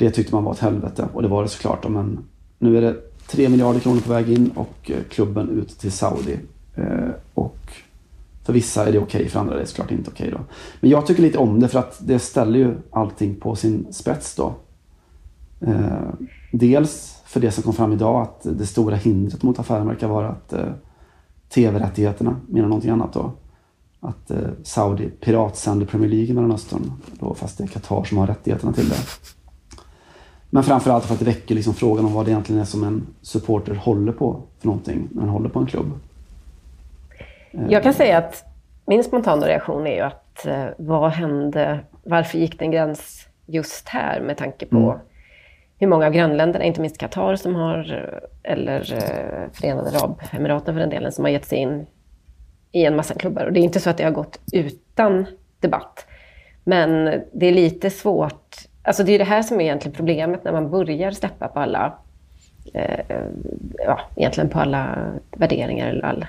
Det 0.00 0.10
tyckte 0.10 0.34
man 0.34 0.44
var 0.44 0.52
ett 0.52 0.58
helvete 0.58 1.08
och 1.12 1.22
det 1.22 1.28
var 1.28 1.42
det 1.42 1.48
såklart. 1.48 1.88
Men 1.88 2.18
nu 2.58 2.76
är 2.76 2.80
det 2.80 2.96
3 3.26 3.48
miljarder 3.48 3.80
kronor 3.80 4.00
på 4.00 4.12
väg 4.12 4.32
in 4.32 4.50
och 4.54 4.90
eh, 4.90 5.02
klubben 5.10 5.48
ut 5.48 5.78
till 5.78 5.92
Saudi. 5.92 6.38
Eh, 6.74 7.08
och 7.34 7.58
för 8.44 8.52
vissa 8.52 8.86
är 8.86 8.92
det 8.92 8.98
okej, 8.98 9.28
för 9.28 9.40
andra 9.40 9.54
är 9.54 9.58
det 9.58 9.66
såklart 9.66 9.90
inte 9.90 10.10
okej. 10.10 10.30
då. 10.30 10.38
Men 10.80 10.90
jag 10.90 11.06
tycker 11.06 11.22
lite 11.22 11.38
om 11.38 11.60
det 11.60 11.68
för 11.68 11.78
att 11.78 11.98
det 12.00 12.18
ställer 12.18 12.58
ju 12.58 12.74
allting 12.90 13.34
på 13.34 13.56
sin 13.56 13.86
spets 13.92 14.34
då. 14.34 14.54
Eh, 15.60 16.08
dels 16.52 17.22
för 17.24 17.40
det 17.40 17.50
som 17.50 17.62
kom 17.62 17.72
fram 17.72 17.92
idag 17.92 18.22
att 18.22 18.58
det 18.58 18.66
stora 18.66 18.96
hindret 18.96 19.42
mot 19.42 19.58
affären 19.58 19.86
verkar 19.86 20.08
vara 20.08 20.28
att 20.28 20.54
tv-rättigheterna 21.48 22.36
menar 22.48 22.68
någonting 22.68 22.90
annat 22.90 23.12
då. 23.12 23.32
Att 24.00 24.30
Saudi 24.62 25.10
piratsänder 25.20 25.86
Premier 25.86 26.10
League 26.10 26.28
i 26.28 26.32
Mellanöstern 26.32 26.92
då, 27.20 27.34
fast 27.34 27.58
det 27.58 27.64
är 27.64 27.68
Qatar 27.68 28.04
som 28.04 28.18
har 28.18 28.26
rättigheterna 28.26 28.72
till 28.72 28.88
det. 28.88 28.96
Men 30.50 30.62
framförallt 30.62 31.04
för 31.04 31.14
att 31.14 31.18
det 31.20 31.26
väcker 31.26 31.54
liksom 31.54 31.74
frågan 31.74 32.04
om 32.04 32.14
vad 32.14 32.24
det 32.26 32.30
egentligen 32.30 32.60
är 32.60 32.64
som 32.64 32.84
en 32.84 33.06
supporter 33.22 33.74
håller 33.74 34.12
på 34.12 34.42
för 34.58 34.66
någonting 34.66 35.08
när 35.12 35.20
han 35.20 35.30
håller 35.30 35.48
på 35.48 35.58
en 35.58 35.66
klubb. 35.66 35.92
Jag 37.68 37.82
kan 37.82 37.94
säga 37.94 38.18
att 38.18 38.44
min 38.86 39.04
spontana 39.04 39.46
reaktion 39.46 39.86
är 39.86 39.94
ju 39.94 40.00
att 40.00 40.46
eh, 40.46 40.64
vad 40.78 41.10
hände, 41.10 41.80
varför 42.04 42.38
gick 42.38 42.58
det 42.58 42.64
en 42.64 42.70
gräns 42.70 43.26
just 43.46 43.88
här 43.88 44.20
med 44.20 44.36
tanke 44.36 44.66
på 44.66 44.76
Mm. 44.76 44.98
hur 45.78 45.86
många 45.86 46.06
av 46.06 46.12
grannländerna, 46.12 46.64
inte 46.64 46.80
minst 46.80 46.98
Qatar 46.98 47.36
som 47.36 47.54
har, 47.54 47.78
eh, 47.92 48.52
eller 48.52 48.92
eh, 48.94 49.50
Förenade 49.52 49.98
Arabemiraten 49.98 50.74
för 50.74 50.80
den 50.80 50.90
delen, 50.90 51.12
som 51.12 51.24
har 51.24 51.30
gett 51.30 51.44
sig 51.44 51.58
in 51.58 51.86
i 52.72 52.84
en 52.84 52.96
massa 52.96 53.14
klubbar. 53.14 53.44
Och 53.44 53.52
det 53.52 53.60
är 53.60 53.62
inte 53.62 53.80
så 53.80 53.90
att 53.90 53.96
det 53.96 54.04
har 54.04 54.10
gått 54.10 54.40
utan 54.52 55.26
debatt. 55.60 56.06
Men 56.64 57.04
det 57.32 57.46
är 57.46 57.52
lite 57.52 57.90
svårt, 57.90 58.56
alltså 58.90 59.04
det 59.04 59.12
är 59.12 59.18
det 59.18 59.24
här 59.24 59.42
som 59.42 59.60
är 59.60 59.64
egentligen 59.64 59.96
problemet 59.96 60.44
när 60.44 60.52
man 60.52 60.70
börjar 60.70 61.10
släppa 61.10 61.48
på 61.48 61.60
alla, 61.60 61.98
eh, 62.74 63.00
eh, 63.08 63.26
ja, 63.78 64.00
egentligen 64.16 64.50
på 64.50 64.58
alla 64.58 65.12
värderingar 65.36 65.88
eller 65.88 66.04
all 66.04 66.26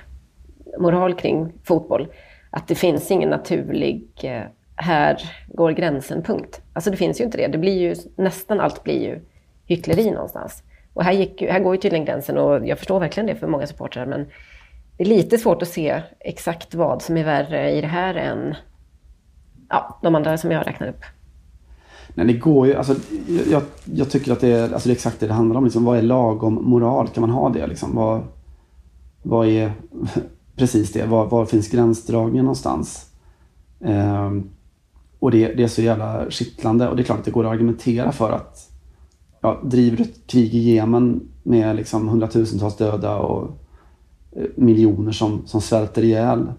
moral 0.78 1.14
kring 1.14 1.52
fotboll. 1.64 2.08
Att 2.50 2.68
det 2.68 2.74
finns 2.74 3.10
ingen 3.10 3.30
naturlig, 3.30 4.08
eh, 4.22 4.42
här 4.76 5.16
går 5.46 5.70
gränsen, 5.70 6.22
punkt. 6.22 6.60
Alltså 6.72 6.90
det 6.90 6.96
finns 6.96 7.20
ju 7.20 7.24
inte 7.24 7.38
det. 7.38 7.46
Det 7.46 7.58
blir 7.58 7.78
ju, 7.78 7.94
nästan 8.16 8.60
allt 8.60 8.84
blir 8.84 9.02
ju 9.02 9.20
hyckleri 9.66 10.10
någonstans. 10.10 10.62
Och 10.94 11.04
här, 11.04 11.12
gick, 11.12 11.42
här 11.42 11.60
går 11.60 11.74
ju 11.74 11.80
tydligen 11.80 12.04
gränsen 12.06 12.38
och 12.38 12.66
jag 12.66 12.78
förstår 12.78 13.00
verkligen 13.00 13.26
det 13.26 13.34
för 13.34 13.46
många 13.46 13.66
supportrar 13.66 14.06
men 14.06 14.26
det 14.96 15.04
är 15.04 15.08
lite 15.08 15.38
svårt 15.38 15.62
att 15.62 15.68
se 15.68 16.02
exakt 16.20 16.74
vad 16.74 17.02
som 17.02 17.16
är 17.16 17.24
värre 17.24 17.70
i 17.70 17.80
det 17.80 17.86
här 17.86 18.14
än 18.14 18.54
ja, 19.68 19.98
de 20.02 20.14
andra 20.14 20.38
som 20.38 20.50
jag 20.50 20.66
räknade 20.66 20.92
upp. 20.92 21.04
Nej, 22.14 22.26
det 22.26 22.32
går 22.32 22.66
ju, 22.66 22.74
alltså, 22.74 22.94
jag, 23.50 23.62
jag 23.84 24.10
tycker 24.10 24.32
att 24.32 24.40
det 24.40 24.48
är, 24.48 24.72
alltså, 24.72 24.88
det 24.88 24.92
är 24.92 24.96
exakt 24.96 25.20
det 25.20 25.26
det 25.26 25.32
handlar 25.32 25.56
om. 25.56 25.64
Liksom, 25.64 25.84
vad 25.84 25.98
är 25.98 26.02
lagom 26.02 26.54
moral? 26.54 27.08
Kan 27.08 27.20
man 27.20 27.30
ha 27.30 27.48
det? 27.48 27.66
Liksom? 27.66 27.94
Vad, 27.94 28.22
vad 29.22 29.46
är 29.46 29.72
precis 30.56 30.92
det? 30.92 31.06
Var, 31.06 31.26
var 31.26 31.44
finns 31.44 31.68
gränsdragningen 31.68 32.44
någonstans? 32.44 33.06
Ehm, 33.80 34.50
och 35.18 35.30
det, 35.30 35.54
det 35.54 35.62
är 35.62 35.68
så 35.68 35.82
jävla 35.82 36.30
kittlande. 36.30 36.88
Och 36.88 36.96
det 36.96 37.02
är 37.02 37.04
klart 37.04 37.18
att 37.18 37.24
det 37.24 37.30
går 37.30 37.44
att 37.44 37.52
argumentera 37.52 38.12
för 38.12 38.32
att 38.32 38.70
ja, 39.40 39.60
driver 39.64 39.96
du 39.96 40.02
ett 40.02 40.26
krig 40.26 40.54
i 40.54 40.58
Jemen 40.58 41.28
med 41.42 41.76
liksom 41.76 42.08
hundratusentals 42.08 42.76
döda 42.76 43.16
och 43.16 43.58
eh, 44.32 44.46
miljoner 44.56 45.12
som, 45.12 45.42
som 45.46 45.60
svälter 45.60 46.04
ihjäl. 46.04 46.52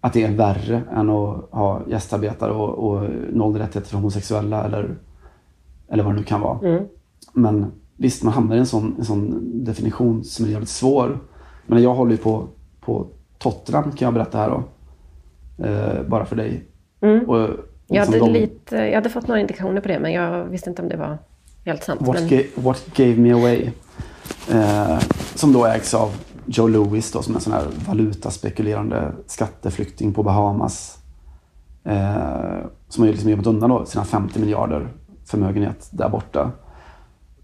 Att 0.00 0.12
det 0.12 0.22
är 0.24 0.32
värre 0.36 0.82
än 0.92 1.10
att 1.10 1.50
ha 1.50 1.80
gästarbetare 1.88 2.52
och, 2.52 2.68
och 2.90 3.10
noll 3.32 3.56
rättigheter 3.56 3.88
för 3.90 3.96
homosexuella 3.96 4.64
eller, 4.64 4.96
eller 5.88 6.02
vad 6.04 6.14
det 6.14 6.18
nu 6.18 6.24
kan 6.24 6.40
vara. 6.40 6.58
Mm. 6.68 6.84
Men 7.32 7.72
visst, 7.96 8.22
man 8.22 8.32
hamnar 8.32 8.56
i 8.56 8.58
en 8.58 8.66
sån, 8.66 8.94
en 8.98 9.04
sån 9.04 9.40
definition 9.64 10.24
som 10.24 10.44
är 10.46 10.50
jävligt 10.50 10.68
svår. 10.68 11.18
Men 11.66 11.82
jag 11.82 11.94
håller 11.94 12.10
ju 12.12 12.16
på, 12.16 12.48
på 12.80 13.06
Tottenham 13.38 13.82
kan 13.92 14.06
jag 14.06 14.14
berätta 14.14 14.38
här 14.38 14.50
då. 14.50 14.62
Eh, 15.64 16.02
bara 16.08 16.24
för 16.24 16.36
dig. 16.36 16.64
Mm. 17.00 17.28
Och, 17.30 17.38
Jag 17.38 17.48
liksom 17.88 18.14
hade, 18.14 18.18
de- 18.18 18.32
lite, 18.40 18.76
jag 18.76 18.94
hade 18.94 19.08
fått 19.10 19.28
några 19.28 19.40
indikationer 19.40 19.80
på 19.80 19.88
det 19.88 19.98
men 19.98 20.12
jag 20.12 20.44
visste 20.44 20.70
inte 20.70 20.82
om 20.82 20.88
det 20.88 20.96
var 20.96 21.18
helt 21.64 21.82
sant. 21.82 22.00
What, 22.02 22.14
men, 22.20 22.28
ga- 22.28 22.46
What 22.54 22.86
Gave 22.96 23.16
Me 23.16 23.32
Away. 23.32 23.70
Eh, 24.52 24.98
som 25.34 25.52
då 25.52 25.66
ägs 25.66 25.94
av 25.94 26.10
Joe 26.52 26.68
Louis 26.68 27.12
då, 27.12 27.22
som 27.22 27.34
är 27.34 27.38
en 27.38 27.42
sån 27.42 27.52
här 27.52 27.66
valutaspekulerande 27.88 29.12
skatteflykting 29.26 30.12
på 30.12 30.22
Bahamas. 30.22 30.98
Eh, 31.84 32.58
som 32.88 33.02
har 33.02 33.06
ju 33.06 33.12
liksom 33.12 33.30
gömt 33.30 33.46
undan 33.46 33.70
då 33.70 33.84
sina 33.84 34.04
50 34.04 34.40
miljarder 34.40 34.88
förmögenhet 35.24 35.88
där 35.92 36.08
borta. 36.08 36.50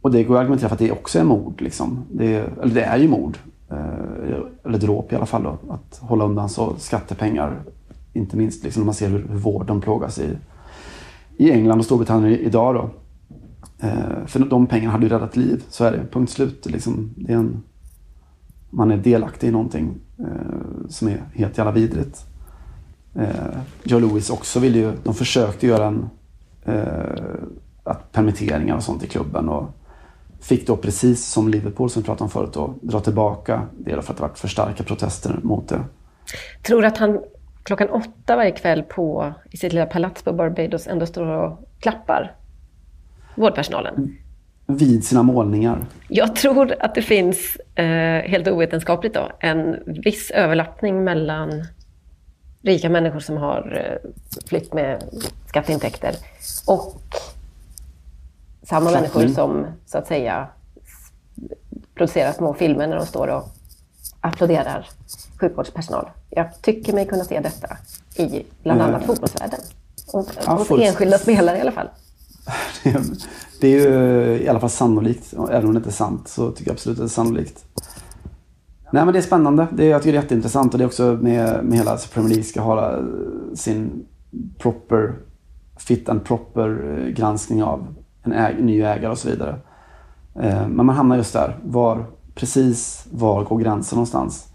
Och 0.01 0.11
det 0.11 0.25
går 0.25 0.35
att 0.37 0.41
argumentera 0.41 0.69
för 0.69 0.75
att 0.75 0.79
det 0.79 0.93
också 0.93 1.19
är 1.19 1.25
mord. 1.25 1.61
Liksom. 1.61 2.05
Det, 2.13 2.35
är- 2.35 2.49
eller 2.63 2.75
det 2.75 2.83
är 2.83 2.99
ju 2.99 3.09
mord. 3.09 3.39
Eh, 3.71 4.39
eller 4.65 4.79
dråp 4.79 5.13
i 5.13 5.17
alla 5.17 5.27
fall 5.27 5.43
då. 5.43 5.59
Att 5.69 5.99
hålla 5.99 6.25
undan 6.25 6.49
så 6.49 6.75
skattepengar. 6.79 7.61
Inte 8.13 8.37
minst 8.37 8.65
liksom, 8.65 8.81
när 8.83 8.87
man 8.87 8.95
ser 8.95 9.09
hur, 9.09 9.27
hur 9.29 9.37
vården 9.39 9.81
plågas 9.81 10.19
i, 10.19 10.39
i 11.37 11.51
England 11.53 11.79
och 11.79 11.85
Storbritannien 11.85 12.41
idag. 12.41 12.75
Då. 12.75 12.91
Eh, 13.87 14.27
för 14.27 14.39
de 14.41 14.67
pengarna 14.67 14.93
hade 14.93 15.05
ju 15.07 15.13
räddat 15.13 15.37
liv. 15.37 15.63
Så 15.69 15.85
är 15.85 15.93
det. 15.93 16.07
Punkt 16.13 16.31
slut. 16.33 16.67
Liksom, 16.67 17.11
det 17.17 17.33
är 17.33 17.37
en, 17.37 17.63
man 18.77 18.91
är 18.91 18.97
delaktig 18.97 19.49
i 19.49 19.51
någonting 19.51 19.95
eh, 20.18 20.89
som 20.89 21.09
är 21.09 21.22
helt 21.35 21.59
jävla 21.59 21.72
vidrigt. 21.72 22.27
Eh, 23.14 23.59
Joe 23.83 23.99
Louis 23.99 24.31
också 24.31 24.61
ville 24.61 24.79
ju, 24.79 24.93
de 25.05 25.14
försökte 25.14 25.66
göra 25.66 25.87
en, 25.87 26.11
eh, 26.64 27.35
att 27.85 28.12
permitteringar 28.12 28.77
och 28.77 28.83
sånt 28.83 29.05
i 29.05 29.07
klubben. 29.07 29.49
Och 29.49 29.64
fick 30.41 30.66
då 30.66 30.77
precis 30.77 31.27
som 31.27 31.49
Liverpool 31.49 31.91
som 31.91 32.03
vi 32.03 32.07
pratade 32.07 32.24
om 32.24 32.31
förut 32.31 32.53
då, 32.53 32.74
dra 32.81 33.01
tillbaka 33.01 33.62
det 33.79 33.97
då 33.97 34.03
för 34.03 34.12
att 34.12 34.16
det 34.16 34.22
varit 34.22 34.39
för 34.39 34.49
starka 34.49 34.85
protester 34.85 35.41
mot 35.43 35.68
det. 35.68 35.81
tror 36.62 36.83
du 36.83 36.89
att 36.89 36.99
han 36.99 37.20
klockan 37.62 37.89
åtta 37.89 38.37
varje 38.37 38.51
kväll 38.51 38.83
på, 38.83 39.33
i 39.51 39.57
sitt 39.57 39.72
lilla 39.72 39.87
palats 39.87 40.22
på 40.22 40.33
Barbados 40.33 40.87
ändå 40.87 41.07
står 41.07 41.27
och 41.27 41.68
klappar 41.81 42.35
vårdpersonalen? 43.35 44.16
Vid 44.67 45.05
sina 45.05 45.23
målningar. 45.23 45.87
Jag 46.09 46.37
tror 46.37 46.75
att 46.81 46.95
det 46.95 47.03
finns, 47.03 47.57
eh, 47.75 48.31
helt 48.31 48.49
ovetenskapligt 48.49 49.14
då, 49.14 49.31
en 49.41 49.77
viss 49.87 50.31
överlappning 50.31 51.05
mellan 51.05 51.64
rika 52.62 52.89
människor 52.89 53.21
som 53.21 53.37
har 53.37 53.79
eh, 54.05 54.11
flytt 54.49 54.73
med 54.75 55.03
skatteintäkter 55.49 56.14
och 56.67 57.01
samma 58.62 58.91
Klappning. 58.91 59.11
människor 59.14 59.35
som 59.35 59.67
så 59.87 59.99
att 59.99 60.07
säga 60.07 60.49
producerar 61.95 62.33
små 62.33 62.55
filmer 62.55 62.87
när 62.87 62.97
de 62.97 63.07
står 63.07 63.29
och 63.29 63.49
applåderar 64.21 64.89
sjukvårdspersonal. 65.41 66.09
Jag 66.31 66.62
tycker 66.62 66.93
mig 66.93 67.07
kunna 67.07 67.25
se 67.25 67.41
detta 67.41 67.77
i 68.17 68.45
bland 68.62 68.83
annat 68.83 69.01
Eh. 69.03 69.07
fotbollsvärlden. 69.07 69.61
Och, 70.12 70.27
Ja, 70.47 70.53
hos 70.53 70.71
enskilda 70.71 71.19
spelare 71.19 71.59
i 71.59 71.61
alla 71.61 71.73
fall. 71.73 71.89
Det 73.61 73.69
är 73.69 73.81
ju 73.81 73.95
eh, 74.35 74.43
i 74.43 74.49
alla 74.49 74.61
fall 74.61 74.71
sannolikt. 74.71 75.35
Även 75.51 75.67
om 75.67 75.75
det 75.75 75.79
inte 75.79 75.91
är 75.91 75.93
sant 75.93 76.29
så 76.29 76.51
tycker 76.51 76.71
jag 76.71 76.75
absolut 76.75 76.99
att 76.99 77.03
det 77.03 77.07
är 77.07 77.09
sannolikt. 77.09 77.65
Nej 78.93 79.05
men 79.05 79.13
det 79.13 79.19
är 79.19 79.23
spännande. 79.23 79.67
Det 79.73 79.85
är, 79.85 79.91
jag 79.91 80.03
tycker 80.03 80.13
det 80.13 80.19
är 80.19 80.23
jätteintressant. 80.23 80.75
Och 80.75 80.79
det 80.79 80.85
är 80.85 80.87
också 80.87 81.19
med, 81.23 81.65
med 81.65 81.79
hela 81.79 81.91
alltså 81.91 82.09
Premier 82.15 82.29
League 82.29 82.45
ska 82.45 82.61
ha 82.61 82.93
eh, 82.93 83.05
sin 83.55 84.07
proper, 84.59 85.15
fit 85.77 86.09
and 86.09 86.25
proper 86.25 86.99
eh, 86.99 87.13
granskning 87.13 87.63
av 87.63 87.87
en 88.23 88.33
äg, 88.33 88.63
ny 88.63 88.81
ägare 88.81 89.11
och 89.11 89.19
så 89.19 89.29
vidare. 89.29 89.59
Men 90.69 90.87
man 90.87 90.89
hamnar 90.89 91.17
just 91.17 91.33
där. 91.33 91.59
Var, 91.65 92.05
precis 92.35 93.07
var 93.13 93.45
går 93.45 93.59
gränsen 93.59 93.97
någonstans? 93.97 94.49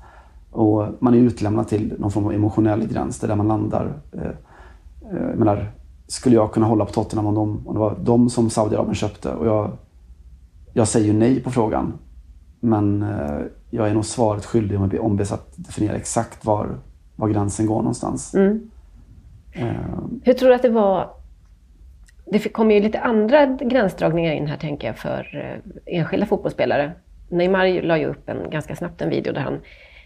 Och 0.51 0.87
man 0.99 1.13
är 1.13 1.17
utlämnad 1.17 1.67
till 1.67 1.93
någon 1.99 2.11
form 2.11 2.25
av 2.25 2.33
emotionell 2.33 2.87
gräns. 2.87 3.19
Det 3.19 3.25
är 3.25 3.27
där 3.27 3.35
man 3.35 3.47
landar. 3.47 3.93
Jag 5.11 5.37
menar, 5.37 5.71
skulle 6.11 6.35
jag 6.35 6.51
kunna 6.51 6.65
hålla 6.65 6.85
på 6.85 6.91
Tottenham 6.91 7.27
om, 7.27 7.35
de, 7.35 7.67
om 7.67 7.73
det 7.73 7.79
var 7.79 7.95
de 7.99 8.29
som 8.29 8.49
Saudiarabien 8.49 8.95
köpte? 8.95 9.29
Och 9.29 9.47
jag, 9.47 9.71
jag 10.73 10.87
säger 10.87 11.07
ju 11.07 11.13
nej 11.13 11.43
på 11.43 11.51
frågan. 11.51 11.93
Men 12.59 13.03
eh, 13.03 13.39
jag 13.69 13.89
är 13.89 13.93
nog 13.93 14.05
svaret 14.05 14.45
skyldig 14.45 14.77
om 14.77 14.83
jag 14.83 14.89
blir 14.89 15.01
ombeds 15.03 15.31
att 15.31 15.53
definiera 15.55 15.95
exakt 15.95 16.45
var, 16.45 16.69
var 17.15 17.29
gränsen 17.29 17.65
går 17.65 17.75
någonstans. 17.75 18.33
Mm. 18.33 18.69
Eh, 19.51 19.65
Hur 20.23 20.33
tror 20.33 20.49
du 20.49 20.55
att 20.55 20.61
det 20.61 20.69
var? 20.69 21.09
Det 22.25 22.39
kommer 22.39 22.75
ju 22.75 22.81
lite 22.81 22.99
andra 22.99 23.45
gränsdragningar 23.45 24.33
in 24.33 24.47
här 24.47 24.57
tänker 24.57 24.87
jag 24.87 24.97
för 24.97 25.51
eh, 25.85 25.97
enskilda 25.97 26.25
fotbollsspelare. 26.25 26.91
Neymar 27.29 27.81
la 27.81 27.97
ju 27.97 28.05
upp 28.05 28.29
en, 28.29 28.49
ganska 28.49 28.75
snabbt 28.75 29.01
en 29.01 29.09
video 29.09 29.33
där 29.33 29.41
han 29.41 29.59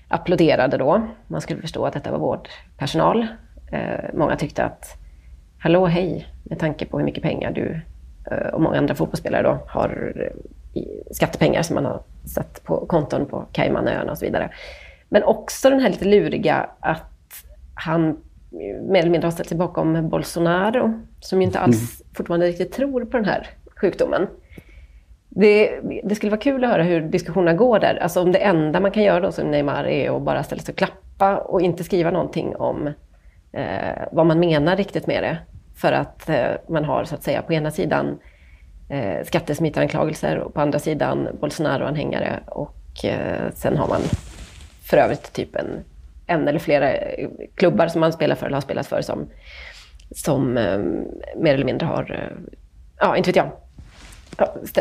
applåderade 0.07 0.77
då. 0.77 1.07
Man 1.27 1.41
skulle 1.41 1.61
förstå 1.61 1.85
att 1.85 1.93
detta 1.93 2.11
var 2.11 2.19
vårdpersonal. 2.19 3.27
Många 4.13 4.35
tyckte 4.35 4.65
att 4.65 5.04
hallå 5.65 5.85
hej, 5.85 6.27
med 6.43 6.59
tanke 6.59 6.85
på 6.85 6.97
hur 6.97 7.05
mycket 7.05 7.23
pengar 7.23 7.51
du 7.51 7.79
eh, 8.31 8.47
och 8.47 8.61
många 8.61 8.77
andra 8.77 8.95
fotbollsspelare 8.95 9.43
då 9.43 9.59
har 9.67 10.13
eh, 10.73 10.81
skattepengar 11.11 11.61
som 11.61 11.75
man 11.75 11.85
har 11.85 12.01
sett 12.25 12.63
på 12.63 12.85
konton 12.85 13.25
på 13.25 13.45
Caymanöarna 13.51 14.11
och 14.11 14.17
så 14.17 14.25
vidare. 14.25 14.49
Men 15.09 15.23
också 15.23 15.69
den 15.69 15.79
här 15.79 15.89
lite 15.89 16.05
luriga 16.05 16.69
att 16.79 17.11
han 17.73 18.17
mer 18.89 18.99
eller 18.99 19.09
mindre 19.09 19.25
har 19.25 19.31
ställt 19.31 19.49
sig 19.49 19.57
bakom 19.57 20.09
Bolsonaro, 20.09 20.93
som 21.19 21.41
ju 21.41 21.45
inte 21.45 21.59
alls 21.59 22.01
fortfarande 22.13 22.47
riktigt 22.47 22.71
tror 22.71 23.05
på 23.05 23.17
den 23.17 23.25
här 23.25 23.49
sjukdomen. 23.75 24.27
Det, 25.29 25.79
det 26.03 26.15
skulle 26.15 26.29
vara 26.29 26.41
kul 26.41 26.63
att 26.63 26.69
höra 26.69 26.83
hur 26.83 27.01
diskussionerna 27.01 27.53
går 27.53 27.79
där. 27.79 27.95
Alltså 27.95 28.21
om 28.21 28.31
det 28.31 28.39
enda 28.39 28.79
man 28.79 28.91
kan 28.91 29.03
göra 29.03 29.19
då 29.19 29.31
som 29.31 29.51
Neymar 29.51 29.87
är 29.87 30.17
att 30.17 30.21
bara 30.21 30.43
ställa 30.43 30.61
sig 30.61 30.71
och 30.71 30.77
klappa 30.77 31.37
och 31.37 31.61
inte 31.61 31.83
skriva 31.83 32.11
någonting 32.11 32.55
om 32.55 32.87
eh, 33.51 34.03
vad 34.11 34.25
man 34.25 34.39
menar 34.39 34.75
riktigt 34.75 35.07
med 35.07 35.23
det. 35.23 35.37
För 35.75 35.91
att 35.91 36.29
eh, 36.29 36.51
man 36.69 36.85
har 36.85 37.03
så 37.03 37.15
att 37.15 37.23
säga 37.23 37.41
på 37.41 37.53
ena 37.53 37.71
sidan 37.71 38.19
eh, 38.89 39.25
skattesmitaranklagelser 39.25 40.37
och 40.37 40.53
på 40.53 40.61
andra 40.61 40.79
sidan 40.79 41.27
Bolsonaro-anhängare 41.41 42.39
och 42.47 43.05
eh, 43.05 43.51
sen 43.55 43.77
har 43.77 43.87
man 43.87 44.01
för 44.83 44.97
övrigt 44.97 45.33
typ 45.33 45.55
en, 45.55 45.83
en 46.27 46.47
eller 46.47 46.59
flera 46.59 46.93
eh, 46.93 47.29
klubbar 47.55 47.87
som 47.87 48.01
man 48.01 48.13
spelar 48.13 48.35
för 48.35 48.45
eller 48.45 48.55
har 48.55 48.61
spelat 48.61 48.87
för 48.87 49.01
som, 49.01 49.27
som 50.11 50.57
eh, 50.57 50.77
mer 51.37 51.53
eller 51.53 51.65
mindre 51.65 51.87
har, 51.87 52.11
eh, 52.11 52.55
ja 52.99 53.17
inte 53.17 53.29
vet 53.29 53.35
jag, 53.35 53.51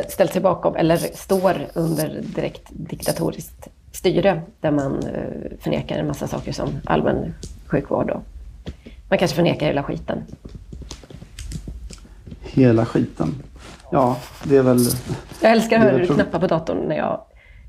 ställt 0.08 0.32
sig 0.32 0.42
bakom 0.42 0.76
eller 0.76 0.96
står 0.96 1.54
under 1.74 2.20
direkt 2.22 2.68
diktatoriskt 2.70 3.68
styre 3.92 4.42
där 4.60 4.70
man 4.70 4.98
eh, 5.06 5.58
förnekar 5.60 5.98
en 5.98 6.06
massa 6.06 6.28
saker 6.28 6.52
som 6.52 6.68
allmän 6.84 7.34
sjukvård 7.66 8.10
och 8.10 8.22
man 9.08 9.18
kanske 9.18 9.34
förnekar 9.34 9.66
hela 9.66 9.82
skiten 9.82 10.22
hela 12.54 12.86
skiten. 12.86 13.28
Ja, 13.92 14.16
det 14.44 14.56
är 14.56 14.62
väl... 14.62 14.78
Jag 15.42 15.52
älskar 15.52 15.76
att 15.76 15.82
är 15.82 15.86
höra 15.86 15.98
hur 15.98 16.08
du 16.08 16.14
knappar 16.14 16.38
på 16.40 16.46
datorn 16.46 16.78
när 16.88 16.96
jag 16.96 17.20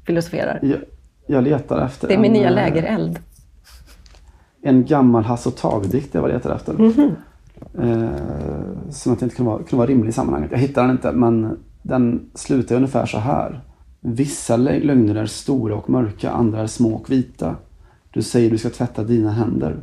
filosoferar. 0.06 0.60
Jag, 0.64 0.80
jag 1.28 1.44
letar 1.44 1.86
efter 1.86 2.08
Det 2.08 2.14
är 2.14 2.18
min 2.18 2.32
en, 2.36 2.38
nya 2.42 2.48
eh, 2.50 2.56
lägereld. 2.56 3.20
En 4.62 4.86
gammal 4.86 5.24
Hasse 5.24 5.50
och 5.50 5.56
Tage-dikt 5.56 6.14
jag 6.14 6.22
var 6.22 6.30
letar 6.30 6.56
efter. 6.56 6.74
Mhm. 6.74 7.16
Eh, 7.80 8.10
som 8.90 9.12
jag 9.12 9.20
tänkte 9.20 9.36
kunde 9.38 9.52
vara, 9.52 9.58
kunde 9.64 9.76
vara 9.76 9.88
rimlig 9.88 10.10
i 10.10 10.14
sammanhanget. 10.14 10.52
Jag 10.52 10.60
hittar 10.60 10.82
den 10.82 10.92
inte, 10.92 11.12
men 11.12 11.58
den 11.82 12.30
slutar 12.34 12.76
ungefär 12.76 13.06
så 13.06 13.18
här. 13.18 13.62
Vissa 14.00 14.58
lö- 14.58 14.84
lögner 14.84 15.16
är 15.16 15.26
stora 15.26 15.76
och 15.76 15.90
mörka, 15.90 16.30
andra 16.30 16.62
är 16.62 16.68
små 16.68 16.96
och 16.96 17.12
vita. 17.12 17.56
Du 18.14 18.22
säger 18.22 18.50
du 18.52 18.58
ska 18.58 18.70
tvätta 18.70 19.04
dina 19.04 19.32
händer, 19.32 19.78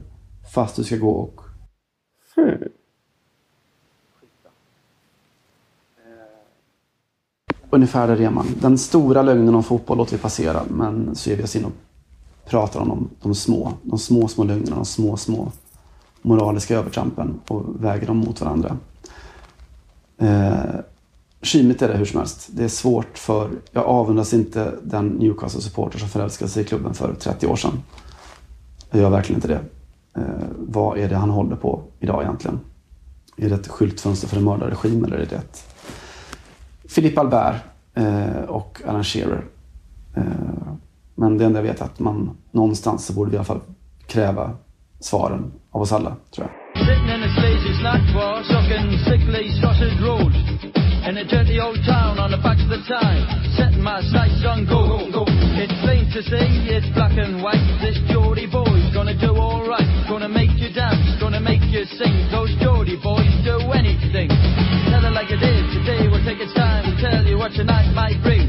fast 0.55 0.77
du 0.77 0.85
ska 0.85 0.97
gå 0.97 1.11
och... 1.11 1.41
Ungefär 7.75 8.09
där 8.09 8.21
är 8.21 8.31
man. 8.31 8.47
Den 8.61 8.79
stora 8.79 9.23
lögnen 9.23 9.55
om 9.55 9.63
fotboll 9.63 9.99
låter 9.99 10.17
vi 10.17 10.23
passera, 10.23 10.63
men 10.69 11.15
så 11.15 11.31
ger 11.31 11.37
vi 11.37 11.43
oss 11.43 11.57
in 11.57 11.65
och 11.65 11.73
pratar 12.47 12.81
om 12.81 12.89
de, 12.89 13.09
de 13.23 13.35
små, 13.35 13.73
de 13.83 13.99
små, 13.99 14.29
små 14.29 14.45
lögnerna, 14.45 14.77
de 14.77 14.85
små, 14.85 15.17
små 15.17 15.53
moraliska 16.23 16.79
övertrampen 16.79 17.41
och 17.49 17.85
väger 17.85 18.07
dem 18.07 18.17
mot 18.17 18.41
varandra. 18.41 18.77
Eh, 20.19 20.81
Kymigt 21.43 21.83
är 21.83 21.89
det 21.89 21.97
hur 21.97 22.05
som 22.05 22.19
helst. 22.19 22.49
Det 22.51 22.65
är 22.65 22.69
svårt 22.69 23.19
för, 23.19 23.51
jag 23.71 23.85
avundas 23.85 24.35
inte 24.35 24.75
den 24.83 25.09
Newcastle-supporter 25.09 25.99
som 25.99 26.09
förälskade 26.09 26.51
sig 26.51 26.63
i 26.63 26.67
klubben 26.67 26.95
för 26.95 27.15
30 27.15 27.47
år 27.47 27.57
sedan. 27.57 27.83
Jag 28.91 29.01
gör 29.01 29.11
verkligen 29.11 29.37
inte 29.39 29.49
det. 29.49 29.61
Eh, 30.21 30.47
vad 30.59 30.99
är 30.99 31.09
det 31.09 31.17
han 31.17 31.31
håller 31.31 31.57
på 31.57 31.83
idag 32.01 32.23
egentligen? 32.23 32.61
Är 33.37 33.49
det 33.49 33.55
ett 33.55 33.69
skyltfönster 33.69 34.29
för 34.29 34.37
en 34.37 34.45
mördarregim 34.45 35.05
eller 35.05 35.17
är 35.17 35.27
det 35.27 35.37
ett 35.37 35.72
Philippe 36.95 37.21
Albert 37.21 37.63
eh, 37.95 38.43
och 38.49 38.81
Alan 38.87 39.05
Shearer? 39.05 39.45
Eh, 40.17 40.23
men 41.15 41.39
det 41.39 41.45
enda 41.45 41.59
jag 41.59 41.65
vet 41.65 41.81
är 41.81 41.85
att 41.85 41.99
man 41.99 42.37
någonstans 42.51 43.07
så 43.07 43.13
borde 43.13 43.31
vi 43.31 43.35
i 43.35 43.39
alla 43.39 43.45
fall 43.45 43.61
kräva 44.07 44.51
svaren 45.01 45.53
av 45.71 45.83
oss 45.83 45.93
alla, 45.93 46.17
tror 46.35 46.47
jag. 46.47 46.53
Sitting 46.87 47.09
in 47.15 47.23
a 47.23 47.31
sleazy 47.39 47.73
snack 47.81 48.15
bar, 48.15 48.43
sucking 48.43 48.99
sickly 49.09 49.45
sausage 49.61 50.01
rolls. 50.09 50.37
In 51.09 51.17
a 51.19 51.25
dirty 51.25 51.61
old 51.61 51.81
town 51.85 52.19
on 52.25 52.31
the 52.31 52.41
back 52.47 52.59
of 52.65 52.71
the 52.71 52.83
time, 52.87 53.23
setting 53.57 53.83
my 53.83 54.01
sights 54.15 54.43
on 54.53 54.59
gold. 54.67 55.29
It's 55.63 55.75
plain 55.85 56.05
to 56.15 56.21
see, 56.23 56.49
it's 56.77 56.89
black 56.95 57.19
and 57.19 57.43
white. 57.43 57.65
This 57.83 57.99
Geordie 58.11 58.47
boy's 58.47 58.89
gonna 58.95 59.19
do 59.19 59.35
alright. 59.35 59.89
Gonna 60.09 60.29
make 60.29 60.55
you 60.63 60.71
dance, 60.73 61.21
gonna 61.21 61.41
make 61.41 61.65
you 61.75 61.85
sing. 61.99 62.15
Those 62.31 62.55
Geordie 62.63 63.01
boys. 63.03 63.32
Is, 65.43 65.75
today 65.75 66.07
we'll 66.09 66.25
take 66.25 66.41
its 66.41 66.55
time 66.55 66.85
to 66.87 66.95
tell 67.03 67.27
you 67.27 67.37
what 67.37 67.53
tonight 67.53 67.93
might 67.95 68.23
bring. 68.23 68.47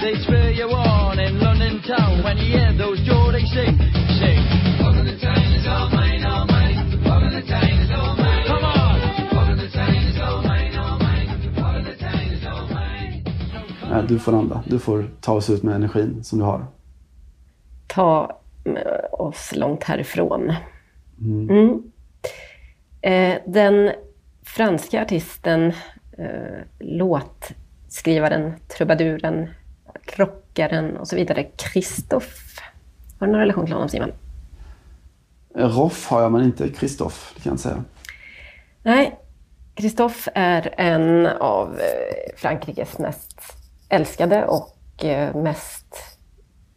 They 0.00 0.14
spur 0.24 0.50
you 0.50 0.64
on 0.72 1.18
in 1.18 1.38
London 1.38 1.82
town 1.82 2.24
when 2.24 2.38
you 2.38 2.56
hear 2.56 2.72
those 2.76 2.98
Geordie 3.04 3.46
sing. 3.52 3.76
Sing. 4.18 4.40
Walk 4.80 4.96
on 4.96 5.04
the 5.04 5.18
town 5.20 5.44
is 5.52 5.66
all 5.68 5.90
mine, 5.90 6.24
all 6.24 6.46
mine. 6.46 7.02
Walk 7.04 7.22
on 7.22 7.32
the 7.36 7.44
town 7.46 7.70
is 7.84 7.90
all 7.90 8.16
mine. 8.16 8.46
Come 8.46 8.64
on! 8.64 9.00
Walk 9.36 9.48
on 9.52 9.58
the 9.58 9.70
town 9.70 9.94
is 9.94 10.18
all 10.18 10.42
mine, 10.42 10.74
all 10.76 10.98
mine. 10.98 11.28
Walk 11.56 11.76
on 11.76 11.84
the 11.84 11.96
town 11.96 12.26
is 12.32 12.46
all 12.46 12.66
mine. 12.68 14.06
Du 14.08 14.18
får 14.18 14.32
anda. 14.32 14.62
Du 14.66 14.78
får 14.78 15.10
ta 15.20 15.32
oss 15.32 15.50
ut 15.50 15.62
med 15.62 15.74
energin 15.74 16.24
som 16.24 16.38
du 16.38 16.44
har. 16.44 16.66
Ta 17.86 18.40
eh, 18.64 18.72
oss 19.12 19.52
långt 19.56 19.84
härifrån. 19.84 20.52
Mm. 21.20 21.82
Eh, 23.02 23.38
den 23.46 23.92
franska 24.42 25.02
artisten, 25.02 25.72
eh, 26.18 26.60
låtskrivaren, 26.78 28.54
trubaduren, 28.76 29.50
rockaren 30.16 30.96
och 30.96 31.08
så 31.08 31.16
vidare, 31.16 31.46
Christophe. 31.56 32.62
Har 33.18 33.26
du 33.26 33.32
någon 33.32 33.40
relation 33.40 33.64
till 33.64 33.74
honom 33.74 33.88
Simon? 33.88 34.12
Roff 35.54 36.06
har 36.08 36.22
jag 36.22 36.32
men 36.32 36.44
inte 36.44 36.68
Kristoff, 36.68 37.32
det 37.34 37.42
kan 37.42 37.50
jag 37.50 37.54
inte 37.54 37.62
säga. 37.62 37.84
Nej, 38.82 39.18
Christophe 39.76 40.30
är 40.34 40.74
en 40.76 41.26
av 41.26 41.80
eh, 41.80 42.36
Frankrikes 42.36 42.98
mest 42.98 43.40
älskade 43.88 44.46
och 44.46 45.04
eh, 45.04 45.36
mest 45.36 45.96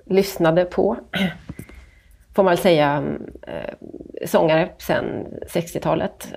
lyssnade 0.05 0.65
på, 0.65 0.97
får 2.35 2.43
man 2.43 2.51
väl 2.51 2.57
säga, 2.57 3.03
eh, 3.41 3.73
sångare 4.25 4.71
sedan 4.77 5.27
60-talet. 5.53 6.27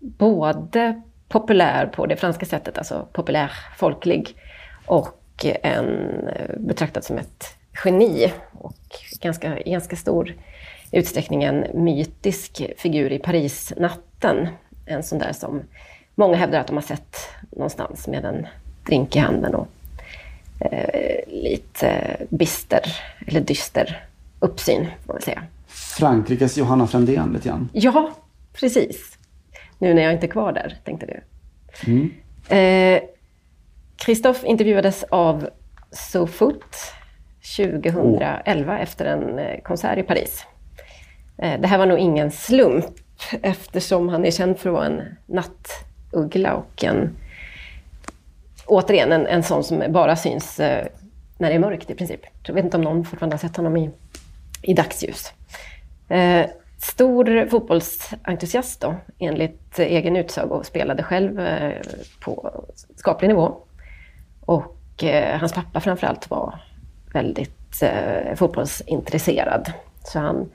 Både 0.00 1.02
populär 1.32 1.86
på 1.86 2.06
det 2.06 2.16
franska 2.16 2.46
sättet, 2.46 2.78
alltså 2.78 3.06
populär, 3.12 3.50
folklig, 3.78 4.36
och 4.86 5.44
en 5.62 6.28
betraktad 6.56 7.04
som 7.04 7.18
ett 7.18 7.56
geni 7.84 8.32
och 8.52 8.76
ganska, 9.20 9.58
ganska 9.66 9.96
stor 9.96 10.34
utsträckning 10.92 11.42
en 11.42 11.66
mytisk 11.74 12.62
figur 12.76 13.12
i 13.12 13.18
Parisnatten. 13.18 14.48
En 14.86 15.02
sån 15.02 15.18
där 15.18 15.32
som 15.32 15.60
många 16.14 16.36
hävdar 16.36 16.60
att 16.60 16.66
de 16.66 16.76
har 16.76 16.82
sett 16.82 17.16
någonstans 17.50 18.08
med 18.08 18.24
en 18.24 18.46
drink 18.86 19.16
i 19.16 19.18
handen 19.18 19.54
och 19.54 19.68
eh, 20.60 21.20
lite 21.28 22.16
bister, 22.30 22.82
eller 23.26 23.40
dyster 23.40 24.04
uppsyn, 24.40 24.86
får 25.06 25.12
man 25.12 25.22
säga. 25.22 25.42
Frankrikes 25.66 26.56
Johanna 26.56 26.86
Frändén 26.86 27.32
lite 27.32 27.48
grann. 27.48 27.68
Ja, 27.72 28.10
precis. 28.52 29.11
Nu 29.82 29.94
när 29.94 30.02
jag 30.02 30.12
inte 30.12 30.26
är 30.26 30.30
kvar 30.30 30.52
där, 30.52 30.76
tänkte 30.84 31.06
du. 31.06 31.20
Mm. 31.86 32.12
Eh, 32.48 33.02
intervjuades 34.44 35.02
av 35.02 35.48
SoFoot 35.90 36.76
2011 37.56 38.78
efter 38.78 39.04
en 39.04 39.38
eh, 39.38 39.60
konsert 39.60 39.98
i 39.98 40.02
Paris. 40.02 40.46
Eh, 41.38 41.60
det 41.60 41.66
här 41.66 41.78
var 41.78 41.86
nog 41.86 41.98
ingen 41.98 42.30
slump 42.30 42.84
eftersom 43.42 44.08
han 44.08 44.24
är 44.24 44.30
känd 44.30 44.58
för 44.58 44.70
att 44.70 44.74
vara 44.74 44.86
en 44.86 45.02
nattuggla 45.26 46.54
och 46.54 46.84
en, 46.84 47.16
återigen 48.66 49.12
en, 49.12 49.26
en 49.26 49.42
sån 49.42 49.64
som 49.64 49.84
bara 49.88 50.16
syns 50.16 50.60
eh, 50.60 50.86
när 51.38 51.48
det 51.48 51.54
är 51.54 51.58
mörkt 51.58 51.90
i 51.90 51.94
princip. 51.94 52.20
Jag 52.42 52.54
vet 52.54 52.64
inte 52.64 52.76
om 52.76 52.82
någon 52.82 53.04
fortfarande 53.04 53.34
har 53.34 53.38
sett 53.38 53.56
honom 53.56 53.76
i, 53.76 53.90
i 54.62 54.74
dagsljus. 54.74 55.32
Stor 56.82 57.48
fotbollsentusiast 57.50 58.80
då, 58.80 58.94
enligt 59.18 59.78
egen 59.78 60.16
utsago, 60.16 60.62
spelade 60.64 61.02
själv 61.02 61.40
eh, 61.40 61.80
på 62.20 62.64
skaplig 62.96 63.28
nivå. 63.28 63.56
Och 64.40 65.04
eh, 65.04 65.38
hans 65.38 65.52
pappa 65.52 65.80
framförallt 65.80 66.30
var 66.30 66.60
väldigt 67.12 67.82
eh, 67.82 68.34
fotbollsintresserad. 68.34 69.72
Så 70.04 70.18
han 70.18 70.50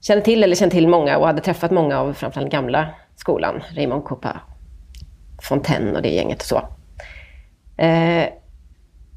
kände 0.00 0.24
till, 0.24 0.44
eller 0.44 0.56
kände 0.56 0.74
till 0.74 0.88
många 0.88 1.18
och 1.18 1.26
hade 1.26 1.40
träffat 1.40 1.70
många 1.70 2.00
av 2.00 2.12
framförallt 2.12 2.52
gamla 2.52 2.88
skolan. 3.16 3.62
Raymond 3.76 4.04
Coppa, 4.04 4.40
Fontaine 5.42 5.96
och 5.96 6.02
det 6.02 6.10
gänget 6.10 6.40
och 6.40 6.46
så. 6.46 6.62
Eh, 7.76 8.28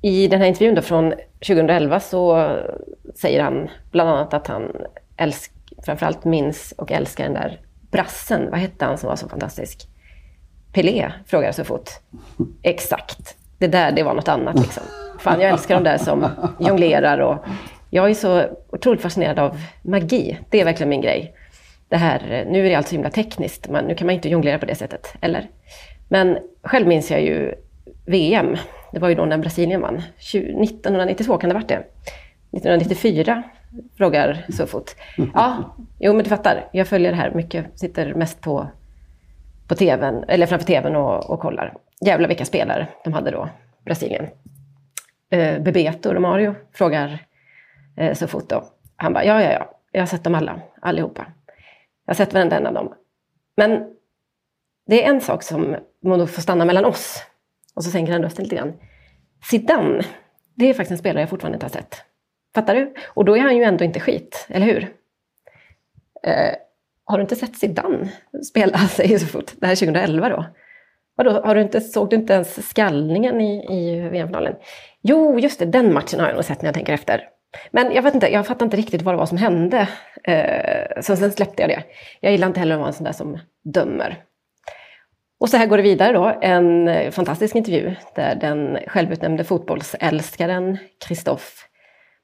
I 0.01 0.27
den 0.27 0.41
här 0.41 0.47
intervjun 0.47 0.75
då 0.75 0.81
från 0.81 1.13
2011 1.47 1.99
så 1.99 2.49
säger 3.15 3.43
han 3.43 3.69
bland 3.91 4.09
annat 4.09 4.33
att 4.33 4.47
han 4.47 4.71
älskar 5.17 5.54
framförallt 5.85 6.25
minns 6.25 6.73
och 6.77 6.91
älskar 6.91 7.23
den 7.23 7.33
där 7.33 7.59
brassen. 7.91 8.49
Vad 8.51 8.59
hette 8.59 8.85
han 8.85 8.97
som 8.97 9.09
var 9.09 9.15
så 9.15 9.29
fantastisk? 9.29 9.87
Pelé, 10.73 11.11
frågar 11.25 11.51
så 11.51 11.63
fort. 11.63 11.89
Exakt. 12.63 13.37
Det 13.57 13.67
där, 13.67 13.91
det 13.91 14.03
var 14.03 14.13
något 14.13 14.27
annat 14.27 14.59
liksom. 14.59 14.83
Fan, 15.19 15.41
jag 15.41 15.51
älskar 15.51 15.75
de 15.75 15.83
där 15.83 15.97
som 15.97 16.27
jonglerar 16.59 17.19
och 17.19 17.45
jag 17.89 18.09
är 18.09 18.13
så 18.13 18.43
otroligt 18.69 19.01
fascinerad 19.01 19.39
av 19.39 19.57
magi. 19.81 20.39
Det 20.49 20.61
är 20.61 20.65
verkligen 20.65 20.89
min 20.89 21.01
grej. 21.01 21.35
Det 21.89 21.97
här, 21.97 22.45
nu 22.49 22.65
är 22.65 22.69
det 22.69 22.75
allt 22.75 22.87
så 22.87 22.95
himla 22.95 23.09
tekniskt, 23.09 23.69
men 23.69 23.85
nu 23.85 23.95
kan 23.95 24.05
man 24.07 24.15
inte 24.15 24.29
jonglera 24.29 24.59
på 24.59 24.65
det 24.65 24.75
sättet, 24.75 25.13
eller? 25.21 25.49
Men 26.09 26.37
själv 26.63 26.87
minns 26.87 27.11
jag 27.11 27.21
ju 27.21 27.53
VM. 28.05 28.57
Det 28.91 28.99
var 28.99 29.09
ju 29.09 29.15
då 29.15 29.25
när 29.25 29.37
Brasilien 29.37 29.81
vann. 29.81 30.01
1992 30.17 31.37
kan 31.37 31.49
det 31.49 31.55
ha 31.55 31.59
varit 31.59 31.69
det. 31.69 31.83
1994 32.57 33.43
frågar 33.97 34.45
Sofot. 34.49 34.95
Ja, 35.33 35.75
jo 35.99 36.13
men 36.13 36.23
du 36.23 36.29
fattar. 36.29 36.69
Jag 36.71 36.87
följer 36.87 37.11
det 37.11 37.17
här 37.17 37.31
mycket. 37.31 37.79
Sitter 37.79 38.13
mest 38.13 38.41
på, 38.41 38.67
på 39.67 39.75
tvn, 39.75 40.23
eller 40.27 40.45
framför 40.45 40.65
tvn 40.65 40.95
och, 40.95 41.29
och 41.29 41.39
kollar. 41.39 41.73
Jävlar 42.05 42.27
vilka 42.27 42.45
spelare 42.45 42.87
de 43.03 43.13
hade 43.13 43.31
då, 43.31 43.49
Brasilien. 43.85 44.27
Eh, 45.29 45.61
Bebeto 45.61 46.13
Romario 46.13 46.55
frågar 46.73 47.25
eh, 47.97 48.13
Sofot 48.13 48.49
då. 48.49 48.63
Han 48.95 49.13
bara, 49.13 49.25
ja, 49.25 49.41
ja, 49.41 49.51
ja. 49.51 49.71
Jag 49.91 50.01
har 50.01 50.07
sett 50.07 50.23
dem 50.23 50.35
alla, 50.35 50.61
allihopa. 50.81 51.25
Jag 52.05 52.13
har 52.13 52.15
sett 52.15 52.33
varenda 52.33 52.57
en 52.57 52.67
av 52.67 52.73
dem. 52.73 52.93
Men 53.57 53.85
det 54.87 55.05
är 55.05 55.09
en 55.09 55.21
sak 55.21 55.43
som 55.43 55.75
då 56.01 56.27
får 56.27 56.41
stanna 56.41 56.65
mellan 56.65 56.85
oss. 56.85 57.23
Och 57.75 57.83
så 57.83 57.91
sänker 57.91 58.13
han 58.13 58.23
rösten 58.23 58.43
lite 58.43 58.55
grann. 58.55 58.73
Zidane, 59.43 60.03
det 60.55 60.69
är 60.69 60.73
faktiskt 60.73 60.91
en 60.91 60.97
spelare 60.97 61.21
jag 61.21 61.29
fortfarande 61.29 61.55
inte 61.55 61.65
har 61.65 61.71
sett. 61.71 62.05
Fattar 62.55 62.75
du? 62.75 62.93
Och 63.07 63.25
då 63.25 63.37
är 63.37 63.41
han 63.41 63.57
ju 63.57 63.63
ändå 63.63 63.83
inte 63.83 63.99
skit, 63.99 64.47
eller 64.49 64.65
hur? 64.65 64.87
Eh, 66.23 66.55
har 67.05 67.17
du 67.17 67.21
inte 67.21 67.35
sett 67.35 67.55
Zidane 67.55 68.09
spela, 68.49 68.77
säger 68.89 69.17
så 69.17 69.27
fort. 69.27 69.51
Det 69.57 69.65
här 69.65 69.73
är 69.73 69.75
2011 69.75 70.29
då. 70.29 70.45
Vadå, 71.15 71.31
har 71.31 71.55
du 71.55 71.61
inte, 71.61 71.81
såg 71.81 72.09
du 72.09 72.15
inte 72.15 72.33
ens 72.33 72.69
skallningen 72.69 73.41
i, 73.41 73.65
i 73.69 74.09
VM-finalen? 74.09 74.55
Jo, 75.01 75.39
just 75.39 75.59
det, 75.59 75.65
den 75.65 75.93
matchen 75.93 76.19
har 76.19 76.27
jag 76.27 76.35
nog 76.35 76.45
sett 76.45 76.61
när 76.61 76.67
jag 76.67 76.75
tänker 76.75 76.93
efter. 76.93 77.23
Men 77.71 77.93
jag 77.93 78.03
vet 78.03 78.13
inte, 78.15 78.31
jag 78.31 78.47
fattar 78.47 78.65
inte 78.65 78.77
riktigt 78.77 79.01
vad 79.01 79.13
det 79.13 79.17
var 79.17 79.25
som 79.25 79.37
hände. 79.37 79.87
Eh, 80.23 81.01
så 81.01 81.15
sen 81.15 81.31
släppte 81.31 81.61
jag 81.61 81.69
det. 81.69 81.83
Jag 82.19 82.31
gillar 82.31 82.47
inte 82.47 82.59
heller 82.59 82.75
att 82.75 82.79
vara 82.79 82.87
en 82.87 82.93
sån 82.93 83.03
där 83.03 83.11
som 83.11 83.39
dömer. 83.63 84.23
Och 85.39 85.49
så 85.49 85.57
här 85.57 85.65
går 85.65 85.77
det 85.77 85.83
vidare 85.83 86.13
då, 86.13 86.37
en 86.41 86.87
eh, 86.87 87.11
fantastisk 87.11 87.55
intervju 87.55 87.95
där 88.15 88.35
den 88.35 88.77
självutnämnde 88.87 89.43
fotbollsälskaren 89.43 90.77
Christophe 91.07 91.65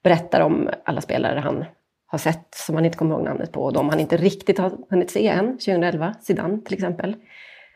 berättar 0.03 0.41
om 0.41 0.69
alla 0.85 1.01
spelare 1.01 1.39
han 1.39 1.65
har 2.05 2.17
sett 2.17 2.55
som 2.55 2.75
han 2.75 2.85
inte 2.85 2.97
kommer 2.97 3.15
ihåg 3.15 3.23
namnet 3.23 3.51
på 3.51 3.63
och 3.63 3.73
de 3.73 3.89
han 3.89 3.99
inte 3.99 4.17
riktigt 4.17 4.57
har 4.57 4.71
hunnit 4.89 5.11
se 5.11 5.27
än, 5.27 5.45
2011, 5.45 6.15
Zidane 6.21 6.61
till 6.61 6.73
exempel. 6.73 7.15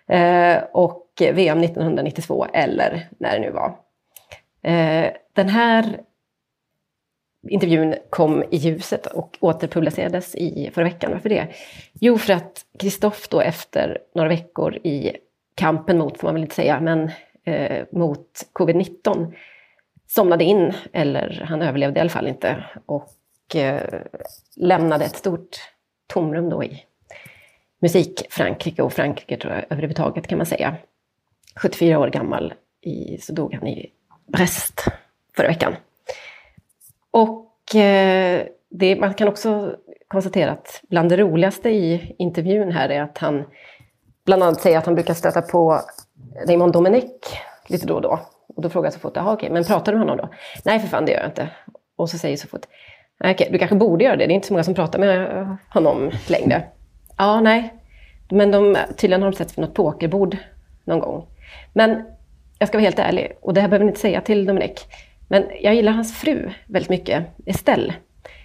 Eh, 0.08 0.58
och 0.74 1.08
VM 1.18 1.64
1992 1.64 2.46
eller 2.54 3.08
när 3.20 3.32
det 3.32 3.40
nu 3.40 3.52
var. 3.52 3.78
Eh, 4.62 5.12
den 5.34 5.50
här 5.50 6.00
intervjun 7.50 7.96
kom 8.10 8.44
i 8.44 8.58
ljuset 8.58 9.06
och 9.06 9.38
återpublicerades 9.40 10.36
i 10.36 10.72
förra 10.74 10.86
veckan. 10.86 11.12
Varför 11.12 11.30
det? 11.30 11.48
Jo, 11.94 12.18
för 12.18 12.34
att 12.34 12.66
Kristoff 12.80 13.28
då 13.30 13.42
efter 13.42 13.98
några 14.16 14.30
veckor 14.30 14.76
i 14.76 15.18
kampen 15.56 15.98
mot, 15.98 16.20
får 16.20 16.28
man 16.28 16.36
väl 16.36 16.44
inte 16.44 16.56
säga, 16.56 16.80
men 16.80 17.12
eh, 17.44 17.86
mot 17.92 18.28
covid-19 18.54 19.34
somnade 20.08 20.44
in, 20.44 20.74
eller 20.94 21.46
han 21.50 21.62
överlevde 21.62 22.00
i 22.00 22.02
alla 22.02 22.10
fall 22.10 22.28
inte, 22.28 22.64
och 22.86 23.56
eh, 23.56 24.02
lämnade 24.56 25.06
ett 25.06 25.16
stort 25.16 25.58
tomrum 26.08 26.50
då 26.50 26.64
i 26.64 26.84
musik-Frankrike 27.80 28.82
och 28.82 28.94
Frankrike 28.94 29.38
tror 29.38 29.54
jag 29.54 29.66
överhuvudtaget 29.70 30.28
kan 30.28 30.38
man 30.38 30.46
säga. 30.46 30.76
74 31.56 32.00
år 32.00 32.08
gammal 32.08 32.54
i, 32.82 33.18
så 33.18 33.34
dog 33.34 33.54
han 33.54 33.68
i 33.68 33.92
Brest 34.28 34.86
förra 35.36 35.48
veckan. 35.48 35.76
Och 37.12 37.76
eh, 37.76 38.48
det, 38.70 38.96
man 38.96 39.14
kan 39.14 39.28
också 39.28 39.76
konstatera 40.08 40.52
att 40.52 40.82
bland 40.90 41.10
det 41.10 41.18
roligaste 41.18 41.70
i 41.70 42.16
intervjun 42.18 42.72
här 42.72 42.90
är 42.90 43.02
att 43.02 43.18
han 43.18 43.46
bland 44.26 44.44
annat 44.44 44.62
säger 44.62 44.78
att 44.78 44.86
han 44.86 44.96
brukar 44.96 45.14
stöta 45.14 45.42
på 45.42 45.82
Raymond 46.48 46.74
Domenech 46.74 47.42
lite 47.68 47.88
då 47.88 47.96
och 47.96 48.02
då. 48.02 48.20
Och 48.48 48.62
då 48.62 48.70
frågar 48.70 48.86
jag 48.86 48.94
så 48.94 49.00
fort, 49.00 49.16
jaha 49.16 49.34
okej, 49.34 49.50
men 49.50 49.64
pratar 49.64 49.92
du 49.92 49.98
med 49.98 50.08
honom 50.08 50.28
då? 50.28 50.38
Nej 50.66 50.80
för 50.80 50.88
fan 50.88 51.06
det 51.06 51.12
gör 51.12 51.20
jag 51.20 51.30
inte. 51.30 51.50
Och 51.96 52.10
så 52.10 52.18
säger 52.18 52.38
så 52.38 52.48
fort, 52.48 52.66
okej 53.24 53.50
du 53.52 53.58
kanske 53.58 53.76
borde 53.76 54.04
göra 54.04 54.16
det, 54.16 54.26
det 54.26 54.34
är 54.34 54.36
inte 54.36 54.48
så 54.48 54.54
många 54.54 54.64
som 54.64 54.74
pratar 54.74 55.00
med 55.00 55.58
honom 55.70 56.12
längre. 56.28 56.64
Ja, 57.18 57.42
nej. 57.42 57.74
Men 58.30 58.52
de, 58.52 58.78
tydligen 58.98 59.22
har 59.22 59.32
de 59.32 59.38
sett 59.38 59.56
på 59.56 59.62
något 59.62 59.74
pokerbord 59.74 60.38
någon 60.84 61.00
gång. 61.00 61.28
Men 61.74 62.04
jag 62.60 62.68
ska 62.68 62.78
vara 62.78 62.84
helt 62.84 63.00
ärlig, 63.00 63.32
och 63.42 63.54
det 63.54 63.62
här 63.62 63.68
behöver 63.68 63.86
ni 63.86 63.90
inte 63.90 64.02
säga 64.02 64.22
till 64.22 64.46
Dominik. 64.46 64.86
Men 65.28 65.46
jag 65.62 65.76
gillar 65.76 65.92
hans 65.92 66.18
fru 66.18 66.50
väldigt 66.68 66.90
mycket, 66.90 67.26
Estelle. 67.46 67.94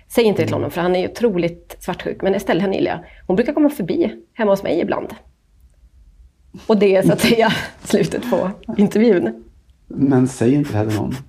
Säg 0.09 0.25
inte 0.25 0.43
det 0.43 0.47
till 0.47 0.55
honom 0.55 0.71
för 0.71 0.81
han 0.81 0.97
är 0.97 1.01
ju 1.01 1.09
otroligt 1.09 1.77
svartsjuk. 1.81 2.23
Men 2.23 2.35
Estelle, 2.35 2.61
henne 2.61 2.77
gillar 2.77 2.91
jag. 2.91 3.01
Hon 3.27 3.37
brukar 3.37 3.53
komma 3.53 3.71
förbi 3.71 4.17
hemma 4.35 4.53
hos 4.53 4.63
mig 4.63 4.81
ibland. 4.81 5.15
Och 6.67 6.77
det 6.77 6.97
är 6.97 7.03
så 7.03 7.13
att 7.13 7.21
säga 7.21 7.53
slutet 7.85 8.31
på 8.31 8.51
intervjun. 8.77 9.45
Men 9.95 10.29
säg 10.29 10.55
inte 10.55 10.73
det 10.73 10.79
här 10.79 10.87
till 10.87 10.97
någon. 10.97 11.15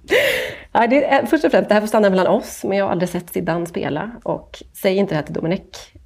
Ja, 0.74 0.88
det 0.88 1.06
är, 1.06 1.26
först 1.26 1.46
och 1.46 1.52
främst, 1.52 1.70
det 1.70 1.74
här 1.74 1.82
får 1.82 1.88
stanna 1.88 2.10
mellan 2.10 2.28
oss, 2.28 2.64
men 2.64 2.78
jag 2.78 2.86
har 2.86 2.92
aldrig 2.92 3.10
sett 3.10 3.30
Zidane 3.30 3.66
spela. 3.66 4.12
Och 4.24 4.64
säg 4.82 4.96
inte 4.96 5.12
det 5.12 5.16
här 5.16 5.24
till 5.24 5.34
Dominic, 5.34 5.62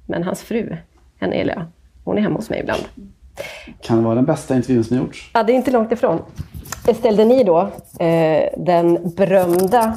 men 0.06 0.22
hans 0.22 0.42
fru, 0.42 0.76
henne 1.20 1.36
gillar 1.36 1.54
jag. 1.54 1.64
Hon 2.04 2.18
är 2.18 2.22
hemma 2.22 2.36
hos 2.36 2.50
mig 2.50 2.60
ibland. 2.60 2.82
Kan 3.80 3.96
det 3.96 4.04
vara 4.04 4.14
den 4.14 4.24
bästa 4.24 4.56
intervjun 4.56 4.84
som 4.84 4.96
gjorts? 4.96 5.30
Ja, 5.34 5.42
det 5.42 5.52
är 5.52 5.54
inte 5.54 5.70
långt 5.70 5.92
ifrån. 5.92 6.22
Estelle 6.88 7.16
Denis 7.16 7.46
då, 7.46 7.60
eh, 8.04 8.48
den 8.56 9.14
berömda 9.16 9.96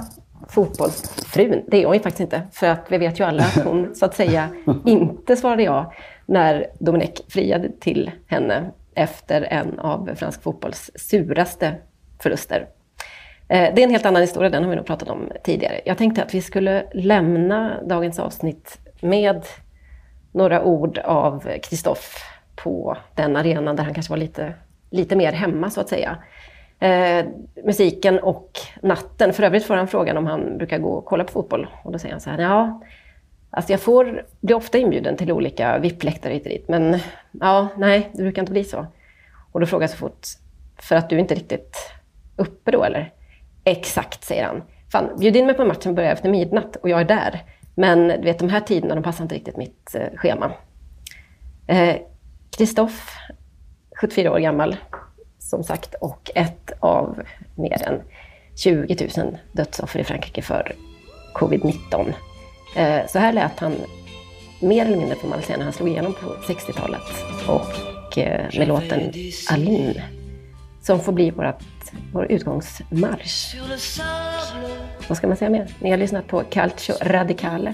fotbollsfrun, 0.50 1.64
det 1.68 1.82
är 1.82 1.86
hon 1.86 1.94
ju 1.94 2.00
faktiskt 2.00 2.20
inte. 2.20 2.42
För 2.52 2.68
att 2.68 2.86
vi 2.90 2.98
vet 2.98 3.20
ju 3.20 3.24
alla 3.24 3.44
att 3.44 3.64
hon 3.64 3.96
så 3.96 4.06
att 4.06 4.16
säga 4.16 4.50
inte 4.86 5.36
svarade 5.36 5.64
ja 5.64 5.94
när 6.26 6.66
Dominic 6.80 7.22
friade 7.28 7.72
till 7.80 8.12
henne 8.28 8.72
efter 8.96 9.42
en 9.42 9.80
av 9.80 10.10
fransk 10.16 10.44
fotbolls 10.44 10.92
suraste 10.96 11.76
förluster. 12.24 12.68
Eh, 13.48 13.74
det 13.76 13.82
är 13.82 13.84
en 13.84 13.90
helt 13.92 14.06
annan 14.06 14.22
historia, 14.22 14.50
den 14.50 14.64
har 14.64 14.70
vi 14.70 14.76
nog 14.76 14.86
pratat 14.86 15.10
om 15.10 15.32
tidigare. 15.44 15.82
Jag 15.86 15.98
tänkte 15.98 16.24
att 16.24 16.34
vi 16.34 16.42
skulle 16.42 16.86
lämna 16.94 17.84
dagens 17.84 18.20
avsnitt 18.20 18.78
med 19.02 19.46
några 20.32 20.64
ord 20.64 20.98
av 20.98 21.50
Kristoff 21.64 22.16
på 22.56 22.98
den 23.16 23.36
arenan 23.36 23.76
där 23.76 23.84
han 23.84 23.94
kanske 23.94 24.12
var 24.14 24.18
lite, 24.18 24.54
lite 24.90 25.16
mer 25.16 25.32
hemma 25.32 25.70
så 25.70 25.82
att 25.82 25.90
säga. 25.90 26.18
eh, 26.80 27.26
musiken 27.66 28.20
och 28.20 28.52
natten. 28.82 29.34
För 29.34 29.44
övrigt 29.44 29.66
får 29.66 29.76
han 29.76 29.88
frågan 29.88 30.18
om 30.18 30.26
han 30.28 30.58
brukar 30.58 30.80
gå 30.80 30.90
och 30.90 31.06
kolla 31.06 31.24
på 31.24 31.32
fotboll. 31.32 31.68
Och 31.84 31.92
då 31.92 32.00
säger 32.00 32.14
han 32.14 32.22
så 32.22 32.30
här, 32.30 32.40
ja, 32.40 32.82
alltså 33.50 33.74
jag 33.74 33.80
får, 33.82 34.26
blir 34.42 34.56
ofta 34.56 34.78
inbjuden 34.78 35.18
till 35.18 35.32
olika 35.32 35.78
VIP-läktare 35.80 36.34
hit 36.34 36.44
och 36.44 36.50
dit. 36.50 36.68
Men 36.68 37.00
ja, 37.32 37.68
nej, 37.78 38.10
det 38.14 38.22
brukar 38.24 38.42
inte 38.42 38.52
bli 38.52 38.64
så. 38.64 38.86
Och 39.52 39.60
då 39.60 39.66
frågar 39.66 39.84
jag 39.84 39.90
så 39.90 39.98
fort, 39.98 40.28
för 40.78 40.96
att 40.96 41.10
du 41.10 41.20
inte 41.20 41.36
riktigt 41.36 41.78
uppe 42.40 42.72
då 42.72 42.84
eller? 42.84 43.14
Exakt, 43.64 44.24
säger 44.24 44.44
han. 44.44 44.64
Fan, 44.92 45.10
bjud 45.20 45.36
in 45.36 45.46
mig 45.46 45.56
på 45.56 45.66
matchen 45.66 45.96
börjar 45.96 46.12
efter 46.12 46.30
midnatt 46.30 46.76
och 46.76 46.90
jag 46.90 47.02
är 47.02 47.06
där. 47.06 47.44
Men 47.76 48.08
du 48.08 48.22
vet, 48.22 48.40
de 48.40 48.50
här 48.50 48.62
tiderna, 48.62 48.96
de 48.96 49.04
passar 49.04 49.24
inte 49.24 49.36
riktigt 49.36 49.58
mitt 49.58 49.96
eh, 49.96 50.18
schema. 50.18 50.52
Kristoff, 52.58 53.16
eh, 53.30 53.36
74 54.02 54.32
år 54.32 54.40
gammal, 54.40 54.76
som 55.40 55.64
sagt, 55.64 55.96
och 56.02 56.32
ett 56.36 56.72
av 56.80 57.22
mer 57.56 57.88
än 57.88 58.02
20 58.56 59.10
000 59.18 59.38
dödsoffer 59.52 60.00
i 60.00 60.04
Frankrike 60.04 60.42
för 60.42 60.76
covid-19. 61.34 62.14
Eh, 62.76 63.08
så 63.08 63.20
här 63.20 63.34
lät 63.34 63.60
han 63.60 63.76
mer 64.62 64.86
eller 64.86 64.98
mindre 64.98 65.16
får 65.16 65.28
man 65.28 65.42
säga 65.42 65.58
när 65.58 65.64
han 65.64 65.74
slog 65.74 65.90
igenom 65.90 66.14
på 66.14 66.54
60-talet. 66.54 67.02
Och 67.48 68.18
eh, 68.18 68.46
med 68.58 68.68
låten 68.68 69.14
Aline, 69.52 70.02
som 70.82 71.00
får 71.00 71.12
bli 71.12 71.32
vårat, 71.32 71.64
vår 72.14 72.32
utgångsmarsch. 72.32 73.56
Vad 75.08 75.18
ska 75.18 75.28
man 75.28 75.38
säga 75.38 75.50
mer? 75.50 75.68
Ni 75.80 75.90
har 75.90 75.98
lyssnat 75.98 76.28
på 76.28 76.44
Calcio 76.50 76.96
Radicale, 77.02 77.74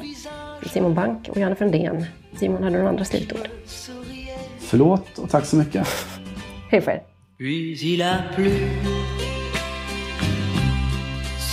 Simon 0.74 0.94
Bank 0.96 1.30
och 1.30 1.38
Janne 1.38 1.56
Frändén. 1.56 2.06
Simon, 2.40 2.64
hade 2.64 2.76
du 2.76 2.78
några 2.78 2.90
andra 2.90 3.06
slutord? 3.06 3.48
Förlåt 4.60 5.18
och 5.20 5.30
tack 5.30 5.46
så 5.46 5.56
mycket. 5.56 5.88
Hej 6.72 6.82
på 6.82 6.92
er. 6.92 7.02
Puis 7.38 7.84
il 7.84 8.02
a 8.02 8.24
plu 8.36 8.52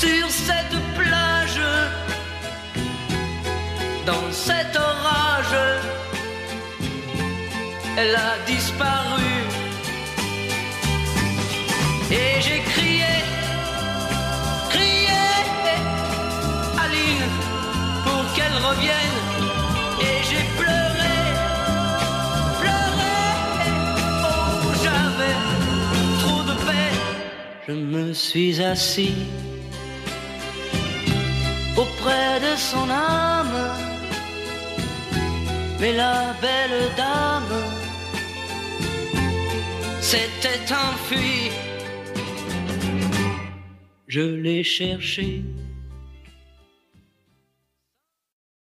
sur 0.00 0.28
cette 0.30 0.76
plage, 0.96 1.60
dans 4.06 4.32
cet 4.32 4.76
orage, 4.76 5.56
elle 7.98 8.16
a 8.16 8.46
disparu. 8.46 9.32
Et 12.10 12.40
j'ai 12.42 12.60
Je 27.68 27.72
me 27.72 28.12
suis 28.12 28.60
assis 28.60 29.14
auprès 31.76 32.40
de 32.40 32.56
son 32.56 32.90
âme, 32.90 33.60
mais 35.80 35.92
la 35.92 36.34
belle 36.42 36.90
dame 36.96 37.62
s'était 40.00 40.74
enfuie. 40.74 41.52
Je 44.08 44.20
l'ai 44.20 44.64
cherchée 44.64 45.44